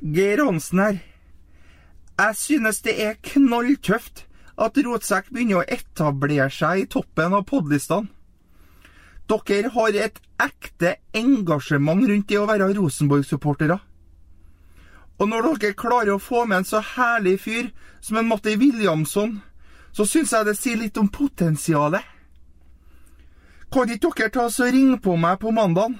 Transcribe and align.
Geir 0.00 0.44
Hansen 0.44 0.78
her. 0.78 0.98
Jeg 2.18 2.36
synes 2.36 2.82
det 2.82 2.94
er 3.02 3.18
knalltøft 3.22 4.26
at 4.58 4.78
Rotsekk 4.84 5.30
begynner 5.32 5.60
å 5.60 5.66
etablere 5.66 6.50
seg 6.50 6.82
i 6.82 6.86
toppen 6.90 7.34
av 7.34 7.46
podlistene. 7.46 8.10
Dere 9.28 9.68
har 9.74 9.96
et 9.98 10.20
ekte 10.40 10.94
engasjement 11.18 12.06
rundt 12.08 12.28
det 12.30 12.38
å 12.40 12.46
være 12.48 12.70
Rosenborg-supportere. 12.78 13.76
Og 15.18 15.28
når 15.28 15.50
dere 15.58 15.76
klarer 15.76 16.14
å 16.14 16.22
få 16.22 16.44
med 16.46 16.62
en 16.62 16.68
så 16.68 16.80
herlig 16.94 17.36
fyr 17.42 17.68
som 18.00 18.20
en 18.20 18.28
Matti 18.30 18.54
Williamson, 18.56 19.40
så 19.92 20.06
syns 20.06 20.32
jeg 20.32 20.46
det 20.46 20.56
sier 20.56 20.78
litt 20.78 20.98
om 20.98 21.10
potensialet. 21.10 22.04
Kan 23.68 23.90
ikke 23.90 24.14
dere 24.16 24.32
ta 24.32 24.46
og 24.46 24.72
ringe 24.72 25.00
på 25.02 25.16
meg 25.18 25.40
på 25.42 25.52
mandag? 25.52 25.98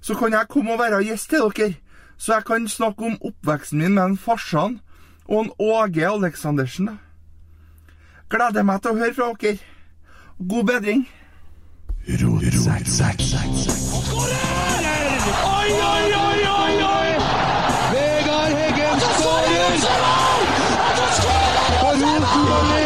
Så 0.00 0.16
kan 0.18 0.32
jeg 0.32 0.48
komme 0.48 0.74
og 0.74 0.80
være 0.80 1.04
gjest 1.04 1.30
til 1.30 1.52
dere, 1.52 1.76
så 2.18 2.32
jeg 2.34 2.44
kan 2.44 2.68
snakke 2.68 3.04
om 3.04 3.18
oppveksten 3.20 3.78
min 3.78 3.94
med 3.94 4.04
en 4.04 4.18
farsan 4.18 4.80
og 5.28 5.44
en 5.44 5.50
Åge 5.58 6.06
Aleksandersen. 6.08 6.98
Gleder 8.30 8.62
meg 8.66 8.82
til 8.82 8.90
å 8.90 8.98
høre 9.00 9.14
fra 9.14 9.32
dere. 9.40 9.58
God 10.38 10.64
bedring. 10.68 11.06
Oi, 15.46 15.70
oi, 15.90 16.12
oi, 16.22 16.40
oi, 16.54 16.74
oi! 16.88 17.10
Vegard 17.92 18.52
Heggen 18.60 19.00
skårer! 19.18 19.66
Og 21.86 21.94
Rosenborg 22.00 22.66
leder 22.70 22.85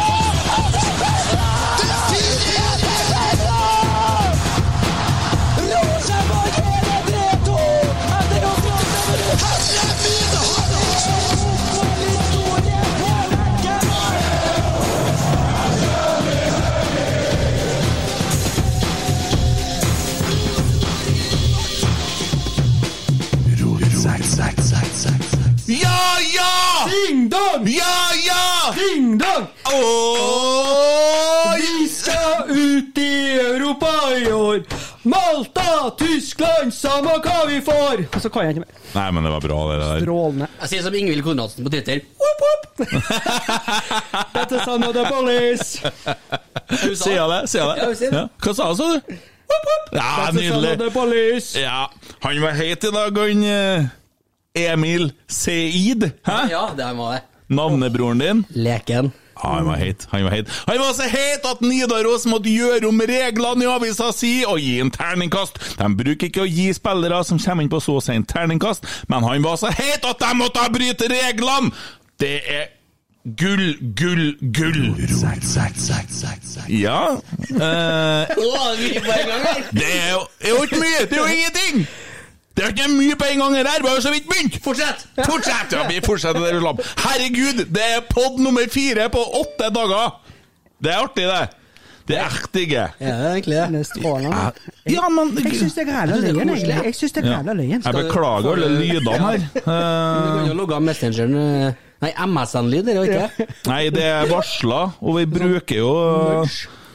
Ja, 26.01 26.17
ja! 26.33 26.89
Ding 26.89 27.29
dong! 27.29 27.67
Ja, 27.69 28.09
ja! 28.25 28.73
Ding 28.75 29.17
dong! 29.17 29.47
Åh! 29.63 31.55
Vi 31.57 31.87
skal 31.87 32.49
ut 32.49 32.97
i 32.97 33.39
Europa 33.39 33.91
i 34.17 34.31
år. 34.31 34.63
Malta, 35.03 35.91
Tyskland, 35.97 36.73
samme 36.73 37.19
hva 37.21 37.45
vi 37.49 37.59
får. 37.61 38.05
Og 38.15 38.21
så 38.21 38.29
kan 38.33 38.47
jeg 38.47 38.55
ikke 38.55 38.65
mer. 38.65 38.81
Nei, 38.95 39.05
men 39.13 39.27
det 39.27 39.33
var 39.35 39.45
bra, 39.45 39.59
det 39.71 39.77
der. 39.83 40.01
Strålende. 40.01 40.49
Jeg 40.63 40.73
sier 40.73 40.87
som 40.87 40.97
Ingvild 40.97 41.23
Konradsen 41.25 41.65
på 41.65 41.73
Twitter. 41.73 42.01
Whoop, 42.21 42.43
whoop. 42.45 42.65
Dette 44.37 44.65
sa 44.65 44.77
nå 44.81 44.91
the 44.97 45.05
police. 45.09 45.69
Sier 46.97 47.17
jeg 47.19 47.29
det? 47.35 47.41
Sier 47.53 47.73
jeg 47.75 47.95
det? 48.01 48.11
Ja. 48.11 48.27
Hva 48.41 48.57
sa 48.57 48.73
du, 48.73 48.81
sa 48.81 48.91
du? 48.95 49.15
Whoop, 49.51 49.71
whoop. 49.71 49.95
Ja, 50.01 50.11
nydelig. 50.33 51.41
Ja, 51.61 51.81
han 52.25 52.45
var 52.45 52.61
heit 52.61 52.89
i 52.89 52.95
dag, 52.95 53.25
han 53.25 53.49
eh, 53.53 53.89
Emil 54.57 55.11
Seid. 55.27 56.11
Hæ? 56.25 56.47
Ja, 56.51 56.69
det 56.77 56.97
var 56.97 57.11
det. 57.13 57.21
Navnebroren 57.47 58.19
din. 58.19 58.45
Leken. 58.49 59.11
Ja, 59.43 59.53
han 59.55 59.65
var 59.65 59.75
heit. 59.75 60.07
Han 60.11 60.23
var 60.23 60.31
heit 60.31 60.47
Han 60.67 60.77
var 60.79 60.93
så 60.93 61.03
heit 61.03 61.45
at 61.45 61.61
Nidaros 61.61 62.25
måtte 62.25 62.51
gjøre 62.51 62.87
om 62.87 63.01
reglene 63.01 63.65
i 63.65 63.69
avisa 63.71 64.11
si 64.13 64.43
og 64.47 64.59
gi 64.59 64.79
en 64.83 64.91
terningkast. 64.91 65.57
De 65.79 65.87
bruker 65.97 66.27
ikke 66.29 66.43
å 66.43 66.49
gi 66.49 66.69
spillere 66.77 67.23
som 67.25 67.39
kommer 67.41 67.65
inn 67.65 67.71
på 67.71 67.79
så 67.81 67.97
sent 68.03 68.29
terningkast, 68.29 68.85
men 69.09 69.23
han 69.25 69.43
var 69.43 69.57
så 69.57 69.71
heit 69.73 70.05
at 70.05 70.21
de 70.21 70.35
måtte 70.37 70.67
bryte 70.75 71.09
reglene! 71.09 71.71
Det 72.21 72.37
er 72.45 72.69
gull, 73.39 73.73
gull, 73.97 74.35
gull. 74.53 74.93
Ja 76.69 77.17
her! 79.41 79.71
Det 79.71 79.89
er 79.89 80.11
jo 80.11 80.21
det 80.37 80.47
er 80.47 80.55
jo 80.55 80.63
ikke 80.63 80.79
mye, 80.79 81.01
det 81.09 81.17
er 81.17 81.21
jo 81.21 81.25
ingenting! 81.25 81.85
Det 82.61 82.67
er 82.67 82.73
ikke 82.75 82.89
mye 82.93 83.15
på 83.17 83.25
en 83.31 83.39
gang 83.41 83.55
her, 83.57 83.69
vi 83.81 83.87
har 83.89 83.95
jo 83.97 84.01
så 84.05 84.11
vidt 84.13 84.27
begynt! 84.29 84.57
Fortsett! 84.61 85.07
Fortsett! 85.25 85.71
Ja, 85.73 85.87
vi 85.89 85.95
fortsetter 86.05 86.43
der 86.45 86.53
vi 86.53 86.59
slapp. 86.61 86.83
Herregud, 87.07 87.63
det 87.73 87.87
er 87.95 88.03
pod 88.11 88.37
nummer 88.43 88.67
fire 88.69 89.07
på 89.09 89.23
åtte 89.39 89.71
dager! 89.73 90.11
Det 90.81 90.91
er 90.93 90.99
artig, 91.01 91.25
det. 91.25 91.41
Det 92.11 92.17
er 92.17 92.37
digge. 92.53 92.83
Ja, 92.99 93.11
det 93.17 93.25
er 93.25 93.35
egentlig 93.37 93.57
det. 93.57 93.81
Det 93.95 94.05
er. 94.05 94.51
Ja, 94.93 95.09
men 95.13 95.29
Jeg 95.41 95.55
syns 95.59 95.73
det 95.77 95.83
er 95.87 95.89
græla 95.91 96.17
løyen, 96.21 96.49
egentlig. 96.49 96.77
Jeg 96.85 96.95
synes 96.97 97.11
det 97.17 97.23
er 97.23 97.27
græla 97.31 97.53
løyen. 97.57 97.81
Jeg 97.85 97.93
beklager 97.97 98.51
alle 98.51 98.69
lydene 98.77 99.17
her. 99.25 99.45
Du 99.55 99.59
kan 99.65 100.41
Eh, 100.41 100.47
jo 100.49 100.53
logge 100.57 100.75
av 100.77 100.81
Messengeren 100.85 101.35
eh, 101.37 101.79
Nei, 102.01 102.11
MSN-lyd, 102.25 102.83
det 102.85 102.93
er 102.93 102.97
jo 102.97 103.03
ikke? 103.05 103.45
nei, 103.69 103.81
det 103.93 104.03
er 104.09 104.29
varsla, 104.31 104.79
og 105.01 105.17
vi 105.19 105.25
bruker 105.29 105.77
jo 105.77 105.91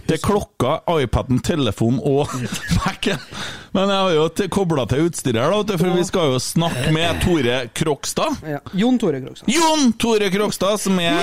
det 0.07 0.17
er 0.19 0.23
klokka, 0.25 0.73
iPaden, 1.03 1.41
telefonen 1.45 2.01
og 2.07 2.31
Mac-en. 2.79 3.21
Men 3.77 3.91
jeg 3.93 3.99
har 4.07 4.15
jo 4.17 4.49
kobla 4.55 4.85
til 4.91 5.07
utstyret 5.09 5.41
her, 5.43 5.55
da, 5.69 5.77
for 5.81 5.97
vi 5.99 6.05
skal 6.09 6.33
jo 6.35 6.39
snakke 6.43 6.93
med 6.95 7.21
Tore 7.25 7.57
Krokstad. 7.77 8.39
Ja. 8.47 8.61
Jon 8.79 8.99
Tore 9.03 9.21
Krokstad. 9.25 9.51
Jon 9.53 9.91
Tore 10.01 10.31
Krokstad, 10.35 10.79
som 10.81 10.99
er 11.03 11.19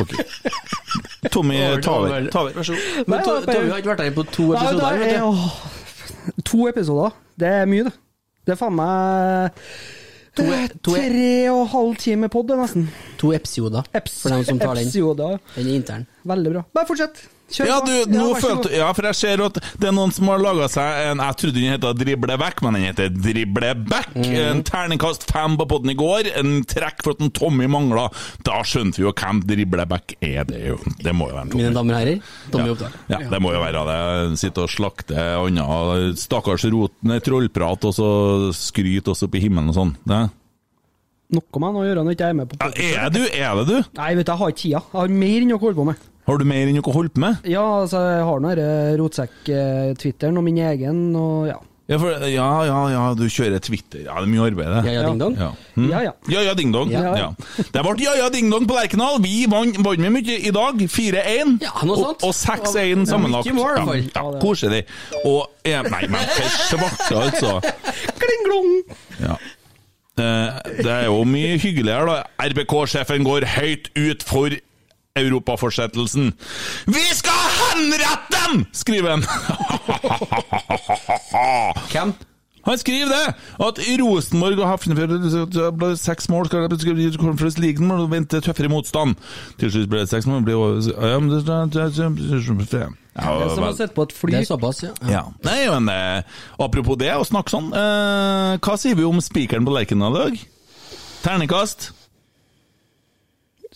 Ok. 0.00 0.12
Tommy. 1.32 1.56
Taver, 1.82 2.30
vær 2.30 2.62
så 2.62 2.72
god. 2.76 3.08
Men 3.10 3.24
To- 3.26 3.40
Tommy 3.44 3.70
har 3.72 3.80
ikke 3.82 3.90
vært 3.94 4.04
her 4.06 4.14
på 4.14 4.24
to 4.30 4.46
episoder. 4.54 4.82
Nei, 4.82 4.98
vet 5.00 5.12
er, 5.16 5.20
du. 5.20 6.42
to 6.46 6.68
episoder. 6.70 7.16
Det 7.40 7.48
er 7.50 7.66
mye, 7.68 7.88
det. 7.88 7.92
Det 8.46 8.54
er 8.54 8.60
faen 8.60 8.76
meg 8.78 9.66
To- 10.36 10.44
eh, 10.52 10.68
to- 10.82 10.92
tre 10.94 11.50
og 11.50 11.68
halv 11.72 11.96
time 11.96 12.28
pod, 12.28 12.50
nesten. 12.58 12.88
To 13.18 13.32
episoder, 13.32 13.82
for 14.20 14.28
dem 14.34 14.44
som 14.44 14.58
tar 14.58 14.74
den. 14.74 14.84
episoder. 14.88 15.38
Den 15.56 15.66
er 15.70 15.74
intern. 15.80 16.06
Veldig 16.26 16.52
bra. 16.52 16.62
Bare 16.74 16.86
fortsett. 16.86 17.22
Ja, 17.54 17.76
du, 17.78 17.92
vær 18.10 18.40
følte, 18.42 18.72
ja, 18.74 18.88
for 18.96 19.06
jeg 19.06 19.14
ser 19.14 19.40
at 19.44 19.58
det 19.78 19.86
er 19.86 19.92
noen 19.94 20.10
som 20.10 20.26
har 20.32 20.40
laga 20.42 20.66
seg 20.66 21.12
en 21.12 21.20
Jeg 21.22 21.36
trodde 21.38 21.60
den 21.62 21.70
het 21.76 21.84
Drible 22.00 22.36
vekk, 22.42 22.62
men 22.66 22.74
den 22.74 22.86
heter 22.88 23.12
Drible 23.14 23.68
back. 23.86 24.08
Mm. 24.16 24.32
En 24.40 24.62
terningkast 24.66 25.28
fem 25.30 25.54
på 25.60 25.66
podden 25.70 25.92
i 25.92 25.96
går. 25.98 26.32
En 26.40 26.56
trekk 26.66 27.04
for 27.06 27.14
at 27.14 27.22
en 27.22 27.30
Tommy 27.30 27.68
mangla. 27.70 28.08
Da 28.46 28.58
skjønte 28.66 28.98
vi 28.98 29.06
jo 29.06 29.12
hvem 29.14 29.44
Drible 29.46 29.86
back 29.86 30.16
er. 30.18 30.42
Det, 30.48 30.58
jo, 30.72 30.80
det 31.06 31.14
må 31.14 31.28
jo 31.30 31.36
være 31.36 31.44
en 31.46 31.52
Tommy. 31.54 31.62
Mine 31.62 31.76
damer 31.78 31.94
og 31.94 32.00
herrer, 32.02 32.32
Tommy 32.50 32.66
Ja. 32.66 32.74
Oppdal. 32.74 32.98
Ja, 33.14 33.20
det 33.36 33.40
må 33.46 33.54
jo 33.54 33.62
være 33.62 33.84
det. 33.92 34.00
Sitte 34.42 34.64
og 34.66 34.72
slakte 34.74 35.28
anna 35.36 35.68
stakkars 36.18 36.66
rotende 36.74 37.20
trollprat, 37.22 37.86
og 37.86 37.94
så 37.94 38.10
skryte 38.58 39.14
oss 39.14 39.22
opp 39.22 39.38
i 39.38 39.44
himmelen 39.46 39.70
og 39.70 39.78
sånn. 39.78 39.94
Det- 40.02 40.24
Noe 41.36 41.58
med 41.58 41.66
han 41.66 41.78
å 41.80 41.86
gjøre 41.86 42.02
når 42.06 42.14
ikke 42.14 42.26
jeg 42.26 42.34
er 42.34 42.36
med 42.38 42.50
på 42.50 42.58
Ja, 42.62 43.06
er 43.06 43.10
du? 43.10 43.22
Er 43.34 43.56
det 43.58 43.66
du? 43.66 43.88
Nei, 43.98 44.12
vet 44.14 44.26
du, 44.26 44.30
jeg 44.32 44.38
har 44.38 44.52
ikke 44.52 44.60
tida. 44.62 44.82
Jeg 44.82 45.00
har 45.00 45.08
mer 45.22 45.40
enn 45.42 45.54
å 45.56 45.58
holde 45.62 45.78
på 45.80 45.86
med. 45.88 46.04
Har 46.26 46.38
du 46.40 46.44
mer 46.48 46.66
enn 46.66 46.74
noe 46.78 46.90
å 46.90 46.96
holde 46.96 47.12
på 47.14 47.22
med? 47.22 47.44
Ja, 47.46 47.62
altså, 47.84 48.00
jeg 48.02 48.26
har 48.26 48.40
nå 48.42 48.52
rotsekk-twitteren 48.98 50.38
og 50.40 50.44
min 50.46 50.58
egen, 50.58 51.08
og 51.18 51.48
ja. 51.52 51.58
Ja, 51.86 52.00
for, 52.02 52.10
ja, 52.26 52.46
ja, 52.66 52.78
ja, 52.90 53.02
du 53.14 53.28
kjører 53.30 53.60
Twitter. 53.62 54.00
Ja, 54.08 54.16
det 54.18 54.26
er 54.26 54.30
mye 54.32 54.46
arbeid, 54.48 54.72
det. 54.72 54.80
Ja, 54.90 54.94
ja, 54.96 55.02
ding 55.06 55.20
dong. 55.20 55.36
Ja. 55.38 55.50
Hm? 55.76 55.84
Ja, 55.92 56.00
ja. 56.02 56.14
Ja, 56.32 56.40
ja, 56.48 56.54
ding 56.58 56.72
dong. 56.74 56.90
Ja. 56.90 57.12
Ja. 57.14 57.28
Det 57.62 57.84
ble 57.86 57.94
ja, 58.02 58.14
ja, 58.18 58.30
ding 58.34 58.50
dong 58.50 58.66
på 58.66 58.74
Lerkendal. 58.74 59.20
Vi 59.22 59.44
vant 59.52 59.78
med 59.78 60.00
vi 60.02 60.10
mye 60.16 60.38
i 60.50 60.50
dag. 60.50 60.82
4-1. 60.82 61.60
Ja, 61.62 61.76
noe 61.86 61.94
og, 61.94 62.02
sånt. 62.02 62.26
og 62.26 62.34
6-1 62.34 63.06
sammenlagt. 63.06 63.46
fall. 63.54 64.02
Ja, 64.02 64.08
ja, 64.18 64.24
koselig. 64.42 64.82
Og 65.22 65.46
eh, 65.62 65.78
Nei, 65.86 66.02
men 66.10 66.26
svarte, 66.66 67.20
altså. 67.22 67.54
Kling-glong! 68.24 68.74
Ja. 69.22 69.38
Eh, 70.18 70.58
Det 70.82 70.90
er 70.90 71.06
jo 71.06 71.22
mye 71.28 71.54
hyggeligere, 71.54 72.16
da. 72.16 72.48
RBK-sjefen 72.50 73.22
går 73.30 73.46
høyt 73.60 73.92
ut 73.94 74.26
for 74.26 74.58
europafortsettelsen. 75.16 76.32
Vi 76.86 77.04
skal 77.16 77.42
henrette 77.60 78.36
dem! 78.36 78.64
skriver 78.76 79.10
han. 79.16 79.22
Hvem? 81.92 82.12
Han 82.66 82.78
skriver 82.78 83.06
det! 83.12 83.34
At 83.62 83.78
Rosenborg 84.00 84.58
og 84.58 84.66
Hafnarfjord 84.72 85.76
ble 85.78 85.92
seks 86.00 86.26
mål 86.32 86.48
skal 86.50 86.98
i 86.98 87.12
Conference 87.14 87.60
League 87.62 87.78
og 87.94 88.08
vente 88.10 88.40
tøffere 88.42 88.68
motstand. 88.72 89.14
Til 89.60 89.70
slutt 89.70 89.90
ble 89.92 89.98
det 90.02 90.10
seks 90.10 90.26
mål. 90.26 90.42
Ble, 90.46 90.52
ja, 90.56 91.18
men 91.22 91.30
det- 91.30 91.44
det- 91.46 91.70
det- 91.76 91.94
det- 91.94 92.10
Det 93.16 93.22
er 93.22 93.48
som 93.54 93.64
å 93.64 93.70
ja, 93.70 93.72
sitte 93.72 93.94
på 93.94 94.02
et 94.02 94.12
fly. 94.12 94.30
Det 94.32 94.40
er 94.40 94.44
såpass, 94.56 94.82
ja. 94.82 94.90
ja. 95.08 95.22
Nei, 95.44 95.68
men 95.70 95.88
eh, 95.88 96.22
apropos 96.60 96.96
det, 96.98 97.12
å 97.14 97.24
snakke 97.24 97.50
sånn. 97.54 97.72
Eh, 97.72 98.58
hva 98.58 98.76
sier 98.76 98.94
vi 98.98 99.04
om 99.04 99.20
spikeren 99.20 99.64
på 99.64 99.72
Lerkendal 99.72 100.16
i 100.16 100.18
dag? 100.24 100.38
Ternekast? 101.22 101.92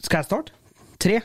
Skal 0.03 0.19
jeg 0.19 0.25
starte? 0.27 0.51
Tre. 1.01 1.21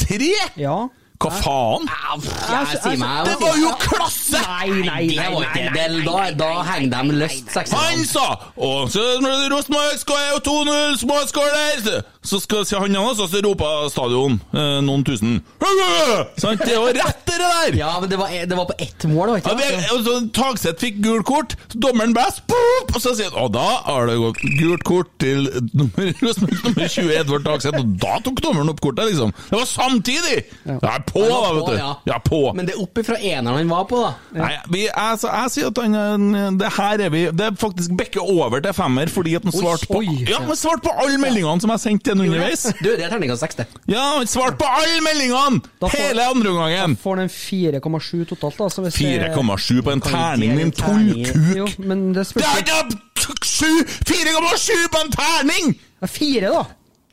Tre! 0.00 0.32
Ja. 0.56 0.78
Hva 1.20 1.28
faen? 1.36 1.82
Jeg 2.24 2.78
sier 2.80 2.94
meg 2.96 3.26
Det 3.28 3.34
var 3.42 3.56
jo 3.60 3.70
klasse! 3.82 4.40
Nei, 4.40 4.70
nei, 4.70 4.84
nei. 4.86 5.16
nei, 5.18 5.42
nei, 5.52 5.64
nei. 5.74 5.98
Da, 6.06 6.22
da 6.38 6.48
henger 6.64 6.94
de 6.94 7.18
løst 7.20 7.58
Han 7.74 8.06
sa 8.08 8.24
Og 8.56 8.88
så 8.94 9.04
Rosenborg 9.52 9.98
skårer 10.00 10.30
jo 10.30 10.40
2-0, 10.48 10.96
småskåler! 11.02 12.00
Så 12.22 12.36
skal 12.42 12.66
si 12.68 12.76
han 12.76 12.96
også, 13.00 13.24
så 13.32 13.40
roper 13.46 13.86
stadion 13.88 14.34
eh, 14.52 14.80
noen 14.84 15.00
tusen. 15.08 15.38
Sant? 16.36 16.60
Det 16.66 16.74
var 16.76 16.92
rett, 16.92 17.22
det 17.24 17.38
der! 17.40 17.76
Ja, 17.78 17.94
men 18.00 18.10
det 18.10 18.18
var, 18.20 18.28
det 18.46 18.56
var 18.58 18.66
på 18.68 18.74
ett 18.78 19.04
mål, 19.08 19.30
var 19.30 19.40
Ja, 19.40 19.54
ikke 19.54 19.68
det? 19.80 19.86
og 19.94 20.02
så 20.04 20.16
Tagseth 20.36 20.82
fikk 20.84 20.98
gult 21.04 21.24
kort, 21.28 21.54
dommeren 21.72 22.12
best, 22.16 22.42
og 22.52 22.98
så 23.00 23.14
sier 23.16 23.30
han 23.32 23.38
Og 23.46 23.54
da 23.54 23.64
har 23.86 24.10
det 24.10 24.18
gått 24.20 24.42
gult 24.60 24.84
kort 24.88 25.12
til 25.22 25.46
nummer, 25.72 26.10
nummer 26.20 26.90
20, 26.92 27.14
Edvard 27.22 27.46
Tagseth, 27.48 27.80
og 27.80 27.94
da 28.02 28.18
tok 28.26 28.42
dommeren 28.44 28.72
opp 28.74 28.82
kortet, 28.84 29.08
liksom. 29.14 29.32
Det 29.48 29.56
var 29.56 29.70
samtidig! 29.70 30.36
Ja, 30.68 30.76
er 30.92 31.06
på, 31.08 31.24
da, 31.24 31.40
vet 31.56 31.70
du. 31.70 31.78
ja. 31.80 31.90
Ja, 32.10 32.20
på. 32.20 32.42
Men 32.56 32.68
det 32.68 32.76
er 32.76 32.84
opp 32.84 33.00
ifra 33.00 33.16
eneren 33.16 33.62
han 33.62 33.72
var 33.72 33.88
på, 33.88 34.02
da. 34.04 34.12
Nei, 34.42 34.52
vi, 34.76 34.84
altså, 34.92 35.32
jeg 35.32 35.54
sier 35.56 35.72
at 35.72 35.80
han 35.80 36.56
Det 36.60 36.68
her 36.76 37.02
er 37.06 37.10
vi 37.12 37.20
Det 37.34 37.44
er 37.48 37.56
faktisk 37.58 37.92
bekker 37.98 38.22
over 38.36 38.60
til 38.64 38.76
femmer, 38.76 39.08
fordi 39.12 39.38
at 39.40 39.48
han 39.48 39.56
svarte 39.56 39.88
på. 39.88 40.02
Ja, 40.28 40.42
svart 40.58 40.84
på 40.84 40.92
alle 41.00 41.16
meldingene 41.22 41.64
som 41.64 41.72
jeg 41.72 41.84
sendte 41.86 42.09
til 42.10 42.18
han 42.18 42.26
underveis. 42.26 42.64
Du, 42.80 42.88
det 42.90 43.04
er 43.06 43.12
terningkast 43.12 43.44
seks, 43.46 43.58
det. 43.60 43.66
Ja, 43.90 44.02
han 44.18 44.26
svarte 44.30 44.58
på 44.60 44.68
alle 44.68 44.98
meldingene! 45.06 45.60
Da 45.80 45.88
får- 45.92 46.02
Hele 46.10 46.26
andre 46.30 46.54
Da 46.58 46.86
Får 47.02 47.16
den 47.22 47.30
4,7 47.32 48.24
totalt, 48.32 48.58
da. 48.58 48.68
Så 48.68 48.82
hvis 48.84 48.98
det- 48.98 49.30
4,7 49.30 49.80
på 49.86 49.94
en 49.94 50.00
terning, 50.04 50.56
din. 50.58 50.72
Jo, 50.74 51.66
tullkuk! 51.66 51.78
men 51.86 52.12
det 52.12 52.20
Det 52.20 52.26
spørs 52.26 52.50
er 52.50 52.60
ikke 52.64 53.00
sju- 53.46 53.86
4,7 54.10 54.88
på 54.92 55.04
en 55.04 55.10
terning! 55.16 55.72
Det 56.00 56.08
er 56.08 56.14
fire, 56.18 56.50
da. 56.58 56.64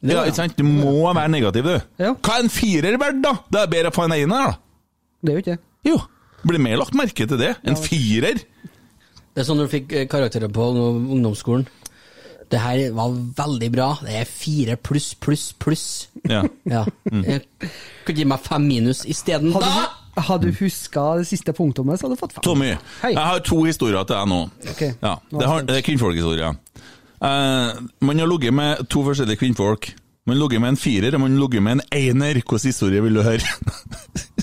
Ja, 0.07 0.23
ikke 0.29 0.35
sant? 0.35 0.57
Du 0.57 0.63
må 0.63 1.07
være 1.13 1.29
negativ, 1.29 1.63
du. 1.63 1.79
Ja. 1.99 2.13
Hva 2.13 2.37
er 2.37 2.43
en 2.45 2.49
firer 2.53 2.97
verdt, 3.01 3.21
da? 3.23 3.31
Det 3.51 3.61
er 3.63 3.71
bedre 3.71 3.89
å 3.91 3.95
få 3.95 4.05
en 4.05 4.13
ener, 4.13 4.51
da. 4.51 4.57
Det 5.25 5.31
er 5.33 5.39
jo 5.39 5.41
ikke 5.41 5.55
det. 5.55 5.59
Jo. 5.89 5.97
Blir 6.47 6.59
mer 6.61 6.77
lagt 6.77 6.93
merke 6.93 7.25
til 7.27 7.37
det. 7.41 7.55
En 7.65 7.75
firer. 7.75 8.37
Det 8.37 9.41
er 9.43 9.47
sånn 9.47 9.57
du 9.61 9.67
fikk 9.69 9.91
eh, 9.93 10.05
karakterer 10.09 10.49
på 10.53 10.67
ungdomsskolen. 10.77 11.65
Det 12.51 12.59
her 12.63 12.81
var 12.95 13.11
veldig 13.37 13.67
bra. 13.73 13.87
Det 14.05 14.13
er 14.21 14.27
fire 14.29 14.77
pluss, 14.79 15.09
pluss, 15.19 15.49
pluss. 15.59 15.85
Ja. 16.29 16.43
Ja. 16.63 16.85
Jeg 17.11 17.41
kunne 18.07 18.17
gi 18.21 18.27
meg 18.27 18.43
fem 18.45 18.67
minus 18.69 19.03
isteden. 19.09 19.51
Hadde 19.55 19.67
Da! 19.67 19.83
du, 20.15 20.21
hadde 20.29 20.49
du 20.51 20.57
huska 20.63 21.03
det 21.19 21.27
siste 21.29 21.53
punktummet, 21.53 21.99
så 21.99 22.07
hadde 22.07 22.15
du 22.15 22.21
fått 22.23 22.37
fem. 22.37 22.43
Tommy, 22.47 22.71
Hei. 23.03 23.11
jeg 23.13 23.21
har 23.21 23.43
to 23.45 23.59
historier 23.67 24.07
til 24.07 24.15
deg 24.15 24.31
nå. 24.31 24.39
Okay. 24.71 24.93
Ja, 25.03 25.17
Nå 25.31 25.43
det, 25.43 25.49
har, 25.51 25.67
det 25.67 25.75
er 25.77 25.85
kvinnfolkhistorier. 25.85 26.57
Uh, 27.17 27.83
man 28.05 28.19
har 28.21 28.29
ligget 28.29 28.53
med 28.53 28.87
to 28.89 29.03
forskjellige 29.05 29.41
kvinnfolk. 29.43 29.91
Man 30.27 30.35
har 30.37 30.43
ligget 30.45 30.61
med 30.63 30.73
en 30.75 30.79
firer, 30.81 31.15
og 31.15 31.21
man 31.23 31.35
har 31.35 31.43
ligget 31.43 31.63
med 31.67 31.77
en 31.77 31.85
einer. 31.91 32.39
Hvilken 32.39 32.65
historie 32.71 33.03
vil 33.03 33.19
du 33.19 33.23
høre? 33.27 33.43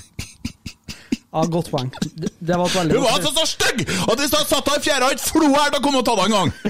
Ja, 1.35 1.43
godt 1.51 1.67
poeng. 1.73 1.89
Det, 2.15 2.29
det 2.39 2.57
var 2.61 2.69
et 2.69 2.77
veldig 2.79 2.95
Hun 2.95 3.03
var 3.03 3.17
altså 3.19 3.33
så 3.35 3.45
stygg 3.51 3.81
at 3.83 4.21
hvis 4.21 4.35
jeg 4.37 4.47
satt 4.47 4.69
der 4.69 4.79
i 4.79 4.85
fjæra, 4.85 5.09
ikke 5.17 5.31
flo 5.33 5.49
her 5.51 5.73
til 5.73 5.81
å 5.81 5.83
komme 5.83 5.99
og 5.99 6.07
ta 6.07 6.15
deg 6.21 6.27
en 6.29 6.37
gang! 6.39 6.51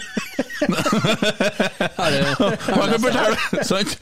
Hva 2.74 2.86
kan 2.88 3.02
fortelle? 3.02 3.36
Sant? 3.70 3.92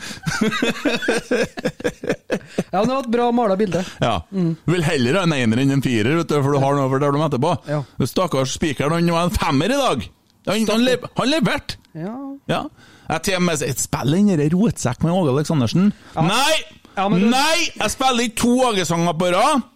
Ja, 2.70 2.78
men 2.78 2.86
det 2.86 2.94
var 2.94 3.02
et 3.02 3.10
bra 3.16 3.26
mala 3.34 3.56
bilde. 3.58 3.82
Ja. 4.04 4.14
Vil 4.30 4.86
heller 4.86 5.18
ha 5.18 5.24
en 5.26 5.34
einer 5.36 5.62
enn 5.64 5.74
en 5.74 5.82
firer, 5.84 6.14
vet 6.20 6.30
du, 6.30 6.36
for 6.38 6.54
du 6.54 6.60
har 6.62 6.78
noe 6.78 6.86
å 6.86 6.92
fortelle 6.92 7.18
om 7.18 7.26
etterpå. 7.26 7.56
Ja. 7.72 7.80
Stakkars 8.06 8.54
spikeren, 8.54 8.94
han 9.00 9.10
var 9.16 9.26
en 9.28 9.34
femmer 9.34 9.74
i 9.74 9.80
dag! 9.80 10.06
Han, 10.46 10.64
han, 10.70 10.86
lev, 10.86 11.10
han 11.18 11.30
leverte! 11.30 11.78
Ja. 11.98 12.14
Ja. 12.50 12.62
Jeg 13.10 13.26
til 13.26 13.36
og 13.36 13.44
med 13.44 13.58
sier 13.60 13.74
Spill 13.76 14.14
den 14.14 14.30
derre 14.32 14.46
rotsekk 14.54 15.02
med 15.04 15.14
Åge 15.14 15.34
Aleksandersen. 15.34 15.90
Nei! 16.16 16.54
Ja, 16.94 17.08
du... 17.08 17.18
Nei! 17.18 17.58
Jeg 17.74 17.92
spiller 17.92 18.28
ikke 18.28 18.40
to 18.44 18.54
Åge-sanger 18.70 19.18
på 19.18 19.34
rad! 19.34 19.68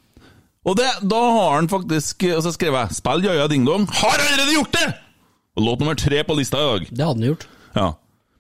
Og 0.67 0.75
det, 0.79 0.87
da 1.07 1.19
har 1.31 1.53
han 1.61 1.69
faktisk 1.71 2.25
Og 2.35 2.41
så 2.43 2.53
skrev 2.55 2.75
jeg 2.75 2.97
'Spill 2.97 3.23
Jaja 3.25 3.47
Ding 3.47 3.67
Dong'. 3.69 3.87
Har 4.01 4.19
allerede 4.19 4.57
gjort 4.57 4.73
det! 4.73 4.89
Og 5.57 5.63
låt 5.63 5.81
nummer 5.81 5.95
tre 5.95 6.25
på 6.25 6.35
lista 6.37 6.59
i 6.59 6.67
dag. 6.67 6.89
Det 6.91 7.05
hadde 7.07 7.21
han 7.21 7.29
gjort. 7.31 7.47
Ja. 7.77 7.93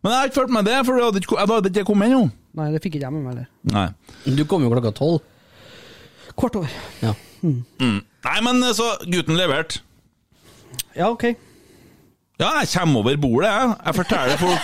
Men 0.02 0.12
jeg 0.12 0.19
har 0.19 0.25
ikke 0.28 0.34
fulgt 0.40 0.52
med 0.52 0.64
det, 0.64 0.87
for 0.87 0.99
da 0.99 1.05
hadde 1.05 1.23
ikke, 1.23 1.38
hadde 1.38 1.70
ikke 1.70 1.84
kommet 1.84 2.11
ennå. 2.11 2.31
Nei, 2.56 2.67
det 2.73 2.82
fikk 2.84 2.99
ikke 2.99 3.06
jeg 3.06 3.12
med 3.12 3.23
meg 3.25 3.46
heller. 3.73 3.94
Du 4.37 4.44
kom 4.44 4.62
jo 4.62 4.70
klokka 4.70 4.93
tolv. 4.93 5.23
Kvart 6.37 6.56
over. 6.61 6.69
Ja. 7.02 7.14
Mm. 7.43 7.64
Nei, 7.81 8.38
men 8.43 8.62
så 8.75 8.90
Gutten 9.06 9.37
leverte. 9.37 9.81
Ja, 10.96 11.11
ok. 11.11 11.25
Ja, 12.40 12.50
jeg 12.61 12.69
kommer 12.75 13.00
over 13.00 13.17
bordet, 13.17 13.49
jeg. 13.49 13.75
Jeg 13.87 13.94
forteller 13.94 14.37
folk 14.37 14.61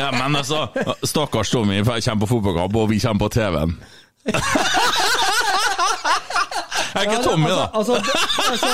Ja, 0.00 0.10
men 0.10 0.36
altså 0.36 0.66
Stakkars 1.06 1.50
Tommy 1.50 1.84
for 1.84 1.94
jeg 1.94 2.02
kommer 2.08 2.26
på 2.26 2.30
fotballkamp, 2.34 2.76
og 2.76 2.90
vi 2.90 2.98
kommer 2.98 3.28
på 3.28 3.34
TV-en. 3.38 3.76
Er 6.94 7.00
ikke 7.00 7.22
Tommy, 7.24 7.48
da. 7.48 7.66
Altså, 7.74 7.94
altså, 7.94 7.94
det, 7.94 8.50
altså, 8.50 8.66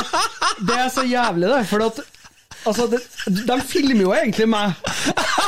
det 0.68 0.78
er 0.78 0.88
så 0.88 1.02
jævlig, 1.02 1.48
det. 1.48 1.66
For 1.68 1.86
at 1.86 2.00
Altså, 2.68 2.86
det, 2.92 3.00
de 3.48 3.56
filmer 3.68 4.02
jo 4.02 4.12
egentlig 4.12 4.48
meg. 4.48 4.72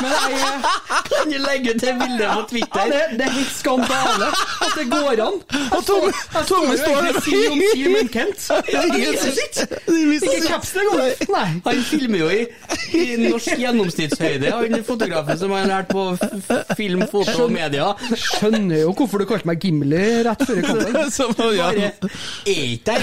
Men 0.01 0.11
jeg 0.11 0.39
er 0.41 0.67
Kan 1.11 1.31
du 1.31 1.37
legge 1.37 1.73
til 1.79 1.99
bildet 1.99 2.25
på 2.25 2.39
ja, 2.39 2.45
Twitter? 2.49 2.91
det, 2.91 3.01
det 3.19 3.25
er 3.27 3.33
helt 3.35 3.53
skandale 3.53 4.29
at 4.65 4.77
det 4.79 4.85
går 4.91 5.21
an. 5.27 5.37
Og 5.77 5.83
Tomme 5.85 6.77
står 6.77 7.01
der 7.05 7.19
og 7.19 7.25
sier 7.25 7.51
om 7.51 8.09
Kent 8.11 8.47
Ikke 10.01 10.41
caps 10.47 10.73
engang! 10.81 11.11
Nei. 11.31 11.45
Han 11.65 11.83
filmer 11.87 12.23
jo 12.23 12.29
i, 12.33 12.41
i 12.97 13.05
norsk 13.21 13.59
gjennomsnittshøyde, 13.61 14.51
han 14.51 14.83
fotografen 14.87 15.39
som 15.39 15.53
har 15.55 15.67
lært 15.69 15.91
på 15.91 16.07
film, 16.77 17.05
foto 17.11 17.45
og 17.45 17.53
media. 17.53 17.91
Skjønner 18.15 18.83
jo 18.85 18.95
hvorfor 18.97 19.21
du 19.21 19.27
kalte 19.29 19.49
meg 19.49 19.61
Gimli 19.61 20.01
rett 20.25 20.45
før 20.47 20.61
kampen. 20.65 21.11
Så, 21.15 21.29
ja. 21.55 21.69
Bare 21.71 21.91
er 22.49 22.63
ikke 22.75 22.91
der. 22.91 23.01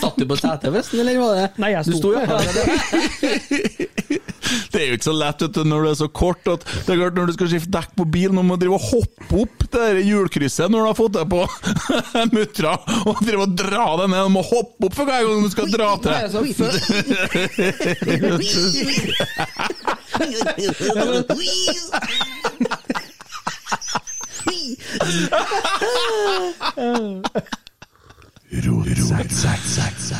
Satt 0.00 0.18
du 0.18 0.26
på 0.28 0.38
setet, 0.38 0.68
forresten, 0.68 1.00
eller 1.04 1.20
var 1.22 1.38
det 1.38 1.46
Nei, 1.62 1.70
jeg 1.74 1.88
Du 1.88 1.92
sto 1.94 2.00
sto 2.04 2.10
jo 2.12 2.18
her. 2.20 2.30
Det 4.72 4.80
er 4.80 4.88
jo 4.90 4.96
ikke 4.98 5.06
så 5.06 5.14
lett 5.16 5.42
vet 5.42 5.54
du, 5.56 5.62
når 5.66 5.86
det 5.86 5.90
er 5.94 5.98
så 6.02 6.08
kort. 6.12 6.48
At 6.50 6.64
det 6.66 6.90
er 6.92 6.98
klart 7.00 7.16
Når 7.18 7.26
du 7.26 7.32
skal 7.36 7.48
skifte 7.52 7.72
dekk 7.74 7.90
på 7.98 8.04
bilen, 8.16 8.36
må 8.44 8.56
du 8.58 8.64
drive 8.64 8.76
og 8.78 8.86
hoppe 8.90 9.32
opp 9.44 9.58
det 9.74 9.86
hjulkrysset 10.06 10.70
når 10.70 10.78
du 10.78 10.86
har 10.86 10.98
fått 10.98 11.16
det 11.16 11.24
på 11.32 11.40
mutra, 12.36 12.72
og 13.08 13.14
drive 13.24 13.42
og 13.46 13.52
dra 13.58 13.86
det 14.02 14.06
ned. 14.12 14.22
Du 14.28 14.32
må 14.36 14.42
hoppe 14.46 14.86
opp 14.88 14.94
for 14.98 15.04
hver 15.08 15.22
gang 15.26 15.42
du 15.42 15.50
skal 15.50 15.68
dra 15.72 15.90
til. 16.04 16.12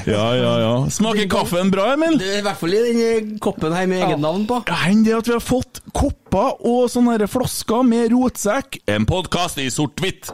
Ja, 0.08 0.24
ja, 0.34 0.52
ja. 0.58 0.72
Smaker 0.90 1.28
kaffen 1.30 1.70
bra, 1.70 1.92
Emil? 1.94 2.18
I 2.18 2.42
hvert 2.42 2.58
fall 2.58 2.74
i 2.74 2.82
den 2.88 3.00
eh, 3.04 3.32
koppen 3.42 3.74
her 3.76 3.86
med 3.90 4.02
eget 4.02 4.22
navn 4.22 4.46
på. 4.48 4.60
Ja, 4.68 4.80
Enn 4.90 5.04
det 5.06 5.14
at 5.16 5.30
vi 5.30 5.36
har 5.36 5.44
fått 5.44 5.80
kopper 5.94 6.60
og 6.66 6.88
sånne 6.92 7.28
flasker 7.30 7.86
med 7.86 8.10
rotsekk. 8.14 8.80
En 8.90 9.06
podkast 9.08 9.60
i 9.62 9.68
sort-hvitt. 9.72 10.32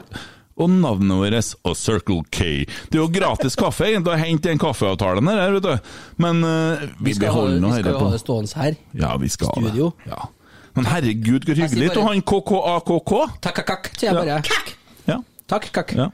Og 0.60 0.68
navnet 0.68 1.16
vårt 1.16 1.54
og 1.64 1.76
Circle 1.78 2.24
K. 2.32 2.66
Det 2.92 2.98
er 2.98 3.00
jo 3.00 3.08
gratis 3.12 3.56
kaffe 3.56 3.86
egentlig 3.88 4.12
å 4.12 4.18
hente 4.20 4.50
den 4.50 4.60
kaffeavtalen 4.60 5.30
her, 5.32 5.54
vet 5.56 5.64
du. 5.64 5.94
Men 6.20 6.44
uh, 6.44 6.82
vi, 7.00 7.14
skal 7.16 7.30
ha, 7.30 7.38
beholder 7.38 7.62
nå 7.62 7.70
vi 7.70 7.78
skal 7.78 7.86
dette 7.86 7.96
jo 7.96 8.04
ha 8.04 8.12
det 8.12 8.20
stående 8.20 8.60
her. 8.60 8.76
Ja, 9.00 9.14
vi 9.20 9.32
skal 9.32 9.54
ha 9.54 9.64
det. 9.64 9.88
Ja. 10.10 10.28
Men 10.76 10.86
herregud, 10.86 11.48
hvor 11.48 11.62
hyggelig. 11.64 11.90
Og 11.96 12.06
han 12.10 12.20
KKAKK 12.22 13.14
Takk, 13.46 13.64
takk, 13.72 13.90
sier 13.96 14.12
jeg 14.12 14.20
bare. 14.20 14.42
ja. 15.08 15.18
Takk, 15.50 15.70
takk. 15.74 15.96
Ja. 15.98 16.10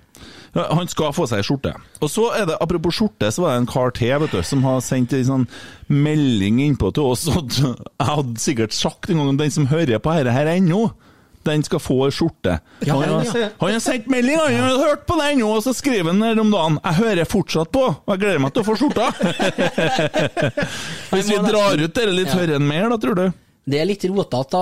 Han 0.56 0.88
skal 0.88 1.14
få 1.16 1.26
seg 1.28 1.42
ei 1.42 1.46
skjorte. 1.46 1.72
Og 2.00 2.10
så 2.12 2.28
er 2.36 2.46
det, 2.48 2.58
apropos 2.64 2.96
skjorte, 2.96 3.30
så 3.32 3.44
var 3.44 3.54
det 3.54 3.64
en 3.64 3.70
kar 3.70 3.92
til 3.96 4.14
vet 4.22 4.36
du, 4.36 4.42
som 4.46 4.64
har 4.66 4.84
sendt 4.84 5.14
en 5.16 5.26
sånn 5.28 5.48
melding 5.92 6.62
innpå 6.64 6.92
til 6.96 7.10
oss. 7.12 7.26
Og 7.36 7.50
Jeg 7.52 8.08
hadde 8.10 8.40
sikkert 8.42 8.76
sagt 8.76 9.10
en 9.10 9.20
gang 9.22 9.42
den 9.42 9.52
som 9.52 9.68
hører 9.72 10.00
på 10.02 10.16
dette 10.16 10.34
her 10.34 10.52
ennå, 10.56 10.88
den 11.46 11.62
skal 11.62 11.78
få 11.78 12.00
ei 12.08 12.14
skjorte. 12.14 12.56
Ja, 12.82 12.96
han, 12.96 13.12
har, 13.20 13.38
ja. 13.38 13.50
han 13.60 13.74
har 13.76 13.82
sendt 13.84 14.08
melding, 14.10 14.40
han 14.40 14.56
har 14.64 14.80
hørt 14.82 15.06
på 15.06 15.18
det 15.20 15.28
ennå, 15.36 15.52
og 15.54 15.62
så 15.62 15.76
skriver 15.76 16.10
han 16.10 16.24
her 16.24 16.40
om 16.42 16.50
dagen 16.50 16.80
'Jeg 16.82 17.00
hører 17.00 17.30
fortsatt 17.30 17.70
på, 17.70 17.84
og 17.86 18.14
jeg 18.14 18.22
gleder 18.24 18.42
meg 18.42 18.54
til 18.54 18.64
å 18.64 18.66
få 18.66 18.74
skjorta'. 18.80 19.10
Hvis 21.14 21.30
vi 21.30 21.38
drar 21.38 21.78
ut 21.78 21.94
dette 21.94 22.10
litt, 22.10 22.34
hører 22.34 22.58
han 22.58 22.66
mer 22.66 22.90
da, 22.90 22.98
tror 22.98 23.20
du? 23.20 23.26
Det 23.66 23.80
er 23.82 23.88
litt 23.88 24.04
rotete. 24.06 24.58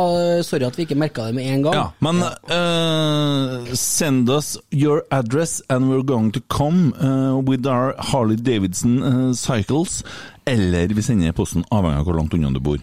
Sorry 0.48 0.64
at 0.64 0.78
vi 0.78 0.86
ikke 0.86 0.96
merka 0.96 1.26
det 1.28 1.36
med 1.36 1.44
en 1.52 1.64
gang. 1.66 1.74
Ja, 1.76 1.88
men 2.00 2.22
uh, 2.24 3.74
send 3.76 4.30
us 4.32 4.54
your 4.72 5.02
address 5.12 5.60
and 5.68 5.90
we're 5.90 6.02
going 6.02 6.30
to 6.32 6.40
come 6.48 6.94
uh, 6.96 7.36
with 7.36 7.66
our 7.68 7.92
Harley 7.98 8.36
Davidson 8.36 9.02
uh, 9.02 9.32
cycles. 9.36 10.02
Eller 10.48 10.88
vi 10.96 11.04
sender 11.04 11.36
posten, 11.36 11.66
avhengig 11.68 12.00
av 12.00 12.08
hvor 12.08 12.16
langt 12.16 12.32
unna 12.36 12.50
du 12.52 12.62
bor. 12.64 12.80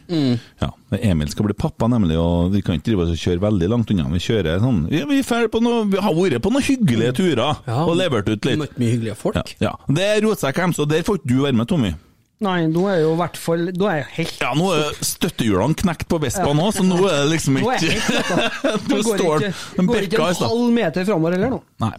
Ja, 0.61 0.69
Emil 0.97 1.29
skal 1.29 1.45
bli 1.49 1.57
pappa, 1.57 1.89
nemlig, 1.89 2.17
og 2.17 2.53
vi 2.53 2.61
kan 2.65 2.77
ikke 2.77 2.91
drive 2.91 3.05
oss 3.05 3.13
og 3.13 3.21
kjøre 3.21 3.43
veldig 3.47 3.71
langt 3.73 3.93
unna. 3.93 4.07
Vi 4.13 4.21
kjører 4.21 4.61
sånn 4.61 4.79
ja, 4.93 5.05
vi, 5.09 5.19
noe, 5.65 5.83
vi 5.89 6.01
har 6.05 6.17
vært 6.17 6.41
på 6.41 6.53
noen 6.53 6.65
hyggelige 6.69 7.17
turer 7.17 7.43
Ja, 7.65 7.81
og 7.85 7.97
levert 7.97 8.29
ut 8.29 8.45
litt. 8.49 8.61
Møtt 8.61 8.77
mye 8.81 8.93
hyggelige 8.95 9.17
folk. 9.17 9.37
Ja, 9.41 9.71
ja. 9.71 9.75
Det 9.89 10.05
er 10.05 10.23
Rotsekk 10.25 10.61
Hems, 10.61 10.81
og 10.81 10.89
der 10.93 11.05
får 11.05 11.21
ikke 11.21 11.33
du 11.33 11.37
være 11.45 11.57
med, 11.61 11.69
Tommy. 11.69 11.93
Nei, 12.41 12.60
nå 12.74 12.86
er 12.89 13.01
jo 13.03 13.12
i 13.13 13.17
hvert 13.19 13.38
fall 13.38 13.67
Nå 13.69 13.89
er 13.91 14.00
jeg 14.01 14.07
helt 14.15 14.39
Ja, 14.41 14.51
nå 14.57 14.71
er 14.74 14.95
støttehjulene 15.05 15.77
knekt 15.83 16.07
på 16.10 16.17
Vespa 16.24 16.51
nå, 16.57 16.69
så 16.74 16.86
nå 16.88 16.98
er 17.05 17.19
det 17.25 17.33
liksom 17.36 17.60
Nå 17.62 17.67
er 17.69 17.77
ikke 17.77 17.91
jeg 17.91 18.05
helt. 18.07 18.31
Nå 18.89 18.95
Nå 18.95 19.01
går 19.01 19.19
står 19.19 19.43
ikke, 19.45 19.51
den 19.77 19.91
går 19.91 20.07
ikke 20.07 20.24
en 20.31 20.41
halv 20.48 20.71
meter 20.79 21.05
framover 21.12 21.38
heller 21.38 21.53
nå. 21.57 21.62
Nei. 21.86 21.91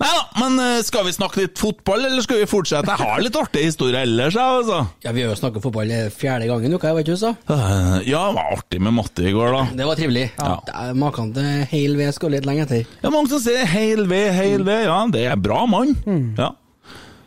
Nei 0.00 0.08
da, 0.16 0.20
men 0.40 0.54
eh, 0.64 0.78
skal 0.80 1.04
vi 1.04 1.10
snakke 1.12 1.42
litt 1.42 1.58
fotball, 1.60 2.06
eller 2.08 2.24
skal 2.24 2.38
vi 2.40 2.46
fortsette? 2.48 2.88
Jeg 2.88 3.04
har 3.10 3.20
litt 3.20 3.34
artig 3.36 3.66
historie 3.66 4.00
ellers, 4.00 4.32
jeg, 4.32 4.60
altså. 4.62 4.78
Ja, 5.04 5.12
vi 5.12 5.26
har 5.26 5.34
jo 5.34 5.36
snakket 5.36 5.60
fotball 5.66 5.92
fjerde 6.16 6.46
gangen 6.48 6.72
i 6.72 6.78
uka, 6.78 6.88
jeg 6.88 6.96
vet 6.96 7.10
ikke 7.10 7.18
hva 7.18 7.18
du 7.18 7.24
sa. 7.26 7.32
Eh, 7.52 8.08
Ja, 8.08 8.22
det 8.30 8.38
var 8.38 8.54
artig 8.56 8.80
med 8.80 8.96
matte 8.96 9.26
i 9.28 9.34
går, 9.36 9.52
da. 9.58 9.60
Det 9.76 9.88
var 9.90 10.00
trivelig. 10.00 10.24
Ja. 10.40 10.54
Det 10.64 10.78
er 10.86 10.96
Maken 11.04 11.34
til 11.36 11.50
heil 11.74 11.98
ved 12.00 12.16
skal 12.16 12.32
litt 12.32 12.48
lenge 12.48 12.64
etter. 12.64 12.88
Ja, 13.04 13.12
mange 13.12 13.28
som 13.34 13.44
sier 13.44 13.68
heil 13.68 14.06
ved, 14.08 14.30
heil 14.38 14.64
ved. 14.64 14.86
Ja, 14.88 14.96
det 15.12 15.26
er 15.34 15.44
bra 15.50 15.66
mann. 15.68 15.92
Ja. 16.40 16.48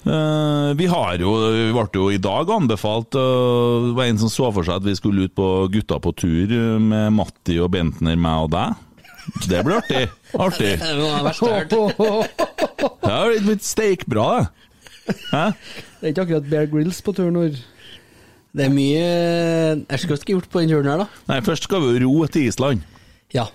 Eh, 0.04 0.70
vi 0.76 0.88
har 0.92 1.16
jo, 1.22 1.32
vi 1.48 1.70
ble 1.72 1.86
jo 1.96 2.10
i 2.12 2.20
dag 2.20 2.50
anbefalt 2.52 3.16
øh, 3.16 3.86
Det 3.88 3.94
var 3.96 4.10
en 4.10 4.18
som 4.20 4.32
så 4.32 4.50
for 4.52 4.68
seg 4.68 4.82
at 4.82 4.84
vi 4.84 4.96
skulle 5.00 5.30
ut 5.30 5.36
på 5.38 5.48
gutta 5.72 5.96
på 6.04 6.12
tur 6.20 6.52
øh, 6.52 6.76
med 6.84 7.14
Matti 7.16 7.56
og 7.64 7.72
Bentner, 7.72 8.18
meg 8.20 8.48
og 8.48 8.52
deg. 8.52 8.82
Det 9.48 9.62
blir 9.64 9.80
artig. 9.80 10.04
Artig. 10.36 10.74
Det 13.04 13.12
har. 13.14 13.32
Blitt 13.46 13.64
steikbra, 13.64 14.26
det. 14.42 14.48
Hæ? 15.32 15.46
Det 16.00 16.04
er 16.04 16.12
ikke 16.12 16.26
akkurat 16.26 16.50
Bear 16.52 16.68
Grills 16.72 17.00
på 17.04 17.14
tur 17.16 17.32
når 17.32 17.56
Det 18.56 18.66
er 18.66 18.72
mye 18.72 19.04
Jeg 19.04 20.00
skulle 20.00 20.20
ikke 20.20 20.36
gjort 20.36 20.50
på 20.52 20.64
den 20.64 20.72
turen 20.72 20.90
her, 20.92 21.04
da. 21.04 21.08
Nei, 21.32 21.40
først 21.44 21.68
skal 21.68 21.84
vi 21.84 22.04
ro 22.04 22.26
til 22.28 22.50
Island. 22.52 22.84
Ja. 23.36 23.48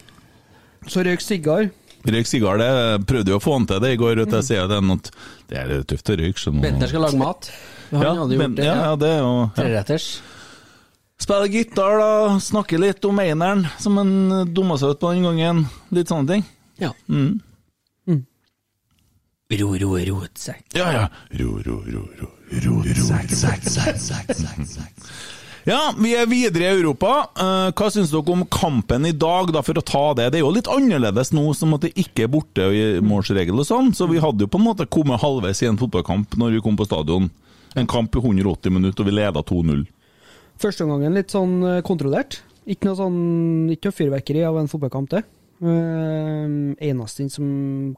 Så 0.88 1.04
røyk 1.04 1.20
sigar. 1.24 1.68
Røyk 2.06 2.28
sigar, 2.30 2.60
det 2.60 3.06
prøvde 3.08 3.32
jo 3.34 3.40
å 3.40 3.42
få 3.42 3.56
han 3.56 3.66
til 3.66 3.80
det 3.82 3.90
i 3.94 3.98
går. 3.98 4.22
Jeg, 4.22 4.44
sier 4.46 4.68
det, 4.70 4.78
er 4.78 4.86
noe, 4.86 5.00
det 5.50 5.58
er 5.58 5.82
tøft 5.90 6.12
å 6.12 6.16
røyke. 6.20 6.38
så 6.38 6.52
må- 6.54 6.62
Bentner 6.62 6.88
skal 6.88 7.02
lage 7.02 7.18
mat. 7.18 7.50
Han 7.90 8.02
ja, 8.02 8.14
hadde 8.14 8.36
gjort 8.36 8.42
men, 8.44 8.54
det. 8.54 8.64
ja, 8.64 8.76
ja, 8.84 8.96
det 8.96 9.10
jo 9.18 9.30
ja. 9.32 9.48
Treretters. 9.56 10.08
Spille 11.18 11.48
gitar, 11.50 11.98
da. 11.98 12.38
Snakke 12.38 12.78
litt 12.78 13.04
om 13.04 13.18
eineren, 13.18 13.66
som 13.82 13.96
han 13.98 14.54
dumma 14.54 14.78
seg 14.78 14.94
ut 14.94 15.00
på 15.02 15.12
den 15.12 15.26
gangen. 15.26 15.66
Litt 15.90 16.08
sånne 16.12 16.28
ting. 16.36 16.44
Ja. 16.78 16.92
Mm. 17.08 17.40
Ro, 19.48 19.70
ro, 19.80 19.94
rotsekk. 19.96 20.66
Ja, 20.76 20.92
ja. 20.92 21.04
Ro, 21.40 21.54
ro, 21.64 21.82
ro, 21.88 22.02
ro. 22.20 22.28
ro, 22.52 22.82
ro. 22.84 23.04
Ja, 25.68 25.90
vi 26.00 26.14
er 26.16 26.24
videre 26.24 26.64
i 26.64 26.76
Europa. 26.78 27.26
Eh, 27.36 27.70
hva 27.76 27.88
syns 27.92 28.08
dere 28.08 28.32
om 28.32 28.46
kampen 28.48 29.04
i 29.04 29.12
dag, 29.12 29.50
da, 29.52 29.60
for 29.60 29.76
å 29.76 29.84
ta 29.84 30.04
det? 30.16 30.30
Det 30.32 30.38
er 30.38 30.46
jo 30.46 30.52
litt 30.54 30.70
annerledes 30.72 31.34
nå 31.36 31.44
som 31.52 31.74
at 31.76 31.84
det 31.84 31.90
ikke 32.00 32.24
er 32.24 32.30
borte 32.32 32.70
i 32.72 32.86
målsregel 33.04 33.60
og 33.60 33.68
sånn, 33.68 33.92
så 33.92 34.08
vi 34.08 34.22
hadde 34.22 34.46
jo 34.46 34.48
på 34.48 34.56
en 34.56 34.64
måte 34.64 34.88
kommet 34.88 35.20
halvveis 35.20 35.60
i 35.60 35.68
en 35.68 35.76
fotballkamp 35.76 36.38
når 36.40 36.56
vi 36.56 36.64
kom 36.64 36.80
på 36.80 36.88
stadion. 36.88 37.28
En 37.76 37.90
kamp 37.90 38.16
i 38.16 38.24
180 38.24 38.78
minutter, 38.78 39.04
og 39.04 39.10
vi 39.10 39.16
leda 39.18 39.44
2-0. 39.44 39.84
Førsteomgangen 40.64 41.20
litt 41.20 41.36
sånn 41.36 41.58
eh, 41.60 41.84
kontrollert. 41.84 42.40
Ikke 42.64 42.88
noe 42.88 42.96
sånn 42.96 43.20
Ikke 43.72 43.90
noe 43.90 44.00
fyrverkeri 44.00 44.48
av 44.48 44.56
en 44.62 44.72
fotballkamp, 44.72 45.12
det. 45.12 45.26
Uh, 45.58 46.72
eneste 46.80 47.26
som 47.34 47.46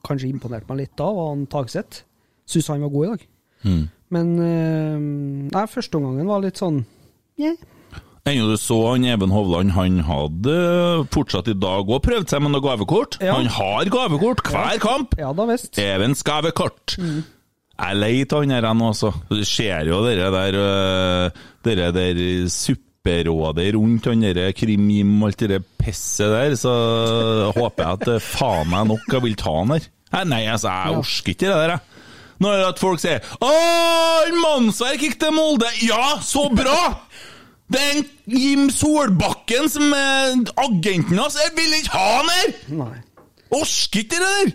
kanskje 0.02 0.32
imponerte 0.32 0.66
meg 0.72 0.88
litt 0.88 0.98
da, 0.98 1.06
var 1.14 1.36
han 1.36 1.46
Tagseth. 1.46 2.02
Syns 2.50 2.72
han 2.72 2.82
var 2.82 2.90
god 2.96 3.06
i 3.06 3.10
dag. 3.14 3.26
Mm. 3.62 3.82
Men 4.16 4.38
uh, 4.40 5.10
nei, 5.54 5.68
førsteomgangen 5.70 6.26
var 6.26 6.42
litt 6.42 6.58
sånn 6.58 6.82
yeah. 7.38 7.54
Ennå 8.28 8.50
du 8.50 8.56
så 8.60 8.76
han 8.92 9.06
Even 9.08 9.32
Hovland, 9.32 9.72
han 9.72 10.02
hadde 10.04 10.54
fortsatt 11.14 11.48
i 11.48 11.56
dag 11.56 11.88
òg 11.88 12.02
prøvd 12.04 12.28
seg 12.30 12.42
med 12.44 12.52
noe 12.52 12.64
gavekort. 12.64 13.16
Ja. 13.24 13.38
Han 13.38 13.48
har 13.50 13.88
gavekort 13.92 14.42
hver 14.44 14.80
kamp! 14.82 15.16
Ja 15.18 15.32
da 15.36 15.46
visst. 15.48 15.78
Evens 15.80 16.22
gavekort. 16.26 16.98
Jeg 17.00 17.80
er 17.80 17.96
lei 17.96 18.26
av 18.26 18.42
han 18.42 18.52
her 18.52 18.68
nå, 18.76 18.90
altså. 18.92 19.14
Du 19.30 19.40
ser 19.48 19.88
jo 19.88 20.02
dere 20.04 20.28
der 20.34 20.58
der, 20.58 21.38
Dere 21.64 21.88
der 21.96 22.20
supperådet 22.52 23.70
rundt 23.76 24.10
han 24.10 24.26
derre 24.26 24.50
krim-jim 24.56 25.16
og 25.22 25.30
alt 25.30 25.46
det 25.48 25.62
pisset 25.80 26.28
der, 26.34 26.58
så 26.60 26.74
håper 27.56 27.86
jeg 27.86 28.02
at 28.02 28.26
faen 28.26 28.68
meg 28.68 28.90
nok 28.92 29.16
jeg 29.16 29.24
vil 29.24 29.40
ta 29.40 29.56
han 29.62 29.74
her. 29.78 29.88
Nei, 30.28 30.44
altså, 30.50 30.68
jeg 30.68 31.00
orker 31.00 31.32
ikke 31.32 31.46
det 31.48 31.56
der, 31.56 31.74
jeg. 31.78 31.99
Når 32.40 32.64
at 32.70 32.80
folk 32.80 33.00
sier 33.02 33.20
'Å, 33.20 33.52
mannsverk 34.40 35.02
gikk 35.04 35.18
til 35.20 35.34
Molde'. 35.36 35.68
Ja, 35.84 36.16
så 36.24 36.48
bra! 36.48 37.06
Det 37.70 37.78
er 37.80 37.98
en 37.98 38.06
Jim 38.26 38.70
Solbakken 38.70 39.68
som 39.70 39.92
er 39.94 40.32
agenten 40.58 41.18
hans. 41.20 41.36
Jeg 41.38 41.52
vil 41.58 41.76
ikke 41.78 41.92
ha 41.94 42.08
han 42.16 42.32
her! 42.34 42.56
Nei. 42.80 42.96
Orker 43.50 44.00
ikke 44.02 44.16
det 44.16 44.24
der! 44.24 44.50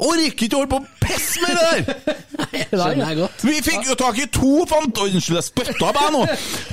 Orker 0.00 0.46
ikke 0.46 0.56
holde 0.56 0.70
på 0.70 0.78
å 0.80 0.86
pisse 1.02 1.42
med 1.44 1.58
det 1.58 1.66
der! 1.74 2.64
Skjønner 2.70 3.10
jeg 3.10 3.18
godt. 3.18 3.44
Vi 3.44 3.58
fikk 3.66 3.90
jo 3.90 3.98
tak 4.00 4.22
i 4.22 4.26
to 4.32 4.64
fant... 4.70 5.02
Unnskyld, 5.04 5.36
jeg 5.42 5.48
spytta 5.50 5.90
på 5.90 5.92
deg 5.98 6.16
nå! 6.16 6.24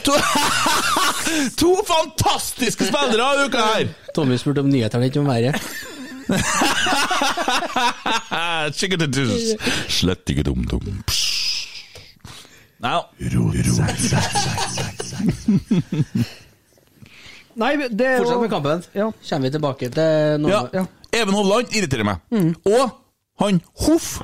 To, 0.08 0.16
to 1.66 1.74
fantastiske 1.90 2.88
spillere 2.88 3.28
av 3.28 3.44
uka 3.50 3.68
her! 3.74 3.92
Tommy 4.16 4.40
spurte 4.40 4.64
om 4.64 4.72
nyhetene, 4.72 5.12
ikke 5.12 5.26
om 5.26 5.28
været. 5.34 5.60
Slett 9.98 10.34
ikke 10.34 10.44
dum-dum. 10.48 10.86
Nei. 12.78 13.02
Nei, 17.58 17.72
det 17.90 18.06
er 18.06 18.20
Fortsett 18.22 18.42
med 18.44 18.52
kampen. 18.54 18.84
Ja. 18.94 19.08
Kommer 19.30 19.48
vi 19.48 19.52
tilbake 19.56 19.90
til 19.94 20.42
noe 20.44 20.52
Ja. 20.52 20.60
Ja. 20.74 20.84
Even 21.18 21.34
Hovland 21.34 21.72
irriterer 21.74 22.04
meg. 22.06 22.18
Og 22.68 22.92
han 23.42 23.62
Hoff 23.86 24.20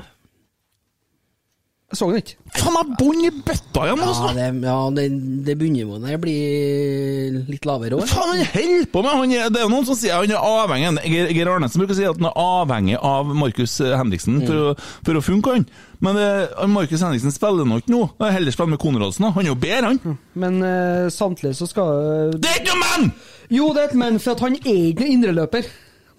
Jeg 1.92 1.98
så 2.00 2.06
den 2.08 2.22
ikke. 2.22 2.36
Faen 2.56 2.76
jeg 2.78 2.94
bånd 2.98 3.24
i 3.26 3.30
bøtta 3.44 3.82
igjen! 3.84 4.00
Ja, 4.00 4.06
Altså. 4.08 4.30
det, 4.34 4.46
ja, 4.64 4.76
det, 4.96 5.02
det 5.46 5.54
bunnivået 5.60 6.14
blir 6.22 7.36
litt 7.52 7.66
lavere 7.68 7.98
òg. 8.00 8.06
Faen, 8.10 8.32
han 8.32 8.48
holder 8.54 8.88
på 8.90 9.02
med 9.04 9.18
han 9.20 9.34
er, 9.36 9.50
Det 9.52 9.60
er 9.60 9.66
jo 9.66 9.72
noen 9.74 9.86
som 9.86 9.98
sier 9.98 10.16
han 10.16 10.32
er 10.32 10.40
avhengig 10.48 11.04
Geir 11.12 11.30
Geir 11.36 11.50
Arnesen 11.52 11.82
bruker 11.82 11.94
å 11.94 11.98
si 11.98 12.08
at 12.08 12.18
han 12.18 12.30
er 12.30 12.40
avhengig 12.40 12.96
av 12.98 13.30
Markus 13.36 13.76
Henriksen 13.84 14.40
for, 14.46 14.72
å, 14.72 14.74
for 15.06 15.20
å 15.20 15.24
funke, 15.28 15.58
han. 15.58 15.68
Men 16.04 16.18
eh, 16.24 16.66
Markus 16.72 17.04
Henriksen 17.04 17.36
spiller 17.36 17.68
nå 17.68 17.78
ikke 17.82 17.94
nå. 17.94 18.02
Han 18.24 18.34
Heller 18.40 18.56
spiller 18.56 18.74
med 18.74 18.82
Konradsen. 18.82 19.28
Han 19.36 19.44
er 19.44 19.52
jo 19.52 19.60
bedre, 19.60 19.92
han. 19.94 20.18
Men 20.40 20.60
uh, 20.64 21.06
samtidig 21.14 21.54
så 21.60 21.68
skal 21.70 22.34
Det 22.40 22.50
er 22.50 22.62
ikke 22.64 22.74
noe 22.74 22.84
men! 22.88 23.10
Jo, 23.54 23.70
det 23.76 23.84
er 23.84 23.90
et 23.92 23.98
men, 24.00 24.18
for 24.24 24.34
at 24.34 24.42
han 24.48 24.56
er 24.56 24.82
ikke 24.88 25.04
noen 25.04 25.18
indreløper. 25.20 25.68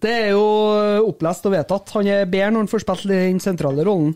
Det 0.05 0.11
er 0.13 0.33
jo 0.35 0.43
eh, 0.77 0.99
opplest 1.01 1.47
og 1.49 1.55
vedtatt. 1.55 1.93
Han 1.97 2.07
er 2.11 2.27
bedre 2.29 2.51
når 2.53 2.65
han 2.65 2.69
får 2.69 2.83
spilt 2.85 3.07
den 3.09 3.39
sentrale 3.41 3.85
rollen. 3.87 4.11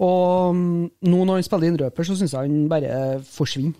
Og 0.00 0.56
mm, 0.56 0.90
nå 1.12 1.24
når 1.28 1.40
han 1.40 1.46
spiller 1.46 1.70
innrøper, 1.70 2.06
så 2.08 2.16
syns 2.16 2.32
jeg 2.34 2.48
han 2.48 2.68
bare 2.72 3.20
forsvinner. 3.26 3.76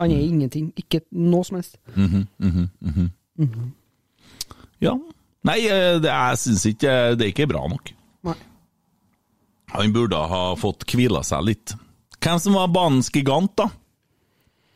Han 0.00 0.14
er 0.14 0.22
ingenting. 0.24 0.70
Ikke 0.80 1.02
noe 1.12 1.44
som 1.44 1.58
helst. 1.60 1.76
Ja. 4.80 4.94
Nei, 5.44 5.58
eh, 5.68 5.98
det, 6.00 6.08
jeg 6.08 6.38
syns 6.40 6.64
ikke 6.68 6.94
det 7.16 7.26
er 7.26 7.32
ikke 7.34 7.48
bra 7.50 7.66
nok. 7.68 7.92
Nei. 8.28 8.36
Han 9.74 9.92
burde 9.92 10.16
ha 10.32 10.40
fått 10.60 10.88
hvila 10.88 11.20
seg 11.26 11.44
litt. 11.50 11.76
Hvem 12.20 12.40
som 12.40 12.56
var 12.56 12.72
banens 12.72 13.12
gigant, 13.12 13.52
da? 13.60 13.68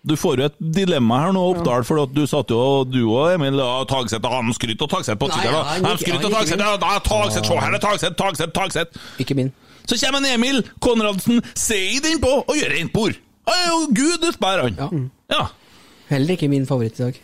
Du 0.05 0.13
får 0.21 0.41
jo 0.41 0.47
et 0.51 0.57
dilemma 0.77 1.23
her 1.23 1.33
nå, 1.33 1.43
Oppdal, 1.55 1.85
for 1.89 2.03
at 2.03 2.13
du 2.13 2.27
satt 2.29 2.53
jo, 2.53 2.61
og 2.61 2.91
du 2.93 3.01
og 3.07 3.33
Emil 3.33 3.57
og 3.65 3.87
Tagseth 3.89 4.29
Han 4.29 4.53
skryter 4.53 4.85
av 4.85 4.91
Tagseth 4.93 5.17
på 5.21 5.31
Twitter, 5.33 5.55
da. 5.57 5.63
han 5.81 6.01
skryter 6.01 6.27
gikk 6.27 6.35
Tagseth, 6.35 7.09
Tagseth, 7.09 7.49
se 7.49 7.57
her, 7.57 7.73
er 7.73 7.81
Tagseth, 7.81 8.17
Tagseth, 8.21 8.53
Tagseth. 8.53 9.07
Ikke 9.25 9.37
min. 9.39 9.49
Så 9.85 9.99
kommer 10.01 10.23
en 10.23 10.31
Emil 10.33 10.63
Konradsen, 10.83 11.43
ser 11.59 12.09
innpå 12.11 12.31
og 12.45 12.55
gjør 12.57 12.73
rent 12.73 12.93
bord. 12.95 13.19
Å 13.45 13.57
jo 13.61 13.81
gud 13.93 14.25
utbærer, 14.31 14.71
han. 14.71 15.11
Ja. 15.29 15.35
Ja. 15.35 15.43
Heller 16.09 16.37
ikke 16.37 16.49
min 16.53 16.65
favoritt 16.69 17.01
i 17.01 17.09
dag. 17.09 17.19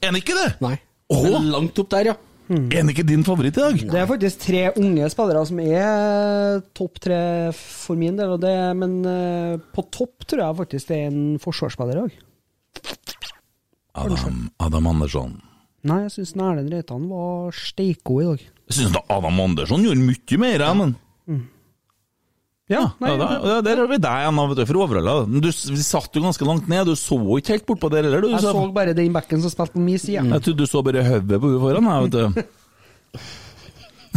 Er 0.00 0.12
han 0.12 0.18
ikke 0.20 0.36
det? 0.36 0.48
Nei. 0.64 0.76
Åh! 1.12 1.26
Men 1.28 1.50
langt 1.52 1.78
opp 1.82 1.90
der, 1.92 2.12
ja. 2.12 2.16
Er 2.46 2.78
han 2.78 2.90
ikke 2.92 3.02
din 3.06 3.24
favoritt 3.26 3.56
i 3.58 3.64
dag? 3.64 3.80
Det 3.90 3.98
er 4.00 4.06
faktisk 4.08 4.44
tre 4.44 4.60
unge 4.78 5.08
spillere 5.10 5.42
som 5.48 5.58
er 5.64 6.60
topp 6.78 7.00
tre 7.02 7.18
for 7.58 7.98
min 7.98 8.16
del, 8.18 8.36
og 8.36 8.42
det, 8.44 8.54
men 8.78 9.00
eh, 9.10 9.56
på 9.74 9.84
topp 9.90 10.28
tror 10.30 10.44
jeg 10.44 10.58
faktisk 10.60 10.92
det 10.92 11.00
er 11.00 11.08
en 11.10 11.40
forsvarsspiller 11.42 11.98
i 11.98 12.04
dag. 12.04 12.22
Adam, 13.96 14.38
Adam 14.62 14.86
Andersson. 14.92 15.34
Nei, 15.86 16.02
jeg 16.06 16.14
syns 16.16 16.34
Erlend 16.36 16.72
Reitan 16.72 17.08
var 17.10 17.54
steikgod 17.56 18.22
i 18.22 18.28
dag. 18.30 18.46
Jeg 18.70 18.78
syns 18.78 18.98
Adam 19.08 19.42
Andersson 19.42 19.84
gjorde 19.84 20.06
mye 20.06 20.40
mer, 20.42 20.64
ja, 20.68 20.72
men 20.76 20.96
Ja, 22.66 22.80
nei, 22.98 23.12
ja, 23.12 23.16
da, 23.46 23.60
Der 23.62 23.76
har 23.78 23.86
vi 23.86 23.94
deg 24.02 24.10
igjen, 24.24 24.38
vet 24.50 24.58
du, 24.58 24.64
for 24.66 24.76
Overhalla. 24.82 25.12
Du 25.40 25.46
satt 25.54 26.10
jo 26.18 26.22
ganske 26.24 26.42
langt 26.48 26.66
ned, 26.68 26.86
du 26.90 26.96
så 26.98 27.14
ikke 27.38 27.52
helt 27.54 27.66
bortpå 27.68 27.90
der 27.92 28.02
heller, 28.08 28.26
jeg 28.26 28.40
så- 28.42 28.52
så 28.56 28.72
bare 28.74 28.90
den 28.94 29.12
backen 29.14 29.40
som 29.40 29.50
spilte 29.52 29.72
på 29.76 29.80
min 29.86 29.98
side. 29.98 30.24
Jeg 30.26 30.42
trodde 30.42 30.58
du 30.58 30.66
så 30.66 30.82
bare 30.82 31.04
hodet 31.06 31.38
på 31.40 31.46
henne 31.46 31.60
foran, 31.62 31.84
jeg, 31.86 32.02
vet 32.02 32.12
du. 32.16 32.22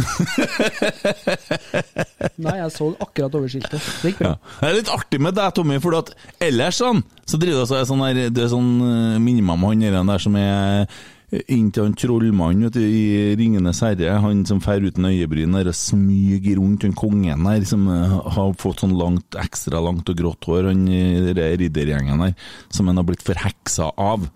Nei, 2.40 2.54
jeg 2.56 2.72
så 2.74 2.86
akkurat 3.04 3.34
over 3.36 3.48
skiltet. 3.52 3.82
Det 4.02 4.10
gikk 4.12 4.20
bra. 4.22 4.32
Ja. 4.32 4.36
Det 4.60 4.68
er 4.70 4.76
litt 4.78 4.92
artig 4.94 5.20
med 5.22 5.36
deg, 5.38 5.48
Tommy, 5.56 5.76
for 5.84 5.92
at 6.00 6.08
ellers 6.42 6.76
sånn, 6.80 7.00
så 7.28 7.36
driver 7.40 7.66
det 7.68 7.82
sånn 7.90 8.04
her, 8.04 8.14
det 8.34 8.42
er 8.46 8.50
sånn 8.52 8.70
eh, 8.80 9.18
minner 9.22 9.44
meg 9.46 9.54
om 9.58 9.64
han 9.70 10.08
der 10.10 10.20
som 10.22 10.34
er 10.40 10.86
inntil 11.30 11.86
han 11.86 11.94
trollmannen 11.94 12.74
i 12.80 13.36
'Ringenes 13.38 13.82
herre', 13.84 14.18
han 14.20 14.44
som 14.46 14.60
fer 14.60 14.82
uten 14.82 15.06
øyebryn 15.06 15.54
og 15.54 15.74
smyger 15.74 16.58
rundt 16.58 16.82
den 16.82 16.92
kongen 16.92 17.44
der, 17.46 17.64
som 17.64 17.86
eh, 17.88 18.18
har 18.34 18.52
fått 18.58 18.82
sånn 18.82 18.98
langt, 18.98 19.38
ekstra 19.38 19.80
langt 19.80 20.10
og 20.10 20.18
grått 20.18 20.44
hår, 20.44 20.72
han 20.72 20.86
den 20.86 21.58
riddergjengen 21.60 22.18
der, 22.26 22.34
som 22.68 22.90
han 22.90 22.98
har 22.98 23.06
blitt 23.06 23.22
forheksa 23.22 23.92
av. 23.96 24.26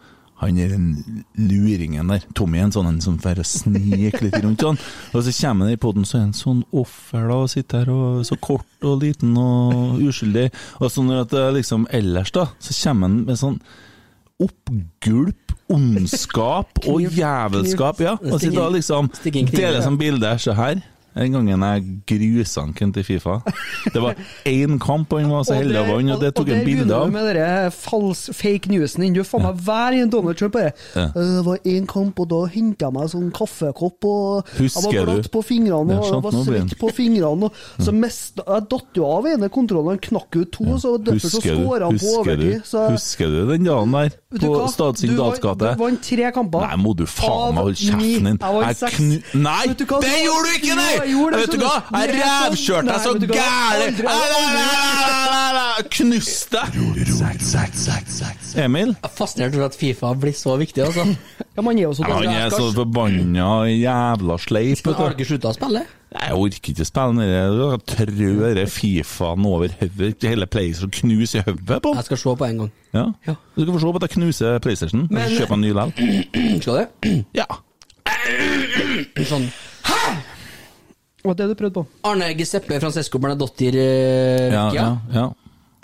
Han 0.43 0.59
er 0.59 0.73
den 0.75 1.25
luringen 1.39 2.11
der. 2.11 2.25
Tommy 2.35 2.59
er 2.59 2.67
en 2.67 2.75
sånn 2.75 2.89
en 2.91 3.01
som 3.03 3.19
får 3.23 3.41
snike 3.47 4.21
litt 4.25 4.41
rundt 4.43 4.65
han. 4.67 4.79
Og 5.15 5.25
så 5.25 5.33
kommer 5.39 5.69
han 5.69 5.77
i 5.77 5.81
poden, 5.81 6.05
så 6.05 6.19
er 6.19 6.27
han 6.27 6.35
sånn 6.37 6.65
offer 6.75 7.29
da, 7.31 7.39
og 7.45 7.53
sitter 7.53 7.85
her 7.85 7.95
og 7.95 8.27
så 8.27 8.39
kort 8.43 8.87
og 8.87 9.01
liten 9.03 9.37
og 9.41 10.03
uskyldig. 10.05 10.51
Og 10.83 10.91
så 10.93 11.07
når 11.07 11.29
det 11.31 11.45
liksom 11.61 11.89
ellers, 11.95 12.35
da, 12.35 12.49
så 12.59 12.77
kommer 12.83 13.09
han 13.09 13.21
med 13.29 13.41
sånn 13.41 13.61
oppgulp, 14.43 15.55
ondskap 15.71 16.81
og 16.89 17.03
jævelskap. 17.03 18.01
Ja, 18.01 18.17
og 18.33 18.41
sitter 18.41 18.67
og 18.67 18.75
liksom 18.77 19.11
deler 19.53 19.81
som 19.85 19.99
bilde. 19.99 20.39
Se 20.39 20.55
her. 20.55 20.83
Den 21.15 21.31
gangen 21.33 21.63
jeg 21.63 21.83
grusanken 22.11 22.93
til 22.93 23.05
Fifa. 23.07 23.37
Det 23.95 24.01
var 24.03 24.17
én 24.51 24.79
kamp, 24.83 25.13
han 25.15 25.31
var 25.31 25.45
så 25.47 25.55
heldig 25.55 25.77
å 25.79 25.85
vinne, 25.99 26.15
og 26.17 26.21
det 26.25 26.33
tok 26.35 26.49
en 26.51 26.65
bilde 26.67 26.83
Og 26.83 26.89
det 26.89 27.13
begynner 27.13 27.13
med 27.13 27.29
dere 27.37 27.71
fake 28.35 28.71
newsen 28.73 29.05
din. 29.05 29.15
Du 29.15 29.23
faen 29.23 29.45
meg 29.47 29.61
hver 29.63 29.95
en 30.03 30.11
Donald 30.11 30.37
Trump 30.41 30.53
bare. 30.57 30.73
Ja. 30.97 31.05
«Øh, 31.15 31.31
Det 31.39 31.45
var 31.47 31.59
én 31.71 31.87
kamp, 31.87 32.19
og 32.21 32.29
da 32.33 32.41
henta 32.51 32.87
jeg 32.89 32.93
meg 32.97 33.09
sånn 33.13 33.31
kaffekopp, 33.35 34.05
og 34.11 34.51
Husker 34.59 34.91
jeg 34.91 35.07
var 35.07 35.15
glatt 35.15 35.31
på 35.31 35.43
fingrene, 35.45 35.95
Ja, 35.95 36.01
og 36.01 36.11
jeg 36.11 36.23
var 36.25 36.35
svett 36.49 36.75
på 36.83 36.91
fingrene, 36.99 37.45
og 37.45 37.53
så 37.87 37.93
mest, 37.95 38.43
jeg 38.43 38.69
datt 38.75 38.99
jo 38.99 39.07
av 39.07 39.27
ene 39.31 39.49
kontrollen, 39.55 39.95
han 39.95 39.99
knakk 40.09 40.35
ut 40.41 40.51
to, 40.53 40.65
så 40.83 40.97
derfor 40.99 41.31
så 41.31 41.41
skåra 41.45 41.85
han 41.93 41.99
på 41.99 42.11
overtid. 42.25 42.63
Så 42.67 42.91
husker 42.91 43.27
du 43.31 43.39
den 43.53 43.65
dagen 43.71 43.93
der 43.93 44.11
på? 44.35 44.53
Stadsing 44.75 45.15
vant- 45.15 45.41
Du 45.77 45.83
vant 45.85 46.03
tre 46.03 46.33
kamper. 46.35 46.67
Nei, 46.67 46.77
må 46.83 46.97
du 46.97 47.07
faen 47.07 47.31
Av 47.31 47.55
meg 47.55 47.63
holde 47.65 47.79
kjeften 47.79 48.25
din. 48.25 48.39
Nei, 49.45 49.67
det 49.71 50.19
gjorde 50.27 50.45
du 50.45 50.55
ikke! 50.59 50.75
Nei! 50.75 51.04
Jeg 51.05 51.13
gjorde 51.15 51.31
det, 51.37 51.41
Vet 51.45 51.53
du 51.55 51.59
hva? 51.65 51.77
Jeg 51.95 52.07
Det 52.09 52.17
revkjørte 52.25 52.89
deg 52.91 53.01
så 53.05 53.11
gæren! 53.35 53.95
Knuste 55.95 56.61
deg! 56.65 56.71
Emil? 58.65 58.93
Jeg 58.95 59.03
er 59.03 59.13
fascinert 59.17 59.55
over 59.59 59.67
at 59.69 59.77
Fifa 59.79 60.13
blir 60.19 60.35
så 60.37 60.55
viktig, 60.61 60.85
altså. 60.85 61.05
Ja, 61.55 61.63
man 61.63 61.79
er 61.79 61.83
jo 61.89 61.93
så 61.95 62.03
Ja, 62.07 62.15
han 62.21 62.29
er 62.31 62.51
så 62.55 62.69
forbanna 62.75 63.49
jævla 63.71 64.37
sleip. 64.43 64.87
Har 64.95 65.15
ikke 65.15 65.27
slutta 65.29 65.51
å 65.53 65.57
spille? 65.57 65.83
Jeg 66.15 66.37
orker 66.39 66.71
ikke 66.73 66.87
spille 66.87 67.15
med 67.19 67.27
det. 67.33 67.79
Trør 67.91 68.61
Fifaen 68.71 69.47
over 69.51 69.75
hodet. 69.81 70.23
Hele 70.31 70.47
PlayStation 70.47 70.91
knuser 70.95 71.43
i 71.43 71.45
hodet 71.49 71.81
på 71.83 71.95
Jeg 71.99 72.05
skal 72.11 72.21
se 72.23 72.37
på 72.43 72.49
en 72.49 72.59
gang. 72.65 72.73
Ja. 72.95 73.07
Ja. 73.27 73.35
Du 73.57 73.63
skal 73.65 73.73
få 73.75 73.81
se 73.83 73.87
på 73.87 73.97
at 74.03 74.07
jeg 74.09 74.15
knuser 74.19 74.59
PlayStation. 74.63 75.07
Men- 75.11 75.35
Kjøpe 75.35 75.55
en 75.59 75.61
ny 75.67 75.73
lell. 75.75 75.91
Skal 76.63 76.75
du? 76.79 76.85
Ja. 77.35 77.49
Sånn. 79.27 79.49
Hva 79.85 79.99
var 81.25 81.35
det 81.39 81.47
du 81.51 81.55
prøvd 81.59 81.75
på? 81.79 81.83
Arne 82.11 82.27
Giseppe 82.39 82.75
Francesco 82.83 83.17
Bernadotter 83.23 83.75
eh, 83.81 84.53
Ja, 84.53 84.65
ja, 84.77 84.89
ja. 85.15 85.27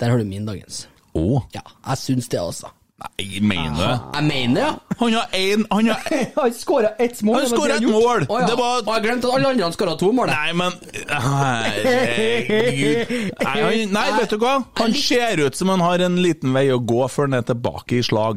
Der 0.00 0.06
har 0.12 0.18
du 0.20 0.24
min 0.28 0.46
dagens. 0.48 0.74
Å, 1.16 1.18
Ja, 1.56 1.62
jeg 1.90 1.96
syns 2.04 2.28
det, 2.32 2.40
altså. 2.40 2.68
nei, 3.00 3.26
mener 3.40 3.74
du 3.74 3.80
det? 3.80 3.96
Jeg 4.14 4.24
mener 4.28 4.54
det, 4.54 4.62
ja. 4.66 4.72
Han 5.00 5.12
har 5.16 5.26
én 5.36 5.62
Han 5.72 5.86
har 5.88 6.00
Han 6.36 6.52
skåra 6.56 6.88
ett 7.00 7.22
mål. 7.24 7.34
Han 7.40 7.48
skåra 7.48 7.68
det 7.72 7.76
et 7.80 7.80
han 7.80 7.88
gjorde. 7.88 8.04
mål! 8.04 8.20
Oh, 8.28 8.36
ja. 8.40 8.46
Det 8.50 8.56
var 8.60 8.72
Og 8.84 8.90
jeg 8.94 9.02
glemte 9.06 9.26
at 9.30 9.34
alle 9.38 9.48
andre 9.54 9.70
skåra 9.76 9.94
to 10.00 10.08
mål. 10.12 10.28
Nei, 10.32 10.50
men 10.60 10.72
Herregud. 11.08 13.06
Nei, 13.40 13.56
han, 13.64 13.92
nei, 13.96 14.06
vet 14.20 14.30
du 14.34 14.38
hva? 14.42 14.54
Han 14.80 14.92
ser 14.96 15.40
ut 15.46 15.54
som 15.58 15.68
han 15.72 15.80
har 15.84 15.98
en 16.04 16.16
liten 16.22 16.50
vei 16.56 16.66
å 16.74 16.78
gå 16.80 17.00
før 17.10 17.24
han 17.30 17.38
er 17.40 17.44
tilbake 17.48 17.92
i 18.00 18.02
slag. 18.06 18.36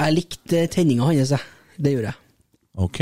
Jeg 0.00 0.10
likte 0.16 0.56
tenninga 0.74 1.04
hans, 1.10 1.30
jeg. 1.34 1.42
Det 1.78 1.90
gjorde 1.94 2.10
jeg. 2.12 2.18
OK? 2.86 2.98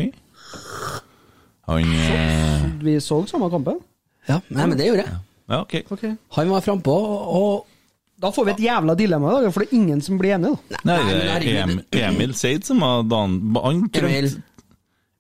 Han 1.69 1.83
eh, 1.95 2.61
Vi 2.83 2.97
så 3.03 3.21
samme 3.31 3.51
kampen. 3.53 3.81
Ja, 4.29 4.39
nei, 4.55 4.67
men 4.71 4.79
det 4.79 4.89
gjorde 4.89 5.05
jeg. 5.05 5.21
Ja, 5.51 5.61
OK. 5.63 5.75
okay. 5.91 6.15
Han 6.37 6.51
var 6.55 6.65
frampå, 6.65 6.95
og 6.95 7.67
Da 8.23 8.31
får 8.31 8.47
vi 8.47 8.53
et 8.53 8.61
jævla 8.69 8.95
dilemma 8.95 9.33
i 9.33 9.43
dag, 9.43 9.53
for 9.55 9.65
det 9.65 9.73
er 9.73 9.79
ingen 9.81 10.03
som 10.05 10.19
blir 10.21 10.37
enig. 10.37 10.53
da. 10.71 10.83
Nei, 10.87 10.99
det 11.43 11.55
er. 11.59 12.07
Emil, 12.07 12.35
Seid 12.39 12.63
som 12.69 12.85
var 12.85 13.03
dan... 13.11 13.41
Han 13.59 13.89
Emil, 13.99 14.29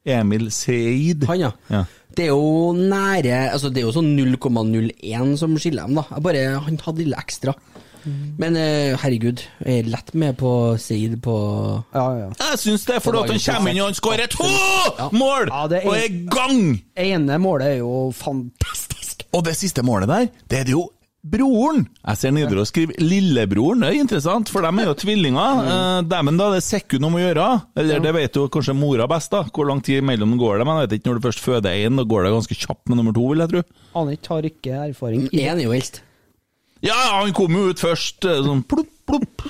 Emil 0.07 0.47
Seid. 0.55 1.27
han, 1.27 1.41
ja. 1.41 1.51
Ja. 1.73 1.83
Det 2.13 2.27
er 2.27 2.31
jo 2.35 2.73
nære 2.77 3.37
Altså, 3.55 3.71
det 3.73 3.81
er 3.81 3.87
jo 3.89 3.95
sånn 3.97 4.13
0,01 4.19 5.37
som 5.41 5.57
skiller 5.59 5.89
dem, 5.89 5.99
da. 5.99 6.05
Jeg 6.13 6.25
bare, 6.29 6.45
han 6.67 6.79
hadde 6.85 7.03
lille 7.03 7.19
ekstra. 7.19 7.57
Men 8.39 8.57
uh, 8.59 8.97
herregud, 9.03 9.43
jeg 9.65 9.83
er 9.85 9.91
lett 9.93 10.15
med 10.19 10.37
på 10.41 10.53
Seid 10.83 11.19
på 11.23 11.37
Ja, 11.95 12.07
ja. 12.19 12.31
Jeg 12.41 12.59
syns 12.65 12.87
det 12.89 12.97
er 12.97 13.05
fordi 13.05 13.23
at 13.25 13.31
han 13.35 13.45
kommer 13.47 13.71
inn 13.75 13.83
og 13.85 13.91
han 13.93 13.99
skårer 14.01 14.33
to 14.33 14.49
Ja. 14.49 15.11
mål! 15.13 15.49
Ja, 15.53 15.67
er- 15.69 15.87
Og 15.87 15.95
er 15.97 16.09
i 16.09 16.25
gang! 16.33 16.65
Ene 16.97 17.39
målet 17.43 17.77
er 17.77 17.79
jo 17.83 18.11
fantastisk. 18.17 19.27
Og 19.33 19.45
det 19.47 19.55
siste 19.57 19.83
målet 19.87 20.09
der, 20.11 20.29
det 20.51 20.59
er 20.61 20.65
det 20.69 20.75
jo 20.75 20.89
broren! 21.23 21.85
Jeg 22.03 22.19
ser 22.19 22.33
Nidaros 22.35 22.73
skriver 22.73 22.99
lillebroren, 22.99 23.81
det 23.85 23.93
er 23.93 24.01
interessant, 24.03 24.49
for 24.51 24.61
dem 24.67 24.81
er 24.83 24.89
jo 24.91 24.95
tvillinger. 24.99 25.63
Mm. 26.03 26.09
Dæven, 26.11 26.37
da, 26.41 26.49
det 26.51 26.59
er 26.59 26.65
sekund 26.67 27.05
om 27.07 27.15
å 27.15 27.21
gjøre. 27.23 27.45
Eller 27.79 28.01
det 28.03 28.13
vet 28.17 28.35
jo 28.37 28.49
kanskje 28.51 28.75
mora 28.75 29.07
best, 29.07 29.31
da. 29.31 29.45
Hvor 29.55 29.69
lang 29.69 29.81
tid 29.85 30.01
imellom 30.03 30.33
går 30.41 30.59
det? 30.59 30.67
Men 30.67 30.81
jeg 30.81 30.89
vet 30.89 30.95
ikke, 30.99 31.09
når 31.13 31.19
du 31.21 31.27
først 31.29 31.43
føder 31.45 31.77
én, 31.87 31.97
da 32.01 32.05
går 32.09 32.25
det 32.27 32.33
ganske 32.35 32.57
kjapt 32.59 32.89
med 32.91 32.99
nummer 32.99 33.15
to, 33.15 33.27
vil 33.31 33.45
jeg 33.45 33.53
tro. 33.53 33.63
Annik 34.03 34.27
har 34.33 34.49
ikke 34.49 34.81
erfaring. 34.89 35.29
Én 35.31 35.53
er 35.61 35.63
jo 35.63 35.75
eldst. 35.77 36.01
Ja, 36.83 36.99
han 37.21 37.31
kom 37.37 37.55
jo 37.55 37.69
ut 37.71 37.83
først, 37.83 38.25
eh, 38.27 38.43
sånn 38.43 38.65
plopp, 38.67 38.91
plopp. 39.07 39.47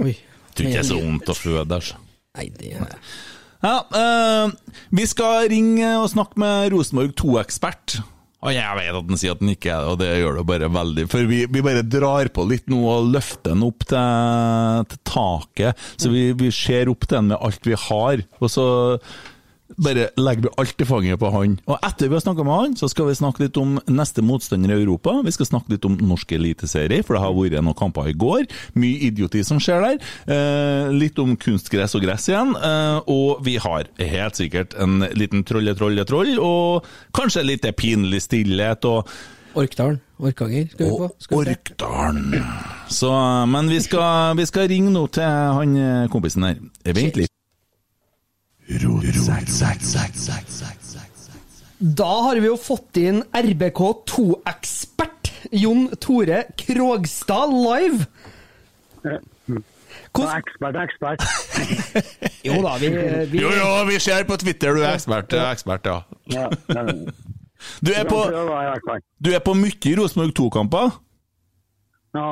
Oi. 0.00 0.14
Jeg 0.14 0.56
tror 0.56 0.66
ikke 0.68 0.78
det 0.78 0.80
er 0.84 0.88
så 0.88 1.02
vondt 1.02 1.30
å 1.32 1.36
føde, 1.36 1.76
altså. 1.76 2.00
Nei, 2.38 2.48
det 2.56 2.72
er 2.74 2.98
Ja, 3.64 3.76
øh, 3.96 4.52
vi 4.92 5.06
skal 5.08 5.48
ringe 5.50 5.94
og 5.98 6.10
snakke 6.12 6.40
med 6.40 6.72
Rosenborg 6.72 7.14
2-ekspert. 7.20 7.98
Og 8.44 8.52
jeg 8.52 8.76
vet 8.76 8.92
at 8.92 9.08
han 9.08 9.20
sier 9.20 9.32
at 9.32 9.40
han 9.40 9.52
ikke 9.54 9.72
er 9.72 9.80
det, 9.80 9.92
og 9.92 10.00
det 10.02 10.08
gjør 10.20 10.38
det 10.38 10.46
bare 10.50 10.68
veldig 10.68 11.04
For 11.08 11.28
vi, 11.30 11.38
vi 11.48 11.62
bare 11.64 11.84
drar 11.88 12.28
på 12.28 12.44
litt 12.50 12.66
nå 12.68 12.82
og 12.92 13.08
løfter 13.14 13.54
den 13.54 13.64
opp 13.64 13.86
til, 13.88 14.88
til 14.90 15.00
taket. 15.08 15.86
Så 15.96 16.12
vi, 16.12 16.26
vi 16.36 16.50
ser 16.52 16.92
opp 16.92 17.06
til 17.08 17.22
den 17.22 17.30
med 17.32 17.40
alt 17.40 17.64
vi 17.64 17.78
har, 17.86 18.24
og 18.40 18.52
så 18.52 18.66
bare 19.76 20.08
legger 20.20 20.48
vi 20.48 20.52
alt 20.60 20.80
i 20.80 20.86
fanget 20.88 21.20
på 21.20 21.30
han. 21.34 21.56
Og 21.70 21.78
etter 21.86 22.10
vi 22.10 22.16
har 22.16 22.24
snakka 22.24 22.46
med 22.46 22.60
han, 22.60 22.76
så 22.78 22.88
skal 22.90 23.08
vi 23.08 23.16
snakke 23.18 23.44
litt 23.44 23.58
om 23.60 23.76
neste 23.90 24.24
motstander 24.24 24.74
i 24.74 24.78
Europa. 24.82 25.16
Vi 25.24 25.34
skal 25.34 25.48
snakke 25.50 25.74
litt 25.74 25.88
om 25.88 25.98
norsk 26.00 26.34
eliteserie, 26.36 27.02
for 27.04 27.16
det 27.16 27.24
har 27.24 27.36
vært 27.36 27.58
noen 27.64 27.78
kamper 27.78 28.10
i 28.10 28.16
går. 28.18 28.48
Mye 28.78 29.10
idioti 29.10 29.44
som 29.46 29.60
skjer 29.62 29.84
der. 29.84 30.00
Eh, 30.30 30.94
litt 30.94 31.18
om 31.22 31.36
kunstgress 31.40 31.96
og 31.98 32.04
gress 32.06 32.28
igjen. 32.30 32.54
Eh, 32.56 32.98
og 33.10 33.44
vi 33.46 33.58
har 33.62 33.90
helt 33.98 34.40
sikkert 34.40 34.76
en 34.80 35.02
liten 35.18 35.44
trolle-trolle-troll, 35.46 36.36
og 36.42 36.88
kanskje 37.16 37.46
litt 37.46 37.68
pinlig 37.78 38.22
stillhet. 38.26 38.84
og 38.84 39.08
Orkdalen. 39.54 40.00
Orkanger 40.18 40.66
skal 40.70 40.86
vi 40.86 40.90
på. 40.98 41.10
Skal 41.18 41.44
vi. 41.44 41.54
Orkdalen. 41.54 42.34
Så, 42.90 43.10
men 43.50 43.70
vi 43.70 43.80
skal, 43.82 44.36
vi 44.38 44.46
skal 44.46 44.68
ringe 44.70 44.90
nå 44.94 45.06
til 45.14 45.26
han 45.58 45.76
eh, 45.78 46.10
kompisen 46.10 46.46
her. 46.46 46.58
Vent 46.86 47.22
litt. 47.22 47.33
Da 51.98 52.06
har 52.28 52.38
vi 52.40 52.46
jo 52.48 52.56
fått 52.56 52.96
inn 53.02 53.22
RBK2-ekspert 53.36 55.30
Jon 55.52 55.88
Tore 56.00 56.44
Krogstad 56.56 57.52
live. 57.52 58.06
Hvordan- 60.14 60.38
Ekspert, 60.38 60.76
ekspert. 60.78 61.20
Jo 62.46 62.62
da, 62.62 62.76
vi, 62.80 62.88
vi 63.32 63.38
Jo, 63.42 63.50
jo, 63.50 63.66
vi 63.88 63.98
ser 64.00 64.24
på 64.28 64.36
Twitter, 64.40 64.74
du 64.76 64.82
er 64.84 64.94
ekspert, 64.94 65.32
ekspert 65.52 65.84
ja. 65.90 65.98
Du 67.84 67.90
er 67.96 68.04
på, 68.08 68.20
du 69.24 69.30
er 69.32 69.40
på 69.44 69.54
mye 69.56 69.94
Rosenborg 69.98 70.32
2-kamper? 70.38 70.90
Ja, 72.14 72.26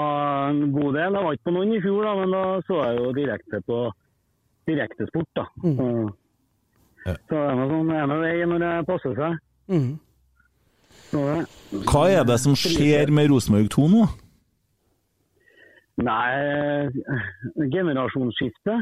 en 0.51 0.73
god 0.75 0.93
del. 0.95 1.13
Jeg 1.17 1.25
var 1.25 1.33
ikke 1.35 1.47
på 1.49 1.55
noen 1.57 1.73
i 1.75 1.81
fjor, 1.83 2.03
da, 2.07 2.13
men 2.21 2.29
da 2.37 2.43
så 2.69 2.75
jeg 2.85 2.93
jo 3.01 3.07
direkte 3.17 3.57
på 3.67 3.79
direktesport. 4.69 5.31
da. 5.39 5.45
Så, 5.63 5.87
Ja. 7.03 7.17
så 7.29 7.35
det 7.35 7.43
er 7.43 7.57
noe 7.59 7.69
sånn 7.71 7.93
ene 7.99 8.19
vei 8.23 8.35
når 8.47 8.63
det 8.63 8.73
passer 8.87 9.15
seg. 9.19 9.39
Mm. 9.73 9.93
Det. 11.13 11.85
Hva 11.91 12.03
er 12.09 12.27
det 12.29 12.39
som 12.41 12.55
skjer 12.57 13.11
med 13.13 13.31
Rosenborg 13.33 13.69
2 13.75 13.87
nå? 13.93 14.05
Nei, 16.03 16.89
generasjonsskifte, 17.75 18.79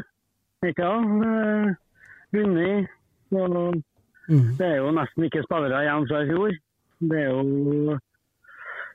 ikke 0.68 0.87
sant? 0.87 1.78
Vunnet. 2.30 2.90
Så 3.30 3.46
Det 4.59 4.66
er 4.66 4.76
jo 4.78 4.92
nesten 4.94 5.26
ikke 5.26 5.42
spillere 5.42 5.83
igjen 5.85 6.06
fra 6.06 6.22
i 6.22 6.28
fjor. 6.30 6.54
Det 7.11 7.18
er 7.18 7.28
jo 7.30 7.98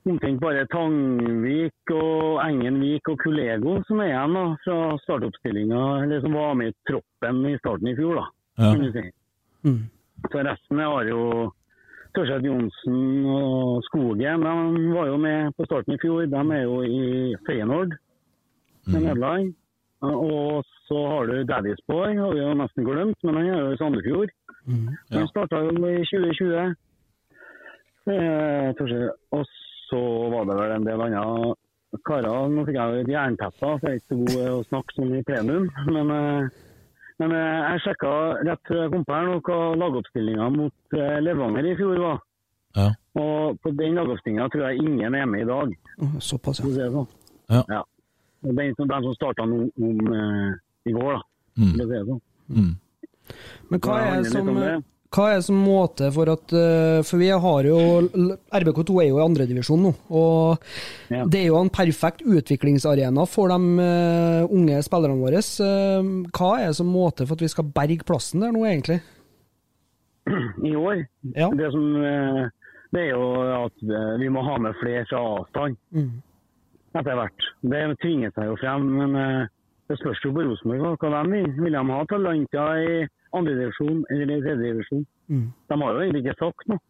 omtrent 0.05 0.39
bare 0.43 0.67
Tangvik 0.71 1.93
og 1.95 2.39
Engenvik 2.43 3.09
og 3.11 3.19
Kulego 3.23 3.79
som 3.88 3.99
er 4.03 4.11
igjen 4.13 4.38
da, 4.38 4.45
fra 4.63 4.77
startoppstillinga, 5.03 5.83
eller 6.03 6.21
som 6.23 6.38
var 6.38 6.53
med 6.59 6.71
i 6.71 6.77
troppen 6.88 7.41
i 7.49 7.55
starten 7.57 7.91
i 7.91 7.95
fjor. 7.97 8.21
da. 8.21 8.25
Kan 8.57 8.81
du 8.81 8.91
si. 8.91 9.05
Mm. 9.65 9.83
Så 10.31 10.43
resten 10.47 10.79
har 10.79 11.09
jo 11.09 11.21
Tørseth 12.15 12.47
Johnsen 12.47 13.25
og 13.27 13.83
Skogen 13.89 14.45
de 14.45 14.93
var 14.95 15.09
jo 15.11 15.17
med 15.19 15.51
på 15.57 15.67
starten 15.67 15.95
i 15.95 15.99
fjor. 16.01 16.25
De 16.31 16.41
er 16.55 16.63
jo 16.63 16.81
i 16.83 17.35
Feyenoord 17.47 17.97
med 18.87 19.01
Nederland. 19.01 19.53
Og 20.05 20.63
så 20.87 21.01
har 21.07 21.25
du 21.25 21.43
Daddy's 21.49 21.81
Boy, 21.87 22.15
har 22.15 22.33
vi 22.33 22.39
jo 22.39 22.53
nesten 22.53 22.85
glemt, 22.85 23.17
men 23.23 23.37
han 23.39 23.47
er 23.49 23.61
jo 23.63 23.71
i 23.73 23.77
Sandefjord. 23.77 24.33
Ja. 24.65 25.19
Han 25.19 25.27
starta 25.27 25.61
jo 25.65 25.71
i 25.89 26.03
2020. 26.05 26.75
Eh, 28.05 29.07
og 29.33 29.45
så 29.89 30.01
var 30.33 30.45
det 30.45 30.57
vel 30.59 30.73
en 30.75 30.85
del 30.85 31.01
andre 31.07 31.55
karer, 32.05 32.51
nå 32.51 32.65
fikk 32.67 32.77
jeg 32.77 32.91
jo 32.91 33.01
et 33.01 33.11
jernteppe, 33.13 33.71
så 33.79 33.87
jeg 33.87 33.91
er 33.91 33.99
ikke 34.01 34.11
så 34.11 34.17
god 34.21 34.49
å 34.51 34.63
snakke 34.67 34.97
sånn 34.97 35.15
i 35.15 35.23
plenum. 35.25 35.67
Men, 35.89 36.11
eh, 36.13 36.49
men 37.19 37.32
eh, 37.32 37.60
jeg 37.71 37.82
sjekka 37.86 38.12
rett 38.43 38.62
før 38.67 38.82
jeg 38.84 38.91
kom 38.93 39.04
på 39.08 39.13
her 39.15 39.28
nå 39.30 39.36
hva 39.47 39.60
lagoppstillinga 39.80 40.49
mot 40.56 40.97
eh, 40.99 41.17
Levanger 41.23 41.69
i 41.71 41.75
fjor 41.80 41.99
var. 42.04 42.17
Ja. 42.75 42.88
Og 43.21 43.60
på 43.63 43.71
den 43.80 43.95
lagoppstillinga 43.95 44.49
tror 44.51 44.65
jeg 44.69 44.82
ingen 44.84 45.15
er 45.15 45.25
med 45.32 45.45
i 45.45 45.49
dag. 45.49 45.75
Såpass, 46.19 46.60
ja. 46.60 46.65
Så. 46.65 46.71
ja. 46.71 46.84
det 46.84 46.91
sånn. 46.91 47.08
Ja. 47.71 47.84
Og 48.45 48.56
Den, 48.56 48.75
som- 48.75 48.88
den 48.88 49.04
som 49.08 49.15
starta 49.15 49.45
nå 49.45 49.62
om 49.80 50.13
eh, 50.13 50.51
i 50.86 50.91
går, 50.93 51.13
da. 51.13 51.21
Mm. 51.58 51.71
Det 51.80 52.01
sånn. 52.10 52.21
Mm. 52.51 52.73
Men 53.69 53.80
hva 53.80 53.95
er 54.01 54.21
det 54.21 54.32
som 54.32 54.49
om 54.49 54.60
det. 54.60 54.75
Hva 55.15 55.25
er 55.32 55.38
det 55.39 55.45
som 55.47 55.56
måte 55.63 56.10
for 56.12 56.28
at 56.34 56.51
eh, 56.56 56.99
For 57.08 57.21
vi 57.21 57.30
har 57.32 57.67
jo 57.69 57.78
RBK2 58.51 58.95
er 59.04 59.08
jo 59.10 59.19
i 59.21 59.23
andredivisjon 59.25 59.84
nå, 59.86 59.93
og 60.12 60.58
Ja. 61.13 61.23
det 61.25 61.41
er 61.43 61.47
jo 61.49 61.60
en 61.62 61.69
perfekt 61.71 62.21
utviklingsarena 62.25 63.23
for 63.32 63.47
de 63.54 63.60
eh, 63.86 64.45
unge 64.51 64.82
spillerne 64.84 65.15
våre. 65.21 65.39
Eh, 65.39 66.10
hva 66.36 66.51
er 66.60 66.67
det 66.71 66.78
som 66.82 66.91
måte 66.91 67.25
for 67.28 67.36
at 67.39 67.45
vi 67.45 67.51
skal 67.54 67.71
berge 67.75 68.04
plassen 68.08 68.43
der 68.43 68.51
nå, 68.56 68.65
egentlig? 68.67 68.99
I 70.65 70.75
år. 70.75 71.06
Ja. 71.38 71.49
Det, 71.54 71.67
som, 71.71 71.84
det 72.95 73.01
er 73.04 73.12
jo 73.13 73.25
at 73.65 73.84
vi 74.19 74.30
må 74.34 74.41
ha 74.47 74.58
med 74.60 74.73
flere 74.82 75.06
fra 75.10 75.19
avstand 75.38 75.78
Mm. 75.93 76.12
etter 76.95 77.17
hvert. 77.19 77.45
Det 77.62 77.84
tvinger 78.01 78.32
seg 78.34 78.47
jo 78.49 78.56
frem, 78.58 78.86
men 78.97 79.15
det 79.89 79.97
spørs 79.99 80.23
jo 80.25 80.31
på 80.33 80.45
Rosenborg 80.47 80.97
hva 81.03 81.11
de 81.23 81.31
vil. 81.35 81.51
Vil 81.61 81.75
de 81.77 81.83
ha 81.91 81.99
talenter 82.09 82.81
i 82.81 82.95
andredivisjon 83.37 84.01
eller 84.09 84.31
i 84.33 84.41
tredjedivisjon? 84.41 85.05
Mm. 85.29 85.45
De 85.69 85.77
har 85.81 85.93
jo 85.93 86.01
egentlig 86.05 86.23
ikke 86.25 86.37
sagt 86.41 86.67
noe. 86.71 86.81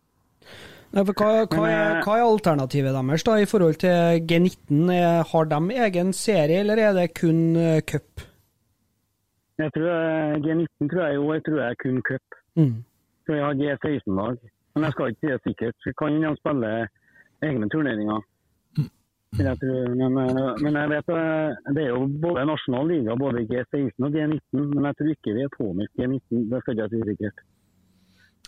Nei, 0.95 1.03
hva, 1.03 1.13
hva, 1.19 1.59
Men, 1.59 1.65
er, 1.73 1.97
eh, 1.97 2.03
hva 2.05 2.15
er 2.19 2.23
alternativet 2.29 2.93
deres 2.95 3.23
da, 3.27 3.35
i 3.41 3.47
forhold 3.49 3.79
til 3.81 4.21
G19? 4.29 4.91
Er- 4.95 5.23
Har 5.31 5.45
de 5.51 5.59
egen 5.87 6.13
serie, 6.13 6.59
eller 6.61 6.79
er 6.79 6.93
det 6.93 7.09
kun 7.19 7.55
eh, 7.59 7.81
cup? 7.81 8.23
Jeg 9.59 9.71
tror 9.75 9.89
eh, 9.91 10.35
G19 10.45 10.89
tror 10.91 11.03
jeg 11.07 11.15
jo, 11.15 11.33
jeg 11.33 11.43
tror 11.47 11.59
jeg 11.65 11.77
kun 11.83 12.01
cup. 12.07 12.39
Mm. 12.55 12.77
Så 13.25 13.33
jeg 13.33 13.43
har 13.43 13.59
G16-lag. 13.59 14.37
Men 14.75 14.83
jeg 14.83 14.91
skal 14.91 15.09
ikke 15.11 15.19
si 15.23 15.31
det 15.33 15.41
sikkert. 15.47 15.89
Kan 15.99 16.21
de 16.21 16.31
spille 16.39 16.71
egne 17.43 17.69
turneringer? 17.73 18.23
Jeg 19.35 19.57
tror, 19.59 19.95
Men, 19.95 20.17
eh, 20.17 20.61
men 20.63 20.77
jeg 20.79 20.89
vet 20.93 21.09
eh, 21.11 21.73
det 21.75 21.83
er 21.83 21.91
jo 21.91 22.05
både 22.23 22.45
nasjonal 22.47 22.87
liga, 22.87 23.15
både 23.19 23.43
G16 23.49 24.05
og 24.07 24.13
G19. 24.15 24.39
Men 24.71 24.87
jeg 24.89 24.97
tror 24.99 25.11
ikke 25.11 25.35
vi 25.35 25.43
er 25.43 25.57
påmeldt 25.57 25.99
G19. 25.99 26.45
Det 26.51 26.61
skal 26.61 26.77
jeg 26.77 26.85
ikke 26.85 26.93
si 26.93 27.09
sikkert. 27.09 27.43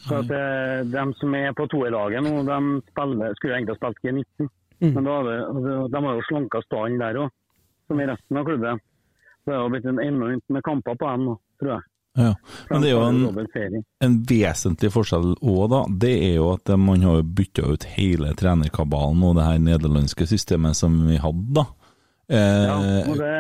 Så 0.07 0.21
at 0.21 0.31
eh, 0.37 0.85
De 0.93 1.03
som 1.19 1.35
er 1.35 1.57
på 1.57 1.67
toerlaget 1.73 2.23
nå, 2.23 2.33
de 2.47 2.59
spiller, 2.91 3.35
skulle 3.35 3.57
egentlig 3.57 3.75
ha 3.75 3.81
spilt 3.81 4.01
G19. 4.05 4.47
Mm. 4.77 4.93
Men 4.93 5.09
da 5.09 5.17
altså, 5.49 5.75
de 5.91 6.03
har 6.05 6.15
jo 6.15 6.27
slanka 6.29 6.61
stallen 6.63 7.01
der 7.01 7.21
òg, 7.25 7.35
som 7.87 7.99
i 7.99 8.07
resten 8.07 8.39
av 8.39 8.47
klubben. 8.47 8.81
Så 9.43 9.51
det 9.51 9.59
har 9.59 9.69
blitt 9.73 9.91
en 9.91 10.03
enormt 10.03 10.49
med 10.53 10.63
kamper 10.63 10.95
på 10.95 11.11
dem 11.11 11.29
tror 11.59 11.73
jeg. 11.73 11.87
Ja. 12.17 12.33
Men 12.71 12.83
det 12.83 12.89
er 12.89 12.95
jo 12.95 13.03
en, 13.05 13.81
en 14.03 14.19
vesentlig 14.27 14.89
forskjell 14.93 15.35
òg, 15.37 15.63
da. 15.73 15.81
Det 16.05 16.13
er 16.31 16.37
jo 16.39 16.51
at 16.55 16.71
man 16.81 17.05
har 17.05 17.21
bytta 17.21 17.67
ut 17.69 17.85
hele 17.93 18.33
trenerkabalen 18.37 19.21
og 19.27 19.37
det 19.37 19.45
her 19.45 19.61
nederlandske 19.61 20.25
systemet 20.29 20.79
som 20.79 20.97
vi 21.07 21.19
hadde, 21.21 21.49
da. 21.61 21.67
Ja, 21.67 21.75
Eh, 22.27 23.09
og 23.09 23.19
det, 23.21 23.35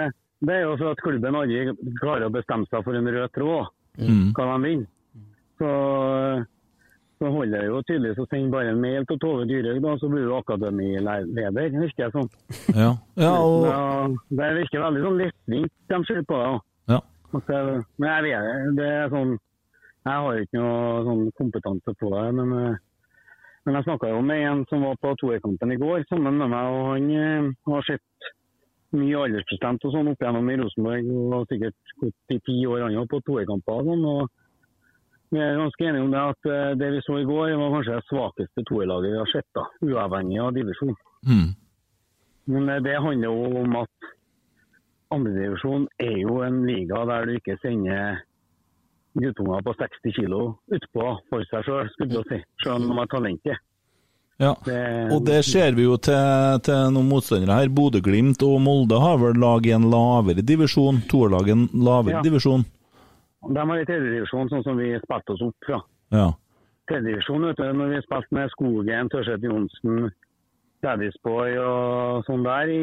det 0.47 0.53
er 0.55 0.61
jo 0.63 0.75
så 0.79 0.91
at 0.93 1.01
klubben 1.03 1.35
aldri 1.35 1.73
klarer 1.99 2.27
å 2.27 2.33
bestemme 2.33 2.67
seg 2.71 2.85
for 2.85 2.95
en 2.95 3.09
rød 3.11 3.33
tråd, 3.35 3.73
mm, 3.99 4.29
hva 4.37 4.45
de 4.53 4.59
vil. 4.63 4.85
Så, 5.57 5.71
så 7.17 7.31
holder 7.33 7.65
det 7.65 7.71
jo 7.71 7.81
tydeligvis 7.87 8.21
å 8.21 8.27
sende 8.29 8.53
bare 8.53 8.71
en 8.71 8.81
mail 8.83 9.07
til 9.09 9.19
Tove 9.23 9.47
Dyrhaug, 9.49 9.81
da, 9.83 9.95
så 9.99 10.11
blir 10.11 10.27
du 10.29 10.35
akademileder, 10.37 11.51
virker 11.81 12.05
det 12.05 12.11
som. 12.13 12.29
ja. 12.83 12.93
ja, 13.17 13.33
og 13.41 14.17
det 14.29 14.51
virker 14.61 14.85
veldig 14.85 15.05
sånn 15.07 15.21
lettvint 15.23 15.75
de 15.91 16.01
skylder 16.05 16.27
på 16.29 16.41
det. 16.43 16.55
Men 17.33 18.07
jeg 18.07 18.23
vet 18.23 18.77
det, 18.77 18.87
er 18.87 19.11
sånn 19.11 19.35
Jeg 20.07 20.13
har 20.13 20.37
jo 20.37 20.45
ikke 20.45 20.61
noe 20.63 21.03
sånn 21.03 21.23
kompetanse 21.35 21.93
på 21.99 22.11
det, 22.13 22.25
men, 22.37 22.53
eh, 22.55 22.77
men 23.67 23.75
jeg 23.75 23.87
snakka 23.89 24.11
jo 24.13 24.21
med 24.23 24.43
en 24.47 24.61
som 24.69 24.85
var 24.87 24.95
på 25.03 25.11
toerkampen 25.19 25.73
i 25.75 25.79
går 25.81 26.05
sammen 26.07 26.37
med 26.39 26.53
meg, 26.53 26.69
og 26.71 26.85
han 26.93 27.09
eh, 27.11 27.49
har 27.67 27.87
sett 27.89 28.29
mye 28.95 29.25
aldersbestemt 29.25 29.83
og 29.83 29.91
sånn 29.91 30.13
opp 30.13 30.23
igjennom 30.23 30.47
i 30.47 30.55
Rosenborg, 30.61 31.09
og 31.11 31.33
har 31.35 31.49
sikkert 31.51 31.95
gått 31.99 32.35
i 32.37 32.39
ti 32.47 32.55
år 32.71 32.85
han 32.85 33.11
på 33.11 33.19
toerkamper 33.27 33.81
og 33.81 33.89
sånn. 33.91 34.05
og 34.13 34.35
vi 35.35 35.41
er 35.43 35.59
ganske 35.59 35.83
enige 35.83 36.05
om 36.05 36.13
det 36.13 36.23
at 36.23 36.47
eh, 36.47 36.73
det 36.79 36.93
vi 36.95 37.03
så 37.03 37.17
i 37.19 37.27
går, 37.27 37.57
var 37.59 37.73
kanskje 37.75 37.97
det 37.97 38.07
svakeste 38.07 38.63
toerlaget 38.69 39.11
vi 39.11 39.19
har 39.19 39.33
sett, 39.33 39.49
da, 39.59 39.65
uavhengig 39.83 40.39
av 40.39 40.53
divisjon. 40.55 40.95
Mm, 41.27 41.49
Men 42.55 42.71
det 42.85 42.95
handler 43.03 43.27
jo 43.27 43.65
om 43.65 43.75
at 43.83 44.13
andredivisjon 45.13 45.87
er 46.03 46.17
jo 46.21 46.41
en 46.45 46.63
liga 46.67 47.03
der 47.09 47.25
du 47.29 47.35
ikke 47.37 47.57
sender 47.61 48.19
guttunger 49.17 49.63
på 49.65 49.73
60 49.79 50.13
kilo 50.17 50.41
utpå 50.73 51.05
for 51.31 51.45
seg 51.49 51.63
sjøl, 51.65 51.89
skulle 51.95 52.19
jeg 52.19 52.27
si. 52.31 52.39
Selv 52.63 52.75
om 52.77 52.87
de 52.91 52.97
har 52.99 53.09
talentet. 53.13 53.57
ja. 54.37 54.51
Og 55.15 55.23
det 55.25 55.39
ser 55.47 55.73
vi 55.77 55.87
jo 55.87 55.95
til, 55.97 56.59
til 56.67 56.91
noen 56.93 57.09
motstandere 57.09 57.57
her. 57.63 57.71
Bodø-Glimt 57.73 58.43
og 58.45 58.59
Molde 58.61 58.99
har 59.01 59.17
vel 59.21 59.39
lag 59.41 59.65
i 59.65 59.73
en 59.73 59.87
lavere 59.89 60.43
divisjon. 60.45 61.01
Toerlag 61.09 61.47
i 61.49 61.55
en 61.55 61.67
lavere 61.73 62.19
Ja. 62.19 62.21
divisjon. 62.21 62.65
De 63.47 63.57
har 63.63 63.79
i 63.79 63.85
tredjedivisjon, 63.87 64.49
sånn 64.51 64.63
som 64.65 64.77
vi 64.77 64.91
spilte 65.01 65.33
oss 65.33 65.41
opp 65.45 65.55
fra. 65.65 65.81
Ja. 66.11 66.27
Tredjedivisjon, 66.89 67.45
vet 67.47 67.57
du, 67.57 67.67
når 67.73 67.89
vi 67.95 68.01
spilte 68.05 68.31
med 68.37 68.49
Skogen, 68.53 69.09
Tørseth 69.09 69.43
Johnsen, 69.45 70.11
Daddy's-boy 70.85 71.57
og 71.61 72.27
sånn 72.27 72.43
der 72.45 72.69
i 72.69 72.81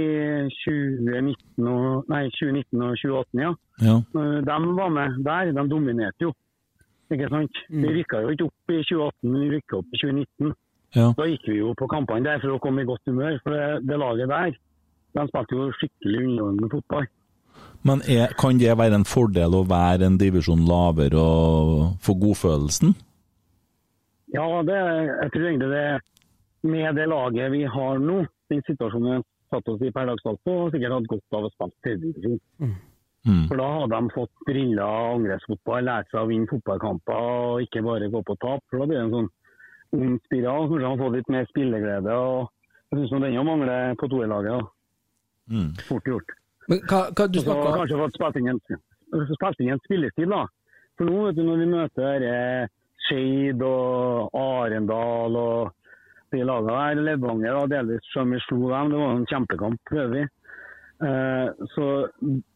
2019 0.65 1.69
og, 1.71 2.09
nei, 2.11 2.25
2019 2.35 2.83
og 2.83 2.97
2018, 3.01 3.43
ja. 3.45 3.53
ja. 3.87 3.97
De 4.49 4.57
var 4.79 4.93
med 4.95 5.21
der, 5.27 5.53
de 5.55 5.67
dominerte 5.71 6.29
jo. 6.29 6.35
Ikke 7.13 7.29
sant? 7.31 7.61
Vi 7.71 7.91
rykka 8.01 8.23
jo 8.25 8.35
ikke 8.35 8.49
opp 8.49 8.73
i 8.73 8.81
2018, 8.81 9.31
men 9.31 9.43
vi 9.45 9.51
rykka 9.57 9.81
opp 9.81 9.91
i 9.93 10.01
2019. 10.03 10.55
ja. 10.99 11.09
Da 11.19 11.27
gikk 11.31 11.51
vi 11.51 11.59
jo 11.61 11.75
på 11.79 11.89
kampene 11.91 12.27
der 12.27 12.41
for 12.43 12.57
å 12.57 12.63
komme 12.63 12.83
i 12.83 12.89
godt 12.89 13.11
humør. 13.11 13.37
For 13.45 13.55
det, 13.55 13.67
det 13.91 14.01
laget 14.01 14.33
der, 14.33 14.57
de 15.15 15.27
spilte 15.31 15.59
jo 15.59 15.69
skikkelig 15.79 16.25
underholdende 16.25 16.71
fotball. 16.73 17.11
Men 17.85 18.01
er, 18.11 18.33
kan 18.41 18.59
det 18.59 18.75
være 18.81 18.99
en 18.99 19.07
fordel 19.07 19.55
å 19.55 19.67
være 19.69 20.09
en 20.09 20.17
divisjon 20.19 20.65
lavere 20.67 21.21
og 21.21 22.01
få 22.03 22.17
godfølelsen? 22.23 22.95
Ja, 24.35 24.47
det, 24.67 24.79
jeg 25.21 25.31
tror 25.35 25.47
egentlig 25.47 25.71
det 25.71 25.85
med 26.65 26.97
det 26.99 27.07
laget 27.11 27.53
vi 27.53 27.63
har 27.69 28.01
nå, 28.01 28.25
den 28.51 28.65
situasjonen 28.67 29.11
vi 29.11 29.15
har 29.19 29.25
satt 29.55 29.71
oss 29.73 29.85
i 29.85 29.93
per 29.95 30.09
dags 30.11 30.25
dato, 30.25 30.57
har 30.63 30.75
sikkert 30.75 30.97
hatt 30.97 31.13
godt 31.13 31.39
av 31.39 31.47
å 31.47 31.53
spille 31.55 31.81
tredjedivisjon. 31.87 32.41
Mm. 33.25 33.45
For 33.49 33.57
da 33.57 33.67
hadde 33.79 33.97
de 33.97 34.13
fått 34.13 34.45
drilla 34.49 34.87
angrepsfotball, 35.15 35.87
lært 35.89 36.11
seg 36.13 36.21
å 36.21 36.29
vinne 36.29 36.51
fotballkamper 36.51 37.29
og 37.29 37.65
ikke 37.65 37.85
bare 37.87 38.11
gå 38.13 38.21
på 38.21 38.37
tap. 38.43 38.65
For 38.69 38.83
da 38.83 38.89
blir 38.91 38.99
det 38.99 39.05
en 39.07 39.15
sånn 39.15 39.31
ond 39.97 40.19
spiral. 40.27 40.69
Kanskje 40.69 40.91
han 40.91 41.01
fått 41.01 41.17
litt 41.17 41.31
mer 41.33 41.49
spilleglede. 41.49 42.17
og 42.17 42.51
Jeg 42.93 43.01
syns 43.01 43.25
den 43.25 43.39
jo 43.39 43.47
mangler 43.49 43.97
på 44.01 44.11
toerlaget. 44.13 44.69
Mm. 45.53 45.71
Fort 45.89 46.09
gjort. 46.09 46.37
Men 46.69 46.85
hva, 46.89 47.01
hva 47.13 47.27
du 47.29 47.41
Og 47.41 47.49
om? 47.55 47.65
kanskje 47.79 48.03
fått 48.03 48.19
spilt 48.19 48.41
inn 48.41 48.53
en, 48.53 48.61
en 49.73 49.85
spillestil, 49.87 50.37
da. 50.37 50.45
For 50.99 51.09
nå, 51.09 51.25
vet 51.27 51.39
du, 51.39 51.43
når 51.45 51.63
vi 51.63 51.71
møter 51.73 52.27
eh, 52.29 52.69
Skeid 53.07 53.65
og 53.67 54.37
Arendal 54.39 55.37
og 55.41 55.73
de 56.35 56.47
lagene 56.47 56.79
der, 56.79 57.03
Levanger 57.09 57.59
var 57.59 57.71
delvis 57.73 58.09
selv 58.13 58.27
om 58.27 58.35
vi 58.35 58.41
slo 58.45 58.61
dem, 58.71 58.91
det 58.93 59.03
var 59.03 59.15
en 59.15 59.29
kjempekamp, 59.31 59.81
prøver 59.91 60.15
vi. 60.19 60.25
Eh, 61.05 61.67
så 61.75 61.87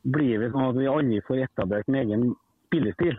blir 0.06 0.42
vi 0.42 0.50
sånn 0.52 0.68
at 0.70 0.78
vi 0.78 0.90
aldri 0.90 1.20
får 1.26 1.44
etablert 1.46 1.90
en 1.90 2.00
egen 2.02 2.26
spillestil. 2.68 3.16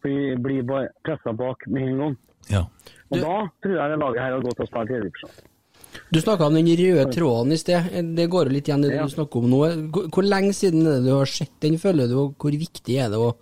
For 0.00 0.08
vi 0.16 0.34
blir 0.40 0.66
bare 0.68 0.92
pressa 1.04 1.34
bak 1.36 1.66
med 1.68 1.88
en 1.88 2.02
gang. 2.04 2.18
Ja. 2.48 2.64
Og 3.10 3.20
da 3.20 3.36
tror 3.60 3.74
jeg 3.76 3.92
det 3.92 3.98
laget 4.00 4.22
her 4.22 4.36
har 4.36 4.44
gått 4.44 4.62
og 4.62 4.68
spilt 4.70 4.88
tredjedivisjon. 4.88 5.48
Du 6.10 6.20
snakka 6.22 6.46
om 6.46 6.54
den 6.54 6.68
røde 6.78 7.04
tråden 7.12 7.52
i 7.54 7.58
sted. 7.58 7.88
Det 8.16 8.28
går 8.30 8.48
jo 8.48 8.54
litt 8.54 8.68
igjen 8.70 8.84
i 8.84 8.88
det 8.88 8.96
Ja. 9.00 9.06
du 9.06 9.14
snakker 9.14 9.42
om 9.42 9.50
nå. 9.50 9.60
Hvor, 9.90 10.06
hvor 10.14 10.26
lenge 10.26 10.52
siden 10.54 10.86
er 10.86 10.98
det 10.98 11.08
du 11.08 11.14
har 11.16 11.26
sett 11.26 11.56
den, 11.60 11.78
føler 11.78 12.08
du, 12.08 12.14
og 12.18 12.36
hvor 12.38 12.54
viktig 12.54 12.96
er 12.96 13.10
det 13.10 13.18
å, 13.18 13.32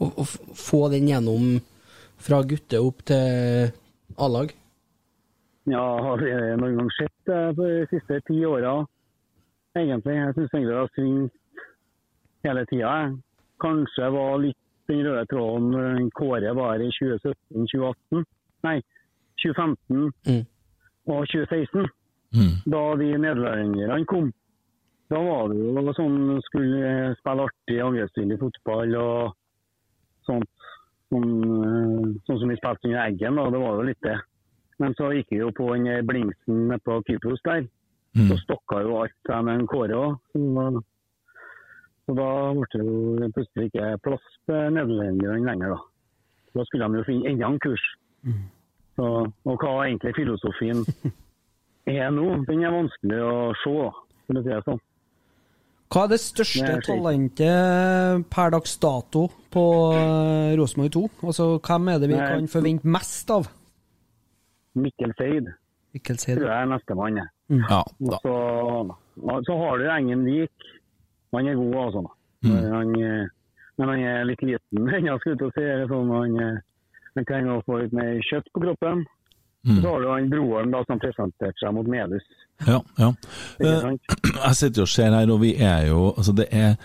å, 0.00 0.06
å 0.08 0.24
få 0.56 0.88
den 0.92 1.08
gjennom 1.08 1.60
fra 2.18 2.40
gutte 2.42 2.80
opp 2.80 3.04
til 3.06 3.70
A-lag? 4.16 4.54
Ja, 5.68 5.84
har 6.00 6.16
vi 6.22 6.30
noen 6.56 6.78
gang 6.78 6.90
sett 6.96 7.12
det 7.28 7.40
de 7.58 7.70
siste 7.90 8.20
ti 8.28 8.38
åra, 8.46 8.86
egentlig? 9.76 10.14
Jeg 10.16 10.34
syns 10.36 10.54
egentlig 10.54 10.70
det 10.72 10.78
har 10.78 10.92
svingt 10.94 11.64
hele 12.46 12.62
tida. 12.70 12.92
Kanskje 13.60 14.10
var 14.14 14.38
litt 14.40 14.56
den 14.88 15.02
røde 15.04 15.26
tråden 15.28 15.66
når 15.74 16.06
Kåre 16.16 16.54
var 16.56 16.76
her 16.78 16.86
i 16.86 16.92
2017-2018. 16.96 18.24
Nei, 18.64 18.78
2015 19.42 20.12
Mm. 20.26 20.46
og 21.08 21.26
2016. 21.28 21.88
Mm. 22.32 22.54
Da 22.66 22.82
de 22.96 23.10
nederlenderne 23.18 24.06
kom. 24.06 24.32
Da 25.10 25.20
var 25.24 25.48
det 25.48 25.58
jo 25.58 25.92
sånn 25.96 26.40
skulle 26.44 27.14
spille 27.20 27.44
artig 27.48 27.78
angrepsstilig 27.80 28.38
fotball 28.40 28.94
og 28.96 29.34
sånt. 30.26 30.48
Sånn, 31.08 31.28
eh, 31.40 32.08
sånn 32.26 32.38
som 32.40 32.48
vi 32.48 32.56
spilte 32.56 32.84
under 32.84 33.06
Eggen, 33.06 33.36
da. 33.36 33.50
Det 33.50 33.60
var 33.62 33.76
jo 33.78 33.86
litt 33.88 34.00
det. 34.02 34.18
Men 34.78 34.94
så 34.94 35.10
gikk 35.16 35.32
vi 35.34 35.40
jo 35.42 35.50
på 35.54 35.72
den 35.74 36.06
blingsen 36.06 36.74
på 36.84 37.00
Kypros 37.08 37.42
der. 37.46 37.66
Så 38.28 38.38
stokka 38.42 38.80
jo 38.82 39.00
alt 39.02 39.16
seg 39.28 39.44
med 39.46 39.60
en 39.60 39.68
Kåre 39.70 39.98
òg. 39.98 40.16
Så, 42.08 42.14
da 42.16 42.28
ble 42.56 42.68
det 42.72 42.84
jo 42.86 43.30
plutselig 43.36 43.68
ikke 43.68 43.88
plass 44.06 44.28
til 44.48 44.74
nederlenderne 44.74 45.44
lenger, 45.44 45.74
da. 45.74 45.80
Da 46.56 46.64
skulle 46.66 46.88
de 46.88 47.02
jo 47.02 47.06
finne 47.06 47.30
enda 47.30 47.50
en 47.52 47.60
kurs. 47.62 47.84
Så, 48.98 49.08
og 49.28 49.62
hva 49.62 49.74
egentlig 49.84 50.14
filosofien 50.16 50.80
er 51.86 52.08
nå, 52.14 52.30
den 52.48 52.64
er 52.64 52.74
vanskelig 52.74 53.18
å 53.22 53.34
se, 53.60 53.74
for 54.26 54.40
å 54.40 54.44
si 54.44 54.54
det 54.54 54.62
sånn. 54.66 54.80
Hva 55.88 56.02
er 56.04 56.10
det 56.12 56.18
største 56.20 56.64
Det 56.64 56.72
er 56.72 56.82
talentet 56.84 58.24
per 58.28 58.50
dags 58.52 58.74
dato 58.82 59.22
på 59.52 59.62
eh, 59.96 60.56
Rosenborg 60.58 60.92
2? 60.96 61.04
Altså, 61.30 61.46
hvem 61.64 61.88
er 61.94 62.02
det 62.02 62.10
vi 62.10 62.18
Nei. 62.18 62.26
kan 62.28 62.50
forvente 62.52 62.92
mest 62.96 63.32
av? 63.32 63.48
Mikkel 64.82 65.14
Seid 65.18 65.50
Mikkel 65.94 66.18
Seid. 66.20 66.38
tror 66.38 66.50
jeg 66.50 66.62
er 66.62 66.70
nestemann. 66.72 67.20
Mm. 67.48 67.64
Ja, 67.70 67.82
så, 68.22 68.34
så 69.46 69.58
har 69.62 69.78
du 69.80 69.90
Engen 69.90 70.24
Vik. 70.28 70.70
Han 71.32 71.48
er 71.48 71.54
god, 71.58 71.76
altså. 71.84 72.02
Mm. 72.44 72.56
Han, 72.72 72.94
eh, 73.02 73.28
men 73.78 73.92
han 73.92 74.02
er 74.04 74.26
litt 74.28 74.42
liten 74.42 74.88
ennå, 74.98 75.18
til 75.24 75.46
å 75.46 75.52
si. 75.54 75.64
Det 75.64 75.86
Sånn, 75.90 76.12
han, 76.14 76.36
eh, 76.44 76.60
han 77.16 77.28
trenger 77.28 77.56
å 77.56 77.64
få 77.66 77.80
litt 77.82 77.96
mer 77.96 78.20
kjøtt 78.30 78.52
på 78.54 78.64
kroppen. 78.64 79.04
Mm. 79.66 79.80
Så 79.82 79.90
har 79.90 80.00
du 80.04 80.08
han 80.12 80.30
broren 80.30 80.72
da, 80.72 80.84
som 80.86 81.00
presenterte 81.02 81.58
seg 81.60 81.74
mot 81.74 81.88
Melhus. 81.90 82.24
ja, 82.66 82.78
ja. 83.00 83.10
Eh? 83.60 83.90
Jeg 84.46 84.54
sitter 84.60 84.86
og 84.86 84.92
ser 84.92 85.16
her, 85.16 85.32
og 85.34 85.42
vi 85.42 85.56
er 85.58 85.88
jo 85.90 86.12
Altså, 86.14 86.32
det 86.36 86.46
er 86.54 86.76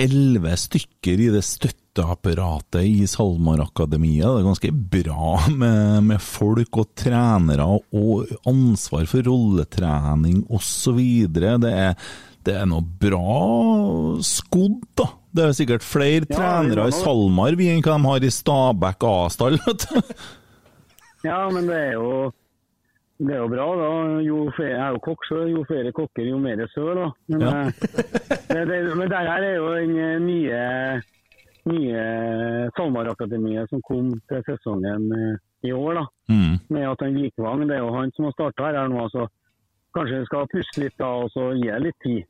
elleve 0.00 0.56
stykker 0.58 1.22
i 1.22 1.28
det 1.34 1.42
støtteapparatet 1.90 2.82
i 2.86 3.06
SalMar-akademiet. 3.06 4.22
Det 4.22 4.40
er 4.40 4.46
ganske 4.46 4.70
bra 4.72 5.38
med, 5.50 6.02
med 6.06 6.20
folk 6.22 6.78
og 6.78 6.90
trenere 6.98 7.66
og 7.66 8.26
ansvar 8.46 9.06
for 9.10 9.22
rolletrening 9.26 10.44
osv. 10.50 11.00
Det, 11.30 11.72
er- 11.72 11.96
det 12.46 12.54
er 12.56 12.66
noe 12.70 12.80
bra 12.80 14.20
skodd, 14.24 14.78
da. 14.96 15.08
Det 15.30 15.44
er 15.44 15.52
sikkert 15.54 15.84
flere 15.86 16.26
Ja, 16.26 16.36
trenere 16.36 16.88
i 16.90 16.94
SalMar 16.96 17.54
vi 17.58 17.68
enn 17.70 17.82
hva 17.84 17.94
de 18.00 18.08
har 18.08 18.24
i 18.26 18.30
Stabæk 18.34 19.04
A-stall. 19.06 19.58
vet 19.66 19.84
du. 19.90 20.00
Ja, 21.26 21.42
men 21.52 21.66
det 21.68 21.76
er 21.76 21.92
jo 21.98 22.30
det 23.20 23.34
er 23.36 23.42
jo 23.42 23.50
bra, 23.52 23.66
da. 23.76 23.88
Jo 24.24 24.46
flere, 24.56 24.70
jeg 24.72 24.80
er 24.80 24.94
jo 24.96 25.00
kokk, 25.04 25.26
så 25.28 25.42
jo 25.50 25.60
flere 25.68 25.90
kokker, 25.92 26.24
jo 26.30 26.38
mer 26.40 26.62
søl, 26.72 26.94
da. 26.96 27.10
Men, 27.28 27.42
Ja. 27.44 27.50
eh, 27.68 27.72
det, 28.48 28.62
det, 28.70 28.78
men 28.96 29.10
det 29.12 29.18
her 29.20 29.44
er 29.44 29.56
jo 29.58 29.66
den 29.76 29.92
eh, 30.00 30.14
nye, 30.24 30.62
nye 31.68 32.70
SalMar-akademiet 32.76 33.70
som 33.70 33.82
kom 33.86 34.12
til 34.30 34.42
sesongen 34.46 35.10
eh, 35.16 35.36
i 35.68 35.72
år, 35.76 36.00
da. 36.00 36.04
Mm. 36.32 36.56
Med 36.72 36.88
at 36.88 37.04
han 37.04 37.16
Vikvang, 37.20 37.66
det 37.68 37.76
er 37.76 37.82
jo 37.84 37.94
han 37.96 38.12
som 38.16 38.28
har 38.28 38.36
starta 38.36 38.70
her 38.70 38.88
nå. 38.88 39.06
så 39.12 39.26
Kanskje 39.90 40.20
vi 40.20 40.26
skal 40.28 40.46
puste 40.52 40.80
litt 40.84 40.94
da, 41.02 41.08
og 41.24 41.32
så 41.34 41.48
gi 41.58 41.66
det 41.66 41.80
litt 41.82 41.96
tid. 42.04 42.20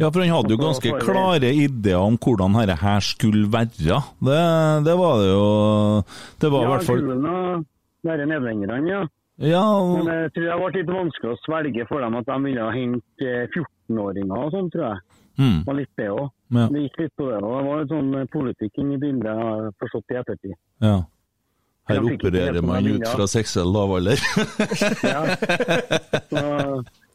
Ja, 0.00 0.08
for 0.08 0.22
han 0.24 0.30
hadde 0.32 0.54
jo 0.54 0.60
ganske 0.62 0.92
klare 1.02 1.50
ideer 1.52 2.00
om 2.00 2.14
hvordan 2.16 2.54
dette 2.56 2.78
her 2.80 3.02
skulle 3.04 3.44
være. 3.52 3.68
Det, 4.24 4.38
det 4.86 4.94
var 4.96 5.18
det 5.20 5.26
jo 5.28 5.42
Det 6.40 6.48
var 6.54 6.62
i 6.62 6.64
Ja, 6.64 6.70
hvert 6.72 6.86
fall 6.88 7.02
Ja, 7.04 7.18
og 7.18 7.66
disse 8.00 8.30
nederlenderne, 8.30 8.88
ja. 8.88 9.02
Ja, 9.44 9.64
Men 9.90 10.06
jeg 10.08 10.32
tror 10.32 10.44
det 10.46 10.56
ble 10.62 10.70
litt 10.78 10.90
vanskelig 10.94 11.32
å 11.34 11.38
svelge 11.42 11.84
for 11.90 12.00
dem 12.04 12.16
at 12.16 12.28
de 12.30 12.36
ville 12.46 12.66
hente 12.72 13.28
eh, 13.28 13.46
14-åringer 13.50 14.44
og 14.46 14.52
sånn, 14.54 14.68
tror 14.72 14.84
jeg. 14.86 14.98
Mm, 15.38 15.58
Det 15.64 15.66
var 15.66 15.74
litt 15.80 15.96
det 15.96 16.08
òg. 16.10 16.30
ja, 16.54 16.66
Det 16.68 16.82
gikk 16.84 16.98
litt 17.02 17.14
på 17.16 17.28
det. 17.30 17.38
og 17.42 17.50
Det 17.58 17.66
var 17.68 17.80
litt 17.82 17.92
sånn 17.94 18.14
eh, 18.20 18.24
politikk 18.32 18.78
inni 18.78 18.96
bildet, 19.02 19.26
jeg 19.30 19.36
har 19.48 19.70
forstått 19.82 20.10
i 20.14 20.20
ettertid. 20.22 20.56
ja. 20.80 21.02
Her 21.86 21.98
opererer 22.00 22.62
man 22.64 22.86
ut 22.88 23.02
fra 23.12 23.26
seksuell 23.28 23.68
lavalder. 23.68 24.16
Ja. 25.04 25.20
Så, 26.30 26.44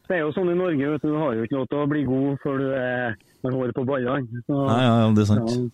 det 0.09 0.15
er 0.17 0.21
jo 0.21 0.31
sånn 0.35 0.51
i 0.51 0.57
Norge, 0.57 0.91
vet 0.91 1.01
du, 1.01 1.09
du 1.09 1.17
har 1.17 1.33
jo 1.33 1.45
ikke 1.47 1.57
lov 1.57 1.65
til 1.71 1.79
å 1.81 1.87
bli 1.89 2.03
god 2.05 2.37
før 2.43 2.59
du 2.61 2.67
er 2.77 3.15
med 3.41 3.55
håret 3.55 3.73
på 3.77 3.85
ballene. 3.89 4.43
Så, 4.45 4.59
Nei, 4.69 4.77
ja, 4.85 4.93
ja, 5.01 5.07
det 5.17 5.23
er 5.25 5.29
sant. 5.31 5.49
Ja. 5.55 5.65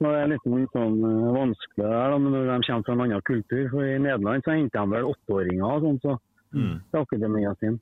Det 0.00 0.10
er 0.16 0.30
litt 0.32 0.44
sånn 0.72 0.96
eh, 1.04 1.28
vanskelig 1.36 1.84
der, 1.84 2.14
da, 2.14 2.18
når 2.24 2.48
de 2.48 2.58
kommer 2.64 2.84
fra 2.86 2.94
en 2.96 3.04
annen 3.04 3.24
kultur. 3.28 3.64
For 3.74 3.84
I 3.84 3.98
Nederland 4.00 4.46
så 4.46 4.56
henter 4.56 4.80
de 4.80 4.94
vel 4.96 5.08
åtteåringer 5.12 5.66
og 5.68 5.84
sånn, 5.88 6.00
så 6.06 6.18
Mm. 6.50 6.80
til 6.90 6.98
akademia 7.04 7.52
sin. 7.60 7.76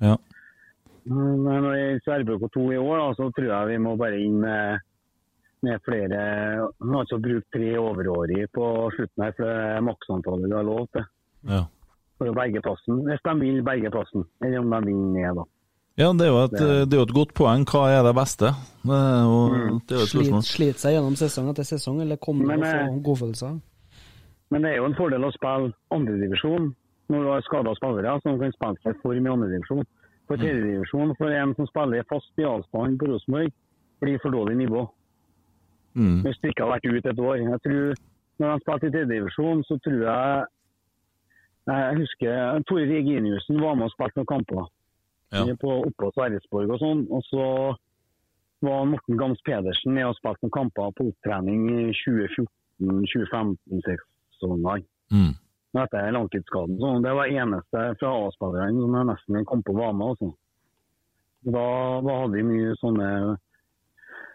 Ja. 0.00 0.14
Men 1.04 1.62
når 1.64 1.74
jeg 1.78 2.00
server 2.04 2.38
på 2.42 2.48
to 2.54 2.66
i 2.72 2.78
år, 2.80 2.96
da, 2.98 3.08
så 3.16 3.28
tror 3.36 3.48
jeg 3.52 3.68
vi 3.72 3.78
må 3.84 3.94
bare 4.00 4.18
inn 4.20 4.40
med, 4.42 4.80
med 5.66 5.80
flere 5.86 6.22
Altså 6.78 7.18
bruke 7.22 7.46
tre 7.54 7.70
overårige 7.80 8.48
på 8.54 8.66
slutten 8.96 9.24
her, 9.24 9.32
for 9.36 9.44
det 9.48 9.68
er 9.76 9.86
maksantallet 9.86 10.48
vi 10.50 10.56
har 10.58 10.66
lov 10.66 10.88
til. 10.96 11.06
Ja. 11.48 11.62
For 12.18 12.32
å 12.32 12.34
berge 12.34 12.60
plassen. 12.64 13.04
Hvis 13.06 13.22
de 13.24 13.36
vil 13.40 13.62
berge 13.66 13.90
plassen, 13.94 14.26
eller 14.42 14.58
om 14.60 14.74
de 14.74 14.82
vil 14.90 14.98
ned, 15.14 15.38
da. 15.38 15.44
ja, 16.02 16.10
det 16.18 16.26
er 16.26 16.32
jo 16.32 16.40
et, 16.44 16.56
det 16.58 16.96
er 16.96 17.00
jo 17.02 17.06
et 17.08 17.14
godt 17.20 17.34
poeng. 17.38 17.64
Hva 17.70 17.84
er 17.94 18.02
det 18.06 18.14
beste? 18.18 18.52
Det 18.82 18.98
er 18.98 19.22
jo, 19.22 19.38
Mm. 19.54 19.80
det 19.86 19.94
er 19.96 20.02
jo 20.02 20.06
et 20.06 20.12
Slit, 20.12 20.44
slite 20.50 20.82
seg 20.82 20.94
gjennom 20.96 21.16
sesong 21.18 21.48
etter 21.50 21.66
sesong, 21.66 22.02
eller 22.02 22.16
komme 22.16 22.46
Men, 22.46 22.60
og 22.62 22.66
få 22.66 22.82
eh, 22.82 23.00
godfølelser? 23.06 23.56
Men 24.50 24.62
det 24.62 24.70
er 24.72 24.76
jo 24.78 24.86
en 24.88 24.96
fordel 24.98 25.24
å 25.24 25.32
spille 25.34 25.72
andredivisjon 25.92 26.74
når 27.08 27.22
du 27.24 27.28
har 27.32 27.42
skada 27.44 27.72
spillere 27.76 28.14
som 28.22 28.38
kan 28.40 28.52
spille 28.52 28.82
seg 28.84 29.00
form 29.02 29.26
i 29.26 29.32
andredivisjon. 29.32 29.86
For 30.28 30.36
tredjedivisjon, 30.36 31.14
for 31.16 31.32
en 31.32 31.54
som 31.56 31.66
spiller 31.70 32.04
fast 32.08 32.40
i 32.40 32.44
avstand 32.44 32.98
på 33.00 33.06
Rosenborg, 33.08 33.52
blir 34.02 34.18
for 34.22 34.30
dårlig 34.34 34.56
nivå. 34.60 34.82
Mm. 35.96 36.20
Hvis 36.26 36.40
du 36.42 36.46
ikke 36.48 36.62
har 36.66 36.74
vært 36.76 36.86
ute 36.86 37.10
et 37.10 37.18
år. 37.18 37.36
Jeg 37.40 37.60
tror, 37.64 37.84
når 38.38 38.46
han 38.52 38.60
spilte 38.64 38.86
i 38.86 38.90
tredjedivisjon, 38.94 39.58
så 39.64 39.74
tror 39.84 40.00
jeg 40.04 40.46
Jeg 41.68 41.96
husker 41.98 42.62
Tore 42.68 42.84
Reginiussen 42.88 43.60
var 43.60 43.74
med 43.76 43.84
og 43.88 43.92
spilte 43.92 44.18
noen 44.20 44.32
kamper. 44.34 44.64
Ja. 45.32 45.42
På 45.60 45.70
oppå 45.84 46.06
Sverresborg 46.14 46.68
og 46.72 46.78
sånn. 46.80 47.00
Og 47.12 47.22
så 47.28 47.44
var 48.64 48.88
Morten 48.88 49.16
Gams 49.20 49.42
Pedersen 49.44 49.92
med 49.92 50.08
og 50.08 50.16
spilte 50.16 50.42
noen 50.46 50.56
kamper 50.56 50.88
på 50.96 51.02
opptrening 51.10 51.60
i 51.68 51.92
2014-2015-sesongene. 51.98 54.80
Mm. 55.12 55.34
Etter 55.76 56.12
langtidsskaden. 56.12 56.78
Så 56.80 57.02
det 57.04 57.12
var 57.14 57.26
eneste 57.28 57.82
fra 58.00 58.12
A-spillerne 58.26 58.80
som 58.80 58.94
jeg 58.96 59.06
nesten 59.10 59.44
kom 59.46 59.62
på 59.62 59.74
var 59.76 59.92
med. 59.92 60.14
Altså. 60.14 60.30
Da, 61.44 61.66
da 62.02 62.14
hadde 62.22 62.34
vi 62.38 62.42
mye 62.48 62.72
sånne 62.80 63.08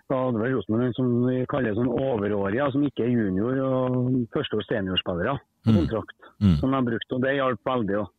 Da 0.10 0.20
hadde 0.20 0.40
vi 0.44 0.52
Rosenborg 0.54 0.94
som 0.96 1.10
vi 1.26 1.46
kaller 1.50 1.74
sånn 1.76 1.90
overårige, 1.90 2.68
som 2.72 2.84
ikke 2.86 3.06
er 3.06 3.12
junior 3.16 3.60
og 3.66 4.12
førsteårs 4.36 4.68
seniorspillere 4.70 5.38
på 5.64 5.72
Mm. 5.72 5.78
kontrakt. 5.80 6.18
Mm. 6.44 6.56
Som 6.60 6.70
de 6.70 6.76
har 6.76 6.84
brukt, 6.84 7.12
og 7.16 7.22
det 7.24 7.34
hjalp 7.38 7.60
veldig. 7.66 7.98
også. 8.04 8.12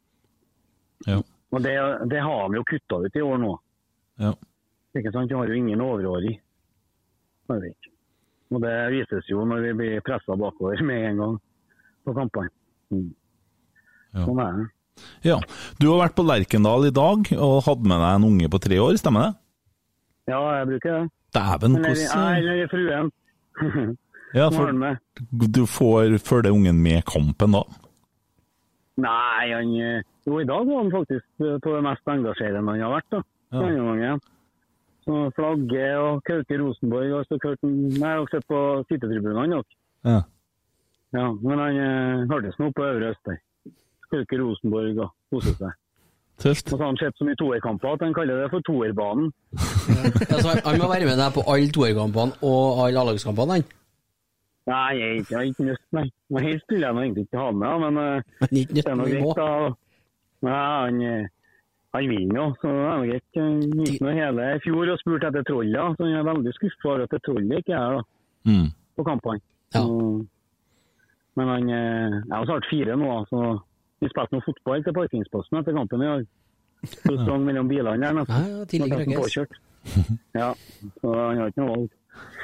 Ja. 1.07 1.19
Og 1.53 1.63
det, 1.63 1.75
det 2.11 2.21
har 2.25 2.49
vi 2.49 2.57
jo 2.57 2.65
kutta 2.65 2.97
ut 3.05 3.17
i 3.17 3.21
år 3.23 3.39
nå. 3.39 3.53
Ja. 4.19 4.33
Ikke 4.97 5.13
sant? 5.13 5.29
Vi 5.31 5.35
har 5.37 5.47
jo 5.47 5.55
ingen 5.55 5.81
overårig. 5.81 6.41
Og 7.49 8.61
det 8.63 8.75
vises 8.95 9.29
jo 9.29 9.45
når 9.45 9.61
vi 9.69 9.73
blir 9.79 10.01
pressa 10.07 10.37
bakover 10.37 10.83
med 10.83 11.05
en 11.11 11.17
gang 11.23 11.39
på 12.05 12.15
kampene. 12.17 12.51
Mm. 12.95 13.13
Ja. 14.15 14.25
Sånn 14.29 14.41
er 14.45 14.59
det. 14.61 14.67
ja. 15.27 15.39
Du 15.83 15.89
har 15.91 16.05
vært 16.05 16.17
på 16.19 16.25
Lerkendal 16.27 16.87
i 16.89 16.95
dag 16.95 17.31
og 17.35 17.57
hadde 17.67 17.91
med 17.91 17.99
deg 18.05 18.13
en 18.21 18.27
unge 18.31 18.51
på 18.53 18.61
tre 18.63 18.79
år, 18.83 18.95
stemmer 19.01 19.27
det? 19.29 19.33
Ja, 20.33 20.41
jeg 20.61 20.69
bruker 20.73 20.99
det. 21.01 21.05
Dæven, 21.35 21.79
hvordan 21.83 22.45
jeg 22.47 22.63
er 22.63 22.71
fruen. 22.71 23.09
ja, 24.39 24.47
for. 24.55 24.71
Du 25.59 25.65
får 25.67 26.19
følge 26.23 26.53
ungen 26.55 26.79
med 26.83 27.03
kampen 27.11 27.57
da? 27.59 27.65
Nei, 29.03 29.51
han 29.51 29.73
eh, 29.83 30.03
Jo, 30.25 30.39
i 30.41 30.47
dag 30.47 30.63
var 30.69 30.79
han 30.85 30.93
faktisk 30.95 31.27
eh, 31.43 31.57
på 31.61 31.73
det 31.75 31.83
mest 31.85 32.07
engasjerende 32.09 32.77
han 32.77 32.85
har 32.87 32.95
vært. 32.95 33.09
da. 33.11 33.21
Ja. 33.51 33.65
Denne 33.65 33.89
gangen. 33.91 34.23
Så 35.05 35.19
flagge 35.37 35.89
og 36.01 36.23
Kauke 36.25 36.57
Rosenborg 36.63 37.11
og 37.19 37.27
så 37.29 37.37
Kauken 37.43 37.75
Nei, 37.99 38.13
jeg 38.15 38.23
har 38.23 38.31
sett 38.33 38.47
på 38.49 38.61
sittetribunene. 38.89 39.59
Ja. 40.07 40.21
Ja, 41.15 41.29
men 41.33 41.59
han 41.63 41.77
eh, 41.79 42.25
hørtes 42.31 42.57
nå 42.59 42.71
på 42.75 42.83
Øvre 42.89 43.13
Østøy. 43.15 43.37
Kauke 44.11 44.39
Rosenborg 44.41 44.99
og 45.05 45.11
kose 45.31 45.55
seg. 45.59 45.73
Tøft. 46.43 46.67
Og 46.73 46.75
så 46.75 46.83
har 46.83 46.89
han 46.91 46.99
sett 46.99 47.15
så 47.19 47.25
mye 47.29 47.39
toerkamper 47.39 47.93
at 47.95 48.03
han 48.03 48.15
kaller 48.17 48.41
det 48.43 48.49
for 48.51 48.65
toerbanen. 48.67 49.29
Altså, 49.55 50.49
han- 50.51 50.65
han 50.67 50.81
må 50.83 50.89
være 50.91 51.07
med 51.07 51.19
deg 51.23 51.33
på 51.37 51.45
alle 51.47 51.71
toerkampene 51.77 52.35
og 52.43 52.83
alle 52.87 52.99
A-lagskampene, 53.05 53.53
han. 53.61 53.65
Nei, 54.67 54.93
jeg 54.99 55.07
er 55.11 55.15
ikke, 55.21 55.31
jeg 55.31 55.39
er 55.39 55.49
ikke 55.53 55.69
lyst, 55.71 55.87
nei. 55.93 56.05
Men 56.31 56.43
helst 56.49 56.67
ville 56.73 56.87
jeg 56.89 56.97
egentlig 56.97 57.25
ikke 57.29 57.39
ha 57.45 57.51
med 57.53 57.69
han, 57.69 57.81
men 57.85 57.95
Men 58.41 58.59
ikke 58.63 58.75
det 58.75 58.87
er 58.87 58.95
nå 58.99 59.05
greit, 59.13 59.37
da. 59.37 59.49
Nei, 60.43 60.59
han, 60.85 61.01
eh, 61.03 61.27
han 61.95 62.09
vinner 62.11 62.37
jo, 62.41 62.47
så 62.61 62.67
det 62.75 62.85
er 62.91 62.99
nå 62.99 63.07
greit. 63.11 63.29
Han 63.37 63.85
gikk 63.85 64.01
nå 64.01 64.15
hele 64.19 64.47
i 64.57 64.63
fjor 64.67 64.93
og 64.95 64.99
spurte 65.03 65.27
etter 65.31 65.45
trollet, 65.51 65.97
så 65.99 66.05
han 66.09 66.15
er 66.19 66.29
veldig 66.33 66.55
skuffa 66.59 66.89
over 66.95 67.03
at 67.07 67.11
det 67.15 67.23
trollet 67.29 67.59
ikke 67.63 67.75
er 67.79 67.99
da, 67.99 68.03
Mm. 68.51 68.69
på 68.99 69.05
kampene. 69.05 69.41
Ja. 69.75 69.81
Så- 69.85 70.27
Men 71.39 71.51
han 71.51 71.69
eh, 71.75 72.17
jeg 72.21 72.35
har 72.37 72.47
snart 72.49 72.69
fire 72.71 72.97
nå, 73.01 73.11
så 73.31 73.43
vi 74.03 74.11
spilte 74.13 74.37
noe 74.37 74.45
fotball 74.47 74.85
til 74.87 74.95
parkingsplassen 74.97 75.61
etter 75.61 75.77
kampen 75.77 76.03
i 76.05 76.11
dag. 76.13 76.25
Så 76.85 77.15
sprang 77.17 77.45
mellom 77.47 77.69
bilene 77.71 77.97
der 78.05 78.17
nesten. 78.21 78.35
Ja, 78.45 78.59
ja, 78.61 78.65
tidlig 78.69 78.89
Så 78.89 78.91
ble 78.91 78.99
han 78.99 79.13
krøkkes. 79.13 79.25
påkjørt. 79.25 79.61
Ja, 80.37 80.49
så 81.01 81.13
han 81.17 81.39
har 81.41 81.53
ikke 81.53 81.63
noe 81.65 81.75
valg. 81.75 81.93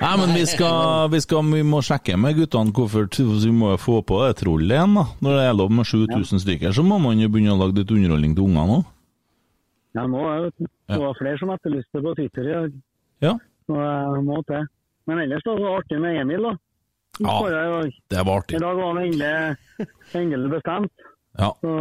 Nei, 0.01 0.15
men 0.19 0.33
vi 0.35 0.43
skal, 0.51 1.11
vi 1.13 1.21
skal 1.23 1.51
vi 1.53 1.61
må 1.63 1.79
sjekke 1.87 2.17
med 2.19 2.35
guttene 2.41 2.75
hvorfor 2.75 3.07
vi 3.45 3.53
må 3.55 3.75
få 3.79 4.01
på 4.03 4.19
det 4.25 4.39
trollet 4.41 4.75
igjen. 4.75 4.97
da. 4.99 5.05
Når 5.23 5.37
det 5.39 5.45
er 5.47 5.55
lov 5.61 5.71
med 5.71 5.87
7000 5.87 6.43
stykker, 6.43 6.75
så 6.75 6.83
må 6.83 6.99
man 6.99 7.21
jo 7.23 7.29
begynne 7.31 7.55
å 7.55 7.61
lage 7.61 7.79
litt 7.79 7.93
underholdning 7.95 8.35
til 8.35 8.49
ungene 8.49 8.81
òg. 8.81 8.89
Ja, 9.95 10.07
nå 10.07 10.25
er 10.31 10.49
det, 10.49 10.69
det 10.91 10.99
var 11.03 11.17
flere 11.19 11.39
som 11.39 11.51
etterlyste 11.55 12.03
på 12.03 12.15
Twitter 12.19 12.49
i 12.49 12.57
dag. 12.57 12.75
Ja. 13.27 13.33
Så 13.67 13.79
jeg 13.79 14.25
må 14.27 14.41
til. 14.49 14.67
Men 15.11 15.23
ellers 15.25 15.43
da, 15.47 15.55
så 15.55 15.63
var 15.63 15.71
det 15.71 15.85
artig 15.85 16.01
med 16.03 16.19
Emil, 16.25 16.45
da. 16.49 16.53
Ja. 17.19 17.37
Det 18.09 18.23
var 18.25 18.45
I 18.49 18.59
dag 18.59 18.77
var 18.77 18.87
han 18.87 19.03
endelig, 19.05 19.57
endelig 20.13 20.51
bestemt. 20.51 20.93
Ja. 21.39 21.57
Så 21.61 21.75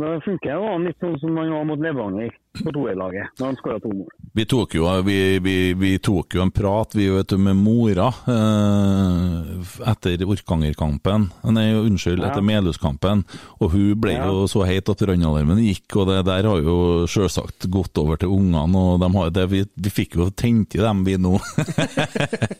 det 0.00 0.20
funker 0.24 0.56
jo 0.56 0.78
litt 0.84 1.00
sånn 1.02 1.18
som 1.20 1.36
han 1.36 1.52
var 1.52 1.64
mot 1.68 1.82
Levanger 1.84 2.34
på 2.50 2.72
toerlaget, 2.74 3.30
når 3.38 3.46
han 3.46 3.56
skåra 3.60 3.78
to 3.80 3.92
mål. 3.94 4.08
Vi 4.34 4.44
tok, 4.50 4.74
jo, 4.74 4.86
vi, 5.06 5.38
vi, 5.42 5.54
vi 5.78 5.90
tok 6.02 6.34
jo 6.34 6.42
en 6.42 6.50
prat 6.54 6.92
vi 6.98 7.06
vet 7.10 7.30
du, 7.30 7.36
med 7.38 7.56
mora 7.58 8.08
eh, 8.26 9.90
etter 9.90 10.24
Orkanger-kampen. 10.26 11.28
Nei, 11.54 11.68
unnskyld, 11.78 12.20
Ja. 12.20 12.30
etter 12.30 12.42
Melhus-kampen. 12.44 13.24
Og 13.60 13.70
hun 13.72 13.94
ble 14.00 14.12
Ja. 14.18 14.26
jo 14.26 14.46
så 14.50 14.64
heit 14.66 14.88
at 14.90 14.98
brannalarmen 14.98 15.58
gikk, 15.62 15.96
og 15.96 16.08
det 16.10 16.24
der 16.26 16.42
har 16.50 16.60
jo 16.62 17.06
selvsagt 17.06 17.68
gått 17.70 17.96
over 17.98 18.16
til 18.16 18.28
ungene. 18.34 18.76
Og 18.76 19.00
de 19.00 19.10
har, 19.16 19.30
det, 19.30 19.46
vi, 19.50 19.64
vi 19.76 19.90
fikk 19.90 20.16
jo 20.18 20.30
tent 20.30 20.74
i 20.74 20.78
dem, 20.82 21.04
vi 21.06 21.16
nå. 21.16 21.38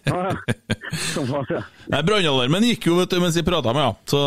Ja, 0.06 0.30
ja. 0.30 0.36
Sånn. 0.90 1.28
Nei, 1.90 2.00
Brannalarmen 2.02 2.64
gikk 2.66 2.86
jo 2.90 2.96
vet 2.98 3.10
du, 3.12 3.20
mens 3.22 3.36
vi 3.38 3.44
prata 3.46 3.72
med 3.74 3.84
henne, 3.84 3.96
så 4.10 4.20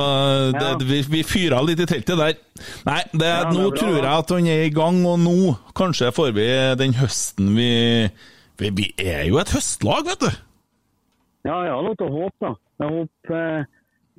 det, 0.53 0.63
Ja. 0.63 0.77
vi, 0.79 1.01
vi 1.11 1.23
fyra 1.27 1.61
litt 1.63 1.79
i 1.83 1.85
teltet 1.89 2.17
der. 2.19 2.37
Nei, 2.87 3.01
det, 3.11 3.27
Ja, 3.27 3.51
nå 3.51 3.69
bra, 3.69 3.77
tror 3.79 3.95
jeg 3.97 4.05
at 4.05 4.29
han 4.29 4.47
er 4.47 4.63
i 4.67 4.69
gang, 4.73 5.01
og 5.05 5.19
nå 5.19 5.52
kanskje 5.77 6.11
får 6.15 6.31
vi 6.35 6.47
den 6.79 6.95
høsten 6.99 7.53
vi 7.57 7.69
Vi, 8.59 8.69
vi 8.69 8.85
er 9.01 9.23
jo 9.27 9.39
et 9.41 9.49
høstlag, 9.49 10.05
vet 10.05 10.21
du. 10.21 10.29
Ja, 11.43 11.55
jeg 11.65 11.71
har 11.73 11.81
lov 11.83 11.95
til 11.97 12.05
å 12.05 12.13
håpe, 12.13 12.37
da. 12.45 12.51
Jeg 12.83 12.91
håper 12.93 13.39
eh, 13.39 13.65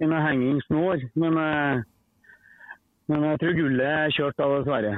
en 0.04 0.14
henging 0.26 0.58
snår, 0.66 1.04
men, 1.22 1.38
eh, 1.38 1.84
men 3.12 3.26
jeg 3.30 3.40
tror 3.40 3.54
gullet 3.60 3.86
er 3.86 4.16
kjørt 4.16 4.42
av, 4.42 4.56
dessverre. 4.58 4.96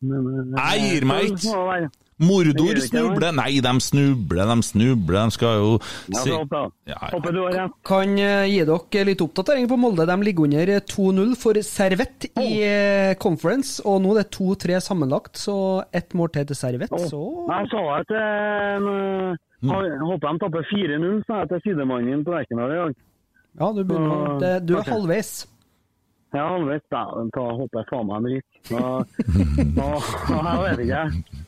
Men, 0.00 0.30
eh, 0.32 0.56
Jeg 0.56 0.88
gir 0.88 1.06
meg 1.10 1.28
ikke. 1.28 1.90
Mordor 2.22 2.78
Det 2.78 2.84
snubler 2.86 3.34
Nei, 3.36 3.60
de 3.64 3.72
snubler, 3.82 4.48
de 4.50 4.66
snubler. 4.66 5.18
De 5.18 5.36
skal 5.36 5.58
jo 5.60 5.70
Ja, 6.12 6.22
si-. 6.22 6.32
Ja, 6.32 6.62
ja. 6.92 6.98
Håper 7.12 7.34
du 7.34 7.40
har 7.44 7.56
rett. 7.58 7.76
Kan 7.86 8.16
eh, 8.18 8.46
gi 8.50 8.64
dere 8.68 9.06
litt 9.08 9.24
oppdatering 9.24 9.68
på 9.70 9.78
Molde. 9.80 10.06
De 10.08 10.16
ligger 10.22 10.48
under 10.48 10.74
2-0 10.92 11.36
for 11.40 11.60
Servett 11.66 12.28
i 12.40 12.48
eh, 12.66 13.14
conference, 13.22 13.80
og 13.86 14.02
nå 14.04 14.16
er 14.16 14.22
det 14.22 14.32
2-3 14.36 14.80
sammenlagt, 14.84 15.36
så 15.40 15.56
ett 15.92 16.14
mål 16.18 16.32
til 16.34 16.48
til 16.52 16.58
Servett, 16.58 16.92
så 17.10 17.22
Jeg 17.48 17.70
sa 17.72 17.82
at 18.00 18.12
eh, 18.18 18.90
jeg 19.62 19.98
håper 20.02 20.26
de 20.26 20.42
tapper 20.42 20.68
4-0, 20.72 21.22
sa 21.28 21.42
jeg 21.42 21.52
til 21.52 21.64
sidemannen 21.68 22.24
på 22.26 22.34
Lerkendal 22.34 22.74
i 22.74 22.80
dag. 22.80 23.00
Ja, 23.60 23.68
du, 23.76 23.82
begynner, 23.84 24.60
du 24.64 24.76
er 24.80 24.88
halvveis. 24.88 25.32
Ja, 26.32 26.46
halvveis. 26.48 26.82
Dæven 26.90 27.30
da 27.34 27.44
håper 27.58 27.82
jeg 27.82 27.88
faen 27.90 28.08
meg 28.08 28.16
en 28.16 28.28
ryker. 28.32 28.48
Da, 28.72 28.80
da, 29.78 29.88
da, 30.32 30.54
jeg 30.56 30.62
vet 30.64 30.82
ikke. 30.86 31.41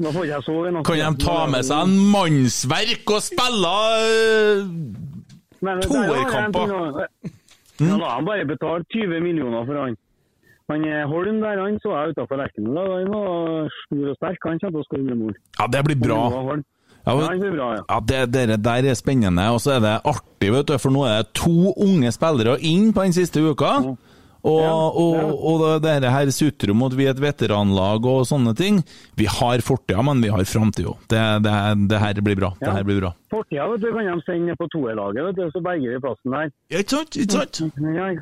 Da 0.00 0.12
får 0.14 0.26
jeg 0.30 0.44
sove 0.46 0.70
Nå. 0.72 0.82
Kan 0.88 0.96
de 1.00 1.24
ta 1.24 1.38
med 1.50 1.66
seg 1.68 1.82
en 1.84 1.96
mannsverk 2.12 3.10
og 3.12 3.20
spille 3.24 3.72
uh, 4.00 4.62
er 5.60 5.82
toerkamper? 5.84 6.72
en 6.72 7.02
Ja, 7.80 7.96
da 7.96 8.04
har 8.04 8.14
han 8.18 8.28
bare 8.28 8.46
betalt 8.48 8.88
20 8.92 9.20
millioner 9.24 9.64
for 9.68 9.76
han. 9.80 9.96
Han 10.70 10.84
eh, 10.86 11.06
Holm 11.08 11.40
der, 11.42 11.60
han 11.64 11.78
så 11.82 11.94
jeg 11.96 12.12
utenfor 12.14 12.38
Lerkendal. 12.40 12.90
Han 12.98 13.08
var 13.14 13.70
stor 13.78 14.10
og 14.12 14.18
sterk. 14.18 14.44
Han 14.46 14.60
kommer 14.60 14.76
til 14.76 14.82
å 14.82 14.88
skåre 14.88 15.16
mål. 15.22 15.38
Ja, 15.58 15.68
det 15.72 15.80
blir 15.88 15.98
bra. 16.00 16.20
Ja, 16.30 16.42
men- 16.50 16.66
han 17.06 17.40
bra, 17.40 17.68
ja. 17.78 17.82
Ja, 17.88 18.00
det, 18.00 18.18
det 18.34 18.58
der 18.64 18.90
er 18.90 18.94
spennende, 18.94 19.48
og 19.50 19.60
så 19.64 19.78
er 19.78 19.80
det 19.80 19.94
artig, 20.04 20.50
vet 20.52 20.68
du, 20.68 20.74
for 20.78 20.92
nå 20.92 21.06
er 21.08 21.22
det 21.22 21.32
to 21.32 21.72
unge 21.72 22.12
spillere 22.12 22.58
inn 22.60 22.92
på 22.92 23.06
den 23.06 23.16
siste 23.16 23.40
uka. 23.40 23.72
Ja, 23.80 23.94
og, 24.42 24.60
ja. 24.62 25.24
og 25.50 25.64
det 25.84 25.94
det 26.04 26.10
her 26.14 26.30
sutrer 26.32 26.72
om 26.72 26.82
at 26.86 26.94
vi 26.96 27.06
er 27.06 27.12
et 27.14 27.20
veteranlag 27.20 28.06
og 28.08 28.22
sånne 28.28 28.54
ting. 28.56 28.80
Vi 29.20 29.26
har 29.28 29.60
fortida, 29.64 30.02
men 30.06 30.22
vi 30.24 30.30
har 30.32 30.44
framtida. 30.48 30.94
Det, 31.12 31.22
det, 31.44 31.54
det 31.90 32.00
her 32.00 32.20
blir 32.24 32.38
bra. 32.40 32.52
Det 32.60 32.70
Ja. 32.72 32.82
blir 32.86 33.00
bra. 33.02 33.12
Fortida 33.30 33.66
du, 33.76 33.88
kan 33.92 34.06
de 34.08 34.22
sende 34.24 34.56
på 34.56 34.68
toerlaget, 34.72 35.36
så 35.52 35.60
berger 35.60 35.96
vi 35.96 36.00
plassen 36.00 36.36
der. 36.36 36.52
Ja, 36.72 36.78
Ikke 36.78 36.96
sant? 36.96 37.16
Ikke 37.16 37.32
sant? 37.32 37.60
Ja, 37.80 38.12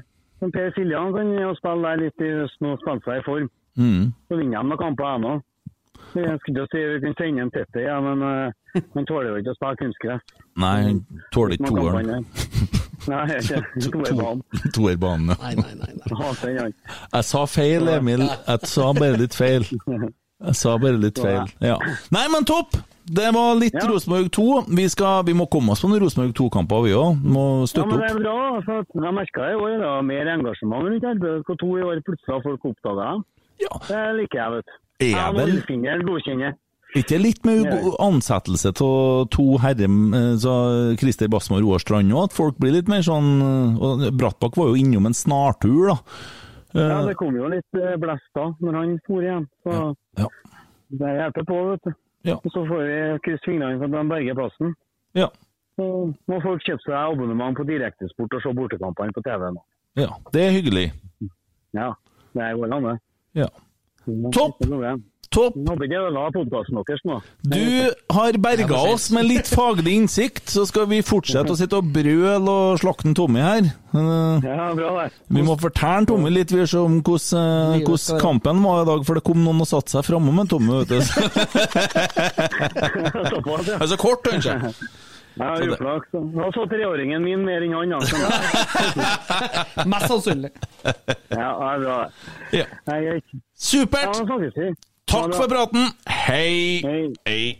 men 0.40 0.52
Per 0.54 0.70
Siljan 0.74 1.12
kan 1.14 1.30
spille 1.58 1.82
der 1.88 2.02
litt 2.02 2.22
i 2.22 2.32
høsten 2.40 2.72
og 2.72 2.82
spille 2.82 3.02
seg 3.06 3.22
i 3.22 3.26
form. 3.26 3.48
Mm. 3.78 4.04
Så 4.28 4.38
vinner 4.40 4.62
de 4.62 4.68
noen 4.72 4.80
kamper 4.82 5.14
ennå. 5.16 5.36
Jeg 6.14 6.38
skulle 6.40 6.66
si 6.72 6.78
vi 6.78 7.00
kunne 7.02 7.18
sende 7.18 7.42
en 7.42 7.50
Tette, 7.52 7.82
ja, 7.84 7.98
men 8.00 8.22
uh, 8.22 8.82
han 8.94 9.06
tåler 9.06 9.32
jo 9.32 9.40
ikke 9.42 9.52
å 9.52 9.58
spille 9.58 9.80
kunstgress. 9.82 10.36
Nei, 10.58 10.76
han 10.88 11.00
tåler 11.34 11.58
ikke 11.58 11.74
Noen 11.74 12.26
toeren. 13.08 13.40
kamper, 13.48 13.64
Nei, 13.64 13.64
ikke 13.80 13.90
toerbanen. 13.90 14.42
Toerbanen, 14.74 15.32
ja. 15.32 15.36
Nei, 15.42 15.54
nei, 15.56 15.74
nei. 15.80 16.60
nei. 16.60 16.70
Jeg 17.14 17.24
sa 17.24 17.44
feil, 17.46 17.88
Emil. 17.88 18.24
Jeg 18.28 18.70
sa 18.74 18.92
bare 18.96 19.16
litt 19.20 19.34
feil. 19.38 19.64
Jeg 19.68 20.54
sa 20.54 20.76
bare 20.78 21.00
litt 21.02 21.18
feil. 21.18 21.50
Ja. 21.64 21.78
Nei, 22.14 22.26
men 22.32 22.46
topp! 22.48 22.76
Det 23.08 23.30
var 23.32 23.54
litt 23.56 23.72
Ja. 23.72 23.86
Rosenborg 23.88 24.26
2. 24.36 24.44
Vi, 24.76 24.84
skal, 24.92 25.22
vi 25.24 25.32
må 25.32 25.46
komme 25.48 25.72
oss 25.72 25.80
på 25.80 25.88
noen 25.88 26.02
Rosenborg 26.04 26.34
2-kamper, 26.36 26.82
vi 26.84 26.90
òg. 26.92 27.22
Må 27.24 27.44
støtte 27.64 27.86
opp. 27.86 27.94
Ja, 27.94 27.96
men 27.96 28.02
det 28.04 28.10
er 28.12 28.18
bra. 28.20 28.34
Altså, 28.58 28.76
jeg 29.06 29.14
merka 29.16 29.46
i 29.48 29.54
år 29.56 29.70
det 29.80 29.86
var 29.88 30.02
mer 30.04 30.28
engasjement 30.34 30.84
rundt 30.90 31.06
RBK2 31.14 31.70
i 31.80 31.86
år. 31.88 32.02
Plutselig 32.04 32.34
har 32.34 32.42
folk 32.44 32.66
oppdaga 32.68 33.06
det. 33.14 33.24
Ja. 33.64 33.78
Det 33.88 34.02
liker 34.20 34.42
jeg, 34.42 34.52
vet 34.58 34.68
du. 34.68 34.74
Er 35.00 35.08
Jeg 35.14 35.34
vel- 35.38 35.52
Nullfinger 35.54 36.04
godkjenner. 36.10 36.52
Ikke 36.96 37.18
litt 37.20 37.44
med 37.44 37.66
ansettelse 38.00 38.70
av 38.80 39.26
to 39.34 39.58
herrer, 39.60 39.84
eh, 40.16 40.36
så 40.40 40.96
Christer 40.98 41.28
Basmo 41.28 41.58
og 41.58 41.62
Roar 41.66 41.78
Strand 41.82 42.12
òg, 42.12 42.24
at 42.30 42.32
folk 42.32 42.56
blir 42.58 42.72
litt 42.72 42.88
mer 42.88 43.02
sånn 43.04 43.28
eh, 43.42 44.10
Brattbakk 44.16 44.56
var 44.56 44.70
jo 44.72 44.78
innom 44.80 45.06
en 45.06 45.14
snartur, 45.14 45.88
da. 45.92 45.98
Ja, 46.74 47.00
Eh, 47.00 47.06
det 47.06 47.14
kom 47.16 47.34
jo 47.34 47.46
litt 47.48 47.64
blest 47.72 48.28
da, 48.36 48.42
når 48.60 48.74
han 48.76 48.98
for 49.06 49.22
igjen. 49.24 49.46
Så 49.64 49.96
Ja. 50.20 50.26
det 50.90 51.12
hjelper 51.16 51.44
på, 51.48 51.70
vet 51.70 51.80
du. 51.84 51.92
Ja. 52.28 52.34
Så 52.44 52.64
får 52.68 52.82
vi 52.84 53.18
krysse 53.24 53.44
fingrene 53.46 53.78
for 53.78 53.84
at 53.88 53.90
de 53.96 54.08
berger 54.08 54.34
plassen. 54.36 54.74
Ja. 55.14 55.28
Så 55.76 56.12
må 56.28 56.40
folk 56.42 56.60
kjøpe 56.66 56.84
seg 56.84 56.92
abonnement 56.94 57.56
på 57.56 57.64
Direktesport 57.66 58.34
og 58.36 58.42
se 58.42 58.52
bortekampene 58.52 59.12
på 59.16 59.22
TV 59.24 59.48
nå. 59.54 59.62
ja. 59.96 60.08
Det 60.32 60.42
er 60.44 60.50
hyggelig. 60.60 60.92
Ja, 61.72 61.94
det 62.34 62.50
går 62.60 62.74
an, 62.76 62.82
det. 62.84 62.98
Ja. 63.34 63.48
Topp. 64.32 64.60
Topp! 65.28 65.56
Jeg 65.60 65.66
Håper 65.68 66.30
podkasten 66.32 66.78
deres 66.80 67.02
nå. 67.04 67.16
Du 67.44 68.14
har 68.16 68.36
berga 68.40 68.78
oss 68.94 69.10
med 69.12 69.26
litt 69.28 69.48
faglig 69.50 69.92
innsikt, 70.00 70.48
så 70.48 70.64
skal 70.68 70.86
vi 70.88 71.02
fortsette 71.04 71.52
å 71.52 71.58
sitte 71.58 71.76
og 71.82 71.90
brøle 71.92 72.48
og 72.48 72.78
slakte 72.80 73.12
Tommy 73.18 73.42
her. 73.44 73.68
Eh, 73.92 74.46
Ja, 74.48 74.70
bra 74.78 74.94
det. 75.02 75.10
Vi 75.28 75.44
må 75.44 75.58
fortelle 75.60 76.08
Tommy 76.08 76.32
litt 76.32 76.52
vi 76.54 76.64
om 76.80 77.02
hvordan, 77.04 77.76
eh, 77.76 77.84
hvordan 77.84 78.22
kampen 78.24 78.62
var 78.64 78.82
i 78.82 78.88
dag, 78.88 79.04
for 79.04 79.14
det 79.20 79.24
kom 79.28 79.44
noen 79.44 79.60
og 79.60 79.68
satte 79.68 79.92
seg 79.98 80.06
framme 80.08 80.32
med 80.32 80.48
Tommy. 80.48 80.80
vet 80.80 80.88
du. 80.88 81.00
Ja. 83.68 83.76
altså 83.78 83.96
kort, 84.00 84.22
kanskje. 84.24 84.54
Ja, 85.38 85.52
uflaks. 85.62 86.08
Nå 86.12 86.48
så 86.54 86.64
treåringen 86.70 87.22
min 87.22 87.44
mer 87.46 87.62
enn 87.62 87.74
han. 87.76 87.92
Altså. 87.94 88.16
Mest 89.92 90.08
sannsynlig. 90.10 90.50
Ja, 91.30 91.52
det 91.52 91.68
er 91.68 91.84
bra. 91.84 91.98
det. 92.50 92.58
Ja, 92.58 92.66
Supert! 93.54 94.18
vi. 94.56 94.72
Takk 95.08 95.34
for 95.34 95.48
praten. 95.50 95.88
Hei! 96.28 96.82
Hei. 97.26 97.58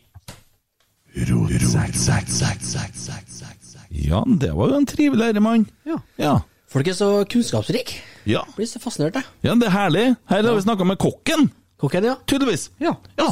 Ja, 4.09 4.23
det 4.41 4.53
var 4.55 4.71
jo 4.71 4.79
en 4.79 4.87
trivelig 4.87 5.31
herremann. 5.31 5.67
Ja. 5.89 5.99
Ja. 6.21 6.35
Folk 6.69 6.89
er 6.91 6.97
så 6.97 7.09
kunnskapsrike. 7.33 8.03
Ja. 8.29 8.43
Blir 8.57 8.69
så 8.69 8.81
fascinert, 8.83 9.17
jeg. 9.17 9.25
ja, 9.47 9.55
det 9.57 9.71
er 9.71 9.75
herlig. 9.75 10.05
Her 10.29 10.43
har 10.45 10.55
vi 10.59 10.67
snakka 10.67 10.85
med 10.85 10.99
kokken, 11.01 11.49
Kokken, 11.81 12.05
ja. 12.05 12.19
tydeligvis. 12.29 12.69
Ja. 12.83 12.93
Ja. 13.19 13.31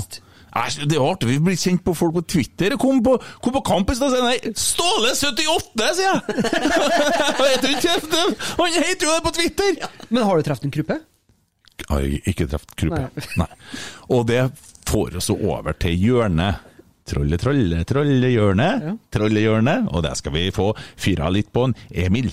Æsj, 0.56 0.86
det 0.88 0.96
er 0.96 1.04
artig. 1.04 1.28
Vi 1.28 1.40
blir 1.44 1.58
kjent 1.60 1.82
på 1.84 1.92
folk 1.94 2.14
på 2.16 2.22
Twitter. 2.32 2.72
Jeg 2.72 2.80
kom 2.80 3.02
på, 3.04 3.18
kom 3.44 3.52
på 3.58 3.60
kamp 3.66 3.90
i 3.92 3.96
stad 3.98 4.14
sier 4.14 4.24
nei, 4.24 4.38
Ståle 4.56 5.10
78, 5.12 5.90
sier 5.98 6.06
jeg! 6.06 6.20
Vet 7.42 7.66
du 7.66 7.68
ikke? 7.74 7.96
Han 8.62 8.78
heter 8.78 9.04
jo 9.04 9.12
det 9.18 9.24
på 9.26 9.34
Twitter! 9.36 9.76
Men 10.08 10.24
har 10.24 10.38
du 10.40 10.46
truffet 10.46 10.64
en 10.70 10.72
kruppe? 10.78 10.96
Har 11.88 12.00
jeg 12.02 12.22
ikke 12.26 12.46
truffet. 12.50 12.88
Nei. 13.36 13.44
Nei. 13.44 13.50
Og 14.14 14.26
det 14.28 14.40
får 14.88 15.18
oss 15.20 15.30
over 15.34 15.76
til 15.78 15.94
hjørnet. 15.98 16.64
Trolle, 17.06 17.38
trolle, 17.38 17.84
trollehjørnet. 17.86 18.82
Ja. 18.82 18.96
Trollehjørnet. 19.14 19.92
Og 19.94 20.02
der 20.02 20.18
skal 20.18 20.34
vi 20.34 20.48
få 20.54 20.72
fyra 20.98 21.30
litt 21.30 21.52
på 21.54 21.68
en 21.68 21.76
Emil. 21.94 22.32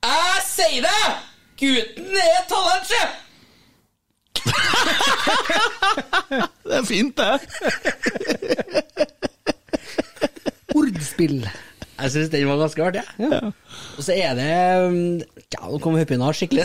Jeg 0.00 0.44
sier 0.46 0.84
det! 0.84 1.29
Gutten 1.60 2.14
er 2.26 2.40
talentsjef! 2.50 3.10
Det 6.70 6.76
er 6.78 6.84
fint, 6.86 7.18
det. 7.18 7.40
Ordspill. 10.78 11.40
Jeg 12.00 12.08
syns 12.14 12.30
den 12.32 12.46
var 12.48 12.56
ganske 12.62 12.84
artig. 12.86 13.02
ja. 13.20 13.40
Og 13.98 14.02
så 14.06 14.12
er 14.16 14.30
det 14.38 14.46
um, 14.86 15.18
Ja, 15.52 15.60
nå 15.68 15.76
kommer 15.82 15.98
Høppina 16.00 16.30
skikkelig 16.32 16.64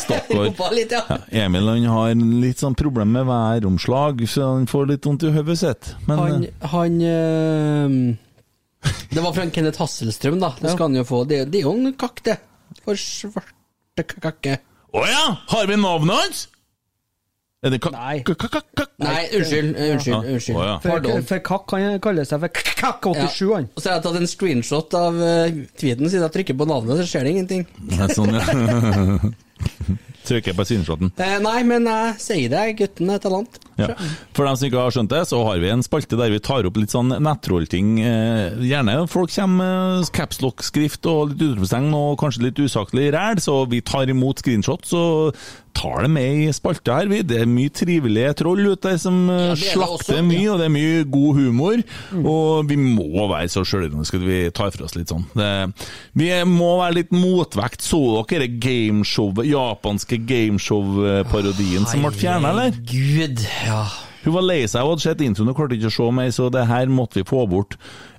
Stakkar. 0.00 0.48
Ja. 0.90 1.02
Ja, 1.30 1.44
Emil 1.44 1.68
han 1.70 1.84
har 1.92 2.14
litt 2.42 2.58
sånn 2.62 2.74
problem 2.78 3.08
med 3.14 3.24
væromslag, 3.28 4.14
så 4.30 4.40
han 4.56 4.66
får 4.70 4.84
litt 4.90 5.06
vondt 5.06 5.22
i 5.28 5.30
hodet 5.36 5.58
sitt. 5.60 5.84
Men 6.08 6.16
Han, 6.24 6.30
eh, 6.48 6.54
han 6.74 6.92
øh, 7.10 7.90
Det 9.14 9.20
var 9.22 9.32
fra 9.36 9.44
Kenneth 9.54 9.78
Hasselstrøm, 9.84 10.38
da. 10.42 10.50
Det 10.58 10.68
skal 10.74 10.86
han 10.88 10.98
jo 10.98 11.04
få. 11.06 11.18
Det, 11.28 11.38
det 11.52 11.58
er 11.62 11.66
jo 11.68 11.74
en 11.78 11.94
kakk, 12.00 12.18
det. 12.26 12.36
For 12.82 12.94
svarte 12.98 13.54
kakke. 14.02 14.58
Å 14.94 15.06
ja! 15.06 15.22
Har 15.50 15.66
vi 15.70 15.76
navnet 15.78 16.16
hans? 16.18 16.48
Er 17.64 17.70
det 17.72 17.78
kak... 17.80 17.94
Nei. 17.94 18.18
kak- 18.26 18.36
kak- 18.50 18.66
kak- 18.76 18.90
Nei, 19.00 19.22
unnskyld. 19.38 19.76
eh, 19.78 19.92
Unnskyld. 19.94 20.26
Unnskyld. 20.34 20.58
Ja. 20.58 20.74
For, 20.84 21.06
for 21.30 21.38
Kakk 21.46 21.64
kan 21.70 21.86
kalle 22.04 22.24
seg 22.28 22.42
for 22.42 22.48
Kakk87, 22.58 23.54
han. 23.54 23.68
Og 23.72 23.80
så 23.80 23.88
har 23.88 23.96
jeg 23.96 24.04
tatt 24.04 24.18
en 24.20 24.28
screenshot 24.28 24.96
av 24.98 25.16
uh, 25.16 25.62
tweeten, 25.80 26.10
siden 26.10 26.26
jeg 26.26 26.34
trykker 26.34 26.58
på 26.60 26.66
navnet, 26.68 27.00
så 27.00 27.06
skjer 27.08 27.24
det 27.24 27.32
ingenting. 27.32 27.64
Nei, 27.94 28.08
Sånn, 28.12 28.34
ja. 28.36 28.44
Trykker 30.28 30.56
på 30.56 30.64
screenshoten. 30.64 31.10
Eh, 31.20 31.34
nei, 31.44 31.58
men 31.68 31.88
jeg 31.88 32.14
sier 32.24 32.52
det, 32.52 32.62
gutten 32.78 33.10
er 33.12 33.20
talent. 33.24 33.58
Ja. 33.80 33.90
For 34.36 34.46
dem 34.46 34.58
som 34.58 34.68
ikke 34.68 34.84
har 34.84 34.94
skjønt 34.94 35.12
det, 35.14 35.24
så 35.30 35.40
har 35.48 35.58
vi 35.62 35.72
en 35.72 35.84
spalte 35.86 36.18
der 36.20 36.32
vi 36.34 36.42
tar 36.44 36.68
opp 36.68 36.78
litt 36.80 36.94
sånn 36.94 37.14
nettrollting. 37.24 37.96
Eh, 38.04 38.62
gjerne 38.70 39.00
folk 39.10 39.32
kommer 39.34 39.64
med 40.00 40.12
capslock-skrift 40.14 41.08
og 41.10 41.34
litt 41.34 41.44
utropstegn 41.48 41.90
og 41.98 42.16
kanskje 42.22 42.48
litt 42.48 42.62
usaklig 42.62 43.10
ræl, 43.14 43.42
så 43.42 43.62
vi 43.70 43.82
tar 43.84 44.10
imot 44.12 44.42
screenshots 44.44 44.94
og 44.98 45.38
tar 45.74 46.04
det 46.04 46.10
med 46.14 46.44
i 46.44 46.52
spalta 46.54 47.00
her. 47.00 47.08
vi. 47.10 47.20
Det 47.26 47.40
er 47.42 47.50
mye 47.50 47.72
trivelige 47.74 48.34
troll 48.38 48.62
ute 48.62 48.92
der 48.92 49.00
som 49.02 49.16
eh, 49.26 49.40
Ja, 49.50 49.54
det 49.58 49.66
er 49.68 49.72
slakter 49.74 50.18
også, 50.20 50.26
mye, 50.26 50.46
og 50.52 50.60
det 50.60 50.68
er 50.68 50.74
mye 50.74 51.04
god 51.10 51.40
humor. 51.40 51.82
Og 52.22 52.68
vi 52.70 52.76
må 52.78 53.26
være 53.30 53.50
så 53.52 53.64
sjølironiske 53.66 54.20
at 54.20 54.26
vi 54.28 54.38
tar 54.54 54.70
for 54.74 54.86
oss 54.86 54.94
litt 54.94 55.10
sånn. 55.10 55.26
Det, 55.34 55.50
vi 56.14 56.30
må 56.46 56.70
være 56.78 57.00
litt 57.00 57.14
motvekt. 57.14 57.82
Så 57.84 58.00
dere 58.30 58.46
gameshowet, 58.48 59.48
japanske 59.50 60.20
gameshow-parodien 60.28 61.88
som 61.90 62.06
ble 62.06 62.14
fjerna, 62.16 62.54
eller? 62.54 62.78
Gud, 62.88 63.42
ja. 63.66 63.84
Hun 64.24 64.32
var 64.38 64.44
lei 64.46 64.62
seg 64.64 64.80
og 64.86 64.94
hadde 64.94 65.04
sett 65.04 65.20
introen 65.20 65.50
og 65.52 65.56
klarte 65.58 65.76
ikke 65.76 65.90
å 65.90 65.92
se 65.92 66.06
mer, 66.16 66.30
så 66.32 66.46
det 66.52 66.62
her 66.70 66.86
måtte 66.88 67.18
vi 67.20 67.24
få 67.28 67.42
bort. 67.50 67.74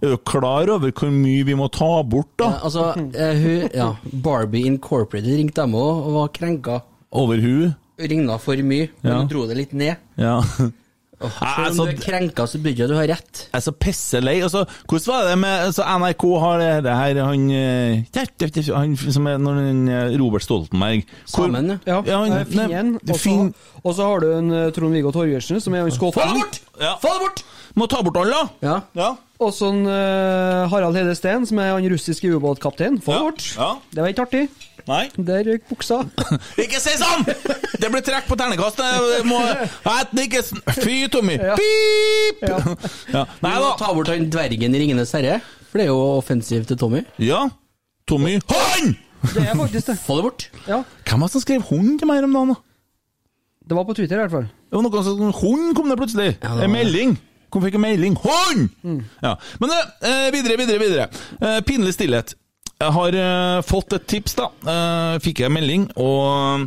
Er 0.06 0.14
du 0.14 0.18
klar 0.22 0.70
over 0.70 0.92
hvor 0.94 1.10
mye 1.10 1.46
vi 1.48 1.56
må 1.58 1.66
ta 1.74 2.04
bort, 2.06 2.30
da? 2.38 2.52
Ja, 2.52 2.60
altså, 2.68 2.84
eh, 3.18 3.40
hun, 3.42 3.70
ja, 3.74 3.88
Barbie 4.26 4.68
Incorporated 4.70 5.34
ringte 5.40 5.64
dem 5.66 5.74
òg 5.80 6.06
og 6.06 6.14
var 6.20 6.30
krenka. 6.36 6.82
Over 7.12 7.42
hun? 7.42 7.74
Ringna 7.98 8.38
for 8.44 8.56
mye, 8.60 8.90
men 9.02 9.12
Ja. 9.12 9.18
hun 9.24 9.28
dro 9.32 9.48
det 9.50 9.58
litt 9.58 9.74
ned. 9.74 9.98
Ja. 10.18 10.42
Selv 11.30 11.80
om 11.82 11.88
du 11.88 11.92
er 11.94 12.02
krenka, 12.02 12.46
så 12.48 12.60
burde 12.64 12.88
du 12.88 12.96
ha 12.96 13.06
rett. 13.10 13.42
Jeg 13.52 13.60
er 13.60 13.64
så 13.66 13.72
pisselei. 13.72 14.36
Altså, 14.46 14.66
hvordan 14.90 15.08
var 15.14 15.30
det 15.30 15.38
med 15.42 15.60
altså, 15.68 15.84
NRK 16.00 16.26
har 16.44 16.58
det, 16.60 16.72
det 16.84 16.96
her 16.96 17.24
Han, 17.26 17.46
eh, 17.52 18.76
han 18.76 18.96
som 18.98 19.28
er 19.28 19.38
når 19.38 19.62
eh, 19.90 20.18
Robert 20.22 20.44
Stoltenberg 20.44 21.04
hvor- 21.06 21.46
Sammen, 21.48 21.80
ja. 21.88 22.02
Ja, 22.06 22.18
han- 22.24 22.38
eh, 22.40 22.46
Fien. 22.46 22.96
Og 22.96 23.16
så- 23.16 23.22
fin- 23.24 23.54
Og 23.84 23.94
så 23.96 24.02
har 24.04 24.20
du 24.20 24.32
en 24.38 24.72
Trond-Viggo 24.74 25.12
Torgersen, 25.12 25.60
som 25.62 25.74
er 25.74 25.82
han 25.84 25.92
Få 25.92 26.12
det 26.12 26.14
bort! 26.16 26.60
Ja. 26.82 26.94
Få 27.02 27.08
det 27.14 27.22
bort! 27.22 27.44
Må 27.76 27.88
ta 27.92 28.00
bort 28.06 28.18
alle, 28.22 28.32
da! 28.32 28.44
Ja. 28.64 28.76
Ja. 28.96 29.10
Og 29.44 29.50
sånn 29.52 29.82
eh, 29.92 30.62
Harald 30.72 30.96
Hede 30.96 31.12
Steen, 31.18 31.44
som 31.48 31.60
er 31.60 31.74
han 31.74 31.84
russiske 31.92 32.30
ubåtkapteinen. 32.38 33.02
Få 33.04 33.12
Ja. 33.18 33.20
bort. 33.26 33.44
Ja. 33.58 33.70
Det 33.92 34.02
var 34.06 34.14
ikke 34.14 34.24
artig. 34.30 34.46
Nei. 34.88 35.10
Der 35.18 35.42
røyk 35.44 35.64
buksa. 35.68 35.98
Ikke 36.62 36.80
si 36.80 36.94
sånn! 37.00 37.26
Det 37.82 37.90
blir 37.92 38.04
trekk 38.06 38.28
på 38.30 38.38
ternekast. 38.40 38.80
Må 39.28 39.40
Fy, 40.78 41.08
Tommy. 41.12 41.36
Ja. 41.42 41.56
Pip! 41.60 42.44
Ja. 42.46 42.60
Ja. 43.12 43.24
Nei 43.44 43.54
da. 43.60 43.74
ta 43.82 43.92
bort 43.98 44.12
han 44.14 44.30
dvergen 44.32 44.76
i 44.78 44.82
Ringenes 44.84 45.12
herre, 45.18 45.40
for 45.72 45.82
det 45.82 45.88
er 45.88 45.92
jo 45.92 46.00
offensivt 46.20 46.70
til 46.72 46.78
Tommy. 46.80 47.02
Ja. 47.20 47.48
Tommy 48.08 48.38
Han! 48.54 48.94
Det 49.34 49.42
er 49.42 49.56
faktisk 49.58 49.88
det. 49.90 49.98
Få 50.06 50.20
det 50.22 50.28
bort! 50.30 50.48
Ja, 50.70 50.84
Hvem 51.10 51.26
var 51.26 51.28
det 51.28 51.34
som 51.34 51.42
skrev 51.44 51.66
hund 51.72 51.98
til 52.00 52.08
meg 52.08 52.24
om 52.24 52.38
dagen? 52.38 52.54
da? 52.54 52.62
Det 53.66 53.76
var 53.80 53.88
på 53.90 53.96
Twitter 53.98 54.20
i 54.20 54.22
hvert 54.28 54.32
fall. 54.38 54.46
Det 54.70 54.78
var 54.78 54.84
noe 54.86 55.04
som 55.08 55.32
Hund 55.42 55.72
kom 55.76 55.90
det 55.90 55.98
plutselig. 55.98 56.36
Ja, 56.38 56.52
det 56.54 56.60
var 56.62 56.68
en 56.70 56.76
melding. 56.76 57.16
Kom 57.56 57.64
fikk 57.64 57.78
en 57.80 57.86
melding. 57.86 58.18
Hund! 58.20 59.06
Ja. 59.24 59.38
Men 59.64 59.72
eh, 59.72 60.26
videre, 60.36 60.58
videre, 60.60 60.80
videre. 60.82 61.06
Eh, 61.40 61.62
pinlig 61.64 61.94
stillhet. 61.96 62.34
Jeg 62.84 62.92
har 62.92 63.16
eh, 63.16 63.60
fått 63.64 63.96
et 63.96 64.08
tips, 64.12 64.36
da. 64.36 64.50
Eh, 64.68 65.14
fikk 65.24 65.40
jeg 65.40 65.48
en 65.48 65.56
melding, 65.56 65.86
og 65.96 66.66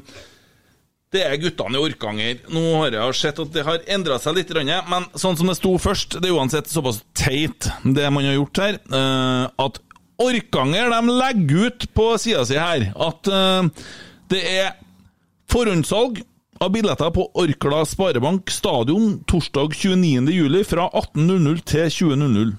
det 1.12 1.26
er 1.26 1.36
guttene 1.40 1.76
i 1.76 1.82
Orkanger. 1.84 2.40
Nå 2.52 2.62
har 2.78 2.96
jeg 2.96 3.18
sett 3.20 3.42
at 3.44 3.52
det 3.52 3.66
har 3.68 3.84
endra 3.92 4.16
seg 4.22 4.38
litt, 4.38 4.54
men 4.88 5.04
sånn 5.12 5.36
som 5.36 5.52
det 5.52 5.58
sto 5.60 5.74
først, 5.80 6.16
det 6.22 6.30
er 6.30 6.40
uansett 6.40 6.72
såpass 6.72 7.02
teit, 7.12 7.68
det 7.84 8.08
man 8.08 8.24
har 8.24 8.38
gjort 8.38 8.62
her, 8.64 8.80
eh, 8.88 9.44
at 9.68 9.82
Orkanger 10.18 10.88
de 10.90 11.14
legger 11.20 11.68
ut 11.68 11.84
på 11.94 12.08
sida 12.18 12.42
si 12.48 12.56
her 12.58 12.88
at 12.90 13.28
eh, 13.30 13.68
det 14.32 14.40
er 14.56 14.72
Forhåndssalg 15.52 16.24
av 16.58 16.72
billetter 16.72 17.10
på 17.10 17.30
Orkla 17.34 17.84
Sparebank 17.86 18.50
stadion 18.50 19.24
torsdag 19.26 19.74
29. 19.74 20.30
juli 20.30 20.64
fra 20.64 20.88
18.00 20.90 21.60
til 21.64 21.90
20.00. 22.12 22.54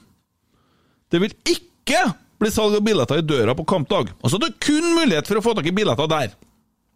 Det 1.10 1.22
vil 1.24 1.34
ikke 1.52 2.04
bli 2.40 2.52
salg 2.54 2.78
av 2.78 2.86
billetter 2.86 3.20
i 3.20 3.26
døra 3.26 3.56
på 3.58 3.66
kampdag. 3.68 4.14
Altså 4.22 4.40
det 4.40 4.52
er 4.52 4.62
kun 4.64 4.94
mulighet 4.96 5.28
for 5.28 5.40
å 5.40 5.44
få 5.44 5.56
tak 5.58 5.68
i 5.68 5.76
billetter 5.76 6.08
der. 6.12 6.32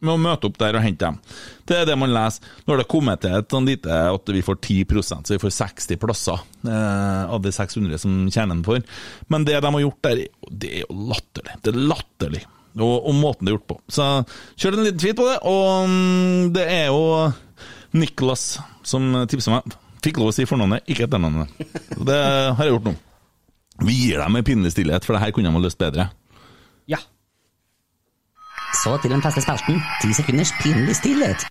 Med 0.03 0.17
å 0.17 0.19
møte 0.19 0.49
opp 0.49 0.57
der 0.59 0.75
og 0.75 0.83
hente 0.83 1.07
dem. 1.07 1.19
Det 1.67 1.77
er 1.79 1.85
det 1.87 1.95
man 1.99 2.11
leser. 2.11 2.43
Nå 2.63 2.73
har 2.73 2.81
det 2.81 2.89
kommet 2.91 3.23
til 3.23 3.35
et 3.37 3.51
sånn 3.51 3.67
lite 3.67 3.99
at 4.11 4.33
vi 4.35 4.43
får 4.43 4.59
10% 4.59 5.27
så 5.27 5.35
vi 5.35 5.43
får 5.43 5.55
60 5.59 6.01
plasser 6.01 6.41
eh, 6.67 7.23
av 7.23 7.39
de 7.43 7.53
600 7.55 8.01
som 8.03 8.17
kjernen 8.27 8.63
får. 8.67 8.83
Men 9.31 9.47
det 9.47 9.59
de 9.63 9.71
har 9.75 9.85
gjort 9.85 10.03
der, 10.07 10.25
er 10.25 10.51
det 10.63 10.73
er 10.79 10.83
jo 10.85 11.07
latterlig. 11.11 11.55
Det 11.63 11.71
er 11.71 11.85
latterlig. 11.93 12.43
Og, 12.79 12.93
og 13.05 13.13
måten 13.13 13.45
det 13.45 13.53
er 13.53 13.57
gjort 13.57 13.69
på. 13.69 13.79
Så 13.93 14.07
kjør 14.57 14.77
en 14.79 14.87
liten 14.87 15.01
tweet 15.03 15.17
på 15.19 15.27
det, 15.29 15.37
og 15.45 15.89
mm, 15.89 16.51
det 16.55 16.67
er 16.73 16.85
jo 16.89 17.03
Niklas 17.93 18.45
som 18.87 19.11
tipser 19.29 19.53
meg. 19.53 19.75
Fikk 20.03 20.19
lov 20.19 20.31
å 20.31 20.35
si 20.35 20.47
fornavnet, 20.49 20.83
ikke 20.89 21.05
etternavnet. 21.07 21.51
Det 22.09 22.19
har 22.19 22.65
jeg 22.65 22.73
gjort 22.73 22.89
nå. 22.89 22.95
Vi 23.87 23.95
gir 23.97 24.19
dem 24.21 24.37
en 24.37 24.45
pinlig 24.45 24.73
stillhet, 24.73 25.05
for 25.05 25.15
det 25.15 25.23
her 25.23 25.33
kunne 25.35 25.49
de 25.49 25.55
ha 25.55 25.63
løst 25.63 25.79
bedre. 25.81 26.09
Ja. 26.89 26.99
Så 28.83 28.97
til 29.01 29.13
den 29.13 29.23
feste 29.23 29.43
spalten. 29.45 29.79
Ti 30.01 30.13
sekunders 30.17 30.51
pinlig 30.61 30.97
stillhet. 30.99 31.45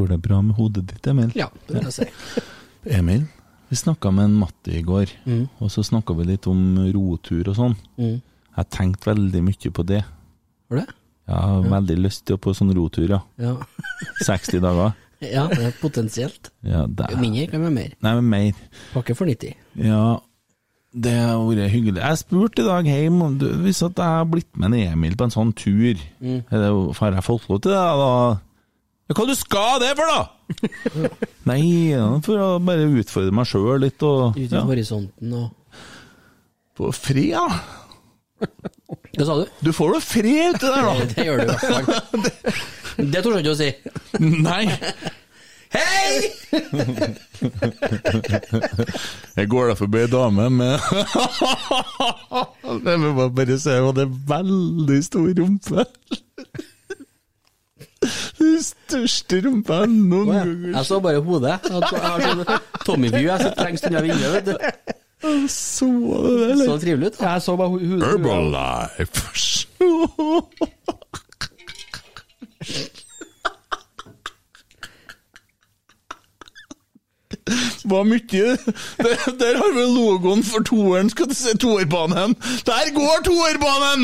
Går 0.00 0.14
det 0.14 0.20
bra 0.24 0.40
med 0.40 0.56
hodet 0.56 0.86
ditt, 0.88 1.06
Emil? 1.12 1.32
Ja, 1.36 1.50
det 1.68 1.76
vil 1.76 1.88
jeg 1.90 1.96
si. 1.98 2.44
Emil, 2.98 3.26
vi 3.68 3.76
snakka 3.76 4.10
med 4.16 4.30
en 4.30 4.38
Matti 4.40 4.78
i 4.78 4.84
går, 4.86 5.12
og 5.60 5.68
så 5.70 5.84
snakka 5.84 6.16
vi 6.16 6.24
litt 6.30 6.48
om 6.48 6.62
rotur 6.94 7.50
og 7.52 7.58
sånn. 7.58 7.76
Mm. 8.00 8.16
Jeg 8.16 8.56
har 8.56 8.70
tenkt 8.72 9.04
veldig 9.06 9.42
mye 9.44 9.72
på 9.76 9.84
det. 9.86 10.00
Var 10.72 10.80
det? 10.80 10.86
Jeg 11.30 11.36
har 11.46 11.68
veldig 11.76 11.98
lyst 12.00 12.24
til 12.26 12.38
å 12.38 12.40
på 12.42 12.54
sånn 12.56 12.72
rotur, 12.74 13.12
ja. 13.12 13.20
Ja. 13.38 13.52
60 14.26 14.64
dager. 14.64 14.96
ja, 15.36 15.44
det 15.52 15.68
er 15.68 15.76
potensielt. 15.82 16.50
Ja, 16.66 16.86
det 16.88 17.12
Jo 17.12 17.20
mindre 17.20 17.46
kan 17.52 17.68
være 17.68 17.76
mer. 17.76 17.94
Nei, 18.00 18.16
men 18.18 18.32
mer. 18.32 18.66
Pakke 18.94 19.14
for 19.18 19.28
90. 19.30 19.52
Ja, 19.84 20.02
det 20.90 21.12
har 21.20 21.38
vært 21.46 21.70
hyggelig. 21.70 22.00
Jeg 22.02 22.18
spurte 22.24 22.64
i 22.64 22.66
dag 22.66 22.88
hjem 22.88 23.20
om 23.22 23.34
du 23.38 23.44
Hvis 23.62 23.78
jeg 23.84 23.92
har 24.00 24.24
blitt 24.26 24.48
med 24.58 24.72
en 24.72 24.80
Emil 24.96 25.14
på 25.14 25.28
en 25.28 25.36
sånn 25.36 25.52
tur, 25.54 26.00
Mm. 26.18 26.40
er 26.50 26.64
har 26.98 27.12
jeg 27.20 27.26
fått 27.28 27.46
lov 27.52 27.60
til 27.62 27.76
det, 27.76 27.84
da? 28.00 28.40
Hva 29.10 29.26
du 29.26 29.34
skal 29.34 29.80
det 29.82 29.90
for, 29.98 30.06
da? 30.06 30.20
Nei, 31.50 31.62
for 32.24 32.38
å 32.38 32.48
bare 32.62 32.86
utfordre 33.00 33.34
meg 33.34 33.48
sjøl 33.50 33.80
litt 33.82 34.02
og 34.06 34.36
Ut 34.36 34.42
i 34.42 34.46
ja, 34.50 34.62
horisonten 34.66 35.34
og 35.34 35.48
På 36.78 36.92
fred, 36.94 37.32
ja. 37.34 37.46
Hva 39.16 39.26
sa 39.26 39.38
du? 39.40 39.48
Du 39.66 39.72
får 39.74 39.96
jo 39.96 40.00
fred 40.04 40.54
uti 40.54 40.66
der, 40.66 40.82
da. 40.86 40.92
Det 41.14 41.26
gjør 41.26 41.40
du 41.40 41.42
i 41.42 41.48
hvert 41.50 41.64
fall. 41.66 41.84
Det 43.00 43.22
torde 43.24 43.40
jeg 43.40 43.44
ikke 43.44 43.54
å 43.54 43.58
si. 43.58 43.70
Nei. 44.46 44.64
Hei! 45.70 46.14
Jeg 49.38 49.46
går 49.52 49.70
da 49.70 49.76
forbi 49.78 50.00
ei 50.02 50.08
dame 50.10 50.48
med 50.50 50.82
Det 52.82 52.96
vil 52.98 53.14
bare 53.14 53.30
bare 53.36 53.58
si, 53.62 53.70
hun 53.76 53.86
hadde 53.92 54.08
veldig 54.32 54.98
stor 55.06 55.30
rumpe. 55.38 55.86
Den 58.38 58.62
største 58.64 59.40
rumpa 59.44 59.82
jeg 59.82 59.90
noen 59.92 60.30
gang 60.32 60.52
Jeg 60.72 60.84
så 60.88 61.00
bare 61.04 61.20
hodet. 61.24 61.58
Jeg 61.68 62.00
har 62.00 62.22
sånn 62.24 62.44
Tommy-view. 62.86 63.26
Jeg 63.28 63.38
sitter 63.44 63.64
lengst 63.66 63.84
unna 63.90 64.00
vinduet. 64.06 64.32
vet 64.34 64.46
du. 64.48 64.54
så 65.52 65.88
det 66.24 66.36
der. 66.40 66.52
eller? 66.54 66.64
Så 66.64 66.78
trivelig 66.84 67.06
ut. 67.12 67.20
Jeg 67.20 67.42
så 67.44 67.56
bare 67.60 67.68
hodet. 67.68 68.02
Herbalife. 68.08 69.20
Hva 77.90 78.02
mye 78.06 78.20
der, 78.30 79.16
der 79.40 79.56
har 79.58 79.72
vi 79.74 79.84
logoen 79.90 80.42
for 80.46 80.62
toeren. 80.66 81.10
Skal 81.10 81.28
du 81.30 81.34
se 81.34 81.56
toerbanen? 81.58 82.36
Der 82.68 82.92
går 82.94 83.16
toerbanen! 83.26 84.02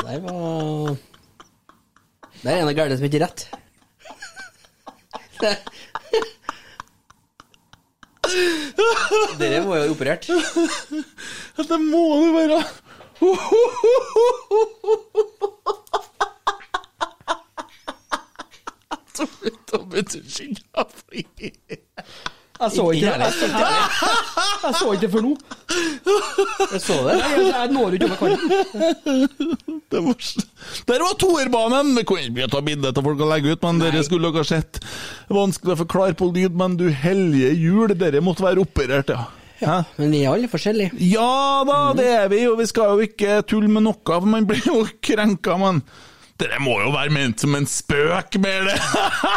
Det 0.00 0.08
der 0.08 0.20
var 0.20 0.96
Det 2.42 2.50
er 2.50 2.56
en 2.62 2.68
av 2.68 2.74
gærne 2.74 2.96
som 2.96 3.04
ikke 3.04 3.18
er 3.20 3.26
rett. 3.26 3.40
Dere 9.40 9.60
må 9.66 9.76
jo 9.76 9.82
ha 9.82 9.90
operert. 9.92 10.24
Det 11.68 11.80
må 11.84 12.04
det 12.22 12.30
være. 12.38 12.60
Tommy, 19.14 19.50
Tommy, 19.68 20.00
du 20.00 20.18
skynder 20.24 20.84
fri. 21.02 21.26
Jeg 22.60 22.72
så 22.74 22.84
ikke 22.92 23.12
det. 23.16 23.28
Jeg 24.60 24.74
så 24.76 24.90
ikke 24.92 25.00
det 25.06 25.10
før 25.14 25.22
nå. 25.24 25.30
Jeg 26.74 26.80
så 26.84 26.96
det. 27.06 27.14
Jeg, 27.48 27.70
når 27.72 27.96
ikke 27.96 28.08
over 28.10 28.18
kanten. 28.20 29.54
Det 29.90 30.02
var, 30.04 30.28
der 30.90 31.04
var 31.06 31.16
toerbanen! 31.18 31.94
Vi 31.96 32.04
kunne 32.06 32.26
ikke 32.28 32.50
ta 32.52 32.60
bilde 32.66 32.92
til 32.92 33.06
folk 33.06 33.24
og 33.24 33.32
legge 33.32 33.54
ut, 33.54 33.64
men 33.64 33.80
dere 33.80 34.04
skulle 34.06 34.28
dere 34.28 34.44
ha 34.44 34.50
sett. 34.50 34.82
Vanskelig 35.32 35.74
å 35.74 35.80
forklare 35.80 36.18
på 36.20 36.28
lyd, 36.34 36.56
men 36.60 36.76
du 36.78 36.86
hellige 36.92 37.54
jul, 37.56 37.96
dere 37.98 38.20
måtte 38.24 38.44
være 38.44 38.62
operert, 38.66 39.14
ja. 39.16 39.24
Ja, 39.60 39.82
Men 39.98 40.12
vi 40.14 40.22
er 40.24 40.32
alle 40.32 40.48
forskjellige. 40.48 40.96
Ja 41.04 41.64
da, 41.68 41.80
det 41.96 42.06
er 42.08 42.30
vi, 42.32 42.44
og 42.48 42.56
vi 42.62 42.68
skal 42.68 42.94
jo 42.96 43.08
ikke 43.08 43.42
tulle 43.48 43.68
med 43.68 43.84
noe, 43.84 43.98
for 44.06 44.28
man 44.28 44.46
blir 44.48 44.62
jo 44.64 44.84
krenka, 45.06 45.56
men 45.60 45.82
dere 46.40 46.58
må 46.62 46.78
jo 46.80 46.90
være 46.94 47.12
ment 47.14 47.42
som 47.42 47.54
en 47.58 47.68
spøk 47.68 48.38
med 48.42 48.70
det! 48.70 48.78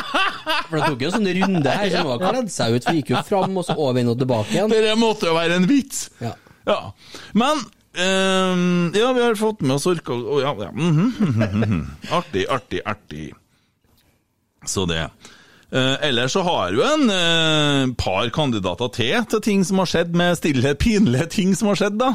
For 0.69 0.77
det 0.77 0.87
tok 0.87 1.03
jo 1.03 1.09
en 1.09 1.15
sånn 1.17 1.29
runde 1.39 1.75
her, 1.75 1.91
så 1.91 2.01
noen 2.07 2.23
kledde 2.23 2.53
seg 2.53 2.77
ut. 2.77 2.87
For 2.87 2.99
gikk 2.99 3.13
jo 3.13 3.21
fram, 3.27 3.59
og 3.59 3.67
så 3.67 3.75
over 3.77 3.99
igjen 3.99 4.11
og 4.13 4.19
tilbake 4.21 4.55
igjen. 4.55 4.73
Dere 4.73 4.97
måtte 4.99 5.29
jo 5.29 5.37
være 5.37 5.59
en 5.59 5.69
vits! 5.69 6.07
Ja. 6.23 6.33
Ja. 6.69 6.79
Men 7.35 7.59
um, 7.59 8.91
Ja, 8.95 9.13
vi 9.13 9.23
har 9.23 9.35
fått 9.39 9.61
med 9.61 9.75
oss 9.75 9.87
orka... 9.89 10.15
oh, 10.15 10.41
ja, 10.41 10.55
ja. 10.59 10.71
Mm 10.71 11.11
mhm. 11.19 11.79
Artig, 12.11 12.47
artig, 12.49 12.81
artig. 12.85 13.31
Så 14.65 14.85
det. 14.87 15.03
Uh, 15.73 15.97
ellers 16.05 16.31
så 16.37 16.43
har 16.45 16.71
vi 16.71 16.83
en 16.85 17.09
uh, 17.09 17.95
par 17.99 18.29
kandidater 18.29 18.91
til 18.93 19.25
til 19.25 19.41
ting 19.41 19.65
som 19.67 19.81
har 19.81 19.89
skjedd 19.89 20.15
med 20.15 20.37
stille, 20.39 20.75
pinlige 20.75 21.27
ting 21.33 21.55
som 21.57 21.71
har 21.71 21.81
skjedd, 21.81 21.99
da. 21.99 22.13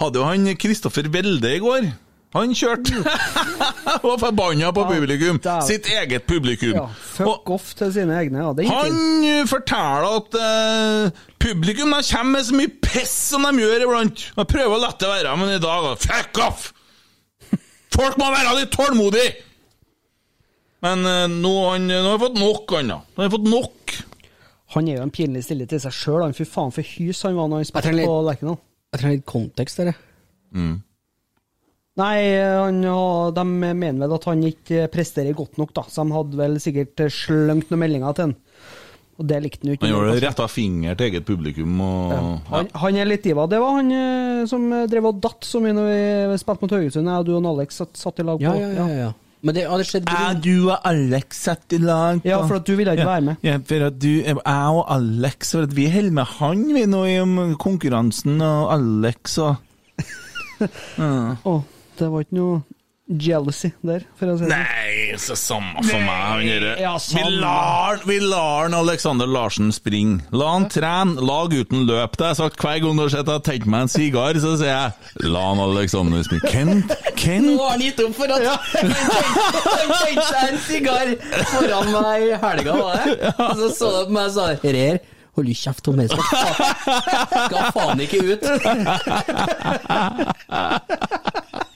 Hadde 0.00 0.20
jo 0.20 0.26
han 0.26 0.56
Kristoffer 0.58 1.08
Welde 1.10 1.54
i 1.54 1.62
går. 1.62 1.92
Han 2.34 2.50
kjørte 2.50 2.98
var 4.02 4.16
forbanna 4.18 4.72
på 4.74 4.84
publikum. 4.88 5.38
Sitt 5.62 5.86
eget 5.86 6.26
publikum. 6.26 6.72
Ja, 6.74 6.86
fuck 6.90 7.50
off 7.54 7.68
til 7.78 7.92
sine 7.94 8.16
egne. 8.18 8.40
Ja, 8.42 8.52
det 8.58 8.66
Han 8.66 9.46
forteller 9.46 10.08
at 10.18 10.38
uh, 10.40 11.26
publikum 11.38 11.94
de 11.94 12.00
kommer 12.08 12.32
med 12.40 12.48
så 12.48 12.56
mye 12.58 12.72
piss 12.82 13.12
som 13.30 13.46
de 13.46 13.62
gjør 13.62 13.84
iblant. 13.86 14.24
Jeg 14.34 14.50
prøver 14.50 14.74
å 14.74 14.80
la 14.82 14.90
det 14.98 15.10
være, 15.12 15.34
men 15.38 15.54
i 15.54 15.60
dag 15.62 15.86
Fuck 16.02 16.40
off! 16.42 16.64
Folk 17.94 18.18
må 18.18 18.30
være 18.34 18.56
litt 18.58 18.74
tålmodige! 18.74 19.36
Men 20.84 21.06
uh, 21.06 21.28
nå, 21.30 21.52
har 21.62 21.76
han, 21.76 21.86
nå 21.86 22.00
har 22.02 22.16
han 22.16 22.24
fått 22.24 22.40
nok, 22.40 22.74
han 22.80 22.90
da. 22.90 22.96
Han 23.14 23.24
har 23.28 23.30
fått 23.36 23.46
nok. 23.52 23.94
Han 24.74 24.90
er 24.90 24.98
jo 24.98 25.04
en 25.06 25.14
pinlig 25.14 25.44
stille 25.46 25.68
til 25.70 25.80
seg 25.86 25.94
sjøl. 25.94 26.26
Fy 26.34 26.48
faen, 26.50 26.74
for 26.74 26.82
hys 26.96 27.22
han 27.28 27.38
var 27.38 27.46
når 27.52 27.62
han 27.62 27.70
spilte 27.70 27.94
på 28.02 28.18
Lerkendal. 28.26 28.58
Jeg 28.90 29.02
trenger 29.04 29.20
litt 29.20 29.30
kontekst 29.30 29.78
dette. 29.78 29.94
jeg. 29.94 30.82
Nei, 32.00 32.18
han, 32.58 32.80
de 32.82 33.44
mener 33.46 34.00
vel 34.02 34.14
at 34.16 34.24
han 34.26 34.40
ikke 34.48 34.88
presterer 34.90 35.36
godt 35.36 35.60
nok, 35.60 35.70
da. 35.76 35.84
Så 35.86 36.02
de 36.02 36.16
hadde 36.16 36.40
vel 36.40 36.56
sikkert 36.62 37.04
slengt 37.14 37.70
noen 37.70 37.84
meldinger 37.84 38.16
til 38.16 38.28
han. 38.28 38.36
Og 39.14 39.26
det 39.30 39.36
likte 39.44 39.62
han 39.62 39.70
jo 39.70 39.76
ikke. 39.76 39.86
Han 39.86 39.92
gjorde 39.94 40.14
det 40.16 40.22
retta 40.24 40.46
finger 40.50 40.96
til 40.98 41.12
eget 41.12 41.26
publikum 41.28 41.82
og 41.84 42.14
Han, 42.50 42.70
han 42.82 42.96
er 42.98 43.06
litt 43.06 43.22
diva. 43.22 43.44
Det 43.46 43.60
var 43.62 43.76
han 43.78 43.92
eh, 43.94 44.40
som 44.50 44.64
drev 44.90 45.12
og 45.12 45.20
datt 45.22 45.46
så 45.46 45.60
mye 45.62 45.76
når 45.76 45.92
vi 46.32 46.38
spilte 46.42 46.66
mot 46.66 46.74
Haugesund. 46.74 47.12
Jeg 47.12 47.22
og 47.22 47.28
du 47.28 47.36
og 47.36 47.52
Alex 47.52 47.78
satt, 47.78 47.94
satt 48.00 48.18
i 48.18 48.26
lag 48.26 48.42
på. 48.42 48.48
Ja, 48.48 48.56
ja, 48.58 48.72
ja. 48.74 49.04
ja. 49.04 49.12
Men 49.44 49.58
det 49.58 49.66
hadde 49.68 49.84
skjedd 49.84 50.08
Er 50.08 50.38
du 50.40 50.54
og 50.72 50.86
Alex 50.88 51.42
satt 51.44 51.74
i 51.76 51.78
lag? 51.82 52.22
på 52.22 52.30
Ja, 52.30 52.40
for 52.48 52.58
at 52.62 52.66
du 52.66 52.72
ville 52.78 52.94
ikke 52.96 53.06
være 53.10 53.26
med. 53.26 53.44
Ja, 53.44 53.58
for 53.68 53.86
at 53.90 54.00
du, 54.00 54.08
jeg 54.24 54.38
og 54.40 54.82
Alex 54.94 55.52
For 55.52 55.68
at 55.68 55.76
vi 55.76 55.84
holder 55.92 56.16
med 56.16 56.32
han 56.38 56.64
vi 56.72 56.86
nå 56.88 57.02
i 57.10 57.18
konkurransen, 57.60 58.40
og 58.42 58.72
Alex 58.72 59.36
og 59.44 59.60
Å, 61.44 61.54
det 61.98 62.08
var 62.12 62.24
ikke 62.24 62.38
noe 62.38 62.62
jealousy 63.04 63.68
der, 63.84 64.00
for 64.16 64.30
å 64.32 64.34
si 64.38 64.46
det 64.46 64.48
sånn. 64.48 64.62
Nei, 64.64 65.16
så 65.20 65.34
samme 65.36 65.82
for 65.84 66.00
meg. 66.00 66.48
Ja, 66.80 66.94
vi 67.12 67.24
lar, 67.36 68.00
vi 68.08 68.16
lar 68.22 68.62
han 68.64 68.74
Alexander 68.78 69.28
Larsen 69.28 69.72
springe. 69.76 70.24
La 70.32 70.54
han 70.54 70.68
trene, 70.72 71.20
lag 71.20 71.52
uten 71.52 71.84
løp. 71.88 72.16
Det 72.16 72.24
har 72.24 72.32
jeg 72.32 72.40
sagt 72.40 72.60
hver 72.64 72.78
gang 72.80 72.96
du 72.96 73.02
har 73.04 73.12
sett 73.12 73.28
jeg 73.28 73.36
har 73.36 73.44
tent 73.44 73.66
meg 73.68 73.80
en 73.84 73.92
sigar, 73.92 74.32
så 74.40 74.54
sier 74.60 74.72
jeg 74.72 75.28
la 75.28 75.42
han 75.50 75.60
Alexander 75.66 76.24
springe. 76.24 76.48
Kent, 76.54 76.94
Kent 77.20 77.50
Nå 77.50 77.58
har 77.60 77.70
han 77.74 77.84
gitt 77.84 78.00
opp 78.06 78.14
for 78.16 78.28
at 78.32 78.40
han 78.48 78.58
tente 78.72 80.24
seg 80.30 80.40
en 80.46 80.58
sigar 80.64 81.06
foran 81.52 81.92
meg 81.92 82.16
i 82.30 82.32
helga, 82.46 82.72
var 82.80 82.94
det? 83.04 83.12
Og 83.34 83.54
så 83.60 83.66
så 83.76 83.86
det 83.98 84.04
på 84.08 84.14
meg 84.16 84.26
og 84.30 84.34
sa 84.38 84.44
Her 84.64 84.96
hold 85.34 85.50
kjeft, 85.58 85.82
Tom. 85.82 85.98
Faen, 85.98 86.14
skal 87.50 87.64
faen 87.74 87.98
ikke 88.04 88.20
ut. 88.32 88.42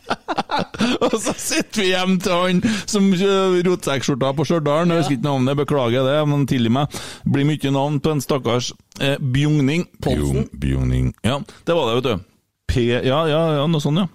Og 1.05 1.17
så 1.21 1.35
sitter 1.37 1.83
vi 1.83 1.91
hjem 1.93 2.17
til 2.23 2.35
han 2.35 2.63
som 2.89 3.11
kjører 3.13 3.67
rotsekkskjorta 3.69 4.33
på 4.37 4.47
Stjørdal. 4.49 4.89
Jeg 4.89 5.03
husker 5.03 5.17
ikke 5.19 5.29
navnet, 5.29 5.59
beklager 5.61 6.09
det, 6.09 6.19
men 6.31 6.47
tilgi 6.51 6.73
meg. 6.73 7.01
Blir 7.29 7.49
mye 7.49 7.75
navn 7.75 8.01
på 8.05 8.15
en 8.15 8.25
stakkars 8.25 8.73
eh, 9.01 9.19
Bjugning. 9.21 9.87
Polsen? 10.05 10.49
Bjugning. 10.59 11.13
Ja, 11.27 11.41
det 11.69 11.77
var 11.77 11.91
det, 11.91 11.99
vet 12.01 12.09
du. 12.09 12.27
P... 12.69 12.89
Ja, 12.93 13.23
ja, 13.31 13.43
ja, 13.59 13.69
noe 13.69 13.83
sånt, 13.83 14.01
ja. 14.01 14.09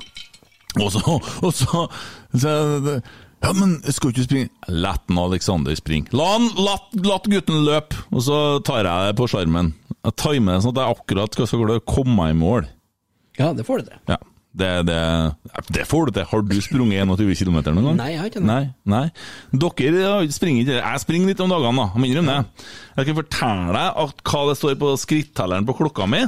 Og 0.81 0.89
så, 0.89 1.01
og 1.45 1.51
så, 1.53 1.85
så 2.33 2.53
Ja, 3.43 3.51
men 3.53 3.75
skal 3.91 4.09
du 4.09 4.15
ikke 4.15 4.25
springe? 4.25 4.49
La 4.71 4.95
Alexander 5.21 5.75
springe. 5.77 6.13
La, 6.15 6.31
han, 6.37 6.47
la, 6.57 6.77
la 7.03 7.19
gutten 7.27 7.65
løpe, 7.67 8.05
og 8.09 8.23
så 8.25 8.37
tar 8.65 8.87
jeg 8.87 9.09
det 9.11 9.17
på 9.19 9.27
skjermen. 9.29 9.73
Jeg 9.99 10.15
timer 10.19 10.55
det 10.55 10.63
sånn 10.63 10.73
at 10.77 10.81
jeg 10.81 10.97
akkurat 10.97 11.35
skal 11.35 11.51
klare 11.51 11.81
å 11.81 11.85
komme 11.85 12.15
meg 12.17 12.33
i 12.33 12.39
mål. 12.39 12.69
Ja, 13.37 13.51
det 13.57 13.65
får 13.67 13.83
du 13.83 13.91
til. 13.91 13.99
Ja, 14.13 14.17
det, 14.53 14.69
det, 14.85 14.97
det 15.73 15.85
får 15.89 16.05
du 16.05 16.11
til. 16.17 16.25
Har 16.29 16.41
du 16.45 16.53
sprunget 16.61 17.07
21 17.09 17.33
km 17.39 17.55
noen 17.73 17.85
gang? 17.87 17.95
Nei, 17.97 18.09
jeg 18.13 18.19
har 18.21 18.27
ikke 18.29 18.41
det. 18.43 18.49
Nei, 18.49 18.65
nei. 18.85 19.05
Dere 19.53 20.27
springer 20.35 20.61
ikke 20.61 20.75
Jeg 20.77 21.01
springer 21.01 21.27
litt 21.31 21.41
om 21.41 21.49
dagene, 21.53 21.73
da. 21.81 21.85
Jeg 21.95 22.01
må 22.03 22.09
innrømme 22.11 22.35
det. 22.37 22.45
Jeg 22.99 23.05
kan 23.09 23.17
fortelle 23.23 23.71
deg 23.73 23.87
hva 24.29 24.41
det 24.51 24.57
står 24.61 24.73
på 24.83 24.87
skrittelleren 25.01 25.65
på 25.69 25.77
klokka 25.81 26.05
mi. 26.09 26.21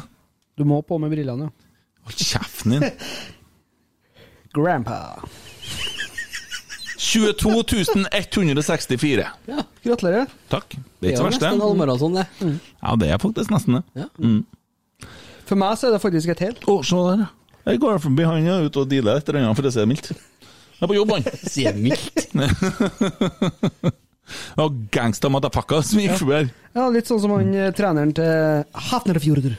Du 0.57 0.63
må 0.65 0.81
på 0.87 0.97
med 1.01 1.09
brillene, 1.13 1.45
ja. 1.49 1.53
Hold 2.05 2.17
kjeften 2.21 2.69
din. 2.77 2.83
Grandpa. 4.55 4.99
22.164 7.05 9.25
Ja, 9.47 9.63
Gratulerer. 9.83 10.25
Takk. 10.49 10.75
Det 10.99 11.07
er 11.07 11.07
er 11.07 11.11
ikke 11.13 11.17
så 11.17 11.23
verst, 11.27 11.41
nesten 11.41 11.59
det. 11.59 11.65
halvmaraton, 11.65 12.13
det. 12.17 12.25
Ja, 12.81 12.95
det 13.01 13.07
er 13.13 13.17
faktisk 13.21 13.49
nesten 13.53 13.73
det. 13.77 13.83
Ja. 14.01 14.07
For 15.45 15.55
meg 15.61 15.71
så 15.77 15.83
er 15.89 15.93
det 15.95 16.01
faktisk 16.03 16.27
et 16.33 16.41
helt. 16.47 16.61
Å, 16.65 16.67
se 16.85 16.95
der, 17.09 17.17
ja. 17.25 17.29
Jeg 17.65 17.81
går 17.81 18.01
forbi 18.03 18.25
han 18.27 18.47
og 18.53 18.67
ut 18.69 18.79
og 18.81 18.89
dealer 18.91 19.19
et 19.19 19.29
eller 19.29 19.41
annet, 19.45 19.57
for 19.57 19.67
å 19.67 19.73
si 19.73 19.81
det 19.81 19.89
mildt. 19.89 20.11
Jeg 20.11 20.83
er 20.85 20.91
på 20.91 20.97
jobb, 20.97 21.13
han. 21.15 21.23
Sier 21.55 21.77
mildt. 21.79 22.25
Og 24.57 24.77
gangsta 24.93 25.29
matapakka 25.29 25.83
som 25.85 25.99
gikk 26.01 26.15
forbi 26.17 26.33
her. 26.33 26.47
Ja, 26.73 26.87
Litt 26.93 27.09
sånn 27.09 27.19
som 27.21 27.33
han 27.35 27.51
eh, 27.53 27.69
treneren 27.77 28.13
til 28.17 28.63
Hafnerfjordur. 28.89 29.53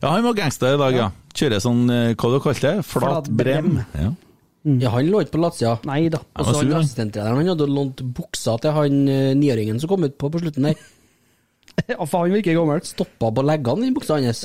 Ja, 0.00 0.10
han 0.12 0.24
var 0.26 0.36
gangsta 0.36 0.74
i 0.74 0.80
dag, 0.80 0.96
ja. 0.96 1.06
Kjører 1.36 1.62
sånn, 1.64 1.80
eh, 1.92 2.10
hva 2.14 2.32
du 2.34 2.36
kalte 2.44 2.66
det? 2.66 2.84
Flat 2.84 3.06
Flat 3.06 3.30
brem. 3.40 3.70
brem. 3.80 3.86
Ja. 3.96 4.10
Ja, 4.68 4.90
han 4.92 5.08
lå 5.08 5.22
ikke 5.24 5.38
på 5.38 5.40
latsida. 5.40 5.78
Nei 5.88 6.02
da. 6.12 6.20
Og 6.36 6.50
så 6.50 6.58
han 6.60 6.72
assistenttreneren 6.82 7.40
han 7.40 7.48
hadde 7.54 7.68
lånt 7.72 8.02
buksa 8.16 8.58
til 8.60 8.74
han 8.76 8.98
eh, 9.08 9.30
niåringen 9.40 9.80
som 9.80 9.88
kom 9.88 10.04
ut 10.04 10.18
på 10.20 10.28
på 10.32 10.42
slutten 10.44 10.68
der. 10.68 10.80
Ja, 11.88 11.96
faen, 12.04 12.26
han 12.28 12.34
virker 12.34 12.58
gammel. 12.58 12.82
Stoppa 12.84 13.30
på 13.32 13.42
leggene 13.46 13.86
i 13.88 13.92
buksa 13.96 14.18
hans. 14.20 14.42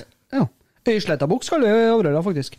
Ja. 0.86 0.94
Øysletta-buks 0.94 1.50
skal 1.50 1.64
vi 1.66 1.72
Aurora, 1.90 2.22
faktisk. 2.22 2.58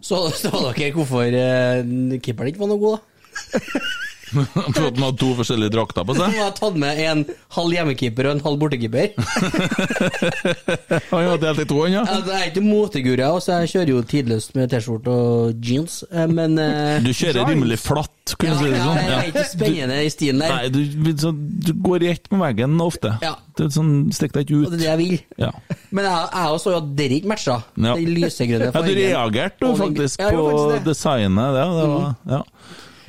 Så 0.00 0.22
så 0.34 0.50
dere 0.76 0.92
hvorfor 0.96 1.24
uh, 1.28 2.18
keeperen 2.20 2.48
ikke 2.52 2.60
var 2.62 2.70
noe 2.72 2.78
god, 2.80 2.98
da? 2.98 3.58
For 4.74 4.86
at 4.88 4.96
han 4.96 5.04
hadde 5.04 5.18
to 5.20 5.30
forskjellige 5.38 5.72
drakter 5.74 6.06
på 6.06 6.16
Han 6.18 6.24
hadde 6.28 6.44
har 6.44 6.54
tatt 6.56 6.78
med 6.80 7.00
en 7.04 7.24
halv 7.56 7.76
hjemmekeeper 7.76 8.28
og 8.28 8.36
en 8.36 8.44
halv 8.44 8.60
bortekeeper. 8.62 9.12
Han 11.12 11.28
hadde 11.28 11.40
delt 11.42 11.62
i 11.62 11.66
to, 11.68 11.80
han, 11.84 11.94
ja. 11.94 12.02
Jeg 12.08 12.34
er 12.36 12.46
ikke 12.50 12.62
moteguru, 12.64 13.20
jeg, 13.22 13.42
så 13.44 13.58
jeg 13.62 13.70
kjører 13.72 13.92
jo 13.92 14.02
tidløst 14.12 14.54
med 14.56 14.70
T-skjorte 14.72 15.12
og 15.12 15.64
jeans, 15.64 16.00
eh, 16.10 16.28
men 16.30 16.58
eh, 16.62 16.98
Du 17.04 17.10
kjører 17.16 17.48
rimelig 17.48 17.78
flatt, 17.82 18.34
kan 18.38 18.52
ja, 18.52 18.56
si 18.60 18.68
det 18.68 18.78
ja, 18.78 18.86
sånn. 18.86 19.00
jeg 19.02 19.18
er 19.18 19.30
ikke 19.32 19.44
spennende 19.48 19.98
i 20.04 20.12
stilen 20.12 20.42
der. 20.44 20.54
Nei, 20.54 20.72
du, 20.72 21.12
så, 21.20 21.32
du 21.32 21.72
går 21.88 22.04
i 22.06 22.10
ett 22.12 22.30
med 22.32 22.42
veggen 22.44 22.78
ofte. 22.84 23.14
Ja. 23.24 23.34
Det 23.58 23.66
er 23.66 23.72
sånn, 23.74 23.94
Stikk 24.14 24.34
deg 24.36 24.46
ikke 24.46 24.58
Og 24.68 24.74
det 24.74 24.78
er 24.78 24.82
det 24.82 24.88
jeg 24.88 25.00
vil. 25.00 25.16
Ja. 25.40 25.50
Men 25.90 26.06
jeg, 26.06 26.26
jeg 26.30 26.52
også 26.56 26.68
så 26.68 26.74
jo 26.74 26.80
at 26.82 26.90
dere 26.98 27.18
ikke 27.18 27.32
matcha. 27.32 27.56
Ja. 27.74 27.94
Den 27.98 28.12
lysegrønne 28.14 28.68
ja, 28.68 28.74
du 28.74 28.78
fargen. 28.78 29.00
reagerte 29.00 29.72
faktisk 29.80 30.22
på 30.22 30.44
faktisk 30.44 30.68
det. 30.74 30.82
designet. 30.90 31.56
Det, 31.56 31.64
det 31.78 31.88
var, 31.94 32.14
ja. 32.36 32.42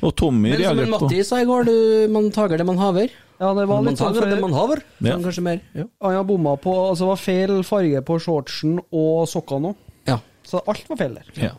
Og 0.02 0.14
Tommy 0.16 0.50
Men 0.54 0.62
som 0.64 0.90
Matti 0.94 1.22
sa 1.26 1.40
i 1.42 1.46
går, 1.48 1.64
du, 1.68 1.74
man 2.12 2.30
tager 2.32 2.56
det 2.60 2.66
man 2.66 2.78
haver. 2.80 3.10
Ja, 3.40 3.50
det 3.56 3.66
var 3.68 3.80
Man 3.80 3.86
litt 3.90 4.00
sånn 4.00 4.14
tager 4.14 4.30
det 4.34 4.40
man 4.40 4.52
haver. 4.56 4.82
Ja. 5.00 5.14
Sånn 5.14 5.24
kanskje 5.28 5.44
mer. 5.44 5.60
Ja. 5.76 5.84
Han 6.04 6.16
har 6.18 6.24
bomma 6.28 6.56
på 6.60 6.72
Altså, 6.88 7.04
det 7.06 7.10
var 7.12 7.20
feil 7.22 7.54
farge 7.64 8.02
på 8.08 8.18
shortsen 8.20 8.78
og 8.90 9.28
sokkene 9.28 9.72
òg. 9.72 9.86
ja. 10.10 10.18
Så 10.50 10.60
alt 10.66 10.88
var 10.88 10.96
feil 10.98 11.14
der. 11.20 11.26
ja. 11.36 11.52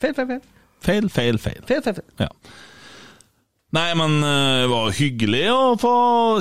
Feil, 0.00 0.14
feil, 0.16 0.26
feil. 0.30 0.40
Feil, 0.80 1.08
feil, 1.12 1.38
feil. 1.38 1.62
Feil, 1.68 1.82
feil, 1.84 1.94
feil. 1.98 2.06
Ja. 2.22 2.28
Nei, 3.70 3.92
men 3.94 4.16
eh, 4.26 4.64
det 4.64 4.70
var 4.72 4.94
hyggelig 4.98 5.44
å 5.54 5.74
få 5.78 5.92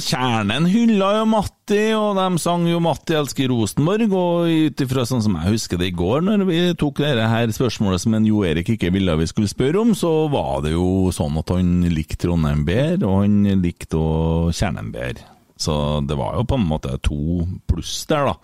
Kjernen 0.01 0.65
hylla 0.65 1.11
jo 1.19 1.27
Matti, 1.29 1.83
og 1.93 2.17
de 2.17 2.41
sang 2.41 2.65
jo 2.65 2.79
'Matti 2.81 3.13
elsker 3.19 3.51
Rosenborg', 3.51 4.15
og 4.17 4.49
ut 4.49 4.81
ifra 4.81 5.05
sånn 5.05 5.21
som 5.21 5.37
jeg 5.37 5.53
husker 5.53 5.77
det 5.77 5.91
i 5.91 5.97
går, 5.99 6.25
når 6.25 6.45
vi 6.49 6.59
tok 6.73 7.03
det 7.05 7.29
her 7.29 7.53
spørsmålet 7.53 8.01
som 8.01 8.17
en 8.17 8.25
Jo 8.25 8.41
Erik 8.49 8.73
ikke 8.73 8.89
ville 8.95 9.19
vi 9.21 9.29
skulle 9.29 9.51
spørre 9.51 9.77
om, 9.77 9.93
så 9.93 10.25
var 10.33 10.63
det 10.65 10.73
jo 10.73 11.13
sånn 11.13 11.37
at 11.37 11.53
han 11.53 11.83
likte 11.93 12.17
Trondheim 12.25 12.65
bedre, 12.65 13.05
og 13.05 13.21
han 13.21 13.61
likte 13.61 14.01
Kjernen 14.49 14.89
bedre. 14.89 15.38
Så 15.59 15.73
det 16.07 16.15
var 16.15 16.37
jo 16.37 16.45
på 16.47 16.55
en 16.55 16.63
måte 16.69 16.93
to 17.03 17.43
pluss 17.67 18.05
der, 18.07 18.29
da. 18.29 18.35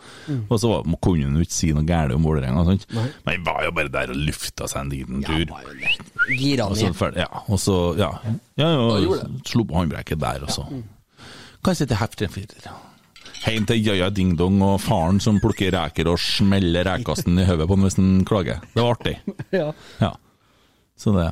Og 0.49 0.57
så 0.59 0.67
var- 0.67 0.83
kunne 1.01 1.23
han 1.23 1.37
jo 1.39 1.45
ikke 1.45 1.55
si 1.55 1.69
noe 1.71 1.85
galt 1.87 2.11
om 2.11 2.23
Vålerenga. 2.27 2.65
Men 2.65 2.79
han 3.25 3.43
var 3.45 3.63
jo 3.63 3.71
bare 3.71 3.87
der 3.93 4.11
og 4.11 4.17
lufta 4.19 4.67
seg 4.67 4.81
en 4.81 4.89
liten 4.91 5.23
tur. 5.23 5.45
Gira 6.35 6.67
han 6.67 6.75
igjen. 6.75 7.15
ja, 7.15 7.29
og 7.47 7.57
så 7.59 7.77
ja, 7.97 8.09
ja, 8.57 8.67
ja 8.67 9.23
slo 9.47 9.63
på 9.63 9.75
håndbrekket 9.79 10.19
der, 10.19 10.43
og 10.43 10.49
så 10.51 10.67
Kanskje 11.65 11.87
til 11.87 11.97
heftig 11.97 12.29
firer. 12.29 12.67
Heim 13.45 13.65
til 13.65 13.79
Jaja 13.81 14.09
Ding 14.09 14.35
Dong 14.37 14.59
og 14.61 14.79
faren 14.81 15.19
som 15.21 15.39
plukker 15.39 15.71
reker 15.73 16.07
og 16.11 16.19
smeller 16.19 16.83
rekekasten 16.85 17.39
i 17.39 17.45
hodet 17.45 17.67
på 17.67 17.75
han 17.77 17.85
hvis 17.87 17.95
han 17.97 18.11
klager. 18.25 18.59
Det 18.73 18.83
var 18.83 18.95
artig. 18.97 19.15
Ja. 19.55 19.71
Ja. 20.01 20.11
Så 20.97 21.11
det 21.15 21.31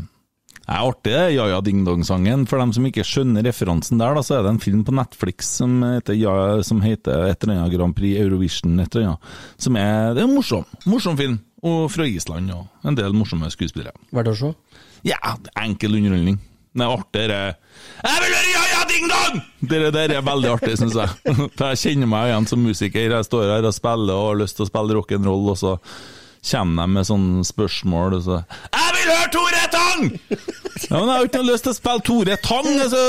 er 0.68 0.80
artig, 0.80 1.12
det, 1.12 1.24
Jaja 1.36 1.60
Ding 1.66 1.84
Dong-sangen. 1.88 2.46
For 2.50 2.62
dem 2.62 2.72
som 2.76 2.86
ikke 2.88 3.06
skjønner 3.08 3.44
referansen 3.48 4.00
der, 4.02 4.16
da, 4.16 4.24
så 4.24 4.38
er 4.38 4.46
det 4.46 4.54
en 4.54 4.62
film 4.64 4.86
på 4.88 4.96
Netflix 4.96 5.50
som 5.60 5.82
heter, 5.84 6.16
ja, 6.20 6.36
som 6.64 6.84
heter 6.86 7.28
et 7.32 7.44
eller 7.44 7.60
annet 7.60 7.76
Grand 7.76 7.96
Prix 7.98 8.22
Eurovision, 8.22 8.80
et 8.80 8.96
eller 8.96 9.14
annet. 9.14 9.34
Som 9.62 9.80
er, 9.80 10.14
det 10.16 10.24
er 10.24 10.30
en 10.30 10.38
morsom, 10.38 10.64
morsom 10.88 11.20
film. 11.20 11.42
Og 11.64 11.86
fra 11.92 12.04
Island, 12.08 12.50
og 12.52 12.88
en 12.88 12.98
del 13.00 13.14
morsomme 13.16 13.48
skuespillere. 13.52 13.96
Verdt 14.12 14.34
å 14.34 14.40
se. 14.40 14.50
Ja, 15.08 15.38
enkel 15.60 15.96
underholdning. 16.00 16.42
Det 16.74 16.82
er 16.82 16.90
artig, 16.90 17.24
det 17.30 17.42
Jeg 18.02 18.22
vil 18.24 18.32
høre 18.34 18.50
Ja-ja 18.50 18.86
Ding 18.90 19.04
Dong! 19.12 19.42
Det 19.70 19.82
der 19.94 20.16
er 20.18 20.26
veldig 20.26 20.50
artig, 20.56 20.74
syns 20.80 20.96
jeg. 20.98 21.36
For 21.58 21.70
jeg 21.70 21.82
kjenner 21.84 22.10
meg 22.10 22.32
igjen 22.32 22.48
som 22.50 22.64
musiker. 22.66 23.14
Jeg 23.14 23.28
står 23.28 23.52
her 23.52 23.68
og 23.70 23.76
spiller 23.76 24.18
og 24.18 24.30
har 24.32 24.40
lyst 24.42 24.58
til 24.58 24.66
å 24.66 24.72
spille 24.72 24.98
rock'n'roll, 24.98 25.52
og 25.54 25.60
så 25.60 25.76
kommer 26.50 26.84
de 26.84 26.96
med 26.98 27.08
sånne 27.08 27.46
spørsmål, 27.48 28.18
og 28.18 28.26
så 28.26 28.40
Jeg 28.42 28.93
vil 29.04 29.14
høre 29.14 29.32
Tore 29.34 29.64
Tang! 29.74 30.04
Ja, 30.84 30.98
men 31.00 31.08
jeg 31.08 31.14
har 31.14 31.28
ikke 31.28 31.40
noe 31.40 31.54
lyst 31.54 31.64
til 31.68 31.72
å 31.72 31.76
spille 31.78 32.04
Tore 32.08 32.36
Tang, 32.44 32.68
altså. 32.84 33.02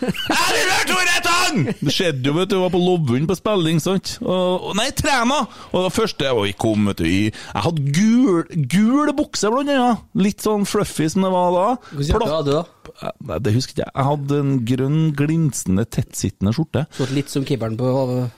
Jeg 0.00 0.46
vil 0.54 0.70
høre 0.70 0.86
Tore 0.88 1.16
Tang! 1.24 1.58
Det 1.80 1.94
skjedde 1.94 2.30
jo, 2.30 2.34
vet 2.38 2.50
du, 2.50 2.56
jeg 2.56 2.62
var 2.64 2.72
på 2.74 2.80
Lovund 2.82 3.28
på 3.30 3.36
spilling, 3.38 3.80
sant. 3.82 4.14
Og, 4.22 4.68
og 4.70 4.76
nei, 4.78 4.88
trena! 4.96 5.40
Og 5.72 5.86
det 5.86 5.92
første 5.96 6.32
Og 6.34 6.46
jeg 6.48 6.56
kom, 6.60 6.88
vet 6.90 7.02
du, 7.02 7.06
i 7.08 7.20
Jeg 7.28 7.64
hadde 7.66 7.92
gul, 7.96 8.44
gul 8.72 9.12
bukse, 9.18 9.50
blant 9.52 9.72
annet. 9.72 10.06
Litt 10.18 10.44
sånn 10.44 10.66
fluffy 10.68 11.08
som 11.12 11.26
det 11.26 11.32
var 11.34 11.52
da. 11.56 11.66
Hvordan 11.96 12.34
hadde 12.34 12.48
du, 12.48 12.54
da? 12.58 13.12
Nei, 13.28 13.40
det 13.44 13.52
husker 13.54 13.74
ikke 13.76 13.84
jeg. 13.84 13.92
Jeg 13.94 14.08
hadde 14.08 14.40
en 14.44 14.54
grønn, 14.72 15.02
glinsende, 15.18 15.84
tettsittende 15.98 16.54
skjorte. 16.56 16.86
Så 16.96 17.08
litt 17.12 17.32
som 17.32 17.44
keeperen 17.46 17.76
på 17.78 17.92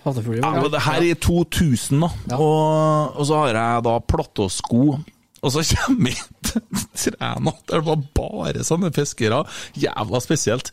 Havnefuglen? 0.05 0.43
Ja, 0.45 0.67
det 0.73 0.83
her 0.89 0.99
er 1.01 1.09
i 1.13 1.15
2000, 1.15 2.03
da. 2.03 2.11
Ja. 2.33 2.41
Og, 2.43 3.17
og 3.21 3.29
så 3.31 3.45
har 3.45 3.55
jeg 3.55 3.87
da 3.87 3.97
platåsko. 4.11 4.85
Og 5.41 5.55
så 5.55 5.65
kommer 5.73 6.11
vi 6.11 6.17
til 7.01 7.17
Træna, 7.17 7.55
der 7.71 7.81
det 7.81 7.87
var 7.87 8.03
bare 8.17 8.65
sånne 8.67 8.93
fiskere. 8.93 9.43
Jævla 9.79 10.21
spesielt. 10.21 10.73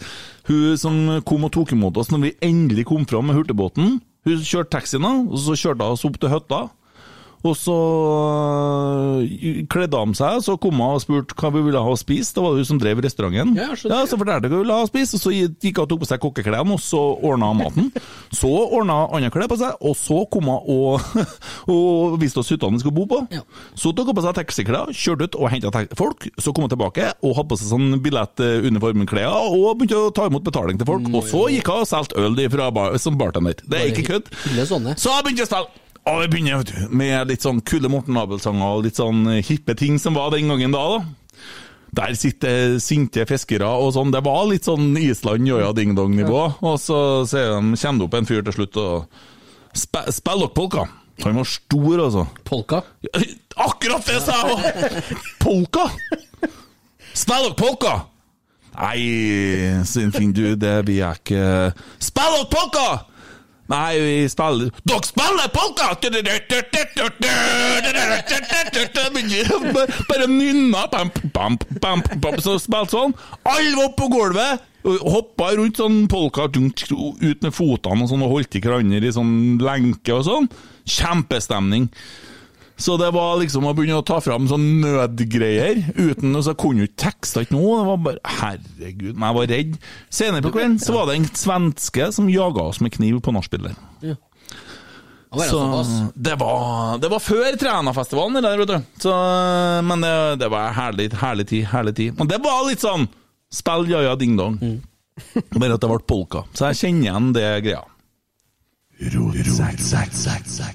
Hun 0.49 0.77
som 0.79 0.97
kom 1.27 1.47
og 1.47 1.53
tok 1.55 1.73
imot 1.75 1.97
oss 1.97 2.11
når 2.11 2.25
vi 2.25 2.35
endelig 2.43 2.87
kom 2.89 3.07
fram 3.07 3.29
med 3.29 3.39
hurtigbåten, 3.39 3.97
hun 4.27 4.43
kjørte 4.43 4.73
taxien, 4.75 5.05
og 5.07 5.37
så 5.39 5.55
kjørte 5.55 5.85
hun 5.85 5.95
oss 5.95 6.03
opp 6.07 6.19
til 6.19 6.33
hytta. 6.33 6.65
Og 7.47 7.55
så 7.57 7.75
øh, 9.21 9.63
kledde 9.71 9.99
han 9.99 10.15
seg, 10.17 10.41
så 10.45 10.57
kom 10.61 10.81
hun 10.81 10.97
og 10.97 11.03
spurte 11.03 11.37
hva 11.37 11.51
vi 11.55 11.63
ville 11.65 11.81
ha 11.83 11.93
å 11.93 11.99
spise. 11.99 12.33
Da 12.35 12.43
var 12.43 12.55
det 12.55 12.63
hun 12.65 12.69
som 12.71 12.81
drev 12.81 13.01
restauranten. 13.05 13.55
Ja, 13.57 13.69
skjønner. 13.73 14.03
Ja, 14.03 14.09
så 14.09 14.19
fortalte 14.19 14.49
hun 14.49 14.53
hva 14.53 14.59
vi 14.59 14.65
ville 14.65 14.79
ha 14.79 14.87
å 14.87 14.89
spise, 14.89 15.17
og 15.17 15.23
så 15.23 15.33
gikk 15.33 15.79
hun 15.79 15.85
og 15.85 15.91
tok 15.91 16.03
på 16.03 16.09
seg 16.09 16.23
kokkeklærne, 16.23 16.77
og 16.77 16.83
så 16.83 17.01
ordna 17.15 17.51
hun 17.53 17.61
maten. 17.63 17.91
Så 18.37 18.49
ordna 18.51 18.97
hun 19.07 19.15
andre 19.17 19.29
klær 19.31 19.47
på 19.49 19.55
seg, 19.59 19.77
og 19.87 19.93
så 19.97 20.17
kom 20.31 20.49
hun 20.51 20.67
og, 20.73 21.05
og 21.73 22.17
viste 22.21 22.41
oss 22.41 22.51
hyttene 22.51 22.75
vi 22.75 22.83
skulle 22.83 22.97
bo 22.97 23.05
på. 23.09 23.21
Ja. 23.33 23.41
Så 23.79 23.93
tok 23.95 24.11
hun 24.11 24.17
på 24.19 24.23
seg 24.25 24.35
taxiklær, 24.37 24.91
kjørte 24.91 25.29
ut 25.29 25.37
og 25.39 25.49
henta 25.53 25.71
folk. 25.97 26.27
Så 26.41 26.51
kom 26.53 26.67
hun 26.67 26.73
tilbake 26.73 27.07
og 27.15 27.37
hadde 27.37 27.49
på 27.53 27.59
seg 27.61 27.71
sånn 27.71 28.01
billettuniformklær 28.03 29.31
og 29.55 29.79
begynte 29.79 30.01
å 30.09 30.13
ta 30.13 30.27
imot 30.29 30.45
betaling 30.45 30.79
til 30.81 30.89
folk. 30.89 31.07
Og 31.15 31.25
så 31.31 31.47
gikk 31.55 31.71
hun 31.71 31.85
og 31.85 31.89
solgte 31.89 32.19
øl 32.19 32.37
fra 32.51 32.69
bar, 32.75 32.99
som 33.01 33.17
bartender. 33.19 33.57
Det 33.63 33.79
er 33.79 33.93
ikke 33.93 34.07
kødd. 34.11 34.31
Så 34.99 35.15
begynte 35.23 35.37
begynte 35.37 35.47
å 35.47 35.51
spille. 35.51 35.86
Og 36.07 36.21
det 36.23 36.29
begynner 36.31 36.61
vet 36.61 36.71
du, 36.71 36.83
med 36.95 37.31
litt 37.31 37.43
sånn 37.43 37.59
kule 37.67 37.89
Morten 37.91 38.17
Abel-sanger 38.19 38.77
og 38.77 38.85
litt 38.85 38.99
sånn 38.99 39.25
hippe 39.43 39.75
ting 39.77 39.97
som 39.99 40.15
var 40.15 40.31
den 40.31 40.47
gangen 40.51 40.75
da. 40.75 40.83
da. 40.95 41.37
Der 41.97 42.13
sitter 42.19 42.77
sinte 42.83 43.25
fiskere 43.27 43.67
og 43.67 43.93
sånn. 43.95 44.13
Det 44.15 44.21
var 44.25 44.45
litt 44.49 44.67
sånn 44.67 44.91
Island 44.99 45.47
joja 45.49 45.73
ding 45.75 45.95
dong-nivå. 45.97 46.43
Og 46.61 46.77
så 46.79 46.99
de, 47.31 47.43
kommer 47.81 47.99
det 47.99 48.07
opp 48.07 48.17
en 48.19 48.29
fyr 48.29 48.45
til 48.47 48.55
slutt 48.59 48.79
og 48.83 49.19
sp 49.75 50.05
spiller 50.15 50.51
polka. 50.55 50.87
Han 51.23 51.39
var 51.39 51.49
stor, 51.49 52.03
altså. 52.03 52.27
Polka? 52.45 52.83
Akkurat 53.57 54.05
det 54.05 54.19
sa 54.21 54.35
jeg 54.37 54.53
òg! 54.53 55.13
Polka! 55.41 55.87
Spiller 57.17 57.49
dere 57.49 57.57
polka? 57.57 57.93
Nei, 58.77 59.81
sin 59.89 60.11
fin 60.13 60.29
du, 60.37 60.51
det 60.53 60.75
blir 60.85 60.99
jeg 60.99 61.21
ikke 61.23 61.45
Spiller 61.97 62.43
dere 62.43 62.51
polka? 62.53 62.85
Nei, 63.67 63.99
vi 63.99 64.29
spiller 64.31 64.71
Dere 64.87 65.03
spiller 65.03 65.49
polka! 65.51 65.89
Bare 70.07 70.27
nynna 70.31 70.85
bam, 70.91 71.11
bam, 71.33 71.57
bam, 71.81 72.03
bam, 72.21 72.39
Så 72.43 72.57
spilte 72.63 72.95
sånn. 72.95 73.15
Alle 73.47 73.75
var 73.75 73.91
på 73.97 74.07
gulvet. 74.13 74.63
Hoppa 74.87 75.51
rundt 75.57 75.81
sånn 75.81 76.05
polka 76.11 76.47
ut 76.47 77.43
med 77.43 77.51
fotene 77.51 78.05
og 78.05 78.11
sånn 78.11 78.23
og 78.23 78.37
holdt 78.37 78.55
i 78.55 78.63
hverandre 78.63 79.03
i 79.03 79.15
sånn 79.15 79.35
lenke 79.59 80.15
og 80.15 80.23
sånn. 80.29 80.47
Kjempestemning. 80.87 81.89
Så 82.77 82.93
det 83.01 83.07
var 83.15 83.39
liksom 83.41 83.65
å 83.65 83.73
begynne 83.73 83.97
å 83.97 84.05
ta 84.05 84.19
fram 84.21 84.45
sånn 84.49 84.65
nødgreier, 84.83 85.79
uten 85.97 86.35
og 86.37 86.43
så 86.45 86.53
kunne 86.57 86.83
jo 86.83 86.89
ikke 86.91 87.01
teksta 87.07 87.41
ikke 87.41 87.55
noe. 87.57 87.79
Det 87.79 87.87
var 87.89 88.01
bare 88.05 88.35
Herregud, 88.37 89.15
men 89.17 89.25
jeg 89.31 89.37
var 89.39 89.47
redd. 89.53 89.77
Senere 90.13 90.45
på 90.45 90.51
kvelden 90.53 90.77
så 90.83 90.93
var 90.93 91.09
det 91.09 91.15
en 91.17 91.25
svenske 91.41 92.11
som 92.13 92.29
jaga 92.29 92.67
oss 92.69 92.79
med 92.85 92.93
kniv 92.93 93.17
på 93.25 93.33
nachspielet. 93.33 93.73
Så 95.49 95.59
det 96.15 96.35
var, 96.39 96.97
det 97.03 97.09
var 97.11 97.19
før 97.19 97.57
Trænafestivalen, 97.59 98.37
det 98.37 98.45
der, 98.45 98.61
vet 98.61 98.69
du. 98.71 99.01
Så, 99.03 99.15
men 99.83 100.05
det, 100.05 100.13
det 100.39 100.47
var 100.53 100.69
herlig, 100.77 101.09
herlig 101.19 101.47
tid, 101.49 101.65
herlig 101.73 101.95
tid. 101.97 102.13
Men 102.21 102.29
det 102.31 102.39
var 102.45 102.61
litt 102.69 102.85
sånn 102.85 103.09
spill 103.53 103.89
ja 103.91 104.05
ja 104.05 104.13
ding 104.19 104.37
dong. 104.39 104.55
Bare 105.57 105.73
at 105.75 105.81
det 105.83 105.89
ble 105.89 105.99
polka. 106.07 106.45
Så 106.53 106.69
jeg 106.69 106.79
kjenner 106.83 107.09
igjen 107.09 107.33
det 107.35 107.47
greia. 107.65 107.83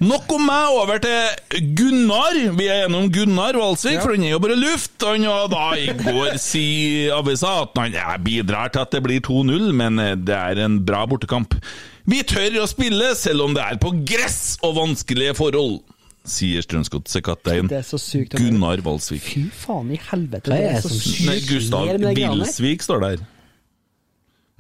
Nok 0.03 0.33
om 0.37 0.45
meg, 0.47 0.77
over 0.79 1.01
til 1.03 1.65
Gunnar. 1.75 2.37
Vi 2.55 2.69
er 2.71 2.85
gjennom 2.85 3.09
Gunnar 3.11 3.59
Valsvik, 3.59 3.99
for 3.99 4.15
han 4.15 4.27
er 4.29 4.37
jo 4.37 4.43
bare 4.45 4.59
luft. 4.61 4.95
Han 5.03 5.27
var 5.27 5.49
da 5.51 5.65
i 5.75 5.89
går, 5.99 6.37
si 6.43 6.67
avisa, 7.11 7.57
at 7.65 7.81
han 7.81 7.97
ja, 7.97 8.15
bidrar 8.23 8.71
til 8.71 8.85
at 8.85 8.95
det 8.95 9.03
blir 9.03 9.25
2-0, 9.27 9.73
men 9.75 9.99
eh, 9.99 10.15
det 10.15 10.39
er 10.39 10.63
en 10.63 10.79
bra 10.87 11.03
bortekamp. 11.11 11.59
Vi 12.07 12.23
tør 12.27 12.63
å 12.63 12.69
spille, 12.71 13.11
selv 13.19 13.49
om 13.49 13.59
det 13.59 13.67
er 13.67 13.83
på 13.83 13.91
gress 14.07 14.57
og 14.63 14.79
vanskelige 14.79 15.35
forhold, 15.39 15.81
sier 16.23 16.63
er 17.59 17.83
høre. 18.39 18.39
Gunnar 18.39 18.87
Valsvik. 18.87 19.27
Fy 19.27 19.45
faen 19.65 19.91
i 19.91 19.99
helvete. 20.13 20.47
Det 20.47 20.63
er 20.77 20.83
så 20.85 20.95
sykt. 20.95 21.51
Gustav? 21.51 21.91
Bilsvik 22.07 22.87
står 22.87 23.07
der. 23.09 23.31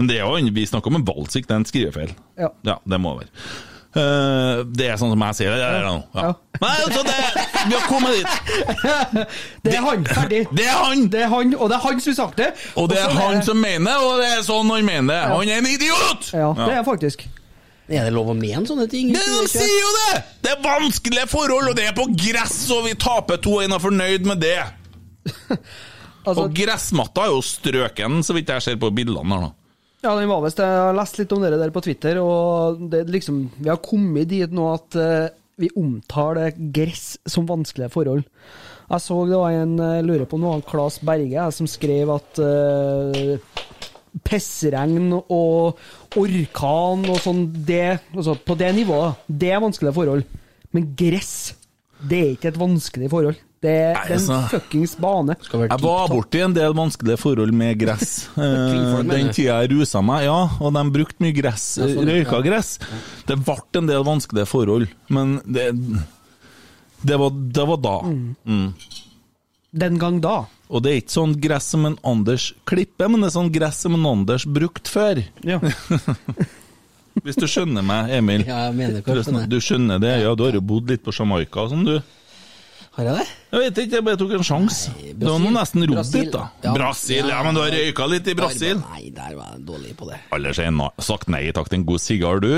Men 0.02 0.08
det 0.10 0.16
er 0.18 0.24
jo, 0.26 0.48
vi 0.50 0.64
snakker 0.66 0.90
om 0.90 0.96
en 0.98 1.04
Valsvik, 1.06 1.44
det 1.46 1.54
er 1.54 1.60
en 1.60 1.68
skrivefeil. 1.68 2.08
Ja. 2.40 2.48
Ja, 2.66 2.74
det 2.90 2.98
må 2.98 3.12
være. 3.20 3.28
Uh, 3.92 4.64
det 4.74 4.88
er 4.88 4.96
sånn 4.98 5.12
som 5.12 5.20
jeg 5.28 5.36
sier 5.38 5.52
det. 5.52 5.60
det 5.62 5.82
det. 5.84 5.90
Ja. 6.16 6.22
Ja. 6.24 6.56
Nei, 6.62 6.70
altså, 6.88 7.02
det, 7.06 7.18
vi 7.68 7.76
har 7.76 7.84
kommet 7.86 8.16
dit. 8.16 8.32
Det 9.68 9.76
er 9.76 9.84
han. 9.84 10.06
Ferdig. 10.08 10.40
Det 10.58 10.64
er 10.66 10.80
han! 10.80 11.04
Det 11.12 11.20
er 11.22 11.30
han, 11.30 11.54
og 11.54 11.70
det 11.70 11.76
er 11.76 11.84
han 11.84 12.02
som 12.02 12.10
har 12.10 12.16
sagt 12.18 12.42
det. 12.42 12.48
Og 12.80 12.90
det 12.90 12.98
er 12.98 13.14
han 13.14 13.46
som 13.46 13.62
mener, 13.62 14.02
og 14.08 14.18
det 14.24 14.32
er 14.32 14.42
sånn 14.48 14.74
han 14.74 14.90
mener. 14.90 15.12
det. 15.12 15.20
Han 15.36 15.54
er 15.54 15.62
en 15.62 15.70
idiot! 15.70 16.32
Ja, 16.34 16.50
det 16.64 16.80
er 16.80 16.82
faktisk. 16.88 17.28
Er 17.92 18.08
det 18.08 18.16
lov 18.16 18.32
å 18.32 18.36
mene 18.38 18.64
sånne 18.66 18.88
ting? 18.90 19.14
De 19.14 19.46
sier 19.52 19.70
jo 19.76 19.94
det! 20.00 20.26
Det 20.42 20.56
er 20.56 20.66
vanskelige 20.66 21.28
forhold, 21.30 21.70
og 21.70 21.78
det 21.78 21.86
er 21.92 21.94
på 21.94 22.08
gress, 22.10 22.58
og 22.74 22.88
vi 22.88 22.98
taper 22.98 23.38
to 23.44 23.60
og 23.60 23.66
en 23.68 23.78
er 23.78 23.86
fornøyd 23.86 24.30
med 24.34 24.42
det. 24.42 24.58
Altså, 26.22 26.44
Og 26.44 26.52
gressmatta 26.54 27.24
er 27.26 27.32
jo 27.34 27.40
strøken, 27.42 28.20
så 28.22 28.34
vidt 28.36 28.50
jeg 28.52 28.62
ser 28.62 28.76
på 28.78 28.92
bildene 28.94 29.26
her 29.34 29.40
nå. 29.42 29.48
Ja, 30.02 30.16
den 30.18 30.30
var 30.30 30.42
visst 30.44 30.60
Jeg 30.62 30.80
har 30.82 30.96
lest 30.96 31.20
litt 31.20 31.32
om 31.34 31.44
dere 31.44 31.60
der 31.60 31.72
på 31.74 31.82
Twitter, 31.84 32.18
og 32.22 32.82
det 32.92 33.04
liksom 33.12 33.44
Vi 33.58 33.70
har 33.70 33.82
kommet 33.82 34.30
dit 34.32 34.52
nå 34.54 34.66
at 34.72 34.98
eh, 34.98 35.30
vi 35.62 35.68
omtaler 35.78 36.56
gress 36.74 37.20
som 37.28 37.46
vanskelige 37.46 37.92
forhold. 37.92 38.24
Jeg 38.88 39.04
så 39.04 39.18
det 39.28 39.38
var 39.38 39.54
en 39.54 39.76
jeg 39.78 40.06
lurer 40.08 40.26
på 40.26 40.40
noe, 40.40 40.62
Claes 40.66 40.96
Berge, 41.06 41.44
som 41.54 41.68
skrev 41.70 42.10
at 42.10 42.40
uh, 42.42 43.60
pissregn 44.26 45.12
og 45.20 45.78
orkan 46.18 47.06
og 47.06 47.20
sånn, 47.22 47.44
det, 47.68 48.00
altså 48.16 48.34
på 48.36 48.56
det 48.58 48.72
nivået, 48.80 49.22
det 49.28 49.52
er 49.52 49.62
vanskelige 49.62 49.94
forhold. 50.00 50.26
Men 50.74 50.90
gress, 50.98 51.54
det 52.00 52.18
er 52.18 52.34
ikke 52.34 52.50
et 52.52 52.60
vanskelig 52.60 53.12
forhold. 53.12 53.40
Det 53.62 53.70
er 53.70 53.92
Nei, 53.94 54.06
en 54.08 54.16
altså. 54.16 54.36
fuckings 54.50 54.96
bane. 54.98 55.36
Jeg 55.38 55.78
var 55.84 56.08
borti 56.10 56.40
en 56.42 56.54
del 56.56 56.72
vanskelige 56.74 57.20
forhold 57.22 57.52
med 57.54 57.78
gress. 57.78 58.14
Eh, 58.42 59.02
Den 59.06 59.28
du? 59.28 59.32
tida 59.36 59.60
jeg 59.62 59.70
rusa 59.70 60.00
meg, 60.02 60.24
ja. 60.26 60.38
Og 60.58 60.72
de 60.74 60.82
brukte 60.94 61.22
mye 61.22 61.34
gress. 61.36 61.66
Ja, 61.78 61.86
sånn, 61.92 62.08
Røyka 62.10 62.40
ja. 62.40 62.46
gress. 62.48 62.72
Det 63.28 63.36
ble 63.38 63.56
en 63.78 63.90
del 63.90 64.02
vanskelige 64.08 64.48
forhold, 64.50 64.88
men 65.14 65.38
det 65.46 65.68
Det 67.02 67.18
var, 67.18 67.30
det 67.30 67.64
var 67.66 67.78
da. 67.82 67.94
Mm. 68.46 68.68
Den 69.72 69.98
gang 69.98 70.18
da. 70.22 70.34
Og 70.72 70.82
det 70.84 70.90
er 70.92 71.00
ikke 71.02 71.14
sånn 71.16 71.36
gress 71.42 71.70
som 71.74 71.86
en 71.88 71.96
Anders 72.06 72.50
klipper, 72.68 73.10
men 73.10 73.22
det 73.22 73.30
er 73.30 73.36
sånn 73.36 73.52
gress 73.54 73.78
som 73.84 73.94
en 73.98 74.06
Anders 74.10 74.44
brukte 74.48 74.90
før. 74.90 75.22
Ja. 75.46 75.58
Hvis 77.22 77.36
du 77.36 77.46
skjønner 77.50 77.84
meg, 77.84 78.10
Emil. 78.16 78.44
Ja, 78.48 78.66
jeg 78.70 78.76
mener 78.78 79.02
hva 79.04 79.16
jeg 79.18 79.26
skjønner. 79.26 79.48
Du 79.50 79.58
skjønner 79.62 80.00
det? 80.02 80.12
Ja, 80.24 80.34
du 80.34 80.46
har 80.46 80.56
jo 80.56 80.62
bodd 80.64 80.90
litt 80.90 81.02
på 81.04 81.12
Jamaica 81.14 81.66
og 81.66 81.74
sånn, 81.74 81.84
du. 81.86 81.98
Har 82.92 83.06
jeg 83.08 83.14
det? 83.16 83.26
Jeg 83.52 83.60
vet 83.62 83.78
ikke, 83.82 83.94
jeg 83.96 84.04
bare 84.04 84.18
tok 84.20 84.32
en 84.36 84.42
sjanse. 84.44 84.90
Det 85.16 85.24
var 85.24 85.38
noe 85.40 85.52
nesten 85.54 85.80
rodd 85.86 85.94
Brasil. 85.96 86.26
litt, 86.26 86.32
da. 86.34 86.42
Ja. 86.66 86.72
Brasil, 86.76 87.28
ja, 87.32 87.38
men 87.46 87.56
du 87.56 87.60
har 87.62 87.72
røyka 87.72 88.08
litt 88.12 88.26
i 88.28 88.34
Brasil. 88.36 88.82
Nei, 88.90 89.06
der 89.16 89.32
var 89.38 89.54
jeg 89.54 89.62
dårlig 89.70 89.94
på 89.96 90.08
det. 90.10 90.18
Aldri 90.36 90.52
seg 90.58 90.68
na- 90.76 90.90
sagt 91.00 91.30
nei 91.32 91.46
takk 91.56 91.70
til 91.72 91.80
en 91.80 91.86
god 91.88 92.02
sigar, 92.04 92.42
du. 92.44 92.50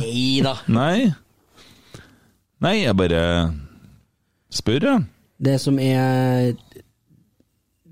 Nei 0.00 0.40
da. 0.46 0.54
Nei. 0.72 1.12
Nei, 2.64 2.74
jeg 2.86 2.96
bare 2.96 3.22
spør, 4.56 4.80
jeg. 4.88 5.04
Det 5.44 5.58
som 5.60 5.76
er 5.78 6.54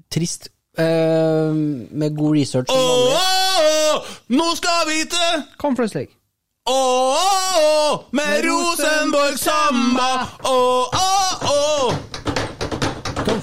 trist 0.09 0.49
uh, 0.81 1.53
med 1.53 2.17
god 2.17 2.37
research 2.39 2.71
som 2.73 2.81
Åh, 2.81 2.89
vanlig 2.89 3.17
åh, 3.21 3.97
åh, 3.99 4.13
nå 4.41 4.47
skal 4.57 4.87
vi 4.89 5.03
til 5.13 5.43
Conference 5.61 5.99
League. 5.99 6.17
Åh, 6.65 7.99
med 8.17 8.47
Rosenborg 8.49 9.37
Samba! 9.39 10.11
Åh. 10.49 11.34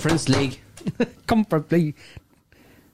Conference 0.02 0.30
League. 0.30 0.58
Conference 1.30 1.72
League. 1.72 1.94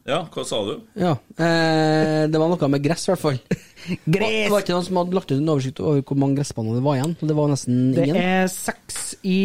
Ja, 0.08 0.22
hva 0.32 0.43
sa 0.47 0.58
du? 0.64 0.74
Ja. 0.99 1.14
Eh, 1.39 2.26
det 2.28 2.39
var 2.39 2.51
noe 2.51 2.70
med 2.72 2.84
gress, 2.84 3.05
i 3.08 3.12
hvert 3.14 3.22
fall. 3.22 3.39
Det 4.03 4.20
var 4.51 4.60
ikke 4.60 4.74
noen 4.76 4.84
som 4.84 4.97
hadde 4.99 5.16
lagt 5.16 5.30
ut 5.32 5.38
en 5.38 5.51
oversikt 5.53 5.80
over 5.80 6.01
hvor 6.03 6.18
mange 6.20 6.41
gressbaner 6.41 6.76
det 6.76 6.84
var 6.84 6.97
igjen. 6.97 7.14
Det 7.22 7.36
var 7.38 7.51
nesten 7.51 7.78
Det 7.95 8.08
er 8.20 8.49
seks 8.51 9.14
i 9.24 9.39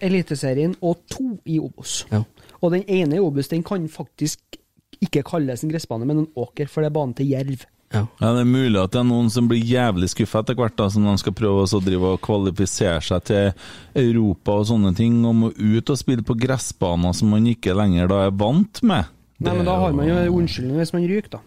Eliteserien 0.00 0.72
og 0.80 1.02
to 1.12 1.26
i 1.44 1.58
Obos. 1.60 1.98
Ja. 2.08 2.22
Og 2.64 2.72
den 2.72 2.86
ene 2.88 3.18
i 3.18 3.20
Obos 3.20 3.52
den 3.52 3.64
kan 3.66 3.84
faktisk 3.92 4.56
ikke 5.04 5.24
kalles 5.28 5.64
en 5.64 5.72
gressbane, 5.72 6.08
men 6.08 6.22
en 6.22 6.30
åker, 6.40 6.70
for 6.72 6.80
det 6.80 6.88
er 6.88 6.96
banen 6.96 7.12
til 7.18 7.28
Jerv. 7.34 7.66
Ja. 7.92 8.06
Ja, 8.20 8.32
Det 8.32 8.40
er 8.42 8.48
mulig 8.48 8.80
at 8.80 8.92
det 8.94 9.00
er 9.00 9.06
noen 9.06 9.30
som 9.30 9.48
blir 9.48 9.62
jævlig 9.62 10.08
skuffa 10.10 10.42
etter 10.42 10.56
hvert, 10.58 10.76
da, 10.78 10.88
som 10.90 11.04
de 11.06 11.14
skal 11.20 11.36
prøve 11.36 11.66
å 11.66 11.80
drive 11.84 12.14
og 12.16 12.22
kvalifisere 12.24 13.00
seg 13.04 13.26
til 13.28 13.52
Europa 13.94 14.58
og 14.60 14.68
sånne 14.70 14.94
ting, 14.98 15.20
og 15.28 15.34
må 15.38 15.52
ut 15.54 15.90
og 15.90 16.00
spille 16.00 16.26
på 16.26 16.36
gressbaner 16.38 17.14
som 17.14 17.30
man 17.34 17.46
ikke 17.46 17.76
lenger 17.76 18.10
da 18.10 18.24
er 18.26 18.34
vant 18.34 18.82
med. 18.82 19.10
Nei, 19.44 19.54
men 19.54 19.66
da 19.66 19.78
har 19.82 19.94
man 19.94 20.08
jo 20.08 20.18
unnskyldning 20.38 20.80
hvis 20.80 20.94
man 20.94 21.08
ryker, 21.10 21.36
da. 21.36 21.42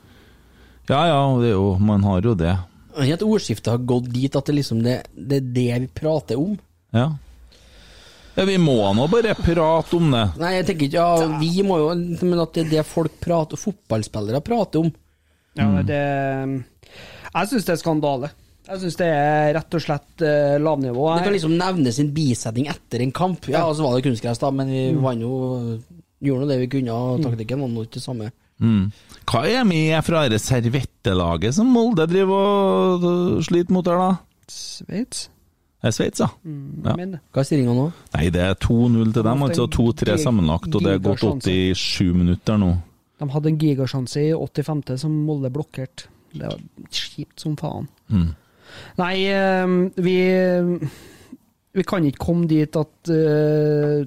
Ja 0.87 1.03
ja, 1.09 1.21
det 1.41 1.51
er 1.51 1.57
jo, 1.57 1.71
man 1.83 2.03
har 2.07 2.23
jo 2.23 2.33
det. 2.37 2.55
At 2.97 3.23
ordskiftet 3.25 3.73
har 3.73 3.87
gått 3.87 4.07
dit 4.13 4.35
at 4.35 4.47
det 4.47 4.55
liksom 4.55 4.81
det, 4.85 5.01
det 5.13 5.41
er 5.41 5.49
det 5.55 5.71
vi 5.83 5.89
prater 5.99 6.39
om. 6.39 6.55
Ja. 6.95 7.09
ja 8.37 8.45
vi 8.47 8.55
må 8.61 8.77
nå 8.95 9.09
bare 9.11 9.35
prate 9.35 9.99
om 9.99 10.07
det. 10.15 10.23
Nei, 10.39 10.53
jeg 10.55 10.69
tenker 10.69 10.87
ikke 10.87 11.03
ja, 11.03 11.41
vi 11.41 11.65
må 11.67 11.81
jo 11.81 11.89
Men 11.97 12.39
at 12.45 12.55
det 12.55 12.63
er 12.63 12.71
det 12.77 12.85
folk 12.87 13.19
prater 13.23 13.59
fotballspillere 13.59 14.41
prater 14.45 14.87
om. 14.87 14.93
Ja, 15.57 15.83
det 15.85 16.01
Jeg 17.33 17.49
syns 17.51 17.67
det 17.67 17.73
er 17.75 17.81
skandale. 17.81 18.31
Jeg 18.67 18.81
syns 18.81 18.97
det 18.99 19.07
er 19.07 19.53
rett 19.55 19.77
og 19.77 19.83
slett 19.83 20.25
uh, 20.25 20.57
lavnivå. 20.59 21.05
Det 21.15 21.27
kan 21.27 21.37
liksom 21.37 21.55
nevne 21.59 21.93
sin 21.95 22.09
bisetning 22.15 22.67
etter 22.71 23.03
en 23.03 23.13
kamp. 23.15 23.47
Ja, 23.51 23.63
så 23.73 23.85
var 23.85 23.95
det 23.95 24.07
kunstgress, 24.09 24.41
da, 24.43 24.51
men 24.51 24.73
vi 24.73 24.89
vant 25.03 25.23
jo 25.23 25.37
Gjorde 26.17 26.47
nå 26.47 26.49
det 26.49 26.55
vi 26.63 26.67
kunne, 26.71 26.93
og 26.97 27.21
taktikken 27.21 27.61
var 27.61 27.69
nå 27.69 27.83
ikke 27.85 27.99
det 27.99 28.01
samme. 28.01 28.31
Mm. 28.57 28.87
Hva 29.29 29.43
er 29.45 29.65
med 29.69 29.93
fra 30.01 30.23
det 30.31 30.39
servettelaget 30.41 31.53
som 31.59 31.69
Molde 31.69 32.07
driver 32.09 33.03
og 33.05 33.43
sliter 33.45 33.75
mot 33.75 33.85
her, 33.85 34.01
da? 34.01 34.47
Sveits? 34.49 35.27
Det 35.77 35.91
er 35.91 35.93
Sveits, 35.93 36.23
ja. 36.23 36.29
ja. 36.87 36.95
Hva 36.97 37.43
er 37.43 37.45
stillinga 37.45 37.75
nå? 37.77 37.85
Nei, 38.15 38.31
det 38.33 38.41
er 38.47 38.57
2-0 38.57 39.13
til 39.13 39.27
dem, 39.27 39.43
De 39.43 39.49
altså 39.51 39.67
2-3 39.77 40.17
sammenlagt, 40.23 40.71
og 40.73 40.87
det 40.87 40.95
er 40.95 41.03
gått 41.05 41.21
gigasjanse. 41.21 41.53
87 41.85 42.17
minutter 42.17 42.57
nå. 42.63 42.71
De 43.19 43.29
hadde 43.33 43.49
en 43.49 43.57
gigasjanse 43.57 44.21
i 44.21 44.33
85. 44.35 44.97
som 45.01 45.13
Molde 45.25 45.49
blokkerte. 45.53 46.09
Det 46.33 46.45
var 46.51 46.59
kjipt 46.93 47.39
som 47.41 47.55
faen. 47.57 47.87
Mm. 48.13 48.27
Nei, 48.99 49.15
eh, 49.31 49.67
vi 50.03 50.17
Vi 51.77 51.83
kan 51.85 52.03
ikke 52.05 52.25
komme 52.25 52.47
dit 52.49 52.75
at 52.75 53.09
eh, 53.13 54.05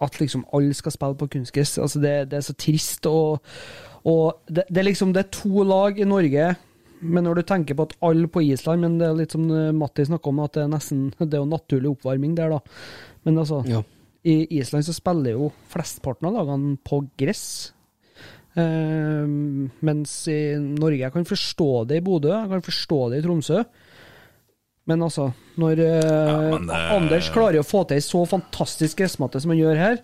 At 0.00 0.18
liksom 0.20 0.44
alle 0.54 0.74
skal 0.74 0.92
spille 0.94 1.16
på 1.18 1.28
kunstgress. 1.34 1.76
Altså 1.78 2.00
det, 2.02 2.14
det 2.30 2.38
er 2.38 2.46
så 2.46 2.54
trist. 2.54 3.06
Og, 3.06 3.40
og 4.04 4.40
det, 4.46 4.64
det 4.68 4.78
er 4.82 4.88
liksom 4.90 5.12
Det 5.14 5.24
er 5.24 5.30
to 5.34 5.64
lag 5.66 5.98
i 5.98 6.04
Norge. 6.08 6.56
Men 7.00 7.24
når 7.24 7.34
du 7.38 7.42
tenker 7.46 7.74
på 7.78 7.86
at 7.86 7.94
alle 8.02 8.26
på 8.26 8.42
Island 8.42 8.82
Men 8.82 8.96
det 8.98 9.06
er 9.06 9.14
litt 9.20 9.34
som 9.34 9.44
eh, 9.54 9.70
Matti 9.72 10.04
snakka 10.08 10.30
om, 10.32 10.40
at 10.42 10.52
det 10.58 10.64
er 10.66 10.72
nesten 10.72 11.08
Det 11.18 11.34
er 11.34 11.42
jo 11.44 11.50
naturlig 11.50 11.92
oppvarming 11.96 12.34
der, 12.38 12.56
da. 12.56 12.60
Men 13.24 13.38
altså 13.38 13.62
Ja. 13.66 13.82
i 14.26 14.46
Island 14.58 14.84
så 14.84 14.92
spiller 14.96 15.36
jo 15.38 15.52
flesteparten 15.70 16.26
av 16.28 16.34
lagene 16.40 16.76
på 16.84 17.04
gress. 17.18 17.72
Eh, 18.58 19.26
mens 19.86 20.12
i 20.32 20.38
Norge 20.58 20.98
Jeg 21.04 21.12
kan 21.14 21.24
forstå 21.28 21.86
det 21.90 22.00
i 22.00 22.04
Bodø, 22.04 22.32
jeg 22.34 22.50
kan 22.50 22.64
forstå 22.66 23.00
det 23.12 23.20
i 23.20 23.26
Tromsø. 23.26 23.62
Men 24.88 25.02
altså, 25.04 25.28
når 25.60 25.82
ja, 25.84 26.40
men 26.56 26.66
det- 26.66 26.78
Anders 26.96 27.28
klarer 27.30 27.60
å 27.60 27.66
få 27.66 27.84
til 27.86 27.98
ei 28.00 28.04
så 28.04 28.22
fantastisk 28.26 28.96
gressmatte 29.02 29.40
som 29.40 29.50
han 29.52 29.60
gjør 29.60 29.76
her, 29.76 29.98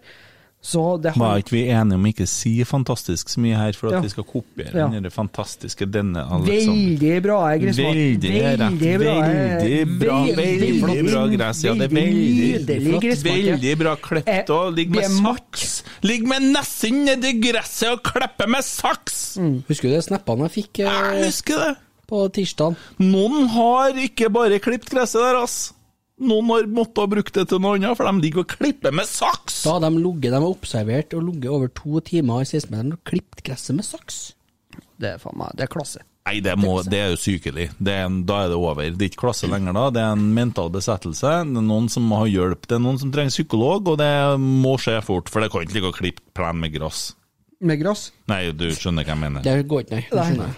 Var 0.65 1.29
har 1.29 1.43
ikke 1.43 1.53
vi 1.53 1.63
enige 1.69 1.95
om 1.99 2.07
ikke 2.09 2.27
si 2.27 2.55
fantastisk 2.65 3.29
så 3.29 3.41
mye 3.45 3.57
her 3.61 3.73
for 3.77 3.89
at 3.91 3.99
Ja. 3.99 4.01
vi 4.01 4.09
skal 4.09 4.25
kopiere 4.25 4.73
Ja. 4.81 4.87
den 4.89 5.11
fantastiske 5.13 5.85
denne 5.93 6.23
Alexander? 6.25 6.97
Veldig 6.97 7.23
bra 7.23 7.41
gressmatte. 7.61 7.93
Veldig 7.93 8.33
rett. 8.41 8.81
Veldig 8.81 9.99
bra, 10.01 10.19
veldig 10.25 11.11
bra 11.11 11.27
gress. 11.29 11.65
Ja, 11.65 11.75
det 11.75 11.91
er 11.91 11.95
veldig 11.95 12.81
flott. 12.89 13.25
Veldig 13.29 13.79
bra 13.79 13.95
klept 13.97 14.49
òg. 14.49 14.65
og 14.65 14.73
ligger 14.75 14.95
med 14.95 15.11
saks. 15.11 15.83
Ligger 16.03 16.27
med 16.29 16.43
nesten 16.55 17.05
nedi 17.05 17.35
gresset 17.45 17.91
og 17.93 18.03
klipper 18.03 18.49
med 18.49 18.65
saks! 18.65 19.37
Husker 19.69 19.89
du 19.91 19.95
det 19.99 20.05
snappene 20.09 20.49
jeg 20.49 20.65
fikk 20.65 20.79
Jeg 20.85 20.89
eh, 20.89 21.27
husker 21.27 21.59
det. 21.61 21.77
på 22.09 22.25
tirsdag? 22.33 22.77
Noen 23.01 23.49
har 23.49 23.93
ikke 23.93 24.33
bare 24.33 24.59
klippet 24.59 24.89
gresset 24.91 25.21
der, 25.21 25.43
ass. 25.43 25.74
Noen 26.25 26.49
har 26.55 26.71
måttet 26.73 27.03
ha 27.03 27.11
brukt 27.11 27.37
det 27.37 27.45
til 27.51 27.61
noe 27.63 27.77
annet, 27.79 27.97
for 27.99 28.09
de 28.09 28.25
ligger 28.25 28.45
og 28.45 28.55
klipper 28.57 28.95
med 28.97 29.09
saks! 29.09 29.61
Da 29.67 29.77
de 29.85 29.91
ligget, 29.99 30.31
de 30.33 30.41
har 30.41 30.49
observert 30.49 31.15
og 31.17 31.29
ligget 31.29 31.53
over 31.53 31.71
to 31.77 32.01
timer 32.07 32.43
i 32.45 32.49
16-meteren 32.49 32.97
og 32.97 33.05
klippet 33.09 33.45
gresset 33.47 33.77
med 33.77 33.87
saks. 33.87 34.19
Det 35.01 35.15
er 35.15 35.23
faen 35.23 35.39
meg, 35.39 35.55
det 35.59 35.67
er 35.67 35.73
klasse. 35.73 36.05
Nei, 36.25 36.39
det, 36.41 36.55
må, 36.57 36.79
det 36.89 36.97
er 36.97 37.11
jo 37.13 37.19
sykelig. 37.21 37.67
Det 37.77 37.93
er 37.93 38.07
en, 38.07 38.23
da 38.25 38.47
er 38.47 38.55
det 38.55 38.57
over. 38.57 38.87
Det 38.89 39.05
er 39.05 39.11
ikke 39.11 39.27
klasse 39.27 39.49
lenger 39.51 39.77
da. 39.77 39.83
Det 39.93 40.01
er 40.01 40.15
en 40.17 40.23
mental 40.33 40.71
besettelse. 40.73 41.35
Det 41.45 41.61
er 41.61 41.67
noen 41.69 41.91
som 41.93 42.07
må 42.09 42.23
ha 42.23 42.31
hjelp. 42.31 42.65
Det 42.65 42.79
er 42.79 42.81
noen 42.81 42.97
som 43.03 43.11
trenger 43.13 43.35
psykolog, 43.35 43.91
og 43.93 43.99
det 44.01 44.09
må 44.41 44.73
skje 44.81 44.97
fort. 45.05 45.29
For 45.29 45.45
det 45.45 45.51
kan 45.53 45.67
ikke 45.67 45.77
ligge 45.77 45.91
og 45.93 45.99
klippe 45.99 46.25
plen 46.33 46.63
med 46.63 46.73
gress. 46.79 47.11
Med 47.61 47.83
gress. 47.83 48.07
Nei, 48.33 48.41
du 48.57 48.71
skjønner 48.73 49.05
hva 49.05 49.13
jeg 49.13 49.21
mener. 49.21 49.45
Det 49.45 49.59
går 49.69 49.85
ikke, 49.85 50.01
nei. 50.01 50.07
Det 50.09 50.27
Nei. 50.41 50.49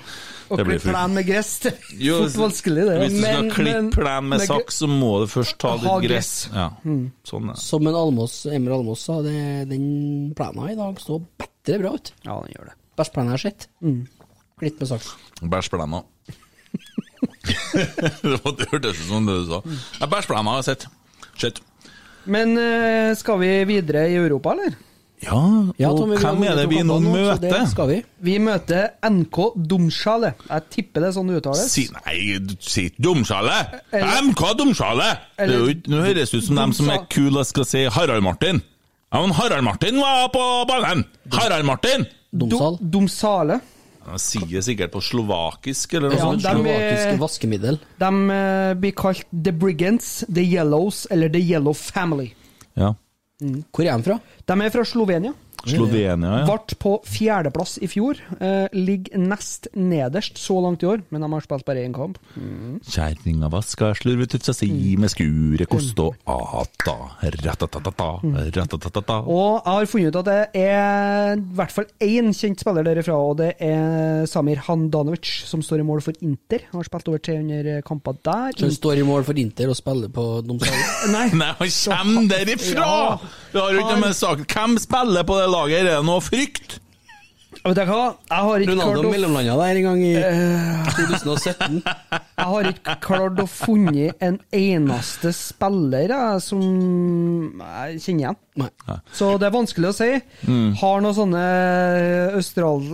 Blir 0.49 0.65
klippe 0.79 0.93
plen 0.93 1.15
med 1.15 1.27
gress, 1.27 1.59
det 1.65 1.73
er 1.73 1.79
Jo, 1.99 2.17
fort 2.23 2.37
vanskelig, 2.45 2.85
det. 2.87 2.97
Hvis 3.03 3.13
du 3.13 3.21
skal 3.23 3.43
Men- 3.43 3.51
klippe 3.51 3.73
men- 3.83 3.91
plen 3.91 4.29
med 4.29 4.39
med 4.39 4.47
saks, 4.47 4.75
så 4.83 4.87
må 4.89 5.11
du 5.21 5.27
først 5.27 5.59
ta 5.59 5.75
litt 5.77 6.09
gress. 6.11 6.49
Ja. 6.55 6.71
Mm. 6.85 7.11
sånn 7.27 7.49
ja. 7.49 7.55
Som 7.55 7.87
en 7.87 7.95
almos, 7.95 8.47
Emil 8.47 8.73
Almås 8.73 9.01
sa, 9.09 9.21
den 9.23 10.33
plena 10.37 10.71
i 10.71 10.77
dag 10.77 10.97
så 11.03 11.21
bedre 11.39 11.79
bra 11.83 11.95
ut. 11.95 12.13
Ja, 12.25 12.41
den 12.41 12.53
gjør 12.55 12.65
det. 12.71 12.75
Best 12.97 13.13
plan 13.13 13.27
jeg 13.27 13.31
har 13.33 13.39
sett. 13.39 13.67
Klipp 14.59 14.81
med 14.81 14.89
saks. 14.89 15.15
Bæsjplena. 15.43 16.05
det 18.23 18.41
var- 18.45 18.57
det 18.57 18.69
hørtes 18.71 19.01
ut 19.01 19.09
som 19.09 19.27
det 19.27 19.35
du 19.35 19.47
sa. 19.51 19.63
Ja, 20.01 20.07
Bæsjplena 20.07 20.51
har 20.55 20.63
jeg 20.63 20.69
sett. 20.71 20.87
Shit. 21.37 21.61
Men 22.27 22.57
eh, 22.59 23.15
skal 23.15 23.39
vi 23.39 23.51
videre 23.69 24.09
i 24.11 24.17
Europa, 24.17 24.53
eller? 24.57 24.75
Ja, 25.27 25.41
Ja, 25.79 25.91
og 25.91 25.99
Tommy, 26.01 26.17
hvem 26.23 26.43
er 26.47 26.55
det 26.61 26.67
vi 26.71 26.81
nå 26.87 26.97
møter? 27.03 27.51
Det 27.51 27.63
skal 27.71 27.89
vi. 27.91 27.99
Vi 28.29 28.37
møter 28.39 28.89
NK 29.11 29.39
Domsjale. 29.69 30.35
Jeg 30.49 30.63
tipper 30.71 31.03
det 31.05 31.09
er 31.11 31.17
sånn 31.19 31.29
det 31.33 31.41
uttales. 31.43 31.67
Si, 31.73 31.85
nei, 31.93 32.39
du 32.39 32.55
sier 32.61 32.91
Domsjale! 33.03 33.59
Eller- 33.93 34.23
MK 34.31 34.43
Domsjale! 34.59 35.11
Nå 35.39 36.03
høres 36.07 36.31
det 36.31 36.39
ut 36.41 36.45
som 36.49 36.57
dem 36.63 36.73
som 36.73 36.91
er 36.95 37.07
kule 37.11 37.43
og 37.43 37.47
skal 37.47 37.65
si 37.69 37.85
Harald 37.91 38.23
Martin. 38.23 38.63
Ja, 39.13 39.21
men 39.23 39.33
Harald 39.39 39.65
Martin 39.65 39.99
var 40.03 40.29
på 40.35 40.45
banen! 40.69 41.05
Harald 41.33 41.65
Martin! 41.69 42.07
Domsal. 42.37 42.77
Du- 42.81 42.91
Dumsale. 42.99 43.61
Sier 44.23 44.61
sikkert 44.63 44.93
på 44.95 45.01
slovakisk 45.03 45.95
eller 45.99 46.13
noe 46.13 46.19
Ja, 46.19 46.27
sånt. 46.29 46.43
Slovakiske 46.45 47.15
er- 47.15 47.19
vaskemiddel. 47.19 47.79
De 47.99 48.11
eh, 48.31 48.75
blir 48.79 48.93
kalt 48.95 49.25
The 49.33 49.51
Brigands, 49.53 50.25
The 50.33 50.45
Yellows 50.47 51.07
eller 51.11 51.29
The 51.29 51.41
Yellow 51.43 51.75
Family. 51.75 52.29
Ja. 52.77 52.93
Hvor 53.41 53.85
er 53.85 53.97
de 53.97 54.05
fra? 54.07 54.19
De 54.49 54.65
er 54.65 54.73
fra 54.73 54.85
Slovenia. 54.85 55.33
Slovenia, 55.71 56.33
ja. 56.41 56.47
Vart 56.49 56.75
på 56.83 56.97
fjerdeplass 57.07 57.77
i 57.83 57.89
fjor. 57.91 58.21
Eh, 58.41 58.67
ligger 58.77 59.19
nest 59.19 59.69
nederst 59.75 60.39
så 60.41 60.59
langt 60.63 60.85
i 60.85 60.91
år, 60.91 61.03
men 61.11 61.25
de 61.25 61.31
har 61.33 61.45
spilt 61.45 61.67
bare 61.67 61.85
én 61.87 61.95
kamp. 61.97 62.19
Kjerringa 62.87 63.51
vaska 63.53 63.93
slurvet 63.99 64.37
ut 64.37 64.47
seg 64.47 64.59
si 64.61 64.71
med 65.01 65.13
skuret 65.13 65.69
kost 65.71 65.99
ata. 65.99 66.97
Ratatatata, 67.47 68.09
ratatatata. 68.57 69.19
Og 69.27 69.63
jeg 69.63 69.73
har 69.73 69.91
funnet 69.91 70.15
ut 70.15 70.21
at 70.23 70.31
det 70.31 70.63
er 70.63 71.37
i 71.37 71.57
hvert 71.57 71.75
fall 71.75 71.89
én 72.05 72.33
kjent 72.37 72.63
spiller 72.63 72.87
derifra, 72.87 73.17
og 73.17 73.39
det 73.41 73.53
er 73.63 74.27
Samir 74.31 74.61
Handanovic, 74.67 75.31
som 75.49 75.63
står 75.65 75.83
i 75.83 75.87
mål 75.89 76.03
for 76.05 76.17
Inter. 76.25 76.67
Han 76.71 76.81
har 76.81 76.89
spilt 76.89 77.11
over 77.11 77.23
300 77.23 77.81
kamper 77.87 78.19
der. 78.27 78.55
Så 78.57 78.69
han 78.69 78.77
står 78.77 79.03
i 79.03 79.07
mål 79.07 79.27
for 79.27 79.41
Inter 79.41 79.73
og 79.73 79.79
spiller 79.79 80.13
på 80.13 80.27
Domsdalen. 80.47 80.87
Nei, 81.17 81.27
Nei, 81.35 81.53
han 81.57 82.07
kommer 82.07 82.31
derifra! 82.33 82.87
Ja. 82.87 83.19
Det 83.53 83.63
har 83.63 83.73
jo 83.73 83.83
ikke 83.85 84.01
med 84.03 84.17
saken 84.17 84.47
Hvem 84.53 84.75
spiller 84.83 85.25
på 85.27 85.37
det 85.39 85.47
laget? 85.49 85.56
Er 85.67 85.89
det 85.89 86.01
noe 86.07 86.21
frykt? 86.25 86.81
vet 87.67 87.79
du 87.79 87.91
hva? 87.91 88.03
Jeg 88.31 88.47
har 88.47 88.63
ikke 88.63 88.75
Ronaldo 88.75 88.93
klart 88.93 89.09
å 89.09 89.13
mellomlanda 89.13 89.55
der 89.59 89.79
en 89.81 89.87
gang 89.87 90.03
i 90.05 90.13
2017. 90.95 91.79
Jeg 92.37 92.51
har 92.53 92.69
ikke 92.71 92.95
klart 93.03 93.41
å 93.43 93.47
funne 93.51 94.11
en 94.23 94.37
eneste 94.55 95.33
spiller 95.35 96.13
jeg, 96.13 96.43
som 96.45 96.61
jeg 97.59 97.97
kjenner 98.05 98.21
igjen. 98.21 98.39
Nei. 98.61 98.69
Så 99.17 99.31
det 99.41 99.49
er 99.49 99.55
vanskelig 99.57 99.89
å 99.89 99.97
si. 99.97 100.11
Har 100.83 101.03
noen 101.03 101.17
sånne 101.17 101.43
østral, 102.39 102.85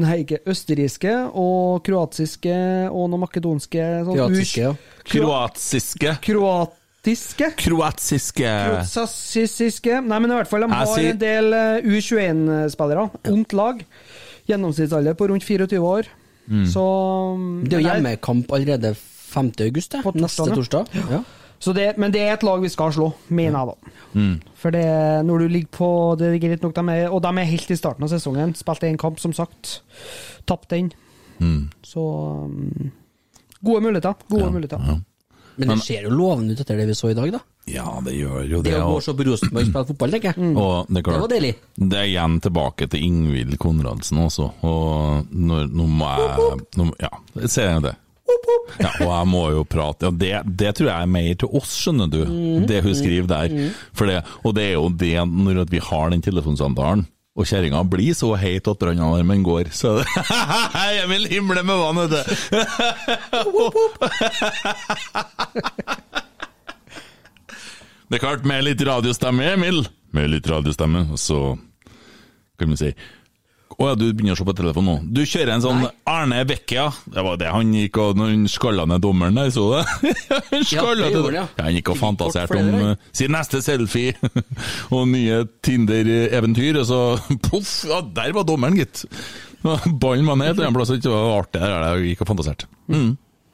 nei, 0.00 0.16
ikke, 0.22 0.40
østerrikske 0.48 1.16
og 1.28 1.82
kroatiske 1.84 2.56
og 2.88 3.10
noen 3.10 3.24
makedonske 3.26 3.88
sånn, 4.06 4.16
Kroatiske, 4.16 4.70
ja. 4.70 4.72
Kroatiske 5.12 6.16
Kroatiske? 7.02 7.48
Kroatiske 7.58 8.46
Kroatiske 8.46 10.00
Nei, 10.06 10.18
men 10.22 10.30
i 10.30 10.34
hvert 10.38 10.48
fall, 10.50 10.60
de 10.62 10.70
har 10.70 10.86
sier- 10.86 11.10
en 11.10 11.18
del 11.18 11.52
eh, 11.52 11.82
U21-spillere. 11.82 13.10
Ungt 13.32 13.52
lag. 13.58 13.82
Gjennomsnittsalder 14.46 15.14
på 15.18 15.28
rundt 15.28 15.42
24 15.44 15.78
år. 15.82 16.06
Så 16.66 16.82
Det 17.64 17.74
er 17.74 17.80
jo 17.80 17.88
hjemmekamp 17.88 18.50
allerede 18.52 18.94
5. 18.94 19.52
august, 19.66 19.92
det. 19.92 20.02
Torsdag, 20.02 20.20
Neste 20.22 20.54
torsdag. 20.54 20.86
Ja. 21.10 21.22
Så 21.62 21.72
det, 21.74 21.96
men 21.98 22.10
det 22.10 22.20
er 22.20 22.32
et 22.34 22.42
lag 22.42 22.60
vi 22.60 22.68
skal 22.68 22.90
slå, 22.92 23.12
mener 23.30 23.58
jeg 23.58 23.66
da. 23.68 24.40
For 24.58 24.70
det, 24.74 24.86
når 25.26 25.38
du 25.38 25.48
ligger 25.48 25.70
på 25.70 26.18
Det 26.18 26.26
er 26.34 26.38
greit 26.42 26.62
nok, 26.62 26.74
de 26.74 26.88
er, 26.90 27.06
og 27.10 27.22
de 27.22 27.28
er 27.38 27.44
helt 27.50 27.70
i 27.70 27.76
starten 27.78 28.02
av 28.02 28.10
sesongen. 28.10 28.54
Spilte 28.58 28.86
én 28.90 28.98
kamp, 28.98 29.18
som 29.22 29.32
sagt. 29.32 29.80
Tapte 30.46 30.74
den. 30.76 30.92
Så 31.86 32.02
um, 32.46 32.90
Gode 33.64 33.80
muligheter. 33.80 34.14
Gode 34.28 34.50
muligheter. 34.52 34.78
ja. 34.86 34.98
Men 35.56 35.68
det 35.74 35.78
ser 35.84 36.02
jo 36.06 36.10
lovende 36.14 36.54
ut 36.54 36.60
etter 36.64 36.76
det 36.80 36.86
vi 36.88 36.94
så 36.96 37.10
i 37.12 37.16
dag, 37.18 37.32
da. 37.34 37.40
Ja, 37.70 37.86
det 38.02 38.14
gjør 38.16 38.46
jo 38.50 38.60
Det 38.64 38.72
det. 38.72 38.78
å 38.80 38.86
gå 38.88 38.92
Og, 38.92 38.96
og 38.96 39.02
se 39.06 39.12
på 39.14 39.26
Rosenborg 39.28 39.66
spille 39.68 39.84
fotball, 39.92 40.10
tenker 40.16 40.32
jeg. 40.34 40.52
og 40.58 40.86
det 40.88 40.98
er 41.02 41.10
Det 41.12 41.20
var 41.24 41.32
deilig. 41.34 41.52
Det 41.78 41.98
er 42.00 42.08
igjen 42.10 42.38
tilbake 42.42 42.88
til 42.90 43.04
Ingvild 43.06 43.58
Konradsen 43.62 44.18
også, 44.24 44.48
og 44.66 45.28
nå 45.30 45.86
må 45.86 46.08
jeg 46.16 46.92
Ja, 47.04 47.12
ser 47.46 47.68
jeg 47.76 47.82
det. 47.88 47.94
Ja, 48.80 48.88
og 49.02 49.10
jeg 49.10 49.26
må 49.28 49.40
jo 49.52 49.62
prate 49.68 50.06
ja, 50.08 50.10
det, 50.10 50.30
det 50.56 50.70
tror 50.78 50.88
jeg 50.88 51.02
er 51.04 51.10
mer 51.10 51.34
til 51.42 51.50
oss, 51.58 51.72
skjønner 51.84 52.08
du, 52.10 52.20
det 52.66 52.78
hun 52.86 52.94
skriver 52.96 53.28
der. 53.28 53.56
For 53.92 54.08
det, 54.08 54.22
og 54.46 54.54
det 54.56 54.64
er 54.70 54.76
jo 54.78 54.88
det 54.88 55.12
når 55.28 55.66
vi 55.70 55.80
har 55.84 56.10
den 56.14 56.22
telefonsamtalen, 56.24 57.04
og 57.32 57.48
kjerringa 57.48 57.80
blir 57.88 58.12
så 58.16 58.34
heit 58.36 58.68
at 58.68 58.78
brannalarmen 58.80 59.42
går, 59.46 59.70
så 59.72 60.02
jeg 60.98 61.08
vil 61.08 61.28
himle 61.32 61.62
med 61.64 61.76
vann, 61.80 61.96
vet 62.04 62.12
du. 62.12 62.22
Det 68.12 68.18
er 68.18 68.26
klart, 68.26 68.44
med 68.44 68.60
litt 68.66 68.82
radiostemme, 68.84 69.46
Emil. 69.54 69.86
Med 70.12 70.28
litt 70.28 70.44
radiostemme, 70.50 71.16
så 71.16 71.56
kan 72.60 72.68
vi 72.68 72.76
si 72.76 72.90
Å 73.82 73.88
ja, 73.90 73.96
du 73.98 74.04
begynner 74.14 74.36
å 74.36 74.38
se 74.38 74.44
på 74.46 74.52
telefonen 74.54 74.86
nå. 74.86 75.12
Du 75.16 75.24
kjører 75.26 75.56
en 75.56 75.62
sånn 75.64 75.80
Arne 76.06 76.42
Vecchia. 76.46 76.84
Det 77.10 77.22
var 77.26 77.38
det 77.40 77.48
han 77.50 77.72
gikk 77.74 77.98
og 77.98 78.20
når 78.20 78.28
han 78.30 78.44
skalla 78.50 78.84
ned 78.86 79.02
dommeren 79.02 79.40
der, 79.40 79.50
så 79.50 79.64
det? 79.72 80.12
han 80.52 80.66
skalla 80.68 81.08
ja. 81.10 81.22
ja, 81.34 81.46
Han 81.58 81.78
gikk 81.80 81.90
og 81.96 81.98
fantaserte 81.98 82.60
om 82.60 82.70
uh, 82.78 83.08
sin 83.10 83.34
neste 83.34 83.58
selfie 83.64 84.14
og 84.94 85.08
nye 85.10 85.40
Tinder-eventyr, 85.66 86.78
og 86.84 86.86
så 86.92 87.00
poff, 87.48 87.74
ja, 87.90 87.98
der 88.14 88.36
var 88.36 88.46
dommeren, 88.46 88.78
gitt. 88.78 89.02
Ballen 89.62 90.30
var 90.30 90.38
ned 90.38 90.54
et 90.54 90.62
annet 90.62 90.78
plass, 90.78 90.94
det 90.94 91.10
var 91.10 91.40
artig 91.40 91.58
der, 91.64 91.88
jeg 91.88 92.12
gikk 92.12 92.22
og 92.22 92.32
fantaserte. 92.36 92.70
Mm. 92.92 93.12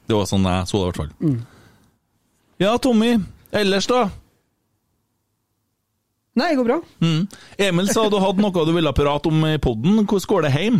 Det 0.09 0.17
var 0.17 0.29
sånn 0.29 0.45
jeg 0.45 0.69
så 0.69 0.77
det, 0.77 0.83
i 0.83 0.89
hvert 0.91 1.01
fall. 1.01 1.37
Ja, 2.61 2.77
Tommy. 2.81 3.15
Ellers, 3.55 3.89
da? 3.89 4.09
Nei, 6.39 6.49
det 6.53 6.59
går 6.59 6.67
bra. 6.69 6.77
Mm. 7.03 7.21
Emil 7.67 7.89
sa 7.91 8.05
du 8.11 8.17
hadde 8.21 8.43
noe 8.43 8.65
du 8.69 8.71
ville 8.75 8.93
prate 8.95 9.27
om 9.31 9.41
i 9.49 9.57
podden. 9.61 10.01
Hvordan 10.05 10.29
går 10.31 10.45
det 10.47 10.51
hjem? 10.55 10.79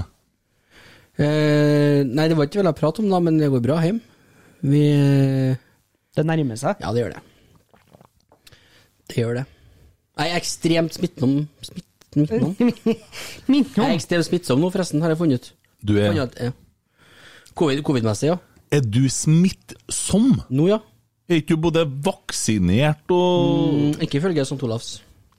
Eh, 1.20 1.99
nei, 2.07 2.28
det 2.32 2.38
var 2.39 2.47
ikke 2.47 2.62
det 2.62 2.70
jeg 2.70 2.78
prate 2.80 3.01
om, 3.03 3.10
da, 3.12 3.20
men 3.24 3.39
det 3.41 3.49
går 3.51 3.64
bra 3.66 3.80
hjem. 3.84 3.99
Vi 4.64 4.84
eh, 4.91 5.57
Det 6.16 6.26
nærmer 6.28 6.60
seg. 6.60 6.80
Ja, 6.84 6.93
det 6.95 7.03
gjør 7.03 7.16
det. 7.18 7.24
Det 9.10 9.18
gjør 9.24 9.39
det. 9.41 9.45
Jeg 10.20 10.32
er 10.34 10.38
ekstremt 10.41 10.95
smittsom 10.97 11.34
smitt, 11.64 11.86
smittsom. 12.16 12.53
Jeg 13.47 13.88
er 13.88 13.95
ekstremt 13.95 14.28
smittsom 14.28 14.60
nå, 14.62 14.70
forresten, 14.74 15.01
har 15.03 15.14
jeg 15.14 15.20
funnet 15.22 15.39
ut. 15.43 15.51
Du 15.88 15.93
er, 15.99 16.12
ja. 16.18 16.26
Covid- 17.55 17.84
Covid-messig, 17.88 18.34
ja. 18.34 18.38
er 18.76 18.84
du 18.84 19.05
smittsom? 19.12 20.34
Nå, 20.51 20.68
ja. 20.72 20.80
Er 21.30 21.39
ikke 21.43 21.55
du 21.55 21.62
både 21.68 21.84
vaksinert 22.05 23.12
og 23.14 23.76
Mm, 23.76 23.91
ikke 24.01 24.18
ifølge 24.20 24.43
St. 24.49 24.57
Olavs. 24.66 24.89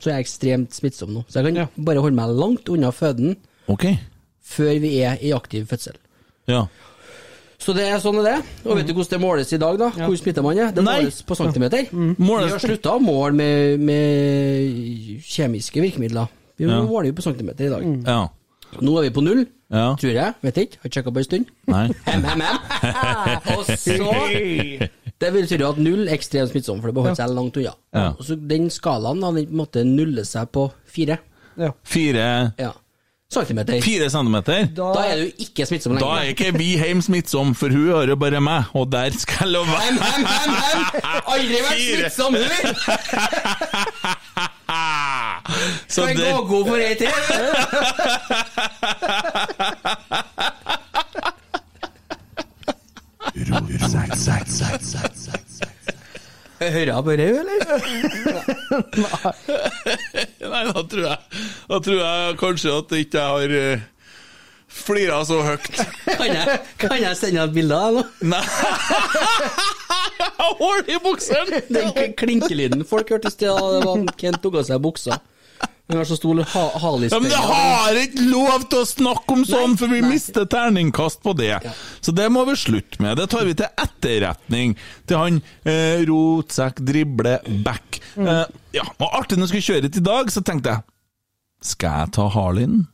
Så 0.01 0.11
jeg 0.11 0.17
er 0.17 0.25
ekstremt 0.25 0.77
smittsom 0.77 1.13
nå. 1.15 1.25
Så 1.29 1.41
jeg 1.43 1.55
kan 1.55 1.85
bare 1.85 2.01
holde 2.01 2.17
meg 2.17 2.33
langt 2.37 2.69
unna 2.73 2.91
føden 2.95 3.35
okay. 3.69 3.99
før 4.43 4.79
vi 4.81 4.95
er 5.05 5.21
i 5.21 5.35
aktiv 5.37 5.67
fødsel. 5.69 5.99
Ja. 6.49 6.65
Så 7.61 7.75
det 7.77 7.85
er 7.93 8.01
sånn 8.01 8.17
er 8.23 8.25
det. 8.25 8.37
Og 8.65 8.79
vet 8.79 8.89
du 8.89 8.95
hvordan 8.97 9.13
det 9.13 9.21
måles 9.21 9.53
i 9.53 9.61
dag, 9.61 9.77
da? 9.77 9.91
Hvor 9.93 10.17
smitta 10.17 10.41
man 10.45 10.57
er? 10.57 10.71
Det 10.73 10.85
Nei. 10.85 10.97
måles 11.03 11.21
på 11.29 11.37
centimeter. 11.37 11.89
Vi 11.93 12.15
Måles 12.25 12.55
har 12.57 12.63
slutta 12.63 12.95
å 12.97 13.03
måle 13.05 13.37
med, 13.37 13.83
med 13.85 15.21
kjemiske 15.29 15.85
virkemidler. 15.85 16.31
Vi 16.57 16.65
Ja. 16.69 16.81
måler 16.85 17.11
jo 17.11 17.17
på 17.21 17.25
centimeter 17.25 17.69
i 17.69 17.73
dag. 17.73 17.85
Ja. 18.07 18.21
Nå 18.81 18.97
er 18.99 19.03
vi 19.09 19.11
på 19.11 19.23
null, 19.25 19.47
Ja. 19.73 19.95
tror 20.01 20.13
jeg. 20.13 20.35
Vet 20.43 20.57
ikke. 20.57 20.79
Har 20.83 20.91
sjekka 20.91 21.13
på 21.13 21.19
en 21.19 21.25
stund. 21.25 21.47
Nei. 21.67 21.87
Hem, 22.09 22.25
hem, 22.25 22.41
hem. 22.41 22.57
Og 23.57 23.65
så 23.67 23.97
Det 25.21 25.29
betyr 25.35 25.61
at 25.69 25.77
null 25.79 26.07
er 26.09 26.15
ekstremt 26.17 26.49
smittsom, 26.51 26.81
for 26.81 26.87
det 26.89 26.95
beholder 26.97 27.15
seg 27.21 27.29
langt 27.37 27.57
unna. 27.61 27.75
Ja. 27.93 28.07
Og 28.17 28.25
så 28.25 28.37
Den 28.49 28.71
skalaen 28.73 29.21
da, 29.21 29.29
den 29.37 29.53
måtte 29.53 29.85
nuller 29.85 30.25
seg 30.25 30.49
på 30.55 30.71
fire. 30.89 31.19
Ja. 31.61 31.71
Fire, 31.85 32.53
Ja. 32.59 32.73
Centimeter. 33.31 33.79
fire 33.85 34.09
centimeter? 34.11 34.65
Da 34.75 34.91
er 35.07 35.17
du 35.21 35.31
ikke 35.45 35.63
smittsom 35.69 35.93
lenger. 35.95 36.03
Da 36.03 36.11
er 36.25 36.29
ikke 36.33 36.51
vi 36.59 36.73
hjemme 36.81 36.99
smittsom, 37.05 37.53
for 37.55 37.69
hun 37.71 37.93
har 37.95 38.07
jo 38.11 38.17
bare 38.19 38.41
meg, 38.43 38.65
og 38.75 38.89
der 38.91 39.11
skal 39.15 39.53
jeg 39.55 39.63
Hem, 39.69 39.71
være. 39.71 40.03
hem, 40.03 40.25
hem, 40.27 40.51
hem! 40.51 40.83
Aldri 41.31 41.61
vært 41.63 41.79
Fire. 41.79 42.11
smittsom, 42.11 42.35
hun! 42.35 42.51
Så 45.91 46.07
Kan 46.07 46.17
det, 46.17 46.33
gå 46.35 46.45
god 46.47 46.67
for 46.67 46.77
ei 46.77 46.95
til. 46.99 47.09
Hører 56.61 56.91
jeg 56.91 57.05
på 57.07 57.13
rau, 57.17 57.35
eller? 57.41 57.61
nei, 60.51 60.63
da 60.69 60.81
tror 60.93 61.05
jeg 61.07 61.19
Da 61.71 61.77
tror 61.87 62.01
jeg 62.03 62.35
kanskje 62.43 62.75
at 62.83 62.91
ikke 62.99 63.23
har 63.31 63.49
uh, 63.57 63.81
flira 64.71 65.17
så 65.27 65.39
høyt. 65.43 65.67
Kan 66.05 66.29
jeg, 66.31 66.59
kan 66.79 66.95
jeg 67.01 67.17
sende 67.19 67.43
et 67.49 67.55
bilde 67.57 67.75
av 67.81 67.95
deg 67.97 68.05
nå? 68.05 68.11
Nei. 68.35 68.45
Jeg 70.21 70.31
har 70.37 70.53
hull 70.61 70.83
i 70.85 70.99
buksene! 71.03 71.59
Den 71.73 71.89
k- 71.97 72.13
klinkelyden 72.21 72.85
folk 72.89 73.09
hørte 73.11 73.29
i 73.33 73.35
sted, 73.35 73.51
det 73.51 73.85
var 73.89 74.05
Kent 74.21 74.39
tok 74.45 74.55
av 74.61 74.65
seg 74.69 74.79
buksa. 74.85 75.17
Han 75.91 75.99
har 75.99 76.07
så 76.07 76.17
stor 76.17 76.39
ha 76.53 76.65
hal 76.85 77.05
Ja, 77.11 77.19
men 77.19 77.31
det 77.33 77.41
har 77.43 77.99
ikke 77.99 78.27
lov 78.31 78.67
til 78.71 78.79
å 78.79 78.87
snakke 78.87 79.35
om 79.35 79.43
sånn, 79.49 79.75
for 79.81 79.91
vi 79.91 79.99
nei. 80.05 80.13
mister 80.15 80.47
terningkast 80.47 81.19
på 81.25 81.35
det. 81.39 81.57
Så 82.01 82.15
det 82.15 82.29
må 82.31 82.45
vi 82.47 82.55
slutte 82.59 83.03
med. 83.03 83.19
Det 83.19 83.27
tar 83.33 83.49
vi 83.49 83.57
til 83.59 83.67
etterretning 83.75 84.77
til 85.11 85.19
han 85.19 85.41
eh, 85.67 86.05
rotsekk, 86.07 86.79
drible, 86.87 87.37
back. 87.67 87.99
Eh, 88.15 88.45
ja, 88.79 88.87
og 89.01 89.09
artig 89.19 89.39
når 89.41 89.49
jeg 89.49 89.53
skulle 89.55 89.69
kjøre 89.71 89.89
hit 89.91 89.99
i 89.99 90.07
dag, 90.07 90.31
så 90.31 90.45
tenkte 90.47 90.77
jeg 90.77 90.87
Skal 91.73 92.05
jeg 92.05 92.15
ta 92.17 92.29
Harleyen, 92.33 92.85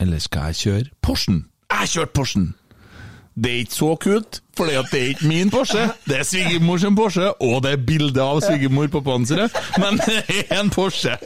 eller 0.00 0.20
skal 0.22 0.52
jeg 0.52 0.60
kjøre 0.62 0.92
Porschen? 1.02 1.46
Jeg 1.72 1.94
kjørte 1.96 2.16
Porschen! 2.20 2.50
Det 3.34 3.48
er 3.48 3.60
ikke 3.62 3.74
så 3.74 3.94
kult, 3.96 4.40
for 4.56 4.68
det 4.68 4.76
er 4.92 5.06
ikke 5.14 5.26
min 5.26 5.50
Porsche. 5.50 5.86
Det 6.04 6.18
er 6.18 6.26
svigermor 6.28 6.76
sin 6.82 6.96
Porsche, 6.96 7.30
og 7.42 7.62
det 7.64 7.72
er 7.72 7.80
bilde 7.86 8.20
av 8.20 8.42
svigermor 8.44 8.90
på 8.92 9.00
panseret, 9.06 9.54
men 9.80 9.96
det 10.02 10.18
er 10.28 10.60
en 10.60 10.68
Porsche. 10.70 11.16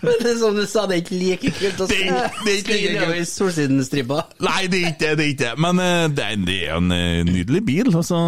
men 0.00 0.16
Det 0.22 0.30
er 0.32 0.38
som 0.40 0.56
du 0.56 0.64
sa, 0.66 0.86
det 0.88 0.96
er 0.96 1.02
ikke 1.04 1.18
like 1.20 1.52
kult 1.58 1.84
å 1.84 1.90
Det 1.90 2.00
er 2.06 2.32
det 2.44 2.54
er 2.54 2.58
ikke 2.62 2.78
like 2.78 2.94
nedover 2.96 3.24
Solsidenstripa. 3.28 4.24
Nei, 4.40 4.66
det 4.72 4.80
er 4.80 4.88
ikke 4.94 5.04
det. 5.04 5.12
det 5.18 5.26
er 5.26 5.32
ikke. 5.36 5.54
Men 5.60 5.84
eh, 5.84 6.08
det 6.16 6.26
er, 6.30 6.42
det 6.48 6.58
er 6.64 6.76
en 6.80 6.92
eh, 6.96 7.22
nydelig 7.28 7.64
bil. 7.68 7.92
Altså. 7.96 8.22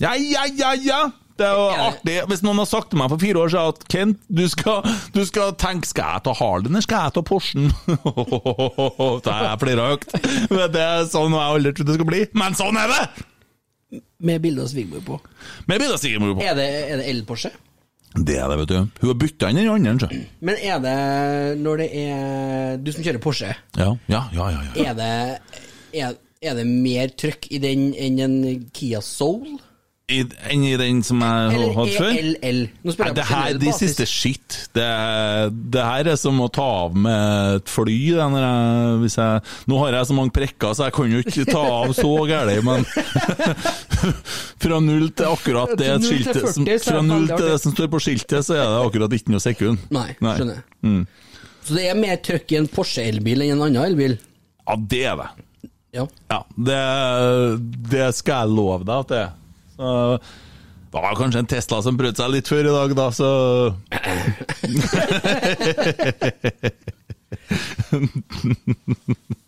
Ja, 0.00 0.14
ja, 0.14 0.46
ja, 0.54 0.74
ja! 0.86 1.02
Det 1.36 1.44
er 1.44 1.52
jo 1.52 1.64
artig. 1.86 2.16
Hvis 2.30 2.42
noen 2.46 2.60
har 2.62 2.68
sagt 2.70 2.90
til 2.92 3.00
meg 3.00 3.10
for 3.12 3.20
fire 3.20 3.42
år 3.42 3.52
siden 3.52 3.74
at 3.74 3.86
Kent, 3.92 4.20
du 4.32 4.44
skal, 4.48 4.86
du 5.12 5.20
skal 5.28 5.52
tenke 5.60 5.88
skal 5.90 6.16
jeg 6.16 6.24
ta 6.26 6.34
Harley, 6.38 6.70
eller 6.70 6.84
skal 6.86 7.06
jeg 7.06 7.16
ta 7.18 7.24
Porschen? 7.28 7.70
Da 9.26 9.36
er 9.36 9.72
jeg 9.72 9.84
økt. 9.84 10.16
Det 10.48 10.82
er 10.82 11.06
sånn 11.12 11.36
jeg 11.36 11.44
aldri 11.44 11.74
trodde 11.76 11.92
det 11.92 11.98
skulle 11.98 12.12
bli. 12.12 12.22
Men 12.40 12.56
sånn 12.56 12.80
er 12.80 12.92
det! 12.92 13.26
Med 14.26 14.40
bilde 14.42 14.64
av 14.64 14.72
svigermor 14.72 15.04
på. 15.04 15.20
Med 15.68 15.80
bilde 15.82 15.94
av 15.94 16.00
svigermor 16.00 16.36
på. 16.38 16.44
Er 16.44 16.56
det, 16.58 16.66
er 16.88 17.02
det 17.02 17.08
el-Porsche? 17.12 17.52
Det 18.16 18.38
er 18.40 18.48
det, 18.48 18.56
vet 18.62 18.70
du. 18.70 18.76
Hun 19.02 19.10
har 19.10 19.18
bytta 19.20 19.50
inn 19.52 19.58
den 19.60 19.88
andre, 19.90 20.08
ikke 20.08 20.46
Men 20.48 20.60
er 20.64 20.78
det 20.80 20.96
når 21.60 21.82
det 21.82 21.88
er 22.00 22.78
Du 22.80 22.88
som 22.94 23.04
kjører 23.04 23.20
Porsche, 23.20 23.50
Ja, 23.76 23.90
ja, 24.08 24.22
ja. 24.32 24.46
ja, 24.54 24.62
ja. 24.72 24.86
er 24.88 24.96
det, 24.96 25.10
er, 26.00 26.16
er 26.40 26.56
det 26.56 26.66
mer 26.70 27.12
trøkk 27.12 27.50
i 27.52 27.60
den 27.60 27.90
enn 27.92 28.22
en 28.24 28.38
Kia 28.76 29.02
Soul? 29.04 29.58
Enn 30.06 30.62
i 30.62 30.76
den 30.78 31.00
som 31.02 31.18
jeg 31.18 31.46
har 31.50 31.72
hatt 31.74 31.94
før? 31.98 32.12
LL? 32.14 32.58
Nå 32.86 32.92
spør 32.94 33.08
jeg 33.08 33.14
det 33.16 33.22
på 33.26 33.32
generell 33.32 33.56
de 33.58 33.72
siste 33.74 34.04
shit. 34.06 34.56
Det, 34.76 34.84
det 35.74 35.82
her 35.82 36.10
er 36.12 36.18
som 36.20 36.36
å 36.44 36.46
ta 36.54 36.66
av 36.84 36.92
med 36.94 37.56
et 37.56 37.72
fly. 37.72 37.96
Jeg, 38.12 38.44
jeg, 39.10 39.40
nå 39.66 39.80
har 39.80 39.96
jeg 39.96 40.06
så 40.06 40.14
mange 40.14 40.30
prikker, 40.36 40.76
så 40.78 40.86
jeg 40.86 40.94
kan 40.94 41.10
jo 41.10 41.22
ikke 41.24 41.46
ta 41.48 41.62
av 41.80 41.94
så 41.98 42.12
gærent, 42.30 42.62
men 42.68 42.86
Fra 44.62 44.78
null 44.84 45.08
til 45.10 45.26
akkurat 45.26 45.72
det 45.80 45.88
skiltet 46.04 46.38
40, 46.38 46.52
som, 46.52 46.52
så 46.52 46.66
det 46.68 46.76
Fra 46.84 47.00
null 47.02 47.26
til 47.32 47.42
det 47.42 47.56
som 47.64 47.74
står 47.74 47.90
på 47.96 48.00
skiltet, 48.04 48.46
så 48.46 48.54
er 48.54 48.62
det 48.62 48.84
akkurat 48.84 49.16
ikke 49.18 49.34
noe 49.34 49.42
sekund. 49.42 49.88
Nei, 49.96 50.12
skjønner. 50.20 50.60
Mm. 50.86 51.00
Så 51.66 51.80
det 51.80 51.88
er 51.90 51.98
mer 51.98 52.20
trøkk 52.22 52.54
i 52.54 52.60
en 52.60 52.70
Porsche-elbil 52.70 53.42
enn 53.48 53.56
en 53.56 53.64
annen 53.66 53.82
elbil? 53.88 54.14
Ja, 54.68 54.78
det 54.94 55.02
er 55.10 55.18
det. 55.18 55.26
Ja. 55.98 56.06
Ja, 56.30 56.38
det, 56.70 56.78
det 57.90 58.06
skal 58.20 58.44
jeg 58.44 58.54
love 58.54 58.86
deg 58.86 59.02
at 59.02 59.10
det 59.10 59.20
er. 59.24 59.34
Så, 59.76 60.18
det 60.92 61.02
var 61.02 61.16
kanskje 61.18 61.40
en 61.42 61.50
Tesla 61.50 61.82
som 61.84 61.98
prøvde 61.98 62.16
seg 62.22 62.30
litt 62.32 62.48
før 62.48 62.64
i 62.70 62.72
dag, 62.72 62.94
da, 62.96 63.06
så 63.12 63.28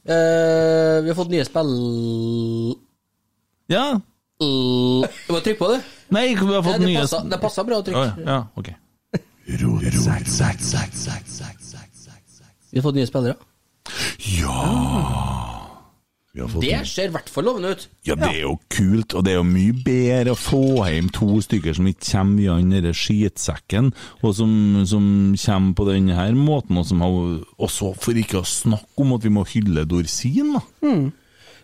uh, 0.08 0.96
vi 1.02 1.08
har 1.08 1.16
fått 1.16 1.32
nye 1.32 1.46
spill... 1.48 1.72
Ja. 3.72 3.86
Du 4.38 5.32
må 5.32 5.40
trykke 5.44 5.60
på 5.60 5.70
det. 5.72 5.80
Nei, 6.14 6.26
vi 6.36 6.52
har 6.52 6.62
fått 6.64 6.78
Nei, 6.78 6.84
det, 6.84 6.90
nye 6.92 7.00
passer, 7.04 7.24
det 7.32 7.40
passer 7.42 7.68
bra 7.68 7.80
å 7.80 7.86
trykke. 7.86 8.06
ja, 8.24 8.28
ja, 8.28 8.40
ok. 8.58 8.68
Vi 12.68 12.76
har 12.76 12.84
fått 12.84 12.98
nye 13.00 13.08
spillere. 13.08 13.36
Ja! 14.36 14.60
fått 14.60 15.67
Det 16.36 16.80
ser 16.86 17.08
i 17.08 17.12
hvert 17.14 17.30
fall 17.32 17.46
lovende 17.48 17.70
ut. 17.72 17.84
Ja, 18.06 18.14
det 18.18 18.28
er 18.28 18.42
jo 18.44 18.58
kult, 18.70 19.14
og 19.16 19.24
det 19.24 19.32
er 19.32 19.38
jo 19.38 19.46
mye 19.48 19.74
bedre 19.84 20.34
å 20.34 20.38
få 20.38 20.60
hjem 20.86 21.08
to 21.14 21.40
stykker 21.42 21.74
som 21.74 21.88
ikke 21.88 22.04
kommer 22.04 22.42
via 22.42 22.56
den 22.60 22.74
derre 22.76 22.92
skitsekken, 22.94 23.88
og 24.20 24.34
som, 24.36 24.52
som 24.86 25.08
kommer 25.40 25.78
på 25.78 25.88
denne 25.88 26.18
her 26.18 26.36
måten, 26.38 26.78
og 26.78 26.86
som 26.86 27.02
har 27.02 27.16
Og 27.58 27.72
så 27.72 27.90
for 27.98 28.18
ikke 28.18 28.42
å 28.42 28.46
snakke 28.46 29.02
om 29.02 29.16
at 29.16 29.24
vi 29.24 29.32
må 29.34 29.46
hylle 29.48 29.86
Dorsin, 29.88 30.54
da. 30.58 30.62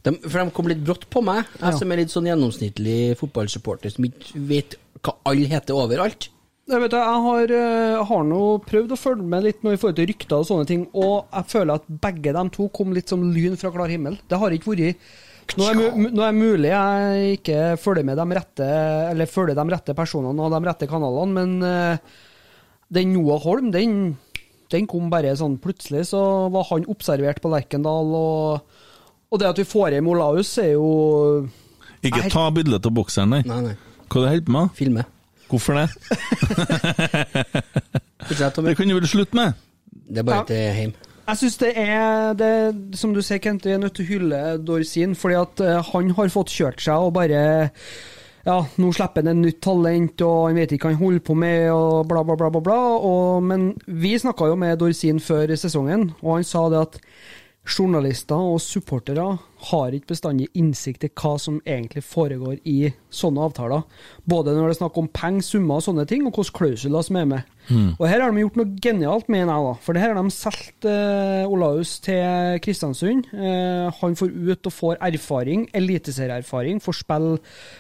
De, 0.05 0.13
for 0.27 0.41
de 0.41 0.53
kom 0.53 0.69
litt 0.69 0.83
brått 0.85 1.07
på 1.13 1.23
meg, 1.25 1.47
jeg 1.61 1.79
som 1.81 1.93
er 1.93 2.03
litt 2.03 2.13
sånn 2.13 2.27
gjennomsnittlig 2.29 3.15
fotballsupporter 3.21 3.95
som 3.95 4.05
ikke 4.09 4.43
vet 4.51 4.79
hva 5.05 5.15
alle 5.31 5.49
heter 5.49 5.77
overalt. 5.77 6.29
Jeg 6.65 6.81
vet, 6.81 6.95
jeg 6.97 7.21
har, 7.27 7.51
eh, 7.53 8.03
har 8.09 8.23
nå 8.25 8.41
prøvd 8.65 8.95
å 8.95 8.97
følge 8.97 9.27
med 9.29 9.45
litt 9.45 9.61
nå 9.65 9.75
i 9.75 9.77
forhold 9.81 9.99
til 9.99 10.09
rykter 10.09 10.39
og 10.39 10.47
sånne 10.49 10.69
ting, 10.69 10.87
og 10.97 11.27
jeg 11.29 11.51
føler 11.51 11.77
at 11.77 11.91
begge 12.07 12.33
de 12.33 12.45
to 12.55 12.71
kom 12.73 12.95
litt 12.97 13.13
som 13.13 13.27
lyn 13.35 13.59
fra 13.61 13.73
klar 13.75 13.93
himmel. 13.93 14.17
Det 14.29 14.39
har 14.41 14.55
ikke 14.57 14.73
vært 14.73 15.05
Nå 15.61 15.67
er, 15.69 15.77
det 16.09 16.25
er 16.25 16.33
mulig 16.33 16.71
jeg 16.71 17.35
ikke 17.37 17.57
følger 17.77 18.07
med 18.09 18.17
de 18.17 18.25
rette 18.33 18.69
Eller 19.11 19.29
følger 19.29 19.59
de 19.59 19.65
rette 19.75 19.93
personene 19.93 20.41
og 20.41 20.55
de 20.55 20.61
rette 20.65 20.89
kanalene, 20.89 21.35
men 21.37 21.53
uh, 21.61 22.15
den 22.89 23.13
Noah 23.13 23.45
Holm, 23.45 23.69
den, 23.75 24.17
den 24.73 24.89
kom 24.89 25.11
bare 25.13 25.35
sånn 25.37 25.59
plutselig, 25.61 26.07
så 26.15 26.49
var 26.55 26.65
han 26.71 26.89
observert 26.89 27.43
på 27.45 27.53
Lerkendal, 27.53 28.09
og, 28.17 28.81
og 29.29 29.43
det 29.43 29.51
at 29.51 29.61
vi 29.61 29.69
får 29.69 29.99
hjem 29.99 30.09
Olaus, 30.15 30.57
er 30.63 30.73
jo 30.79 30.89
Ikke 32.01 32.25
ta 32.33 32.49
bildet 32.55 32.89
av 32.89 32.97
bokseren 32.97 33.37
nei. 33.37 33.45
Nei, 33.45 33.61
nei. 33.69 33.77
Hva 34.09 34.25
du 34.25 34.31
holder 34.31 34.49
på 34.49 34.57
med? 34.57 34.73
Filme. 34.81 35.05
Hvorfor 35.55 35.79
det? 35.79 35.87
Det 38.25 38.77
kunne 38.77 38.95
du 38.95 39.01
vel 39.01 39.09
slutte 39.09 39.37
med? 39.37 39.53
Det 40.09 40.19
er 40.19 40.23
bare 40.27 40.43
Ja. 40.43 40.49
til 40.49 40.81
hjem. 40.81 40.95
Jeg 41.25 41.37
syns 41.41 41.57
det 41.61 41.71
er 41.79 42.35
det, 42.37 42.97
Som 42.99 43.15
du 43.15 43.23
sier, 43.23 43.39
Kent, 43.39 43.65
vi 43.65 43.73
er 43.73 43.79
nødt 43.81 43.95
til 43.97 44.05
å 44.05 44.09
hylle 44.09 44.41
Dorsin, 44.65 45.15
fordi 45.17 45.37
at 45.41 45.61
eh, 45.65 45.81
han 45.93 46.11
har 46.19 46.29
fått 46.33 46.53
kjørt 46.53 46.83
seg 46.85 47.01
og 47.07 47.15
bare 47.17 47.71
Ja, 48.45 48.59
nå 48.77 48.91
slipper 48.93 49.23
han 49.25 49.31
et 49.33 49.39
nytt 49.41 49.61
talent, 49.65 50.21
og 50.21 50.51
han 50.51 50.59
vet 50.59 50.73
ikke 50.77 50.91
hva 50.91 50.93
han 50.93 51.01
holder 51.01 51.23
på 51.25 51.35
med, 51.35 51.71
og 51.73 52.09
bla, 52.11 52.21
bla, 52.29 52.37
bla, 52.37 52.51
bla. 52.53 52.61
bla 52.61 52.77
og, 53.01 53.41
men 53.43 53.71
vi 53.87 54.19
snakka 54.21 54.51
jo 54.51 54.57
med 54.61 54.77
Dorsin 54.83 55.17
før 55.21 55.55
sesongen, 55.57 56.11
og 56.21 56.35
han 56.35 56.45
sa 56.45 56.67
det 56.69 56.83
at 56.83 56.99
journalister 57.65 58.37
og 58.37 58.61
supportere 58.61 59.25
har 59.71 59.95
ikke 59.97 60.11
bestandig 60.13 60.51
innsikt 60.59 61.07
i 61.07 61.11
hva 61.17 61.35
som 61.41 61.57
egentlig 61.65 62.03
foregår 62.05 62.59
i 62.69 62.91
sånne 63.15 63.47
avtaler. 63.47 63.85
Både 64.29 64.53
når 64.53 64.69
det 64.69 64.75
er 64.75 64.81
snakk 64.83 64.99
om 65.01 65.09
penger, 65.09 65.47
summer 65.47 65.81
og 65.81 65.87
sånne 65.87 66.05
ting, 66.09 66.27
og 66.27 66.37
hvilke 66.37 66.59
klausuler 66.59 67.07
som 67.07 67.17
er 67.21 67.29
med. 67.31 67.55
Og 67.97 68.05
her 68.05 68.21
har 68.21 68.35
de 68.35 68.43
gjort 68.43 68.59
noe 68.61 68.75
genialt, 68.85 69.31
mener 69.33 69.49
jeg, 69.49 69.65
da. 69.65 69.73
For 69.87 69.97
det 69.97 70.03
her 70.03 70.13
har 70.13 70.21
de 70.21 70.35
solgt 70.37 70.89
eh, 70.91 71.47
Olaus 71.49 71.95
til 72.05 72.59
Kristiansund. 72.65 73.31
Eh, 73.33 73.87
han 74.03 74.19
får 74.21 74.35
ut 74.35 74.69
og 74.69 74.77
får 74.77 75.01
erfaring, 75.09 75.65
eliteserieerfaring, 75.73 76.83
får 76.85 76.99
spille 77.01 77.39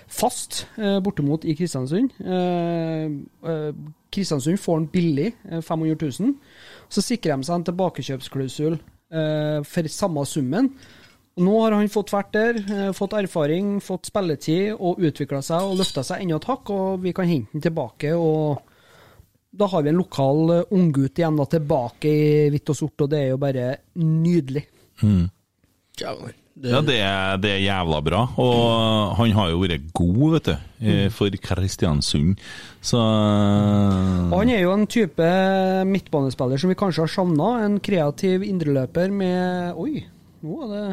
fast 0.09 0.64
eh, 0.78 0.97
bortimot 1.05 1.45
i 1.45 1.57
Kristiansund. 1.59 2.16
Eh, 2.24 3.12
eh, 3.53 3.68
Kristiansund 4.14 4.62
får 4.64 4.80
han 4.80 4.89
billig, 4.89 5.35
eh, 5.51 5.61
500 5.61 6.01
000. 6.01 6.35
Så 6.89 7.05
sikrer 7.05 7.37
de 7.37 7.45
seg 7.51 7.61
en 7.61 7.68
tilbakekjøpsklausul 7.68 8.78
eh, 8.78 8.82
for 9.11 9.87
samme 9.93 10.25
summen. 10.27 10.71
Og 11.35 11.43
nå 11.43 11.55
har 11.65 11.75
han 11.75 11.91
fått 11.91 12.13
vært 12.15 12.31
der, 12.35 12.59
eh, 12.63 12.93
fått 12.95 13.17
erfaring, 13.19 13.81
fått 13.83 14.07
spilletid 14.07 14.77
og 14.79 15.01
utvikla 15.03 15.41
seg 15.43 15.67
og 15.67 15.81
løfta 15.81 16.05
seg 16.07 16.23
enda 16.23 16.37
et 16.39 16.47
hakk, 16.47 16.71
og 16.71 17.03
vi 17.03 17.13
kan 17.13 17.27
hente 17.27 17.51
han 17.53 17.65
tilbake. 17.65 18.15
og 18.15 18.63
Da 19.55 19.67
har 19.67 19.83
vi 19.83 19.89
en 19.89 19.99
lokal 19.99 20.51
eh, 20.51 20.65
unggutt 20.71 21.19
igjen 21.19 21.37
da, 21.37 21.45
tilbake 21.47 22.05
i 22.07 22.51
hvitt 22.51 22.71
og 22.71 22.77
sort, 22.77 23.01
og 23.01 23.11
det 23.11 23.19
er 23.19 23.29
jo 23.31 23.37
bare 23.39 23.67
nydelig. 23.97 24.65
Ja, 25.99 26.15
det, 26.55 26.71
Ja, 26.71 26.81
det 26.87 26.99
er, 27.03 27.39
det 27.43 27.51
er 27.51 27.63
jævla 27.65 28.01
bra. 28.07 28.21
Og 28.41 29.17
han 29.19 29.33
har 29.37 29.51
jo 29.51 29.63
vært 29.63 29.89
god, 29.97 30.27
vet 30.37 30.51
du, 30.51 30.55
eh, 30.87 31.09
for 31.11 31.39
Kristiansund. 31.43 32.37
Så 32.85 33.01
Og 33.01 34.37
han 34.39 34.53
er 34.55 34.63
jo 34.63 34.75
en 34.75 34.87
type 34.87 35.31
midtbanespiller 35.89 36.61
som 36.61 36.71
vi 36.71 36.79
kanskje 36.79 37.07
har 37.07 37.13
savna. 37.15 37.51
En 37.65 37.81
kreativ 37.81 38.47
indreløper 38.47 39.11
med 39.11 39.75
Oi, 39.81 40.07
nå 40.45 40.63
er 40.67 40.73
det 40.75 40.87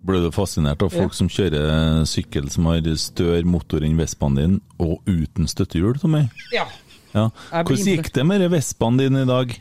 ble 0.00 0.20
du 0.24 0.30
fascinert 0.32 0.80
av 0.80 0.94
folk 0.94 1.12
som 1.16 1.28
kjører 1.28 2.06
sykkel 2.08 2.48
som 2.52 2.70
har 2.70 2.86
større 2.96 3.44
motor 3.44 3.84
enn 3.84 3.98
Vespaen 4.00 4.38
din, 4.38 4.54
og 4.80 5.04
uten 5.04 5.48
støttehjul, 5.50 5.98
Tommy? 6.00 6.24
Ja. 6.54 6.64
Ja. 7.12 7.26
Hvordan 7.50 7.90
gikk 7.90 8.12
det 8.14 8.24
med 8.26 8.46
Vespaen 8.52 9.00
din 9.00 9.18
i 9.20 9.26
dag? 9.28 9.52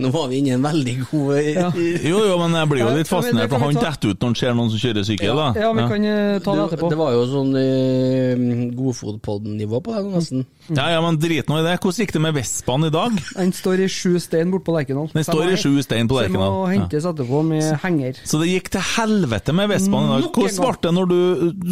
Nå 0.00 0.08
var 0.08 0.28
vi 0.30 0.38
inne 0.40 0.52
i 0.52 0.54
en 0.56 0.62
veldig 0.64 0.94
god 1.10 1.30
Ja. 1.42 1.68
Jo, 1.76 2.22
jo, 2.24 2.36
men 2.40 2.54
jeg 2.56 2.68
blir 2.70 2.82
jo 2.82 2.92
litt 2.96 3.10
fascinert, 3.10 3.50
for 3.52 3.62
han 3.62 3.76
detter 3.76 4.12
ut 4.12 4.22
når 4.22 4.30
han 4.30 4.36
ser 4.40 4.54
noen 4.56 4.70
som 4.72 4.80
kjører 4.80 5.06
sykkel, 5.06 5.32
da. 5.36 5.48
ja, 5.58 5.70
vi 5.76 5.86
kan 5.90 6.06
eh, 6.08 6.38
ta 6.42 6.54
det 6.56 6.64
etterpå. 6.66 6.90
det 6.92 6.98
var 7.00 7.12
jo 7.14 7.22
sånn 7.30 7.50
uh, 7.56 8.62
Godfotpodden-nivå 8.78 9.82
på 9.84 9.94
det, 9.94 10.02
nesten. 10.14 10.44
Ja, 10.70 10.88
ja, 10.94 11.00
men 11.04 11.18
drit 11.22 11.50
nå 11.50 11.60
i 11.60 11.64
det. 11.66 11.74
Hvordan 11.82 12.06
gikk 12.06 12.14
det 12.16 12.22
med 12.24 12.36
Vespaen 12.38 12.88
i 12.88 12.92
dag? 12.94 13.18
Den 13.36 13.52
står 13.56 13.84
i 13.84 13.88
sju 13.92 14.16
stein 14.22 14.52
borte 14.54 14.68
på 14.68 14.76
Lerkendal. 14.76 15.10
Den 15.12 15.26
står 15.28 15.52
i 15.52 15.58
sju 15.60 15.74
stein 15.84 16.10
på 16.10 16.20
Så 16.20 16.28
den 16.28 16.38
må 16.40 16.62
hentes 16.70 17.08
etterpå 17.12 17.42
med 17.46 17.68
henger. 17.84 18.22
Så 18.28 18.40
det 18.42 18.48
gikk 18.52 18.72
til 18.72 18.86
helvete 18.94 19.56
med 19.56 19.70
Vespaen 19.74 20.08
i 20.08 20.14
dag. 20.14 20.30
Hvordan 20.30 20.62
ble 20.62 20.78
det 20.86 20.94
når 20.98 21.12
du, 21.12 21.20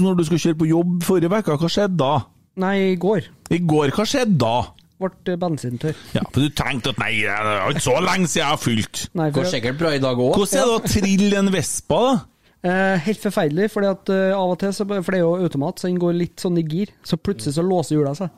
når 0.04 0.20
du 0.20 0.26
skulle 0.28 0.44
kjøre 0.44 0.60
på 0.60 0.70
jobb 0.70 1.00
forrige 1.08 1.40
uke? 1.40 1.56
Hva 1.64 1.72
skjedde 1.72 1.98
da? 2.00 2.12
Nei, 2.60 2.76
i 2.92 2.96
går 3.00 3.28
I 3.54 3.60
går, 3.62 3.92
hva 3.94 4.04
skjedde 4.08 4.36
da? 4.42 4.54
Ble 5.00 5.36
bensintørr. 5.40 5.96
Ja, 6.14 6.22
for 6.30 6.44
du 6.44 6.50
tenkte 6.56 6.92
at 6.94 7.00
nei, 7.02 7.12
det 7.24 7.32
er 7.32 7.70
ikke 7.74 7.84
så 7.88 7.96
lenge 8.04 8.28
siden 8.30 8.42
jeg 8.44 8.50
har 8.52 8.60
fylt. 8.60 9.04
Nei, 9.18 9.30
Går 9.34 9.48
sikkert 9.50 9.78
bra 9.80 9.94
i 9.96 10.02
dag 10.02 10.20
òg. 10.20 10.34
Hvordan 10.36 10.60
er 10.60 10.70
det 10.70 10.76
å 10.76 10.92
trille 10.94 11.40
en 11.40 11.50
Vespa, 11.54 12.00
da? 12.06 12.14
eh, 12.70 12.96
helt 13.06 13.22
forferdelig, 13.24 13.70
fordi 13.72 13.88
at 13.94 14.12
eh, 14.14 14.34
av 14.36 14.52
og 14.54 14.58
til, 14.60 14.72
så, 14.76 14.84
for 14.88 15.10
det 15.14 15.20
er 15.20 15.24
jo 15.26 15.34
automat, 15.48 15.80
så 15.80 15.88
den 15.88 16.00
går 16.02 16.18
litt 16.20 16.44
sånn 16.44 16.58
i 16.60 16.64
gir. 16.68 16.92
Så 17.08 17.16
plutselig 17.16 17.56
så 17.56 17.64
låser 17.64 17.96
hjula 17.98 18.12
seg. 18.18 18.30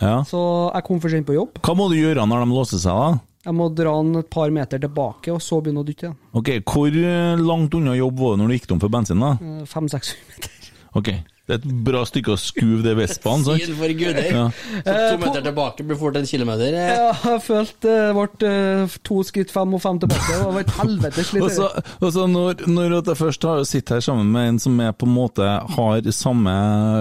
Ja. 0.00 0.16
Så 0.24 0.38
jeg 0.74 0.86
kom 0.86 1.00
for 1.02 1.12
sent 1.12 1.26
på 1.28 1.34
jobb. 1.36 1.58
Hva 1.62 1.74
må 1.76 1.90
du 1.92 1.98
gjøre 2.00 2.24
når 2.26 2.46
de 2.46 2.54
låser 2.56 2.80
seg, 2.82 2.96
da? 2.96 3.18
Jeg 3.40 3.56
må 3.56 3.70
dra 3.72 3.92
den 4.02 4.18
et 4.20 4.28
par 4.32 4.50
meter 4.52 4.80
tilbake, 4.82 5.32
og 5.32 5.38
så 5.40 5.62
begynne 5.64 5.80
å 5.80 5.86
dytte 5.88 6.04
igjen. 6.10 6.16
Ok, 6.36 6.50
Hvor 6.68 6.92
eh, 6.92 7.40
langt 7.40 7.72
unna 7.78 7.94
jobb 7.96 8.18
var 8.20 8.34
du 8.36 8.42
når 8.42 8.50
du 8.50 8.56
gikk 8.58 8.66
tom 8.68 8.80
for 8.82 8.92
bensin? 8.92 9.22
da? 9.22 9.30
Eh, 9.40 9.62
Fem-seks 9.70 10.10
meter. 10.28 10.66
Ok, 10.98 11.08
Det 11.50 11.56
er 11.56 11.62
et 11.64 11.84
bra 11.90 12.04
stykke 12.06 12.30
å 12.30 12.38
skuve 12.38 12.84
det 12.84 12.92
vestbanen, 12.94 13.42
sant? 13.42 13.58
Siden 13.64 13.74
for 13.80 13.90
guder. 13.98 14.26
Ja. 14.30 14.44
Så 14.86 14.92
to 15.10 15.16
meter 15.18 15.42
tilbake 15.48 15.82
blir 15.88 15.98
fort 15.98 16.14
en 16.20 16.26
kilometer. 16.30 16.76
eh. 16.78 16.92
Ja, 16.94 17.08
jeg 17.24 17.40
følte 17.42 17.80
det 17.90 18.14
ble 18.14 18.50
eh, 18.50 18.94
to 19.02 19.16
skritt 19.26 19.50
fem 19.50 19.74
og 19.74 19.82
fem 19.82 19.98
tilbake. 19.98 20.28
Det 20.30 20.46
var 20.46 20.60
et 20.62 20.70
helvetes 20.78 21.30
slitt. 21.32 21.58
og 21.98 22.12
så 22.14 22.26
når, 22.30 22.62
når 22.70 22.94
jeg 23.00 23.16
først 23.18 23.42
har 23.48 23.64
sitter 23.66 23.98
her 23.98 24.04
sammen 24.06 24.30
med 24.30 24.48
en 24.52 24.60
som 24.62 24.78
er 24.84 24.92
på 24.94 25.08
en 25.08 25.14
måte 25.16 25.48
har 25.74 26.06
samme 26.14 26.54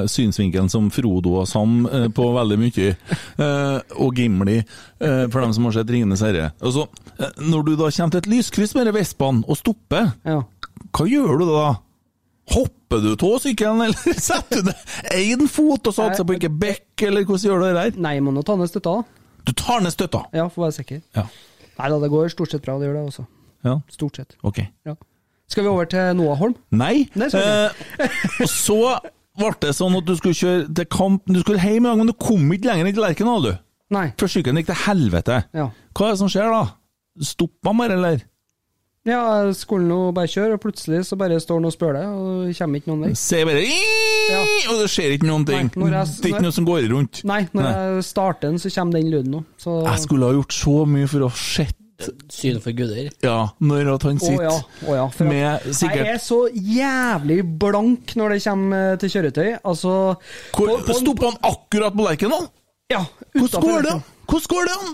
synsvinkelen 0.09 0.69
som 0.73 0.89
Frodo 0.93 1.35
og 1.43 1.47
Sam 1.51 1.83
eh, 1.85 2.07
på 2.09 2.29
veldig 2.33 2.57
mye, 2.63 2.95
eh, 3.37 3.97
og 4.01 4.15
Gimli, 4.17 4.57
eh, 4.63 5.27
for 5.29 5.41
dem 5.45 5.53
som 5.53 5.69
har 5.69 5.77
sett 5.77 5.87
'Ringenes 5.93 6.23
herre'. 6.25 6.49
Og 6.61 6.73
så, 6.73 6.87
eh, 7.19 7.29
når 7.37 7.65
du 7.69 7.75
da 7.75 7.91
kommer 7.91 8.11
til 8.17 8.23
et 8.25 8.31
lyskryss 8.33 8.73
med 8.75 8.89
Vestbanen 8.93 9.43
og 9.47 9.57
stopper, 9.61 10.13
Ja. 10.25 10.41
hva 10.93 11.05
gjør 11.05 11.37
du 11.39 11.45
da? 11.53 11.67
Hopper 12.49 13.03
du 13.03 13.11
av 13.13 13.35
sykkelen, 13.43 13.83
eller 13.85 14.19
setter 14.29 14.63
du 14.63 14.69
ned 14.71 15.11
én 15.19 15.45
fot 15.51 15.89
og 15.91 15.95
satser 15.95 16.25
på 16.25 16.35
ikke 16.37 16.49
bekk, 16.61 17.03
eller 17.09 17.27
hvordan 17.27 17.45
gjør 17.45 17.61
du 17.61 17.67
det 17.67 17.75
der? 17.77 17.99
Nei, 18.01 18.15
jeg 18.17 18.25
må 18.25 18.33
nå 18.35 18.41
ta 18.47 18.55
ned 18.59 18.71
støtta. 18.71 18.95
Du 19.45 19.51
tar 19.57 19.83
ned 19.85 19.93
støtta. 19.93 20.23
Ja, 20.35 20.47
for 20.49 20.63
å 20.63 20.67
være 20.67 20.77
sikker. 20.79 21.03
Ja. 21.17 21.27
Nei 21.79 21.91
da, 21.93 21.99
det 22.01 22.09
går 22.11 22.31
stort 22.33 22.51
sett 22.55 22.65
bra, 22.65 22.75
det 22.81 22.89
gjør 22.89 22.97
det 22.99 23.05
også. 23.11 23.27
ja. 23.69 23.75
Stort 23.93 24.17
sett. 24.19 24.35
Ok. 24.45 24.63
Ja. 24.87 24.95
Skal 25.49 25.65
vi 25.65 25.69
over 25.71 25.87
til 25.89 26.11
Noah 26.19 26.37
Holm? 26.37 26.57
Nei. 26.77 27.07
Nei, 27.17 27.29
så 27.33 27.39
eh, 27.41 27.87
og 28.43 28.49
så 28.51 28.75
ble 29.39 29.53
det 29.63 29.71
sånn 29.77 29.95
at 29.97 30.05
du 30.05 30.11
skulle 30.19 30.37
kjøre 30.37 30.65
til 30.77 30.85
kamp 30.93 31.23
Du 31.31 31.39
skulle 31.41 31.61
hjem 31.63 31.85
i 31.85 31.89
dag, 31.89 31.97
men 32.01 32.11
du 32.11 32.13
kom 32.19 32.43
ikke 32.53 32.67
lenger 32.69 32.85
enn 32.89 32.93
til 32.97 33.01
Lerkendal, 33.05 33.47
du. 33.47 33.53
Nei. 33.95 34.03
For 34.21 34.29
sykkelen 34.29 34.59
gikk 34.61 34.69
til 34.73 34.81
helvete. 34.83 35.39
Ja. 35.57 35.69
Hva 35.97 36.09
er 36.09 36.13
det 36.13 36.21
som 36.21 36.29
skjer 36.29 36.51
da? 36.53 36.59
Stoppa 37.25 37.71
han 37.71 37.79
bare, 37.81 37.97
eller? 37.97 38.21
Ja, 39.09 39.21
jeg 39.43 39.55
skulle 39.59 39.87
nå 39.89 39.99
bare 40.15 40.29
kjøre, 40.31 40.53
og 40.57 40.61
plutselig 40.63 41.01
så 41.07 41.17
bare 41.19 41.39
står 41.41 41.59
han 41.59 41.65
og 41.69 41.73
spør 41.75 41.97
deg, 41.97 42.05
og 42.07 42.53
kommer 42.59 42.81
ikke 42.81 42.91
noen 42.93 43.03
vei. 43.07 43.11
Ser 43.17 43.45
bare 43.49 43.65
Ja. 44.29 44.41
Og 44.69 44.79
det 44.83 44.89
skjer 44.93 45.15
ikke 45.17 45.27
noen 45.29 45.45
ting. 45.47 45.71
Nei, 45.75 45.89
jeg- 45.91 46.07
det 46.21 46.25
er 46.29 46.33
ikke 46.35 46.45
noe 46.45 46.51
som 46.55 46.65
går 46.69 46.87
rundt. 46.91 47.23
Nei, 47.25 47.41
når 47.53 47.63
Nei. 47.63 47.73
jeg 47.73 48.03
starter 48.03 48.41
den, 48.49 48.57
så 48.61 48.69
kommer 48.75 48.93
den 49.01 49.11
lyden 49.11 49.31
nå. 49.31 49.43
Så 49.57 49.83
Jeg 49.85 49.99
skulle 50.05 50.25
ha 50.29 50.33
gjort 50.37 50.53
så 50.53 50.85
mye 50.87 51.07
for 51.09 51.19
å 51.27 51.31
sett 51.35 51.75
Syn 52.31 52.61
for 52.63 52.71
guder. 52.71 53.09
Ja, 53.21 53.49
når 53.59 53.89
at 53.95 54.03
han 54.03 54.15
Å 54.15 54.19
sitter 54.23 54.43
ja, 54.45 54.61
å 54.87 54.93
ja. 54.95 55.07
For 55.09 55.25
med 55.25 55.59
sikkert 55.75 56.05
Jeg 56.05 56.13
er 56.13 56.21
så 56.23 56.37
jævlig 56.55 57.41
blank 57.59 58.13
når 58.15 58.29
det 58.29 58.43
kommer 58.45 58.97
til 59.01 59.09
kjøretøy. 59.09 59.59
Altså 59.65 60.15
Hvor, 60.55 60.67
på- 60.69 60.85
på- 60.87 60.95
Stoppa 60.95 61.25
han 61.33 61.37
akkurat 61.43 61.93
på 61.93 62.05
Lerkendal? 62.07 62.47
Ja, 62.89 63.03
Hvordan 63.35 63.61
går 63.61 63.81
det? 63.83 64.03
Hvordan 64.29 64.49
går 64.51 64.63
det 64.67 64.73
an? 64.75 64.89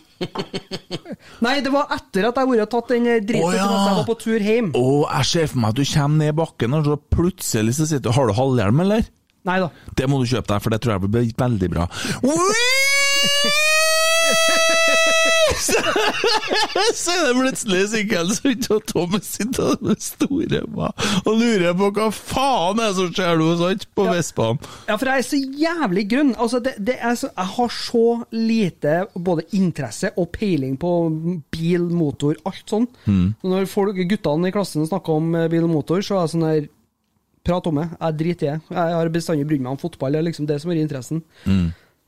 Nei, 1.45 1.55
det 1.65 1.71
var 1.73 1.85
etter 1.91 2.23
at 2.29 2.37
jeg 2.39 2.47
hadde 2.53 2.67
tatt 2.71 2.87
den 2.93 3.05
driten 3.27 3.43
oh, 3.43 3.55
ja. 3.55 3.65
at 3.67 3.87
jeg 3.89 3.97
var 3.99 4.07
på 4.07 4.17
tur 4.21 4.41
hjem. 4.47 4.69
Å, 4.79 4.81
jeg 5.17 5.25
ser 5.31 5.45
for 5.51 5.59
meg 5.63 5.69
at 5.73 5.79
du 5.81 5.85
kommer 5.91 6.17
ned 6.23 6.33
bakken, 6.39 6.69
og 6.77 6.81
så 6.87 6.95
plutselig 7.17 7.71
så 7.79 7.83
sitter 7.89 8.07
du 8.09 8.15
Har 8.15 8.25
du 8.31 8.33
halvhjelm, 8.37 8.77
eller? 8.85 9.01
Nei 9.45 9.57
da. 9.61 9.67
Det 9.97 10.05
må 10.09 10.15
du 10.21 10.25
kjøpe 10.29 10.49
deg, 10.53 10.59
for 10.63 10.69
det 10.73 10.79
tror 10.81 10.93
jeg 10.95 11.01
blir 11.05 11.25
veldig 11.37 11.69
bra. 11.75 11.83
Så 15.55 15.81
så 17.01 17.13
er 17.13 17.27
det 17.27 17.35
plutselig 17.37 17.81
som 17.91 18.51
ikke 18.51 18.79
Thomas 18.89 19.29
sitter 19.37 19.75
med 19.83 20.01
store 20.03 20.61
og 20.65 21.31
lurer 21.39 21.73
på 21.77 21.89
hva 21.95 22.07
faen 22.13 22.81
er 22.81 22.91
det 22.91 22.97
som 22.99 23.11
skjer 23.15 23.39
nå, 23.39 23.49
sant, 23.59 23.87
på 23.97 24.05
Vestbanen. 24.09 24.61
Ja, 24.89 24.97
for 24.97 25.09
jeg 25.09 25.23
er 25.23 25.27
så 25.27 25.39
jævlig 25.65 26.05
grunn. 26.11 26.33
Altså, 26.41 26.61
det, 26.63 26.75
det 26.87 26.97
så, 27.19 27.31
jeg 27.31 27.51
har 27.55 27.75
så 27.75 28.05
lite 28.35 28.95
både 29.15 29.47
interesse 29.57 30.11
og 30.15 30.31
peiling 30.35 30.77
på 30.81 30.93
bil, 31.53 31.89
motor, 31.95 32.37
alt 32.47 32.63
sånn. 32.71 32.87
Mm. 33.05 33.27
Når 33.45 33.69
folk, 33.71 33.99
guttene 34.09 34.51
i 34.51 34.55
klassen 34.55 34.87
snakker 34.87 35.21
om 35.21 35.35
eh, 35.37 35.49
bil 35.51 35.67
og 35.67 35.73
motor, 35.77 36.03
så 36.05 36.19
er 36.19 36.25
jeg 36.25 36.35
sånn 36.35 36.49
der 36.49 36.71
Prat 37.45 37.67
om 37.69 37.75
det. 37.77 37.83
Jeg 37.93 38.17
driter 38.17 38.47
i 38.47 38.49
det. 38.49 38.73
Jeg 38.73 38.93
har 38.97 39.09
bestandig 39.13 39.43
brydd 39.45 39.61
meg 39.61 39.75
om 39.75 39.77
fotball. 39.77 40.15
Det 40.15 40.17
er 40.17 40.25
liksom 40.25 40.47
det 40.49 40.55
som 40.63 40.71
er 40.73 40.79
interessen. 40.81 41.19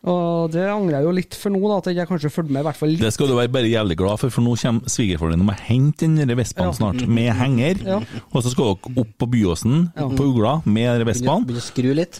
Og 0.08 0.52
det 0.54 0.62
angrer 0.70 1.00
jeg 1.00 1.08
jo 1.08 1.14
litt 1.18 1.36
for 1.36 1.50
nå, 1.52 1.60
da, 1.68 1.78
at 1.82 1.88
jeg 1.98 2.08
kanskje 2.08 2.30
fulgte 2.32 2.54
med 2.54 2.62
i 2.62 2.68
hvert 2.68 2.78
fall 2.78 2.92
litt. 2.94 3.02
Det 3.02 3.10
skal 3.16 3.32
du 3.32 3.34
være 3.36 3.50
bare 3.52 3.72
jævlig 3.72 3.98
glad 3.98 4.22
for, 4.22 4.30
for 4.32 4.46
nå 4.46 4.54
kommer 4.62 4.94
svigerfaren 4.94 5.34
din 5.34 5.42
og 5.44 5.50
må 5.50 5.56
hente 5.68 6.06
den 6.06 6.38
vespaen 6.38 6.70
Ja. 6.70 6.76
snart, 6.78 7.02
med 7.08 7.34
henger. 7.34 7.82
Ja. 7.84 7.98
Og 8.32 8.46
så 8.46 8.54
skal 8.54 8.76
dere 8.78 9.02
opp 9.04 9.18
på 9.18 9.30
Byåsen, 9.34 9.90
på 9.98 10.30
Ugla, 10.30 10.62
med 10.66 11.04
vespaen. 11.10 11.50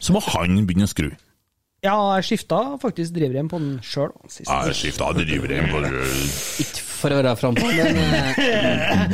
Så 0.02 0.12
må 0.16 0.24
han 0.34 0.66
begynne 0.66 0.90
å 0.90 0.92
skru. 0.92 1.12
Ja, 1.86 1.94
jeg 2.18 2.26
skifta 2.26 2.58
faktisk 2.82 3.14
drivrem 3.14 3.48
på 3.48 3.60
den 3.62 3.78
sjøl. 3.86 4.10
Jeg 4.34 4.74
skifta 4.76 5.12
drivrem 5.14 5.70
på 5.70 5.80
den 5.86 5.94
Ikke 6.58 6.82
for 6.82 7.14
å 7.14 7.20
være 7.22 7.36
frampå, 7.38 7.70
men 7.70 8.00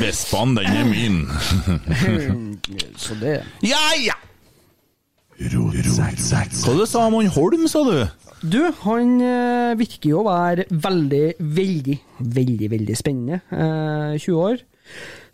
Vestbanen, 0.00 0.54
den 0.56 0.72
er 0.72 0.86
min. 0.88 1.18
Så 3.04 3.14
det 3.20 3.42
Ja, 3.62 3.84
ja! 4.00 4.16
Hva 5.44 6.74
du 6.78 6.84
sa 6.88 7.04
om 7.04 7.18
han 7.18 7.32
Holm, 7.34 7.66
sa 7.68 7.82
du? 7.84 7.98
Du, 8.44 8.60
han 8.84 9.16
eh, 9.24 9.72
virker 9.76 10.10
jo 10.14 10.22
å 10.22 10.28
være 10.28 10.64
veldig, 10.68 11.24
veldig, 11.40 11.96
veldig 12.36 12.68
veldig 12.72 12.96
spennende. 12.96 13.40
Eh, 13.52 14.14
20 14.20 14.38
år. 14.40 14.62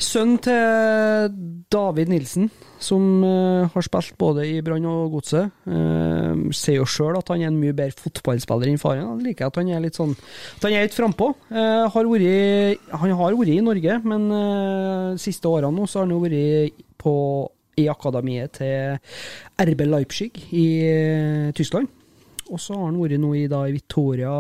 Sønn 0.01 0.37
til 0.43 1.35
David 1.71 2.11
Nilsen, 2.11 2.49
som 2.81 3.23
eh, 3.27 3.71
har 3.71 3.87
spilt 3.87 4.15
både 4.19 4.47
i 4.49 4.61
Brann 4.65 4.87
og 4.89 5.15
Godset. 5.15 5.51
Eh, 5.67 6.43
ser 6.57 6.79
jo 6.79 6.89
sjøl 6.89 7.19
at 7.19 7.31
han 7.31 7.43
er 7.45 7.51
en 7.51 7.59
mye 7.61 7.77
bedre 7.77 7.99
fotballspiller 8.01 8.71
enn 8.71 8.83
faren. 8.83 9.07
Han 9.13 9.23
liker 9.27 9.51
at 9.51 9.61
han 9.61 9.71
er 9.71 9.83
litt 9.85 9.99
sånn 9.99 10.15
At 10.15 10.67
han 10.67 10.79
er 10.79 10.87
litt 10.87 10.97
frampå. 10.97 11.33
Eh, 11.51 11.87
han 11.87 13.17
har 13.23 13.39
vært 13.39 13.55
i 13.55 13.63
Norge, 13.63 13.99
men 14.07 14.29
eh, 14.35 15.09
de 15.15 15.23
siste 15.23 15.51
årene 15.51 15.75
nå 15.77 15.87
så 15.87 16.01
har 16.01 16.09
han 16.09 16.15
jo 16.19 16.23
vært 16.27 16.87
på 17.01 17.17
i 17.81 17.89
akademiet 17.93 18.59
til 18.61 18.99
RB 19.61 19.87
Leipzig 19.89 20.31
i 20.57 20.67
eh, 20.89 21.49
Tyskland. 21.57 21.89
Og 22.51 22.61
så 22.61 22.77
har 22.77 22.89
han 22.89 23.01
vært 23.01 23.21
nå 23.23 23.33
i, 23.39 23.47
da, 23.51 23.65
i 23.69 23.75
Victoria 23.77 24.33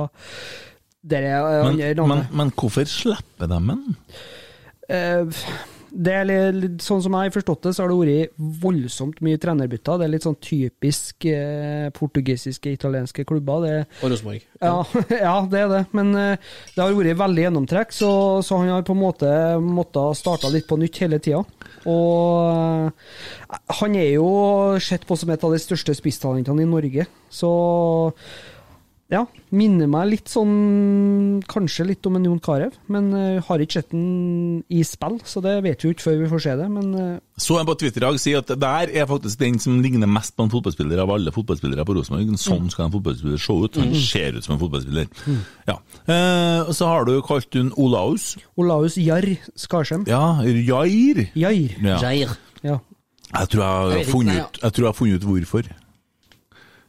Der 1.07 1.26
er 1.30 1.68
Men, 1.70 2.09
men, 2.11 2.24
men 2.34 2.51
hvorfor 2.59 2.88
slipper 2.91 3.47
de 3.47 3.61
den? 3.70 3.99
Eh, 4.91 5.45
det 5.91 6.12
er 6.14 6.26
litt, 6.55 6.82
sånn 6.84 7.03
som 7.05 7.14
jeg 7.16 7.30
har 7.30 7.34
forstått 7.34 7.66
det, 7.66 7.72
så 7.76 7.84
har 7.84 7.93
det 7.93 7.99
vært 8.01 8.34
voldsomt 8.62 9.20
mye 9.24 9.41
trenerbytter. 9.43 9.99
Det 10.01 10.07
er 10.07 10.12
litt 10.12 10.26
sånn 10.26 10.38
typisk 10.43 11.26
eh, 11.30 11.88
portugisiske, 11.97 12.72
italienske 12.78 13.24
klubber. 13.28 13.64
Det, 13.66 13.74
Og 14.05 14.12
Rosenborg. 14.14 14.45
ja, 14.61 14.74
ja, 15.26 15.34
det 15.51 15.62
er 15.64 15.72
det. 15.74 15.82
Men 15.97 16.12
eh, 16.14 16.53
det 16.74 16.84
har 16.84 16.95
vært 16.97 17.20
veldig 17.22 17.47
gjennomtrekk, 17.47 17.97
så, 17.97 18.12
så 18.47 18.61
han 18.62 18.72
har 18.74 18.86
på 18.86 18.97
en 18.97 19.03
måte 19.03 19.32
måttet 19.64 20.20
starte 20.20 20.53
litt 20.55 20.68
på 20.70 20.78
nytt 20.80 21.03
hele 21.03 21.20
tida. 21.22 21.43
Og 21.91 22.51
eh, 22.53 23.59
han 23.80 23.99
er 23.99 24.12
jo 24.14 24.30
sett 24.82 25.07
på 25.09 25.18
som 25.18 25.32
et 25.34 25.45
av 25.47 25.55
de 25.55 25.62
største 25.62 25.97
spisstalentene 25.97 26.64
i 26.64 26.70
Norge, 26.70 27.09
så 27.30 27.51
ja, 29.11 29.24
minner 29.50 29.88
meg 29.90 30.06
litt 30.12 30.30
sånn 30.30 31.40
Kanskje 31.50 31.86
litt 31.88 32.06
om 32.06 32.14
en 32.18 32.26
Jon 32.28 32.40
Carew, 32.42 32.70
men 32.92 33.08
uh, 33.11 33.40
har 33.46 33.62
ikke 33.62 33.80
sett 33.80 33.90
den 33.90 34.61
i 34.70 34.84
spill, 34.86 35.16
så 35.26 35.42
det 35.42 35.56
vet 35.64 35.82
vi 35.82 35.88
jo 35.88 35.94
ikke 35.96 36.06
før 36.06 36.18
vi 36.20 36.28
får 36.30 36.42
se 36.44 36.54
det. 36.61 36.68
Men 36.70 36.92
uh, 36.94 37.16
Så 37.40 37.56
en 37.58 37.66
på 37.66 37.74
Twitter 37.80 38.04
i 38.04 38.06
dag 38.06 38.20
sier 38.22 38.44
at 38.44 38.52
der 38.62 38.92
er 38.94 39.08
faktisk 39.11 39.40
den 39.40 39.58
som 39.62 39.80
ligner 39.82 40.11
mest 40.11 40.36
på 40.36 40.46
en 40.46 40.52
fotballspiller 40.52 41.02
av 41.02 41.14
alle 41.16 41.34
fotballspillere 41.34 41.86
på 41.88 41.96
Rosenborg. 41.98 42.30
Sånn 42.38 42.70
skal 42.70 42.86
en 42.86 42.94
fotballspiller 42.94 43.42
se 43.42 43.58
ut. 43.64 43.80
Han 43.82 43.96
ser 43.98 44.38
ut 44.38 44.46
som 44.46 44.54
en 44.54 44.62
fotballspiller. 44.62 45.11
Ja. 45.66 45.80
Uh, 46.06 46.68
og 46.68 46.72
så 46.78 46.92
har 46.92 47.08
du 47.08 47.16
kalt 47.26 47.58
hun 47.58 47.74
Olaus. 47.80 48.36
Olaus 48.61 48.98
Jarr 49.00 49.26
Skarsheim 49.58 50.06
Ja, 50.11 50.38
Jair. 50.46 51.26
Jair. 51.34 51.76
Ja. 51.82 51.98
Jair. 52.04 52.38
Ja. 52.62 52.78
Jeg 53.30 53.48
tror 53.52 53.62
jeg 53.62 53.70
har 53.70 53.90
Jeg 53.90 53.98
vet 53.98 54.00
ikke, 54.06 54.12
funnet 54.12 54.40
ut, 54.42 54.58
jeg 54.62 54.72
tror 54.74 54.84
jeg 54.84 54.90
har 54.90 54.98
funnet 54.98 55.18
ut 55.22 55.30
hvorfor. 55.30 55.74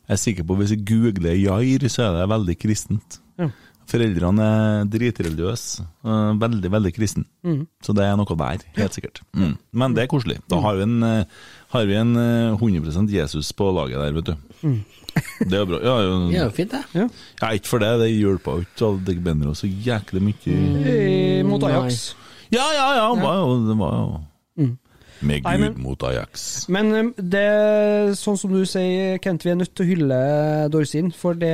Jeg 0.10 0.16
er 0.18 0.22
sikker 0.22 0.44
på 0.48 0.54
at 0.58 0.64
hvis 0.64 0.72
jeg 0.76 0.86
googler 0.88 1.36
Jair, 1.38 1.86
så 1.90 2.08
er 2.10 2.16
det 2.20 2.30
veldig 2.32 2.56
kristent. 2.60 3.20
Ja. 3.40 3.50
Foreldrene 3.92 4.44
er 4.46 4.86
dritreligiøse. 4.88 5.84
Veldig, 6.40 6.70
veldig 6.72 6.92
kristen. 6.96 7.26
Så 7.84 7.96
det 7.98 8.06
er 8.06 8.16
noe 8.20 8.38
der, 8.40 8.62
helt 8.78 8.96
sikkert. 8.96 9.20
Mm. 9.36 9.58
Men 9.76 9.96
det 9.98 10.04
er 10.06 10.12
koselig. 10.12 10.38
Da 10.52 10.60
har 10.64 10.78
vi 10.80 10.86
en, 10.86 10.98
øh, 11.04 11.24
har 11.74 11.86
vi 11.90 11.98
en 12.00 12.16
øh, 12.16 12.54
100% 12.62 13.12
Jesus 13.12 13.52
på 13.54 13.68
laget 13.76 14.00
der, 14.00 14.16
vet 14.16 14.32
du. 14.32 14.36
Det 15.44 15.58
er 15.60 15.66
bra. 15.68 15.80
Ja, 15.84 15.96
jo, 16.06 16.14
Det 16.30 16.38
er 16.40 16.44
jo 16.46 16.54
fint, 16.56 16.72
det. 16.72 16.84
ja. 16.96 17.08
ja, 17.42 17.50
ikke 17.58 17.68
for 17.68 17.84
det. 17.84 17.92
Det 18.00 18.10
hjelper 18.16 18.52
jo 18.52 18.66
ikke 18.68 18.86
alle 18.88 19.06
de 19.10 19.16
benderne 19.28 19.56
så 19.60 19.68
jæklig 19.68 20.22
mye. 20.24 20.58
Eh, 20.88 21.46
Mot 21.46 21.64
Ajax. 21.68 22.14
Ja, 22.52 22.64
ja, 22.78 22.88
ja. 23.02 23.08
Det 23.16 23.24
var 23.28 23.98
jo, 24.00 24.22
det 25.22 25.28
Gud 25.28 25.28
Med 25.30 25.44
Nei, 25.46 25.54
men- 25.62 25.76
mot 25.82 26.04
Ajax. 26.04 26.68
Men 26.74 26.92
eh, 26.98 27.10
det, 27.22 27.46
sånn 28.20 28.38
som 28.42 28.52
du 28.52 28.66
sier, 28.66 29.20
Kent, 29.24 29.44
vi 29.46 29.52
er 29.54 29.56
nødt 29.60 29.74
til 29.78 29.86
å 29.86 29.90
hylle 29.92 30.18
Dorsin. 30.74 31.12
For 31.14 31.34
det 31.38 31.54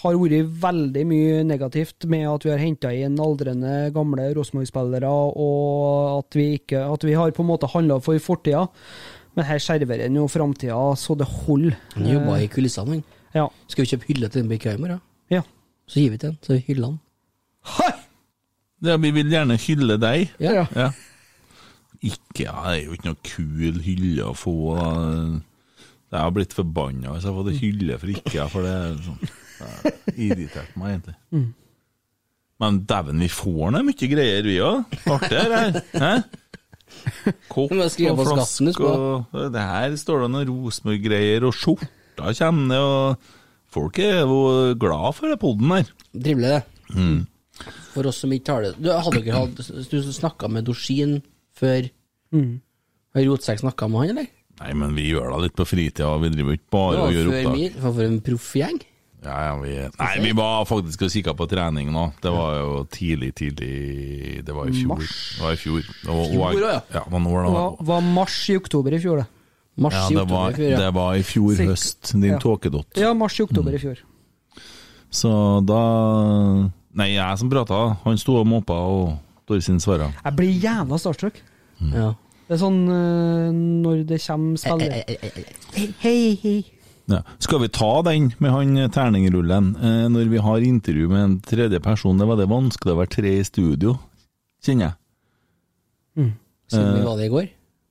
har 0.00 0.14
vært 0.18 0.52
veldig 0.62 1.04
mye 1.10 1.42
negativt 1.44 2.06
med 2.06 2.26
at 2.30 2.44
vi 2.46 2.50
har 2.54 2.62
henta 2.62 2.92
inn 2.94 3.18
aldrende, 3.20 3.90
gamle 3.94 4.30
Rosenborg-spillere, 4.38 5.10
og 5.36 6.22
at 6.22 6.38
vi, 6.38 6.46
ikke, 6.60 6.84
at 6.92 7.04
vi 7.04 7.12
har 7.18 7.30
på 7.34 7.42
en 7.44 7.50
måte 7.52 7.70
handla 7.74 8.00
for 8.00 8.18
fortida. 8.22 8.68
Men 9.34 9.46
her 9.48 9.58
skjerver 9.58 10.02
han 10.04 10.14
jo 10.16 10.26
framtida 10.28 10.76
så 11.00 11.14
det 11.16 11.26
holder. 11.26 11.76
Han 11.96 12.06
jobba 12.10 12.38
i 12.42 12.48
kulissene, 12.52 12.98
han. 13.00 13.04
Ja. 13.34 13.46
Skal 13.66 13.84
vi 13.86 13.94
kjøpe 13.94 14.08
hylle 14.10 14.28
til 14.28 14.42
den 14.44 14.50
BK 14.52 14.76
da? 14.88 14.98
ja. 15.32 15.42
Så 15.88 15.98
gir 16.00 16.10
vi 16.12 16.18
til 16.20 16.30
han, 16.30 16.38
så 16.44 16.56
hyller 16.66 16.86
han. 16.92 17.00
Hei! 17.76 17.92
Ja, 18.82 18.96
vi 18.98 19.10
vil 19.14 19.30
gjerne 19.30 19.56
hylle 19.62 19.96
deg. 20.00 20.30
Ja. 20.42 20.66
Ja. 20.74 20.90
Ikke, 22.02 22.44
ja, 22.48 22.54
Det 22.66 22.74
er 22.74 22.84
jo 22.86 22.96
ikke 22.96 23.10
noe 23.12 23.22
kul 23.26 23.80
hylle 23.84 24.26
å 24.26 24.34
få. 24.34 24.56
Jeg 26.12 26.20
har 26.20 26.32
blitt 26.34 26.54
forbanna 26.56 27.14
hvis 27.14 27.24
jeg 27.24 27.30
har 27.30 27.38
fått 27.38 27.50
en 27.52 27.60
hylle 27.62 27.98
for 28.02 28.12
ikke, 28.12 28.46
for 28.52 28.66
det 28.66 28.76
sånn 29.06 29.20
Det 29.22 29.32
irriterte 29.62 30.26
irritert 30.26 30.78
meg, 30.80 30.96
egentlig. 30.96 31.14
Mm. 31.32 31.50
Men 32.62 32.78
dæven, 32.86 33.22
vi 33.22 33.28
får 33.32 33.72
nå 33.74 33.82
mye 33.86 34.08
greier, 34.10 34.46
vi 34.46 34.58
òg. 34.62 34.96
Artig 35.14 35.42
det 35.52 35.60
her. 36.02 36.24
Kopp 37.50 37.72
og 37.72 38.22
flaske 38.26 38.74
og 38.84 39.38
Det 39.54 39.62
her 39.62 39.94
står 39.98 40.24
det 40.24 40.30
noen 40.34 40.50
Rosenborg-greier, 40.50 41.46
og 41.48 41.56
skjorta 41.56 42.34
kommer 42.38 42.68
ned, 42.68 42.82
og 42.82 43.72
folk 43.72 43.98
er 44.02 44.20
jo 44.20 44.40
glad 44.78 45.08
for 45.16 45.30
den 45.32 45.40
poden 45.40 45.74
her. 45.78 45.92
Drivler 46.12 46.58
det. 46.58 46.62
Mm. 46.92 47.20
For 47.94 48.10
oss 48.10 48.22
som 48.24 48.32
ikke 48.34 48.56
har 48.56 48.66
det 48.66 48.72
du, 48.80 48.88
Hadde 48.90 49.20
dere 49.22 49.42
hatt 49.44 49.90
Du 49.92 49.98
snakka 50.02 50.48
med 50.50 50.66
Dorsin 50.66 51.20
før 51.62 51.90
Mm. 52.32 52.52
Har 53.14 53.26
Rotsekk 53.28 53.58
snakka 53.60 53.86
med 53.92 54.00
han, 54.06 54.10
eller? 54.16 54.28
Nei, 54.62 54.70
men 54.78 54.94
vi 54.96 55.02
gjør 55.10 55.26
det 55.34 55.40
litt 55.42 55.56
på 55.58 55.66
fritida, 55.68 56.06
vi 56.22 56.30
driver 56.32 56.54
ikke 56.56 56.70
bare 56.72 56.92
Det 56.94 57.00
og 57.00 57.04
var 57.04 57.12
gjør 57.12 57.26
opptak. 57.32 57.56
Mil, 57.58 57.74
for 57.82 57.92
for 57.98 58.06
en 58.06 58.20
proffgjeng. 58.24 58.78
Ja, 59.22 59.34
ja, 59.46 59.50
vi, 59.60 59.74
nei, 60.00 60.14
vi 60.24 60.32
var 60.34 60.64
faktisk 60.66 61.04
og 61.06 61.12
kikka 61.14 61.34
på 61.38 61.46
trening 61.50 61.92
nå. 61.94 62.06
Det 62.24 62.32
var 62.34 62.56
jo 62.58 62.72
tidlig, 62.90 63.28
tidlig 63.38 64.40
Det 64.48 64.54
var 64.56 64.66
i 64.66 64.72
fjor. 64.80 64.88
Mars. 64.96 65.12
Det 65.36 65.44
var 65.44 65.52
i 65.52 65.60
fjor. 65.60 65.82
Og, 66.08 66.22
Fjor, 66.32 66.48
og, 66.48 66.64
ja. 66.64 66.80
ja. 66.96 67.04
det 67.04 67.12
var 67.12 67.44
Det 67.46 67.52
var, 67.58 67.76
var 67.92 68.00
mars 68.08 68.38
i 68.50 68.56
oktober 68.58 68.96
i 68.96 69.02
fjor, 69.04 69.20
da. 69.22 69.26
Mars 69.84 69.94
Ja, 69.94 70.08
det 70.08 70.16
oktober 70.16 70.34
var, 70.34 70.50
i 70.50 70.54
fjor, 70.58 70.70
ja. 70.72 70.80
det 70.82 70.90
var 70.96 71.14
i 71.14 71.22
fjor 71.22 71.52
Sikk- 71.60 71.70
høst, 71.74 72.12
din 72.16 72.32
Ja. 72.32 72.38
tåkedott. 72.42 72.96
Ja, 73.04 73.12
mars 73.14 73.38
i 73.38 73.42
oktober 73.44 73.76
i 73.76 73.78
fjor. 73.84 74.02
Så 75.12 75.30
da 75.68 75.82
Nei, 76.94 77.12
jeg 77.14 77.38
som 77.38 77.48
prata, 77.52 77.96
han 78.04 78.18
sto 78.20 78.40
og 78.40 78.46
måpa, 78.48 78.74
og 78.74 79.18
Dorsin 79.48 79.78
svara. 79.80 80.10
Jeg 80.24 80.36
blir 80.36 80.52
jævla 80.60 80.98
starstruck. 81.00 81.38
Ja. 81.90 82.12
Det 82.46 82.56
er 82.56 82.60
sånn 82.60 82.80
eh, 82.92 83.50
når 83.54 84.02
det 84.08 84.18
kommer 84.24 84.60
spillere 84.60 85.02
Hei, 85.72 85.86
hei, 86.02 86.16
hei. 86.42 86.56
Ja. 87.10 87.22
Skal 87.42 87.62
vi 87.64 87.70
ta 87.72 87.90
den 88.06 88.30
med 88.38 88.52
han 88.54 88.76
terningrullen? 88.94 89.72
Eh, 89.76 90.04
når 90.12 90.30
vi 90.30 90.42
har 90.42 90.66
intervju 90.66 91.08
med 91.10 91.24
en 91.24 91.38
tredje 91.44 91.80
person, 91.82 92.18
det 92.18 92.28
var 92.28 92.38
det 92.38 92.50
vanskelig 92.50 92.94
å 92.94 93.00
være 93.00 93.14
tre 93.16 93.34
i 93.40 93.46
studio, 93.46 93.96
kjenner 94.64 94.90
jeg. 94.90 94.98
Siden 96.72 96.94
vi 96.96 97.02
var 97.04 97.18
det 97.18 97.26
i 97.26 97.32
går? 97.32 97.50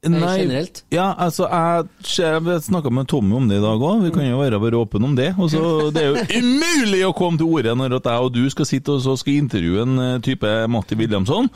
Nei, 0.09 0.37
generelt? 0.41 0.79
Ja, 0.89 1.11
altså, 1.21 1.45
jeg, 1.45 1.89
jeg 2.17 2.61
snakka 2.65 2.89
med 2.89 3.05
Tommy 3.11 3.35
om 3.37 3.45
det 3.49 3.59
i 3.59 3.61
dag 3.61 3.83
òg. 3.85 3.99
Vi 4.07 4.13
kan 4.15 4.25
jo 4.25 4.39
være 4.39 4.57
bare 4.63 4.79
åpne 4.79 5.11
om 5.11 5.13
det. 5.17 5.27
Også, 5.37 5.91
det 5.93 6.01
er 6.01 6.07
jo 6.09 6.39
umulig 6.41 7.03
å 7.05 7.11
komme 7.13 7.37
til 7.37 7.51
orde 7.53 7.75
når 7.77 7.99
at 7.99 8.09
jeg 8.09 8.25
og 8.25 8.33
du 8.33 8.41
skal 8.49 8.65
sitte 8.65 8.95
og 8.95 9.03
så 9.05 9.13
skal 9.21 9.37
intervjue 9.37 9.85
en 9.85 10.01
eh, 10.01 10.17
type 10.25 10.55
Matti 10.73 10.97
Williamson. 10.97 11.51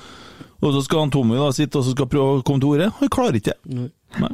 Og 0.65 0.73
så 0.73 0.81
skal 0.85 1.05
han 1.05 1.13
Tommy 1.13 1.37
da 1.37 1.51
sitte 1.53 1.77
og 1.77 1.85
så 1.85 1.93
skal 1.93 2.09
prøve 2.09 2.39
å 2.39 2.41
komme 2.45 2.63
til 2.63 2.73
orde. 2.73 2.89
Han 2.99 3.13
klarer 3.13 3.37
ikke 3.37 3.53
det. 3.53 3.85
Nei. 4.23 4.33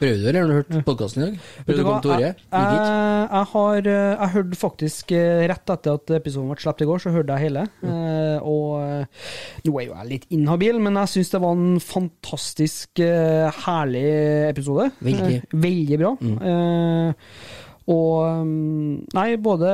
Prøvde 0.00 0.16
du, 0.22 0.28
eller 0.30 0.40
har 0.40 0.48
du 0.48 0.54
hørt 0.56 0.86
podkasten 0.86 1.20
i 1.20 1.26
dag? 1.26 1.48
Prøvde 1.66 1.76
du 1.76 1.82
å 1.82 1.88
komme 1.90 2.04
til 2.04 2.12
ordet? 2.14 2.28
Jeg, 2.40 2.68
jeg, 2.72 2.92
jeg 3.34 3.48
har 3.50 3.88
eh, 3.92 4.12
Jeg 4.14 4.32
hørte 4.34 4.58
faktisk 4.60 5.12
eh, 5.12 5.42
rett 5.50 5.72
etter 5.74 5.98
at 5.98 6.12
episoden 6.16 6.48
ble 6.48 6.56
sluppet 6.64 6.86
i 6.86 6.88
går, 6.88 7.02
så 7.04 7.12
hørte 7.12 7.36
jeg 7.36 7.50
hele. 7.50 7.64
Eh, 7.84 8.48
og 8.48 8.78
eh, 8.80 9.26
nå 9.66 9.74
er 9.76 9.86
jo 9.90 9.96
jeg 9.98 10.08
litt 10.14 10.24
inhabil, 10.32 10.80
men 10.80 10.96
jeg 11.02 11.12
syns 11.14 11.34
det 11.34 11.42
var 11.44 11.58
en 11.58 11.82
fantastisk 11.84 13.02
eh, 13.04 13.60
herlig 13.66 14.06
episode. 14.48 14.88
Veldig. 15.04 15.36
Eh, 15.36 15.58
veldig 15.68 16.00
bra. 16.00 16.14
Eh, 16.48 17.36
og 17.90 18.44
mm, 18.46 19.10
Nei, 19.16 19.28
både 19.42 19.70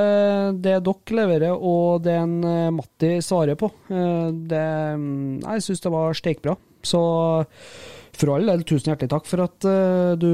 det 0.62 0.78
dere 0.86 1.18
leverer 1.18 1.54
og 1.56 2.02
det 2.04 2.16
en 2.16 2.36
eh, 2.46 2.74
Matti 2.74 3.16
svarer 3.24 3.58
på, 3.58 3.70
eh, 3.90 4.28
det 4.52 4.66
mm, 4.96 5.44
Jeg 5.44 5.64
syns 5.66 5.84
det 5.84 5.92
var 5.92 6.16
steikbra. 6.16 6.56
Så 6.86 7.00
for 8.16 8.32
all 8.32 8.48
del, 8.48 8.62
tusen 8.64 8.92
hjertelig 8.92 9.12
takk 9.12 9.26
for 9.28 9.44
at 9.44 9.66
eh, 9.68 10.12
du 10.20 10.30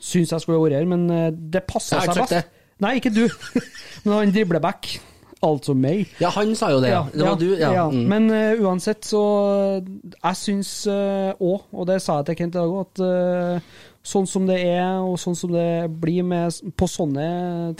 syns 0.00 0.34
jeg 0.34 0.42
skulle 0.42 0.60
vært 0.62 0.80
her, 0.80 0.88
men 0.88 1.06
det 1.52 1.62
passer 1.68 2.00
seg 2.02 2.18
best. 2.22 2.34
Det. 2.34 2.66
Nei, 2.80 2.96
ikke 3.00 3.12
du. 3.12 3.26
men 4.04 4.14
han 4.16 4.34
dribleback. 4.34 4.96
Altså 5.44 5.72
meg. 5.72 6.10
Ja, 6.20 6.28
han 6.34 6.50
sa 6.56 6.68
jo 6.68 6.82
det, 6.84 6.90
ja. 6.92 7.04
Det 7.12 7.24
var 7.24 7.38
du, 7.40 7.46
ja. 7.56 7.86
Mm. 7.88 8.00
Men 8.10 8.26
uh, 8.28 8.60
uansett, 8.60 9.06
så 9.08 9.22
Jeg 9.80 10.36
syns 10.36 10.72
òg, 10.90 11.62
og 11.72 11.86
det 11.88 11.96
sa 12.04 12.18
jeg 12.18 12.28
til 12.28 12.38
Kent 12.42 12.58
i 12.58 12.60
dag 12.60 12.74
òg, 12.74 12.90
at 12.90 13.70
sånn 14.06 14.28
som 14.28 14.46
det 14.48 14.58
er, 14.64 15.00
og 15.04 15.18
sånn 15.20 15.36
som 15.36 15.52
det 15.52 15.90
blir 16.00 16.24
med, 16.26 16.56
på 16.76 16.88
sånne 16.88 17.26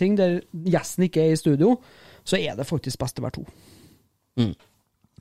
ting, 0.00 0.16
der 0.18 0.40
gjesten 0.52 1.06
ikke 1.06 1.24
er 1.24 1.34
i 1.34 1.40
studio, 1.40 1.76
så 2.24 2.38
er 2.40 2.58
det 2.58 2.68
faktisk 2.68 3.00
best 3.00 3.20
å 3.20 3.24
være 3.24 3.38
to. 3.38 3.46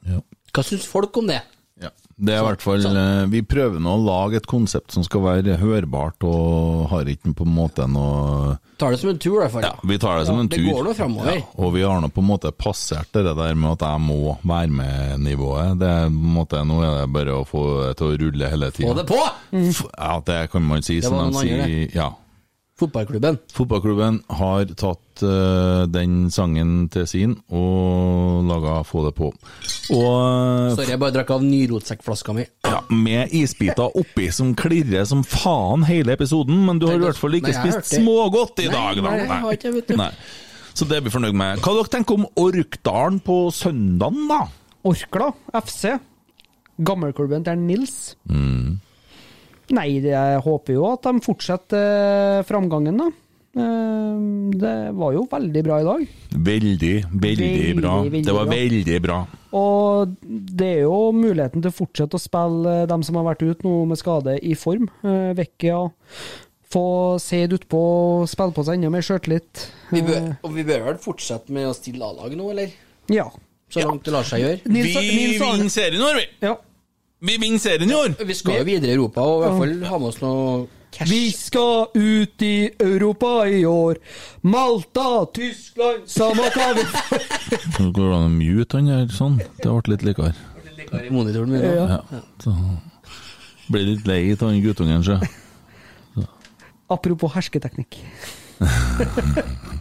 Ja. 0.07 0.19
Hva 0.55 0.65
syns 0.65 0.87
folk 0.89 1.15
om 1.21 1.29
det? 1.29 1.39
Ja. 1.79 1.89
Det 2.19 2.33
er 2.35 2.41
i 2.41 2.43
hvert 2.49 2.59
fall 2.65 2.83
eh, 2.83 3.25
Vi 3.31 3.39
prøver 3.47 3.79
nå 3.79 3.93
å 3.95 3.99
lage 4.03 4.41
et 4.41 4.47
konsept 4.51 4.91
som 4.91 5.05
skal 5.07 5.21
være 5.23 5.53
hørbart, 5.61 6.19
og 6.27 6.89
har 6.91 7.07
ikke 7.07 7.31
på 7.37 7.45
en 7.47 7.53
måte 7.55 7.85
noe 7.87 8.57
Tar 8.79 8.91
det 8.91 8.99
som 8.99 9.09
en 9.13 9.17
tur, 9.19 9.37
i 9.37 9.39
hvert 9.45 9.53
fall. 9.53 9.63
Ja, 9.63 9.71
vi 9.87 9.97
tar 9.99 10.19
det 10.19 10.25
som 10.27 10.35
Ja, 10.35 10.43
en 10.43 10.49
det 10.51 10.59
tur. 10.59 10.67
går 10.73 10.83
nå 10.89 10.93
framover. 10.97 11.31
Ja, 11.39 11.45
og 11.63 11.73
vi 11.75 11.81
har 11.87 11.99
nå 12.03 12.09
på 12.15 12.19
en 12.23 12.27
måte 12.29 12.51
passert 12.55 13.09
det 13.15 13.23
der 13.27 13.55
med 13.59 13.71
at 13.77 13.83
jeg 13.87 14.03
må 14.03 14.35
være 14.43 14.71
med-nivået. 14.71 15.79
Det 15.79 15.87
er 15.89 16.05
på 16.07 16.15
en 16.15 16.35
måte, 16.35 16.61
Nå 16.67 16.77
er 16.83 16.93
det 17.01 17.09
bare 17.15 17.35
å 17.39 17.45
få 17.47 17.63
det 17.87 17.97
til 17.99 18.07
å 18.11 18.19
rulle 18.23 18.51
hele 18.51 18.71
tida. 18.75 18.87
Få 18.91 18.95
det 18.99 19.07
på! 19.09 19.19
Ja, 19.97 20.13
det 20.27 20.39
kan 20.51 20.63
man 20.67 20.83
si. 20.83 20.99
Det 21.03 21.11
var 21.11 21.25
noen 21.27 21.39
andre, 21.39 21.67
sier, 21.67 21.95
ja. 21.95 22.09
Fotballklubben. 22.79 23.37
Fotballklubben 23.53 24.21
har 24.39 24.69
tatt 24.79 25.23
uh, 25.25 25.83
den 25.91 26.29
sangen 26.31 26.87
til 26.93 27.05
sin 27.11 27.33
og 27.51 28.45
laga 28.47 28.77
Få 28.87 29.03
det 29.05 29.13
på. 29.17 29.29
Og 29.91 30.75
Sorry, 30.77 30.89
jeg 30.93 31.01
bare 31.01 31.15
drakk 31.17 31.33
av 31.35 31.43
nyrotsekkflaska 31.43 32.35
mi. 32.37 32.45
ja, 32.65 32.79
med 32.93 33.33
isbiter 33.35 33.91
oppi 33.99 34.29
som 34.35 34.53
klirrer 34.57 35.03
som 35.09 35.23
faen 35.27 35.83
hele 35.89 36.15
episoden, 36.15 36.61
men 36.67 36.79
du 36.79 36.87
har 36.87 36.95
i 36.99 37.03
hvert 37.03 37.19
fall 37.19 37.35
ikke 37.39 37.51
Nei, 37.51 37.59
spist 37.73 37.97
smågodt 37.99 38.63
i 38.63 38.69
Nei, 38.69 38.73
dag, 38.75 39.01
da. 39.03 39.09
nei, 39.09 39.17
jeg 39.25 39.41
har 39.43 39.57
ikke, 39.59 39.73
vet 39.79 39.91
du. 39.91 39.97
Nei. 39.99 40.11
Så 40.79 40.85
det 40.87 40.99
er 40.99 41.03
vi 41.03 41.11
fornøyd 41.11 41.35
med. 41.35 41.59
Hva 41.65 41.73
dere 41.75 41.91
tenker 41.91 42.15
om 42.21 42.27
Orkdalen 42.39 43.19
på 43.25 43.39
søndagen, 43.51 44.29
da? 44.29 44.45
Orkla 44.87 45.33
FC. 45.59 45.97
Gammelklubben 46.79 47.43
til 47.43 47.59
Nils. 47.59 47.95
Mm. 48.31 48.77
Nei, 49.75 49.87
jeg 50.01 50.39
håper 50.45 50.73
jo 50.79 50.85
at 50.89 51.03
de 51.05 51.19
fortsetter 51.21 52.39
eh, 52.39 52.43
framgangen, 52.47 52.97
da. 53.03 53.09
Eh, 53.59 54.21
Det 54.59 54.73
var 54.97 55.13
jo 55.13 55.23
veldig 55.29 55.63
bra 55.65 55.77
i 55.81 55.85
dag. 55.87 56.03
Veldig, 56.33 56.93
veldig, 57.13 57.49
Veldig, 57.49 57.75
bra. 57.81 57.95
veldig 58.03 58.23
det 58.25 58.33
var 58.35 58.45
bra. 58.49 58.55
veldig 58.55 58.99
bra. 59.05 59.19
Og 59.59 60.13
det 60.59 60.67
er 60.75 60.81
jo 60.87 60.99
muligheten 61.15 61.61
til 61.63 61.71
å 61.71 61.77
fortsette 61.79 62.17
å 62.17 62.21
spille 62.21 62.75
eh, 62.83 62.85
dem 62.89 63.03
som 63.05 63.17
har 63.19 63.27
vært 63.31 63.45
ute 63.45 63.65
nå 63.67 63.85
med 63.89 64.01
skade, 64.01 64.37
i 64.41 64.55
form. 64.57 64.89
Vekke 65.03 65.35
Vekkia. 65.41 65.81
Få 66.69 67.17
Seid 67.17 67.53
utpå, 67.57 67.79
spille 68.29 68.53
på 68.53 68.61
seg 68.65 68.77
enda 68.77 68.91
mer 68.93 69.01
sjøltillit. 69.05 69.63
Og 70.45 70.51
vi 70.53 70.65
bør 70.67 70.83
vel 70.91 70.99
fortsette 71.01 71.49
med 71.53 71.65
å 71.65 71.73
stille 71.73 72.05
A-lag 72.05 72.35
nå, 72.37 72.51
eller? 72.53 72.69
Ja. 73.09 73.25
Så 73.69 73.81
langt 73.85 74.05
det 74.05 74.13
lar 74.13 74.25
seg 74.25 74.41
gjøre. 74.43 74.59
Vi 74.65 74.81
vinner 74.85 75.69
serien 75.73 76.01
har 76.05 76.17
vi! 76.17 76.27
Ja. 76.45 76.55
Vi 77.19 77.37
vinner 77.37 77.59
serien 77.59 77.89
i 77.91 77.95
år! 77.95 78.13
Vi 78.25 78.35
skal 78.37 78.61
jo 78.61 78.65
videre 78.67 78.93
i 78.93 78.95
Europa, 78.95 79.23
og 79.27 79.41
i 79.41 79.47
hvert 79.47 79.57
fall 79.59 79.73
ha 79.89 79.97
med 79.99 80.07
oss 80.07 80.19
noe 80.23 80.43
cash. 80.95 81.09
Vi 81.11 81.23
skal 81.35 81.89
ut 81.95 82.45
i 82.47 82.53
Europa 82.79 83.31
i 83.51 83.65
år. 83.67 83.99
Malta, 84.47 85.25
Tyskland, 85.35 86.05
samme 86.07 86.47
hva 86.55 86.69
vi 86.77 86.85
går 87.97 88.05
det 88.05 88.13
an 88.21 88.29
å 88.29 88.31
mute 88.31 88.79
han 88.79 88.87
der 88.87 89.11
sånn. 89.15 89.35
Det 89.59 89.67
ble 89.67 89.97
litt 89.97 90.07
likere. 90.07 90.31
I 90.89 91.11
monitoren 91.13 91.51
min. 91.51 91.65
Ja. 91.67 91.99
Ja. 92.07 92.21
Så 92.41 92.55
Blir 93.69 93.85
litt 93.91 94.07
lei 94.09 94.21
av 94.33 94.47
han 94.47 94.63
guttungen, 94.63 95.03
sjø. 95.05 95.19
Apropos 96.89 97.35
hersketeknikk. 97.35 97.99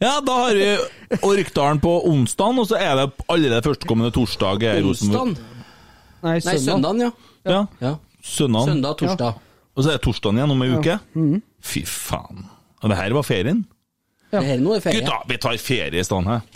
Ja, 0.00 0.14
da 0.24 0.32
har 0.32 0.54
vi 0.56 1.18
Orkdalen 1.28 1.76
på 1.84 1.90
onsdag, 2.08 2.56
og 2.56 2.68
så 2.70 2.78
er 2.80 2.94
det 2.96 3.02
allerede 3.28 3.60
førstkommende 3.66 4.08
torsdag. 4.16 4.62
Onsdag? 4.80 5.34
Nei, 6.20 6.38
Nei, 6.44 6.56
søndagen, 6.60 7.00
ja. 7.00 7.10
Ja. 7.48 7.60
ja. 7.80 7.94
Søndagen. 8.22 8.74
Søndag, 8.74 8.96
torsdag. 9.00 9.38
Og 9.76 9.84
så 9.84 9.92
er 9.92 9.98
det 9.98 10.04
torsdagen 10.04 10.40
igjen 10.40 10.52
om 10.52 10.64
ei 10.64 10.72
uke. 10.74 10.98
Mm. 11.16 11.38
Fy 11.64 11.84
faen. 11.88 12.44
Og 12.80 12.92
det 12.92 12.98
her 12.98 13.14
var 13.16 13.24
ferien? 13.26 13.62
Det 14.30 14.42
her 14.46 14.60
nå 14.62 14.76
er 14.76 14.82
ferie. 14.84 15.00
Gutta, 15.00 15.16
vi 15.28 15.38
tar 15.42 15.56
ferie 15.60 16.00
i 16.00 16.06
stedet 16.06 16.26
her. 16.28 16.40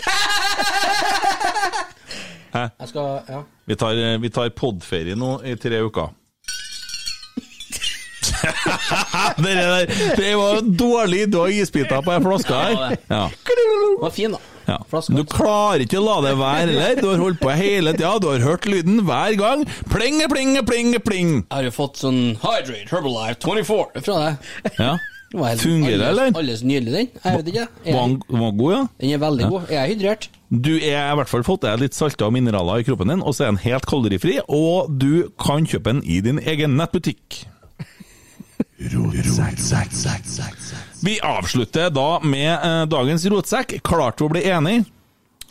Jeg 2.54 2.86
skal, 2.86 3.24
ja. 3.28 3.40
Vi 3.66 3.74
tar, 3.74 3.98
vi 4.22 4.30
tar 4.30 4.52
podferie 4.54 5.16
nå 5.18 5.40
i 5.42 5.56
tre 5.58 5.80
uker. 5.82 6.12
det, 9.42 9.54
der, 9.56 9.86
det 10.16 10.36
var 10.38 10.60
dårlig. 10.78 11.32
Du 11.32 11.40
har 11.40 11.50
isbiter 11.50 12.04
på 12.04 12.12
ei 12.14 12.20
flaske 12.22 12.54
her. 12.54 12.96
Ja. 13.10 13.24
Den 13.48 13.98
var 14.02 14.14
fin, 14.14 14.36
da. 14.36 14.53
Ja. 14.68 14.78
Du 15.12 15.22
klarer 15.28 15.84
ikke 15.84 16.00
å 16.00 16.04
la 16.04 16.18
det 16.24 16.34
være 16.40 16.60
heller. 16.64 17.00
Du 17.00 17.08
har 17.10 17.20
holdt 17.20 17.40
på 17.42 17.54
hele 17.54 17.92
tida. 17.96 18.14
Du 18.22 18.30
har 18.30 18.44
hørt 18.44 18.68
lyden 18.70 19.02
hver 19.04 19.36
gang. 19.40 19.64
Pling, 19.92 20.22
pling, 20.32 20.56
pling, 20.66 20.94
pling. 21.04 21.34
Jeg 21.42 21.56
har 21.58 21.66
jo 21.68 21.74
fått 21.74 22.00
sånn 22.00 22.22
Hydrate 22.42 22.88
Herbalife 22.92 23.44
24 23.44 24.04
fra 24.06 24.20
deg. 24.22 24.78
Ja. 24.78 24.94
Fungerer 25.34 25.98
det, 25.98 26.08
eller? 26.12 26.32
Alles 26.38 26.62
nydelig, 26.62 26.92
den. 26.94 27.08
Jeg 27.24 27.38
vet 27.40 27.48
ikke. 27.50 27.66
Den 27.84 28.18
var 28.28 28.52
god, 28.54 28.72
ja? 28.72 28.82
den 29.00 29.14
er 29.16 29.22
veldig 29.22 29.48
god. 29.50 29.72
Jeg 29.72 29.80
er 29.80 29.90
hydrert. 29.90 30.28
Du 30.54 30.70
er 30.76 31.00
i 31.10 31.16
hvert 31.18 31.30
fall 31.30 31.42
fått 31.46 31.64
deg 31.64 31.80
litt 31.82 31.96
salter 31.96 32.28
og 32.28 32.36
mineraler 32.36 32.84
i 32.84 32.86
kroppen 32.86 33.10
din, 33.10 33.24
og 33.24 33.34
så 33.34 33.48
er 33.48 33.54
den 33.54 33.62
helt 33.64 33.88
kalorifri, 33.90 34.38
og 34.46 34.92
du 34.94 35.26
kan 35.42 35.66
kjøpe 35.66 35.90
den 35.96 36.04
i 36.06 36.20
din 36.22 36.38
egen 36.38 36.78
nettbutikk. 36.78 37.42
Vi 41.04 41.18
avslutter 41.20 41.90
da 41.92 42.08
med 42.24 42.52
eh, 42.54 42.82
dagens 42.88 43.26
rotsekk. 43.28 43.76
Klarte 43.84 44.24
vi 44.24 44.28
å 44.28 44.32
bli 44.32 44.42
enig? 44.48 44.76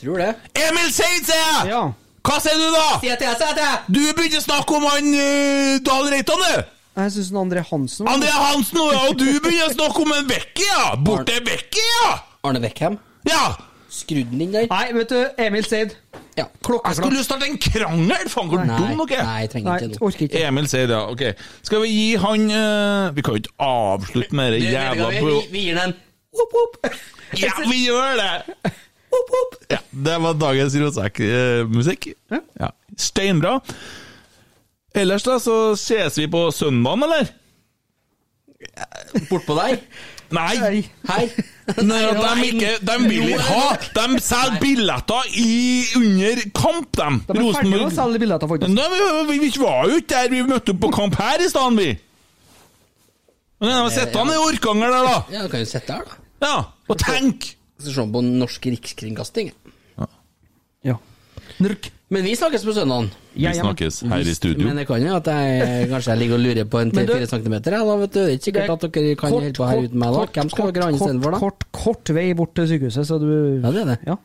Tror 0.01 0.17
det. 0.23 0.31
Emil 0.57 0.89
jeg! 0.89 1.67
Ja. 1.69 1.83
Hva 2.23 2.37
sier 2.41 2.55
du 2.57 2.69
da? 2.73 2.85
Si 3.03 3.11
at 3.11 3.21
jeg 3.21 3.37
sier 3.37 3.53
til. 3.53 3.65
jeg 3.67 3.93
Du 3.93 4.01
begynner 4.17 4.39
å 4.39 4.45
snakke 4.47 4.77
om 4.79 4.85
han 4.87 5.09
uh, 5.13 5.75
Dahl 5.85 6.09
Reitan, 6.13 6.41
du! 6.41 6.71
Jeg 6.93 7.13
syns 7.15 7.31
André 7.41 7.63
Hansen 7.69 8.05
var- 8.07 8.15
André 8.15 8.31
Hansen, 8.31 8.79
ja, 8.79 9.01
og 9.09 9.17
du 9.19 9.27
begynner 9.43 9.69
å 9.69 9.73
snakke 9.75 10.03
om 10.05 10.13
en 10.15 10.27
Becky, 10.29 10.65
ja! 10.67 10.83
Borte 11.03 11.37
Becky, 11.45 11.83
ja! 11.99 12.11
Arne 12.47 12.61
Beckham. 12.63 12.97
Ja! 13.27 13.43
Skrudd 13.93 14.31
den 14.31 14.41
inn 14.41 14.53
der. 14.55 14.65
Nei, 14.71 14.85
vet 14.97 15.11
du, 15.11 15.19
Emil 15.43 15.65
Seid. 15.67 15.93
Ja. 16.37 16.47
Jeg 16.65 16.95
skulle 16.97 17.19
jo 17.19 17.25
starte 17.25 17.45
en 17.45 17.59
krangel! 17.61 18.29
Faen, 18.31 18.47
hvor 18.49 18.63
dum 18.63 19.03
dere 19.05 19.25
nei, 19.27 19.35
jeg 19.43 19.51
trenger 19.53 19.83
ikke 19.83 19.89
nå. 19.91 19.99
orker 20.07 20.25
ikke. 20.25 20.45
Emil 20.47 20.69
Seid, 20.71 20.93
ja. 20.93 21.03
Ok. 21.13 21.21
Skal 21.61 21.83
vi 21.83 21.91
gi 21.93 22.07
han 22.23 22.47
eh, 22.49 23.11
Vi 23.13 23.25
kan 23.25 23.37
jo 23.37 23.43
ikke 23.43 23.67
avslutte 23.67 24.39
med 24.39 24.55
det 24.55 24.63
jævla 24.65 25.11
vi, 25.13 25.21
pro... 25.21 25.35
vi, 25.35 25.51
vi 25.53 25.67
gir 25.67 25.77
den 25.77 25.93
en 25.93 25.99
whoop. 26.33 26.79
Ja, 27.37 27.51
vi 27.69 27.83
gjør 27.85 28.17
det! 28.17 28.71
Ja, 29.69 29.77
det 30.07 30.15
var 30.23 30.33
dagens 30.41 30.75
rotsekkmusikk. 30.81 32.07
Ja. 32.33 32.71
Steinbra. 32.97 33.59
Ellers 34.97 35.25
da, 35.25 35.37
så 35.41 35.75
ses 35.77 36.17
vi 36.17 36.27
på 36.29 36.47
søndagen, 36.53 37.05
eller? 37.05 37.29
Bortpå 39.29 39.57
deg. 39.57 39.85
Nei! 40.33 40.55
Nei. 40.59 40.79
Hei. 41.09 41.25
Nei, 41.85 41.99
de, 42.17 42.47
ikke, 42.49 42.71
de 42.83 42.95
vil 43.05 43.29
ikke 43.31 43.43
ha 43.47 43.75
De 43.95 44.19
selger 44.23 44.57
billetter 44.59 45.29
i, 45.39 45.51
under 45.99 46.41
kamp, 46.57 46.89
de. 46.97 47.09
De 47.29 47.37
er 47.37 47.53
ferdige 47.55 47.77
med 47.77 47.85
å 47.85 47.93
selge 47.95 48.21
billetter, 48.23 48.51
faktisk. 48.51 48.73
Nei, 48.73 49.03
vi, 49.29 49.37
vi 49.45 49.51
var 49.61 49.91
jo 49.91 50.01
ikke 50.01 50.09
der, 50.15 50.31
vi 50.33 50.41
møtte 50.49 50.75
opp 50.75 50.81
på 50.83 50.91
kamp 50.97 51.19
her 51.21 51.43
i 51.43 51.49
stedet, 51.51 51.77
vi. 51.79 51.89
Men 53.63 53.71
de 53.71 53.77
sitter 53.93 54.09
sett 54.09 54.17
han 54.19 54.33
i 54.33 54.39
Orkanger 54.43 54.91
der, 54.91 55.07
da. 55.07 55.17
Ja, 55.31 55.45
du 55.45 55.53
kan 55.53 55.63
jo 55.63 55.69
sitte 55.69 55.99
her, 55.99 56.07
da. 56.09 56.19
Ja, 56.43 56.55
og 56.91 56.99
tenk! 56.99 57.53
Se 57.83 58.03
på 58.11 58.21
norsk 58.23 58.65
rikskringkasting. 58.73 59.53
Ja. 61.63 61.91
Men 62.13 62.25
vi 62.27 62.35
snakkes 62.37 62.65
på 62.67 62.73
søndagen. 62.75 63.07
Vi 63.33 63.53
snakkes 63.57 64.01
her 64.11 64.27
i 64.29 64.33
studio. 64.37 64.67
Men 64.67 64.77
det 64.77 64.85
kan 64.89 65.01
jo 65.01 65.15
at 65.17 65.29
jeg 65.31 65.87
kanskje 65.89 66.11
jeg 66.13 66.19
ligger 66.21 66.37
og 66.37 66.43
lurer 66.43 66.67
på 66.69 66.81
en 66.83 66.91
3-4 66.93 67.29
cm. 67.31 67.55
Ja, 67.55 67.79
da 67.79 67.95
vet 68.03 68.13
du, 68.13 68.19
det 68.19 68.25
er 68.27 68.35
ikke 68.37 68.49
sikkert 68.49 68.75
at 68.75 68.85
dere 68.93 69.15
kan 69.17 69.33
holde 69.33 69.53
på 69.57 69.69
her 69.69 69.81
uten 69.87 70.03
meg. 70.03 70.13
da 70.13 70.27
Hvem 70.35 70.51
skal 70.53 70.73
dere 70.75 70.91
ha 70.91 70.99
for, 70.99 71.31
da? 71.31 71.39
Kort, 71.41 71.65
kort 71.73 72.13
vei 72.13 72.27
bort 72.37 72.53
til 72.59 72.69
sykehuset, 72.69 73.07
så 73.09 73.17
du 73.23 73.31
Ja, 73.63 73.71
det 73.71 73.81
er 73.81 73.89
det. 73.95 73.97
Ja. 74.05 74.19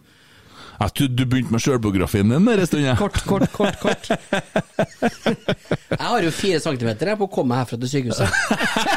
Jeg 0.79 0.93
trodde 0.95 1.17
du 1.19 1.25
begynte 1.27 1.51
med 1.51 1.63
sjølbiografien 1.65 2.31
din 2.31 2.45
der 2.47 2.61
en 2.63 2.67
stund. 2.69 2.85
jeg. 2.85 2.97
Kort, 3.01 3.17
kort, 3.27 3.53
kort. 3.53 3.81
kort. 3.83 4.11
Jeg 5.99 6.07
har 6.07 6.23
jo 6.23 6.31
fire 6.31 6.61
centimeter 6.63 7.11
jeg 7.11 7.19
på 7.19 7.27
å 7.27 7.31
komme 7.33 7.51
meg 7.51 7.65
herfra 7.65 7.79
til 7.83 7.91
sykehuset. 7.91 8.29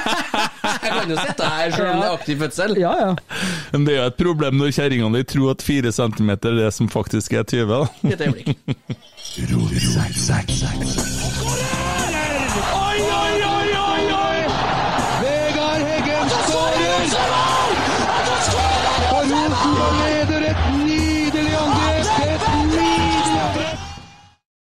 Jeg 0.84 0.92
kan 0.94 1.10
jo 1.10 1.18
sitte 1.18 1.48
her 1.50 1.74
selv 1.74 1.88
om 1.90 2.02
det 2.02 2.06
er 2.06 2.14
aktiv 2.14 2.44
fødsel. 2.44 2.78
Ja, 2.82 2.92
ja. 3.00 3.12
Men 3.74 3.88
det 3.88 3.96
er 3.96 4.00
jo 4.04 4.10
et 4.12 4.20
problem 4.22 4.60
når 4.62 4.76
kjerringene 4.78 5.18
dine 5.18 5.30
tror 5.34 5.56
at 5.56 5.66
fire 5.66 5.92
centimeter 5.96 6.54
er 6.54 6.68
det 6.68 6.72
som 6.78 6.90
faktisk 6.92 7.34
er 7.40 7.48
20. 7.50 7.66
da. 7.72 7.82
Et 8.14 8.22
øyeblikk. 8.28 8.48
Oi, 12.82 13.00
oi, 13.00 13.36
oi! 13.46 13.51